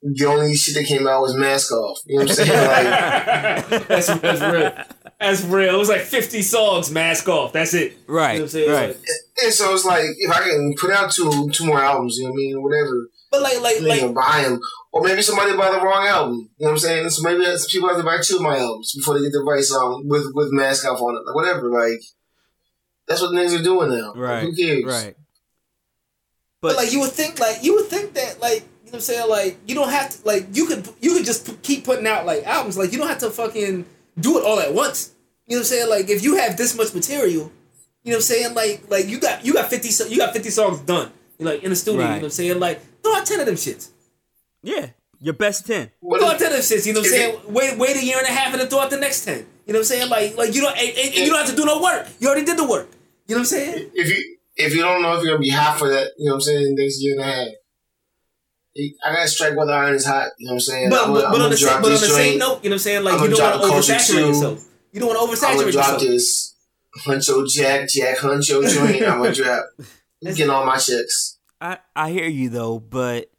The 0.03 0.25
only 0.25 0.55
shit 0.55 0.73
that 0.73 0.85
came 0.87 1.05
out 1.07 1.21
was 1.21 1.35
Mask 1.35 1.71
Off. 1.71 1.99
You 2.07 2.17
know 2.17 2.23
what 2.25 2.31
I'm 2.31 2.35
saying? 2.47 2.49
Like, 3.69 3.87
That's, 3.87 4.07
that's 4.07 4.41
real. 4.41 4.73
That's 5.19 5.43
real. 5.43 5.75
It 5.75 5.77
was 5.77 5.89
like 5.89 6.01
50 6.01 6.41
songs, 6.41 6.89
mask 6.89 7.29
off. 7.29 7.53
That's 7.53 7.75
it. 7.75 7.99
Right. 8.07 8.31
You 8.33 8.39
know 8.39 8.43
what 8.45 8.45
I'm 8.45 8.47
saying? 8.49 8.71
right. 8.71 8.87
Like- 8.87 8.97
and 9.43 9.53
so 9.53 9.71
it's 9.75 9.85
like 9.85 10.05
if 10.17 10.31
I 10.31 10.39
can 10.39 10.73
put 10.79 10.89
out 10.89 11.11
two 11.11 11.51
two 11.51 11.67
more 11.67 11.79
albums, 11.79 12.17
you 12.17 12.23
know 12.23 12.31
what 12.31 12.35
I 12.35 12.37
mean, 12.37 12.63
whatever, 12.63 13.09
but 13.31 13.41
like, 13.41 13.61
like, 13.61 13.77
they 13.79 14.05
like, 14.05 14.13
buy 14.13 14.43
them, 14.43 14.59
or 14.91 15.01
maybe 15.03 15.21
somebody 15.21 15.55
buy 15.55 15.71
the 15.71 15.79
wrong 15.81 16.05
album. 16.05 16.49
You 16.57 16.65
know 16.65 16.71
what 16.71 16.71
I'm 16.71 16.77
saying? 16.79 17.09
So 17.11 17.23
maybe 17.23 17.39
that's- 17.39 17.71
people 17.71 17.87
have 17.89 17.97
to 17.97 18.03
buy 18.03 18.17
two 18.21 18.35
of 18.35 18.41
my 18.41 18.57
albums 18.57 18.93
before 18.93 19.15
they 19.15 19.21
get 19.21 19.31
the 19.31 19.39
right 19.43 19.63
song 19.63 20.03
with 20.05 20.27
with 20.33 20.51
mask 20.51 20.85
off 20.85 21.01
on 21.01 21.15
it, 21.15 21.25
like 21.25 21.35
whatever. 21.35 21.69
Like 21.69 22.01
that's 23.07 23.21
what 23.21 23.31
niggas 23.31 23.59
are 23.59 23.63
doing 23.63 23.89
now. 23.89 24.09
Like, 24.09 24.17
Right. 24.17 24.43
who 24.43 24.55
cares? 24.55 24.83
Right. 24.85 25.15
but 26.61 26.69
But, 26.69 26.75
like, 26.77 26.91
you 26.93 26.99
would 26.99 27.11
think, 27.11 27.39
like, 27.39 27.63
you 27.63 27.73
would 27.75 27.87
think 27.87 28.13
that, 28.13 28.39
like, 28.39 28.61
you 28.85 28.91
know 28.91 28.91
what 28.91 28.93
I'm 28.95 29.01
saying? 29.01 29.29
Like, 29.29 29.57
you 29.67 29.73
don't 29.75 29.89
have 29.89 30.11
to, 30.11 30.27
like, 30.27 30.47
you 30.53 30.65
could, 30.67 30.87
you 31.01 31.13
could 31.15 31.25
just 31.25 31.45
p- 31.47 31.57
keep 31.63 31.83
putting 31.85 32.05
out 32.05 32.25
like 32.25 32.45
albums. 32.45 32.77
Like, 32.77 32.91
you 32.91 32.99
don't 32.99 33.07
have 33.07 33.17
to 33.19 33.31
fucking 33.31 33.85
do 34.19 34.37
it 34.37 34.45
all 34.45 34.59
at 34.59 34.73
once. 34.73 35.11
You 35.47 35.55
know 35.55 35.61
what 35.61 35.61
I'm 35.61 35.65
saying? 35.65 35.89
Like, 35.89 36.09
if 36.09 36.23
you 36.23 36.35
have 36.37 36.55
this 36.57 36.77
much 36.77 36.93
material, 36.93 37.51
you 38.03 38.11
know 38.11 38.11
what 38.11 38.15
I'm 38.17 38.21
saying? 38.21 38.53
Like, 38.53 38.83
like 38.89 39.07
you 39.07 39.19
got, 39.19 39.43
you 39.45 39.53
got 39.53 39.69
50, 39.69 39.89
so- 39.89 40.05
you 40.05 40.17
got 40.17 40.33
50 40.33 40.49
songs 40.51 40.79
done. 40.81 41.11
You 41.41 41.45
know, 41.47 41.53
like 41.53 41.63
in 41.63 41.71
the 41.71 41.75
studio. 41.75 42.01
You 42.01 42.07
know 42.07 42.13
what 42.17 42.23
I'm 42.25 42.29
saying? 42.29 42.59
Like, 42.59 42.81
throw 43.01 43.15
out 43.15 43.25
10 43.25 43.39
of 43.39 43.45
them 43.47 43.55
shits. 43.55 43.89
yeah, 44.61 44.89
your 45.19 45.33
best 45.33 45.65
10. 45.65 45.89
What 45.99 46.19
throw 46.19 46.29
out 46.29 46.37
10 46.37 46.47
of 46.47 46.53
them 46.53 46.61
shits. 46.61 46.85
You 46.85 46.93
know 46.93 46.99
what 46.99 47.07
I'm 47.07 47.13
if 47.13 47.19
saying? 47.19 47.53
Wait, 47.53 47.77
wait 47.79 47.97
a 47.97 48.05
year 48.05 48.17
and 48.19 48.27
a 48.27 48.31
half 48.31 48.51
and 48.53 48.61
then 48.61 48.67
throw 48.69 48.79
out 48.79 48.91
the 48.91 48.97
next 48.97 49.25
10. 49.25 49.39
You 49.65 49.73
know 49.73 49.79
what 49.79 49.79
I'm 49.79 49.83
saying? 49.85 50.09
Like, 50.09 50.37
like 50.37 50.53
you 50.53 50.61
don't, 50.61 50.77
and, 50.77 50.97
and 50.97 51.15
you 51.15 51.25
don't 51.27 51.39
have 51.39 51.49
to 51.49 51.55
do 51.55 51.65
no 51.65 51.81
work. 51.81 52.07
You 52.19 52.27
already 52.27 52.45
did 52.45 52.57
the 52.57 52.67
work. 52.67 52.89
You 53.27 53.35
know 53.35 53.39
what 53.39 53.39
I'm 53.39 53.45
saying? 53.45 53.89
if 53.95 54.09
you 54.09 54.37
if 54.55 54.75
you 54.75 54.81
don't 54.83 55.01
know 55.01 55.15
if 55.15 55.23
you're 55.23 55.33
gonna 55.33 55.39
be 55.39 55.49
hot 55.49 55.79
for 55.79 55.89
that, 55.89 56.11
you 56.17 56.25
know 56.25 56.33
what 56.33 56.35
I'm 56.37 56.41
saying, 56.41 56.75
next 56.75 57.01
year 57.01 57.13
and 57.13 57.21
a 57.21 57.25
half. 57.25 57.47
I 59.05 59.13
gotta 59.15 59.27
strike 59.27 59.55
while 59.55 59.65
the 59.67 59.73
iron 59.73 59.95
is 59.95 60.05
hot. 60.05 60.29
You 60.37 60.47
know 60.47 60.53
what 60.53 60.55
I'm 60.55 60.59
saying? 60.61 60.89
But, 60.89 61.07
I'm 61.07 61.13
but, 61.13 61.21
gonna- 61.21 61.31
but 61.33 61.41
on 61.41 61.49
the 61.49 61.57
same, 61.57 61.81
but 61.81 61.85
on 61.85 61.91
the 61.91 61.97
same 61.97 62.37
note, 62.39 62.63
you 62.63 62.69
know 62.69 62.73
what 62.73 62.73
I'm 62.73 62.79
saying? 62.79 63.03
Like 63.03 63.13
I'm 63.15 63.29
you 63.31 63.35
don't 63.35 63.59
want 63.59 63.85
to 63.85 63.93
oversaturate 63.93 64.27
yourself. 64.27 64.65
You 64.91 64.99
don't 64.99 65.09
want 65.09 65.39
to 65.39 65.45
I'm 65.47 65.57
gonna 65.57 65.71
drop 65.71 65.87
yourself. 65.87 66.01
this 66.01 66.55
Huncho 67.05 67.49
Jack 67.49 67.89
Jack 67.89 68.17
Huncho 68.17 68.61
joint. 68.73 69.03
I'm 69.03 69.21
gonna 69.21 69.33
drop. 69.33 69.65
I'm 70.25 70.33
getting 70.33 70.49
all 70.49 70.65
my 70.65 70.77
checks. 70.77 71.37
I, 71.59 71.77
I 71.95 72.11
hear 72.11 72.27
you 72.27 72.49
though, 72.49 72.79
but 72.79 73.29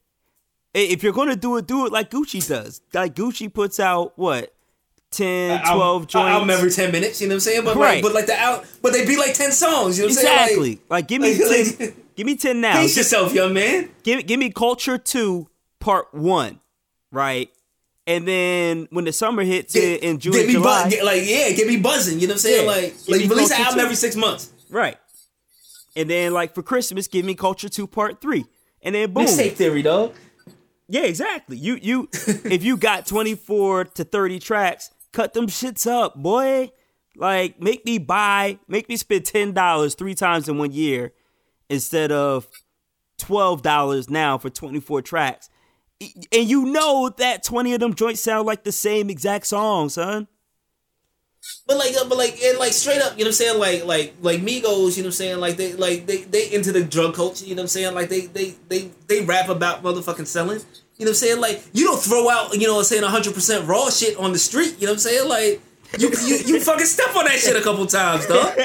if 0.74 1.02
you're 1.02 1.12
gonna 1.12 1.36
do 1.36 1.56
it, 1.56 1.66
do 1.66 1.86
it 1.86 1.92
like 1.92 2.10
Gucci 2.10 2.46
does. 2.46 2.80
Like 2.92 3.14
Gucci 3.14 3.52
puts 3.52 3.78
out 3.80 4.12
what 4.16 4.54
10, 5.10 5.60
12 5.60 5.80
Album- 5.80 6.06
joints. 6.06 6.14
Album 6.28 6.50
every 6.50 6.70
ten 6.70 6.90
minutes. 6.92 7.20
You 7.20 7.28
know 7.28 7.32
what 7.32 7.36
I'm 7.36 7.40
saying? 7.40 7.64
But 7.64 7.76
Right. 7.76 7.94
like, 7.96 8.02
but 8.02 8.14
like 8.14 8.26
the 8.26 8.34
out, 8.36 8.64
but 8.80 8.92
they 8.92 9.04
be 9.06 9.16
like 9.16 9.34
ten 9.34 9.52
songs. 9.52 9.98
You 9.98 10.04
know 10.04 10.08
what 10.14 10.18
I'm 10.18 10.24
exactly. 10.24 10.64
saying? 10.70 10.80
Like, 10.88 11.08
give 11.08 11.20
me 11.20 11.34
like- 11.44 11.76
10, 11.78 11.86
like- 11.88 12.14
give 12.16 12.26
me 12.26 12.36
ten 12.36 12.60
now. 12.60 12.74
Like, 12.74 12.80
pace 12.82 12.96
yourself, 12.96 13.32
young 13.34 13.52
man. 13.52 13.90
give 14.02 14.26
give 14.26 14.38
me 14.40 14.50
Culture 14.50 14.96
Two 14.98 15.48
Part 15.80 16.14
One, 16.14 16.60
right? 17.10 17.50
And 18.06 18.26
then 18.26 18.88
when 18.90 19.04
the 19.04 19.12
summer 19.12 19.42
hits 19.44 19.76
in, 19.76 19.98
in 20.00 20.18
June, 20.18 20.32
get 20.32 20.46
me 20.46 20.54
July, 20.54 20.84
bu- 20.84 20.90
get, 20.90 21.04
like 21.04 21.22
yeah, 21.24 21.50
get 21.52 21.66
me 21.68 21.76
buzzing. 21.76 22.18
You 22.18 22.26
know 22.26 22.32
what 22.32 22.36
I'm 22.36 22.38
saying? 22.40 22.64
Yeah. 22.66 22.70
Like 22.72 22.82
Give 22.98 23.08
like 23.08 23.20
me 23.20 23.26
release 23.28 23.50
an 23.52 23.60
album 23.60 23.74
too. 23.78 23.80
every 23.84 23.96
six 23.96 24.16
months. 24.16 24.50
right? 24.70 24.96
And 25.94 26.08
then 26.08 26.32
like 26.32 26.54
for 26.54 26.62
Christmas, 26.62 27.06
give 27.06 27.24
me 27.24 27.34
Culture 27.34 27.68
Two 27.68 27.86
Part 27.86 28.20
Three, 28.20 28.46
and 28.82 28.94
then 28.94 29.12
boom, 29.12 29.26
Mixtape 29.26 29.52
theory, 29.52 29.82
dog. 29.82 30.14
Yeah, 30.88 31.02
exactly. 31.02 31.56
You 31.56 31.78
you 31.80 32.08
if 32.12 32.62
you 32.62 32.76
got 32.76 33.06
24 33.06 33.84
to 33.86 34.04
30 34.04 34.38
tracks, 34.38 34.90
cut 35.12 35.32
them 35.34 35.46
shits 35.46 35.86
up, 35.86 36.14
boy. 36.16 36.70
Like 37.16 37.60
make 37.60 37.84
me 37.84 37.98
buy, 37.98 38.58
make 38.68 38.88
me 38.88 38.96
spend 38.96 39.24
$10 39.24 39.96
three 39.98 40.14
times 40.14 40.48
in 40.48 40.56
one 40.58 40.72
year 40.72 41.12
instead 41.68 42.10
of 42.10 42.48
$12 43.18 44.10
now 44.10 44.38
for 44.38 44.50
24 44.50 45.02
tracks. 45.02 45.48
And 46.32 46.48
you 46.48 46.64
know 46.66 47.10
that 47.18 47.44
20 47.44 47.74
of 47.74 47.80
them 47.80 47.94
joints 47.94 48.20
sound 48.20 48.46
like 48.46 48.64
the 48.64 48.72
same 48.72 49.08
exact 49.08 49.46
song, 49.46 49.88
son. 49.88 50.26
But 51.66 51.78
like, 51.78 51.94
uh, 51.96 52.08
but 52.08 52.18
like, 52.18 52.38
and 52.42 52.58
like 52.58 52.72
straight 52.72 53.00
up, 53.00 53.12
you 53.18 53.24
know 53.24 53.28
what 53.28 53.40
I'm 53.40 53.58
saying? 53.58 53.58
Like, 53.58 53.84
like, 53.84 54.14
like 54.20 54.40
Migos, 54.40 54.96
you 54.96 55.02
know 55.02 55.06
what 55.06 55.06
I'm 55.06 55.12
saying? 55.12 55.40
Like 55.40 55.56
they, 55.56 55.74
like 55.74 56.06
they, 56.06 56.22
they 56.22 56.52
into 56.52 56.72
the 56.72 56.84
drug 56.84 57.14
culture, 57.14 57.44
you 57.44 57.54
know 57.54 57.62
what 57.62 57.64
I'm 57.64 57.68
saying? 57.68 57.94
Like 57.94 58.08
they, 58.08 58.26
they, 58.26 58.54
they, 58.68 58.90
they 59.08 59.24
rap 59.24 59.48
about 59.48 59.82
motherfucking 59.82 60.26
selling, 60.26 60.58
you 60.58 61.04
know 61.04 61.06
what 61.06 61.08
I'm 61.08 61.14
saying? 61.14 61.40
Like 61.40 61.62
you 61.72 61.84
don't 61.84 62.00
throw 62.00 62.28
out, 62.30 62.54
you 62.54 62.66
know 62.66 62.74
what 62.74 62.80
I'm 62.80 62.84
saying, 62.84 63.02
100 63.02 63.34
percent 63.34 63.66
raw 63.66 63.90
shit 63.90 64.16
on 64.18 64.32
the 64.32 64.38
street, 64.38 64.76
you 64.80 64.86
know 64.86 64.92
what 64.92 65.04
I'm 65.04 65.10
saying? 65.10 65.28
Like 65.28 65.60
you, 65.98 66.10
you, 66.26 66.36
you 66.46 66.60
fucking 66.60 66.86
step 66.86 67.14
on 67.16 67.24
that 67.26 67.38
shit 67.38 67.56
a 67.56 67.60
couple 67.60 67.86
times, 67.86 68.26
dog. 68.26 68.56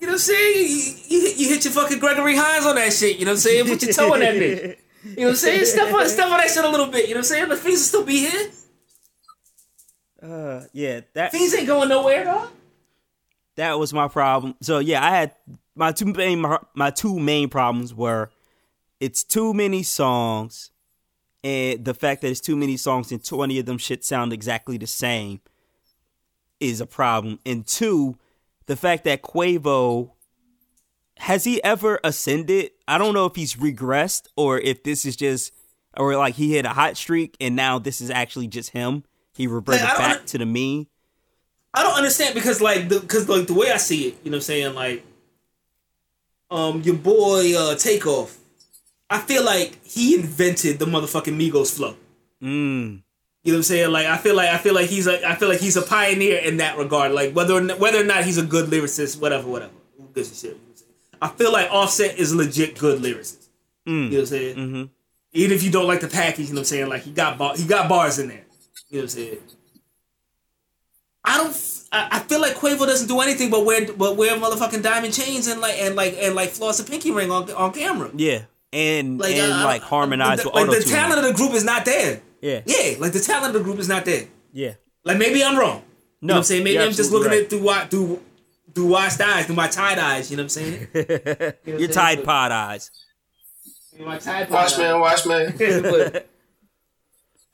You 0.00 0.08
know 0.08 0.16
what 0.16 0.20
I'm 0.20 0.34
saying? 0.34 0.68
You, 0.68 1.18
you, 1.18 1.28
you 1.36 1.48
hit 1.48 1.64
your 1.64 1.72
fucking 1.72 1.98
Gregory 1.98 2.36
Hines 2.36 2.66
on 2.66 2.74
that 2.76 2.92
shit, 2.92 3.18
you 3.18 3.24
know 3.24 3.30
what 3.32 3.36
I'm 3.36 3.40
saying? 3.40 3.66
Put 3.66 3.82
your 3.82 3.92
toe 3.92 4.12
on 4.12 4.20
that 4.20 4.34
bitch. 4.34 4.76
You 5.04 5.16
know 5.16 5.22
what 5.24 5.30
I'm 5.30 5.36
saying? 5.36 5.64
Step 5.64 5.94
on, 5.94 6.08
step 6.08 6.26
on 6.26 6.38
that 6.38 6.50
shit 6.50 6.64
a 6.64 6.68
little 6.68 6.86
bit, 6.88 7.08
you 7.08 7.14
know 7.14 7.20
what 7.20 7.30
I'm 7.30 7.36
saying? 7.36 7.48
The 7.48 7.56
fiends 7.56 7.80
will 7.80 7.86
still 7.86 8.04
be 8.04 8.18
here. 8.20 8.50
Uh 10.24 10.62
yeah, 10.72 11.00
that 11.12 11.32
Fiends 11.32 11.54
ain't 11.54 11.66
going 11.66 11.88
nowhere, 11.88 12.24
dog. 12.24 12.48
that 13.56 13.78
was 13.78 13.92
my 13.92 14.08
problem. 14.08 14.54
So 14.62 14.78
yeah, 14.78 15.04
I 15.04 15.10
had 15.10 15.34
my 15.74 15.92
two 15.92 16.06
main 16.06 16.44
my 16.74 16.90
two 16.90 17.18
main 17.18 17.48
problems 17.50 17.94
were 17.94 18.30
it's 19.00 19.22
too 19.22 19.52
many 19.52 19.82
songs 19.82 20.70
and 21.42 21.84
the 21.84 21.92
fact 21.92 22.22
that 22.22 22.28
it's 22.30 22.40
too 22.40 22.56
many 22.56 22.78
songs 22.78 23.12
and 23.12 23.22
20 23.22 23.58
of 23.58 23.66
them 23.66 23.76
shit 23.76 24.02
sound 24.02 24.32
exactly 24.32 24.78
the 24.78 24.86
same 24.86 25.40
is 26.58 26.80
a 26.80 26.86
problem. 26.86 27.38
And 27.44 27.66
two, 27.66 28.16
the 28.64 28.76
fact 28.76 29.04
that 29.04 29.20
Quavo 29.20 30.12
has 31.18 31.44
he 31.44 31.62
ever 31.62 32.00
ascended? 32.02 32.70
I 32.88 32.96
don't 32.96 33.12
know 33.14 33.26
if 33.26 33.36
he's 33.36 33.56
regressed 33.56 34.28
or 34.36 34.58
if 34.58 34.82
this 34.84 35.04
is 35.04 35.16
just 35.16 35.52
or 35.96 36.16
like 36.16 36.36
he 36.36 36.54
hit 36.54 36.64
a 36.64 36.70
hot 36.70 36.96
streak 36.96 37.36
and 37.40 37.54
now 37.54 37.78
this 37.78 38.00
is 38.00 38.10
actually 38.10 38.48
just 38.48 38.70
him. 38.70 39.04
He 39.34 39.46
reverted 39.46 39.82
Like, 39.82 39.98
back 39.98 40.26
to 40.26 40.38
the 40.38 40.46
mean. 40.46 40.86
I 41.74 41.82
don't 41.82 41.94
understand 41.94 42.34
because 42.34 42.60
like 42.60 42.88
the 42.88 43.00
because 43.00 43.28
like 43.28 43.48
the 43.48 43.54
way 43.54 43.70
I 43.70 43.78
see 43.78 44.08
it, 44.08 44.18
you 44.22 44.30
know 44.30 44.36
what 44.36 44.38
I'm 44.38 44.40
saying, 44.42 44.74
like 44.74 45.04
um 46.50 46.82
your 46.82 46.94
boy 46.94 47.52
uh 47.56 47.74
Takeoff, 47.74 48.38
I 49.10 49.18
feel 49.18 49.44
like 49.44 49.84
he 49.84 50.14
invented 50.14 50.78
the 50.78 50.84
motherfucking 50.86 51.36
Migos 51.36 51.74
flow. 51.76 51.96
Mm. 52.40 53.02
You 53.42 53.52
know 53.52 53.56
what 53.56 53.56
I'm 53.56 53.62
saying? 53.64 53.90
Like 53.90 54.06
I 54.06 54.16
feel 54.18 54.36
like 54.36 54.50
I 54.50 54.58
feel 54.58 54.74
like 54.74 54.88
he's 54.88 55.08
a 55.08 55.28
I 55.28 55.34
feel 55.34 55.48
like 55.48 55.58
he's 55.60 55.76
a 55.76 55.82
pioneer 55.82 56.38
in 56.38 56.58
that 56.58 56.78
regard. 56.78 57.10
Like 57.10 57.32
whether 57.34 57.54
or 57.54 57.60
not, 57.60 57.80
whether 57.80 58.00
or 58.00 58.04
not 58.04 58.24
he's 58.24 58.38
a 58.38 58.44
good 58.44 58.70
lyricist, 58.70 59.20
whatever, 59.20 59.48
whatever. 59.48 59.72
Who 59.98 60.08
gives 60.14 60.30
a 60.30 60.34
shit? 60.34 60.50
You 60.50 60.56
know 60.56 60.60
what 60.62 60.70
I'm 60.70 60.76
saying? 60.76 60.90
I 61.22 61.28
feel 61.28 61.52
like 61.52 61.70
Offset 61.72 62.18
is 62.18 62.30
a 62.32 62.36
legit 62.36 62.78
good 62.78 63.02
lyricist. 63.02 63.48
You 63.84 63.92
know 63.92 64.10
what 64.10 64.18
I'm 64.20 64.26
saying? 64.26 64.56
Mm-hmm. 64.56 64.84
Even 65.32 65.56
if 65.56 65.62
you 65.64 65.70
don't 65.72 65.86
like 65.86 66.00
the 66.00 66.08
package, 66.08 66.46
you 66.48 66.54
know 66.54 66.60
what 66.60 66.60
I'm 66.60 66.64
saying? 66.66 66.88
Like 66.88 67.02
he 67.02 67.10
got 67.10 67.36
bar- 67.36 67.56
he 67.56 67.64
got 67.66 67.88
bars 67.88 68.18
in 68.20 68.28
there. 68.28 68.43
You 68.94 69.00
know 69.00 69.04
what 69.06 69.14
I'm 69.14 69.18
saying? 69.18 69.38
I 71.24 71.36
don't. 71.38 71.50
f- 71.50 71.88
I, 71.90 72.08
I 72.12 72.18
feel 72.20 72.40
like 72.40 72.54
Quavo 72.54 72.86
doesn't 72.86 73.08
do 73.08 73.20
anything 73.20 73.50
but 73.50 73.64
wear 73.64 73.92
but 73.92 74.16
wear 74.16 74.36
motherfucking 74.36 74.82
diamond 74.84 75.12
chains 75.12 75.48
and 75.48 75.60
like 75.60 75.74
and 75.80 75.96
like 75.96 76.14
and 76.20 76.34
like 76.36 76.50
floss 76.50 76.78
a 76.78 76.84
pinky 76.84 77.10
ring 77.10 77.30
on 77.32 77.50
on 77.50 77.72
camera. 77.72 78.10
Yeah. 78.14 78.42
And 78.72 79.18
Like 79.18 79.34
and 79.34 79.52
I- 79.52 79.64
like 79.64 79.82
harmonize 79.82 80.42
the, 80.42 80.48
with 80.48 80.54
like 80.54 80.68
auto 80.68 80.78
the 80.78 80.84
talent 80.84 81.18
of 81.18 81.24
the 81.24 81.32
group 81.32 81.54
is 81.54 81.64
not 81.64 81.84
there. 81.84 82.20
Yeah. 82.40 82.60
Yeah, 82.66 82.94
like 83.00 83.12
the 83.12 83.20
talent 83.20 83.46
of 83.46 83.52
the 83.54 83.64
group 83.64 83.78
is 83.80 83.88
not 83.88 84.04
there. 84.04 84.26
Yeah. 84.52 84.74
Like 85.02 85.18
maybe 85.18 85.42
I'm 85.42 85.58
wrong. 85.58 85.82
You 86.20 86.28
know 86.28 86.34
what 86.34 86.38
I'm 86.38 86.44
saying? 86.44 86.62
Maybe 86.62 86.78
I'm 86.78 86.92
just 86.92 87.10
looking 87.10 87.30
right. 87.30 87.38
at 87.38 87.42
it 87.44 87.50
through 87.50 87.62
what 87.62 87.90
through 87.90 88.20
through 88.74 88.86
washed 88.88 89.20
eyes, 89.20 89.46
through 89.46 89.56
my 89.56 89.66
tied 89.68 89.98
eyes. 89.98 90.30
You 90.30 90.36
know 90.36 90.42
what 90.44 90.56
I'm 90.56 90.62
saying? 90.62 90.88
You 90.94 91.00
know 91.02 91.06
what 91.08 91.66
Your 91.66 91.74
I'm 91.74 91.78
saying? 91.78 91.90
Tide 91.90 92.16
But- 92.18 92.24
Pod 92.26 92.52
eyes. 92.52 92.90
My 93.98 94.18
Tide 94.18 94.48
Pod 94.48 94.52
Watch 94.54 94.72
eyes. 94.72 94.78
man, 94.78 95.00
watch 95.00 95.26
man. 95.26 96.22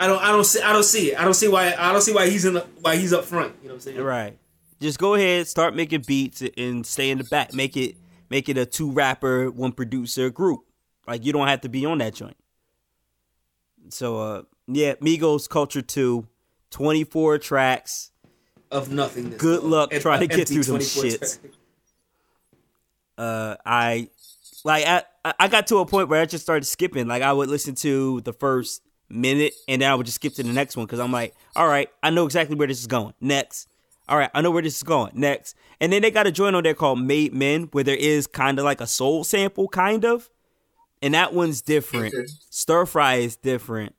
I 0.00 0.06
don't 0.06 0.18
I 0.22 0.28
don't 0.32 0.44
see 0.44 0.62
I 0.62 0.72
don't 0.72 0.82
see 0.82 1.12
it. 1.12 1.20
I 1.20 1.24
don't 1.24 1.34
see 1.34 1.46
why 1.46 1.74
I 1.78 1.92
don't 1.92 2.00
see 2.00 2.14
why 2.14 2.28
he's 2.30 2.46
in 2.46 2.54
the, 2.54 2.66
why 2.80 2.96
he's 2.96 3.12
up 3.12 3.24
front. 3.26 3.54
You 3.62 3.68
know 3.68 3.74
what 3.74 3.86
I'm 3.86 3.92
saying? 3.92 4.00
Right. 4.00 4.38
Just 4.80 4.98
go 4.98 5.14
ahead, 5.14 5.46
start 5.46 5.76
making 5.76 6.04
beats 6.06 6.42
and 6.56 6.86
stay 6.86 7.10
in 7.10 7.18
the 7.18 7.24
back. 7.24 7.52
Make 7.52 7.76
it 7.76 7.96
make 8.30 8.48
it 8.48 8.56
a 8.56 8.64
two 8.64 8.90
rapper, 8.90 9.50
one 9.50 9.72
producer 9.72 10.30
group. 10.30 10.60
Like 11.06 11.22
you 11.26 11.34
don't 11.34 11.48
have 11.48 11.60
to 11.60 11.68
be 11.68 11.84
on 11.84 11.98
that 11.98 12.14
joint. 12.14 12.38
So 13.90 14.18
uh 14.18 14.42
yeah, 14.66 14.94
Migos 14.94 15.46
Culture 15.48 15.82
2, 15.82 16.26
24 16.70 17.38
tracks. 17.38 18.10
of 18.70 18.90
nothingness. 18.90 19.38
Good 19.38 19.64
luck 19.64 19.90
trying 19.90 20.20
to 20.20 20.28
get 20.28 20.48
through 20.48 20.62
them 20.62 20.78
24 20.78 21.04
shits. 21.04 21.38
uh 23.18 23.56
I 23.66 24.08
like 24.64 24.86
I 24.86 25.02
I 25.38 25.48
got 25.48 25.66
to 25.66 25.76
a 25.78 25.84
point 25.84 26.08
where 26.08 26.22
I 26.22 26.24
just 26.24 26.42
started 26.42 26.64
skipping. 26.64 27.06
Like 27.06 27.22
I 27.22 27.34
would 27.34 27.50
listen 27.50 27.74
to 27.76 28.22
the 28.22 28.32
first 28.32 28.80
minute 29.10 29.54
and 29.68 29.82
then 29.82 29.90
I 29.90 29.94
would 29.94 30.06
just 30.06 30.16
skip 30.16 30.34
to 30.34 30.42
the 30.42 30.52
next 30.52 30.76
one 30.76 30.86
because 30.86 31.00
I'm 31.00 31.12
like, 31.12 31.34
all 31.56 31.66
right, 31.66 31.88
I 32.02 32.10
know 32.10 32.24
exactly 32.24 32.56
where 32.56 32.68
this 32.68 32.80
is 32.80 32.86
going. 32.86 33.14
Next. 33.20 33.68
All 34.08 34.18
right, 34.18 34.30
I 34.34 34.40
know 34.40 34.50
where 34.50 34.62
this 34.62 34.76
is 34.76 34.82
going. 34.82 35.12
Next. 35.14 35.54
And 35.80 35.92
then 35.92 36.02
they 36.02 36.10
got 36.10 36.26
a 36.26 36.32
joint 36.32 36.56
on 36.56 36.62
there 36.62 36.74
called 36.74 37.00
Made 37.00 37.32
Men 37.32 37.64
where 37.72 37.84
there 37.84 37.96
is 37.96 38.26
kind 38.26 38.58
of 38.58 38.64
like 38.64 38.80
a 38.80 38.86
soul 38.86 39.24
sample, 39.24 39.68
kind 39.68 40.04
of. 40.04 40.28
And 41.02 41.14
that 41.14 41.32
one's 41.32 41.62
different. 41.62 42.12
Stir 42.50 42.86
fry 42.86 43.16
is 43.16 43.36
different. 43.36 43.94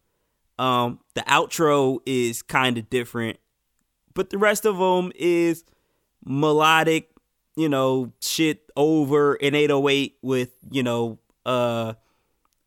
Um, 0.59 0.99
the 1.15 1.21
outro 1.21 1.99
is 2.05 2.43
kind 2.43 2.77
of 2.77 2.89
different, 2.89 3.39
but 4.13 4.29
the 4.29 4.37
rest 4.37 4.65
of 4.65 4.77
them 4.77 5.11
is 5.15 5.63
melodic, 6.23 7.09
you 7.55 7.67
know, 7.67 8.11
shit 8.21 8.69
over 8.75 9.33
an 9.35 9.55
808 9.55 10.17
with, 10.21 10.51
you 10.69 10.83
know, 10.83 11.17
uh 11.47 11.93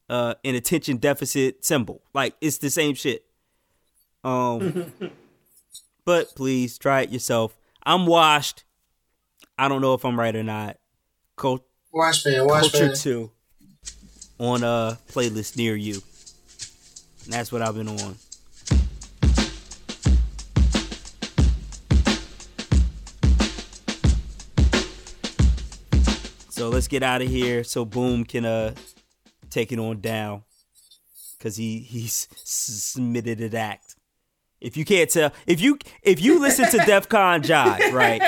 uh 0.09 0.35
an 0.45 0.55
attention 0.55 0.99
deficit 0.99 1.65
cymbal. 1.65 2.03
Like 2.13 2.35
it's 2.41 2.59
the 2.59 2.71
same 2.71 2.95
shit. 2.95 3.25
Um 4.23 4.93
but 6.05 6.35
please 6.35 6.79
try 6.79 7.03
it 7.03 7.11
yourself. 7.11 7.57
I'm 7.85 8.07
washed. 8.07 8.65
I 9.59 9.69
don't 9.69 9.81
know 9.81 9.95
if 9.95 10.05
I'm 10.05 10.19
right 10.19 10.35
or 10.35 10.43
not. 10.43 10.79
Cult- 11.37 11.67
Watch 11.93 12.27
man, 12.27 12.47
watch 12.47 12.73
Culture 12.73 12.87
man. 12.89 12.97
2 12.97 13.31
on 14.39 14.65
a 14.65 14.99
playlist 15.09 15.57
near 15.57 15.77
you. 15.77 16.03
And 17.25 17.33
that's 17.33 17.53
what 17.53 17.63
I've 17.63 17.75
been 17.77 17.89
on. 17.89 18.17
So 26.51 26.69
let's 26.69 26.87
get 26.87 27.03
out 27.03 27.21
of 27.21 27.29
here 27.29 27.65
so 27.65 27.85
Boom 27.85 28.25
can 28.25 28.45
uh 28.45 28.75
take 29.55 29.73
it 29.73 29.79
on 29.79 30.01
down 30.01 30.43
cuz 31.41 31.57
he 31.57 31.79
he's 31.81 32.29
submitted 32.45 33.41
an 33.41 33.55
act. 33.55 33.97
If 34.61 34.77
you 34.79 34.85
can't 34.87 35.11
tell, 35.11 35.33
if 35.47 35.61
you 35.61 35.79
if 36.03 36.21
you 36.23 36.41
listen 36.41 36.71
to 36.71 36.79
DefCon 36.79 37.43
Jive, 37.43 37.93
right? 37.93 38.21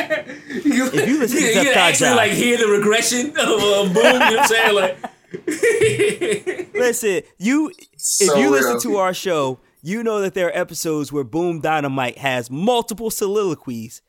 If 0.49 0.65
you 0.67 1.19
listen 1.19 1.39
to 1.39 1.45
you, 1.47 1.55
Def 1.55 1.65
you 1.65 1.73
actually 1.73 2.11
Jive. 2.11 2.17
like 2.17 2.33
hear 2.33 2.59
the 2.59 2.67
regression 2.67 3.31
of 3.31 3.39
uh, 3.39 3.85
boom. 3.95 3.97
You 3.97 4.03
know 4.03 4.19
what 4.19 4.39
I'm 4.41 4.47
saying? 4.47 4.75
Like, 4.75 4.99
Listen, 6.75 7.23
you 7.39 7.71
if 7.93 7.99
So 7.99 8.37
you 8.37 8.51
listen 8.51 8.81
to 8.81 8.97
our 8.99 9.15
show, 9.15 9.61
you 9.83 10.03
know 10.03 10.21
that 10.21 10.35
there 10.35 10.49
are 10.49 10.57
episodes 10.57 11.13
where 11.13 11.25
Boom 11.25 11.61
Dynamite 11.61 12.19
has 12.19 12.51
multiple 12.51 13.11
soliloquies, 13.11 14.03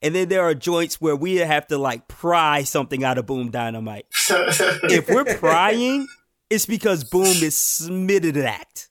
and 0.00 0.14
then 0.14 0.28
there 0.28 0.42
are 0.42 0.54
joints 0.54 1.00
where 1.00 1.16
we 1.16 1.36
have 1.36 1.66
to 1.68 1.78
like 1.78 2.06
pry 2.08 2.62
something 2.62 3.02
out 3.04 3.18
of 3.18 3.26
Boom 3.26 3.50
Dynamite. 3.50 4.06
if 4.30 5.08
we're 5.08 5.24
prying, 5.36 6.06
it's 6.52 6.66
because 6.66 7.02
Boom 7.02 7.24
is 7.24 7.56
submitted 7.56 8.36
an 8.36 8.44
act. 8.44 8.90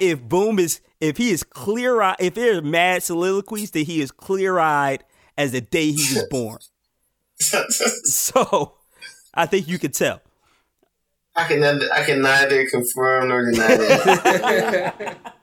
If 0.00 0.22
Boom 0.22 0.58
is 0.58 0.80
if 1.00 1.16
he 1.16 1.30
is 1.30 1.42
clear 1.42 2.00
eyed, 2.00 2.16
if 2.20 2.34
there's 2.34 2.62
mad 2.62 3.02
soliloquies, 3.02 3.72
that 3.72 3.80
he 3.80 4.00
is 4.00 4.10
clear 4.12 4.58
eyed 4.58 5.04
as 5.36 5.52
the 5.52 5.60
day 5.60 5.90
he 5.90 6.14
was 6.14 6.26
born. 6.30 6.58
So 8.04 8.76
I 9.34 9.46
think 9.46 9.66
you 9.68 9.78
could 9.78 9.92
tell. 9.92 10.22
I 11.34 11.44
can 11.44 11.60
neither, 11.60 11.88
I 11.92 12.04
can 12.04 12.22
neither 12.22 12.66
confirm 12.68 13.28
nor 13.28 13.44
deny 13.50 13.76
that. 13.76 15.34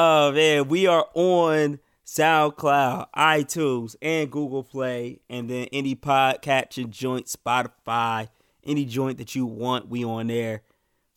Oh 0.00 0.30
man, 0.30 0.68
we 0.68 0.86
are 0.86 1.06
on 1.14 1.80
SoundCloud, 2.06 3.08
iTunes, 3.16 3.96
and 4.00 4.30
Google 4.30 4.62
Play, 4.62 5.20
and 5.28 5.50
then 5.50 5.66
any 5.72 5.96
podcatching 5.96 6.90
joint, 6.90 7.26
Spotify, 7.26 8.28
any 8.68 8.84
joint 8.84 9.18
that 9.18 9.34
you 9.34 9.46
want, 9.46 9.88
we 9.88 10.04
on 10.04 10.28
there. 10.28 10.62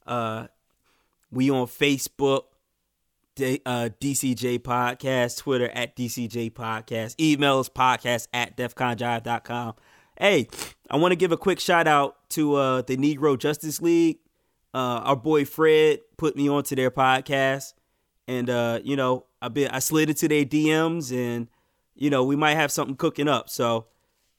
Uh, 0.06 0.48
we 1.32 1.50
on 1.52 1.68
Facebook, 1.68 2.44
D- 3.36 3.62
uh, 3.66 3.90
DCJ 4.00 4.60
Podcast, 4.60 5.38
Twitter 5.38 5.70
at 5.70 5.96
DCJ 5.96 6.52
Podcast, 6.54 7.20
email 7.20 7.60
us 7.60 7.70
podcast 7.70 8.28
at 8.34 8.58
defconjive.com. 8.58 9.76
Hey, 10.20 10.48
I 10.90 10.98
want 10.98 11.12
to 11.12 11.16
give 11.16 11.32
a 11.32 11.38
quick 11.38 11.60
shout 11.60 11.88
out 11.88 12.18
to 12.32 12.56
uh, 12.56 12.82
the 12.82 12.98
Negro 12.98 13.38
Justice 13.38 13.82
League. 13.82 14.20
Uh, 14.74 15.02
our 15.04 15.16
boy 15.16 15.46
Fred 15.46 16.00
put 16.18 16.36
me 16.36 16.50
onto 16.50 16.76
their 16.76 16.92
podcast 16.92 17.74
and 18.32 18.50
uh, 18.50 18.80
you 18.84 18.96
know, 18.96 19.26
I 19.42 19.50
been 19.50 19.70
I 19.70 19.80
slid 19.80 20.10
into 20.10 20.28
their 20.28 20.46
DMs, 20.46 21.12
and 21.12 21.48
you 21.96 22.10
know, 22.10 22.24
we 22.24 22.36
might 22.36 22.56
have 22.56 22.72
something 22.72 22.96
cooking 22.96 23.28
up. 23.28 23.50
So 23.50 23.88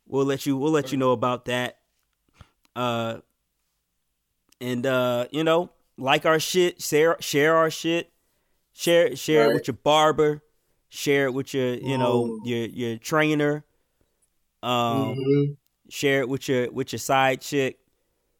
we'll 0.06 0.24
let 0.24 0.46
you 0.46 0.56
we'll 0.56 0.72
let 0.72 0.92
you 0.92 0.98
know 0.98 1.12
about 1.12 1.44
that. 1.46 1.78
Uh, 2.74 3.18
and 4.60 4.86
uh, 4.86 5.26
you 5.30 5.44
know, 5.44 5.70
like 5.98 6.24
our 6.26 6.38
shit, 6.40 6.80
share 6.80 7.16
share 7.20 7.56
our 7.56 7.70
shit, 7.70 8.12
share 8.72 9.14
share 9.16 9.50
it 9.50 9.54
with 9.54 9.66
your 9.68 9.76
barber, 9.82 10.42
share 10.88 11.26
it 11.26 11.32
with 11.34 11.52
your 11.54 11.74
you 11.74 11.98
know 11.98 12.26
Ooh. 12.26 12.40
your 12.44 12.66
your 12.66 12.98
trainer. 12.98 13.64
Um, 14.62 15.16
Mhm. 15.16 15.56
share 15.90 16.20
it 16.20 16.28
with 16.28 16.48
your 16.48 16.70
with 16.70 16.92
your 16.92 16.98
side 17.00 17.40
chick 17.40 17.78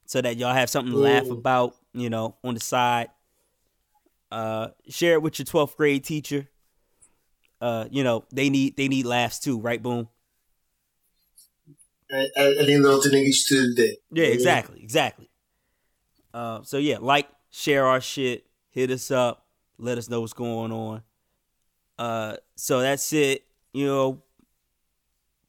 so 0.05 0.21
that 0.21 0.37
y'all 0.37 0.53
have 0.53 0.69
something 0.69 0.93
to 0.93 0.97
laugh 0.99 1.29
about, 1.29 1.75
you 1.93 2.09
know, 2.09 2.37
on 2.43 2.53
the 2.53 2.59
side. 2.59 3.09
Uh 4.31 4.69
share 4.89 5.13
it 5.13 5.21
with 5.21 5.37
your 5.37 5.45
12th 5.45 5.75
grade 5.77 6.03
teacher. 6.03 6.47
Uh, 7.61 7.87
you 7.91 8.03
know, 8.03 8.25
they 8.31 8.49
need 8.49 8.75
they 8.77 8.87
need 8.87 9.05
laughs 9.05 9.39
too, 9.39 9.59
right? 9.59 9.81
Boom. 9.81 10.09
I, 12.11 12.27
I, 12.37 12.47
I 12.47 12.53
didn't 12.65 12.81
know 12.81 12.97
what 12.97 13.03
the 13.03 13.09
niggas 13.09 13.47
to 13.47 13.75
today. 13.75 13.97
Yeah, 14.11 14.25
exactly, 14.25 14.81
exactly. 14.81 15.29
Uh, 16.33 16.61
so 16.63 16.77
yeah, 16.77 16.97
like, 16.99 17.27
share 17.51 17.85
our 17.85 18.01
shit, 18.01 18.45
hit 18.69 18.91
us 18.91 19.11
up, 19.11 19.45
let 19.77 19.97
us 19.97 20.09
know 20.09 20.21
what's 20.21 20.33
going 20.33 20.71
on. 20.71 21.03
Uh, 21.97 22.37
so 22.55 22.81
that's 22.81 23.11
it. 23.13 23.45
You 23.73 23.85
know, 23.85 24.23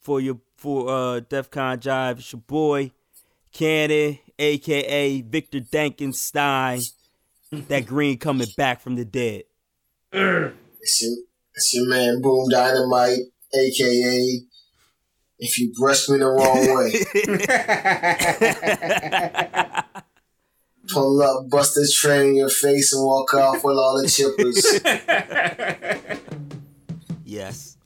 for 0.00 0.20
your 0.20 0.40
for 0.56 0.88
uh 0.88 1.20
DefCon 1.20 1.78
Jive, 1.78 2.18
it's 2.18 2.32
your 2.32 2.40
boy 2.40 2.90
Cannon, 3.52 4.18
aka 4.38 5.20
Victor 5.22 5.60
Dankenstein. 5.60 6.90
that 7.68 7.86
green 7.86 8.18
coming 8.18 8.48
back 8.56 8.80
from 8.80 8.96
the 8.96 9.04
dead. 9.04 9.44
It's 10.12 11.02
your, 11.02 11.16
it's 11.54 11.74
your 11.74 11.88
man 11.88 12.20
Boom 12.20 12.48
Dynamite, 12.48 13.20
aka 13.54 14.40
if 15.38 15.58
you 15.58 15.72
brush 15.78 16.08
me 16.08 16.18
the 16.18 16.26
wrong 16.26 16.66
way, 16.76 17.04
pull 20.88 21.22
up, 21.22 21.48
bust 21.50 21.76
a 21.76 21.86
train 21.92 22.30
in 22.30 22.36
your 22.36 22.50
face, 22.50 22.92
and 22.92 23.04
walk 23.04 23.34
off 23.34 23.64
with 23.64 23.76
all 23.76 24.00
the 24.00 24.06
chippers. 24.06 24.64
yes. 27.24 27.76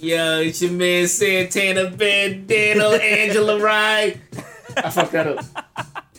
Yo, 0.00 0.40
it's 0.40 0.62
your 0.62 0.72
man 0.72 1.08
Santana 1.08 1.90
Bandana, 1.90 2.84
Angela 2.96 3.58
Rye. 3.60 4.20
I 4.76 4.90
fucked 4.90 5.12
that 5.12 5.26
up. 5.26 5.44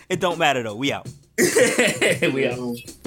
It 0.10 0.20
don't 0.20 0.40
matter 0.40 0.64
though. 0.64 0.76
We 0.76 0.92
out. 0.92 1.08
we 1.38 1.46
out. 2.48 2.58
Mm. 2.58 2.99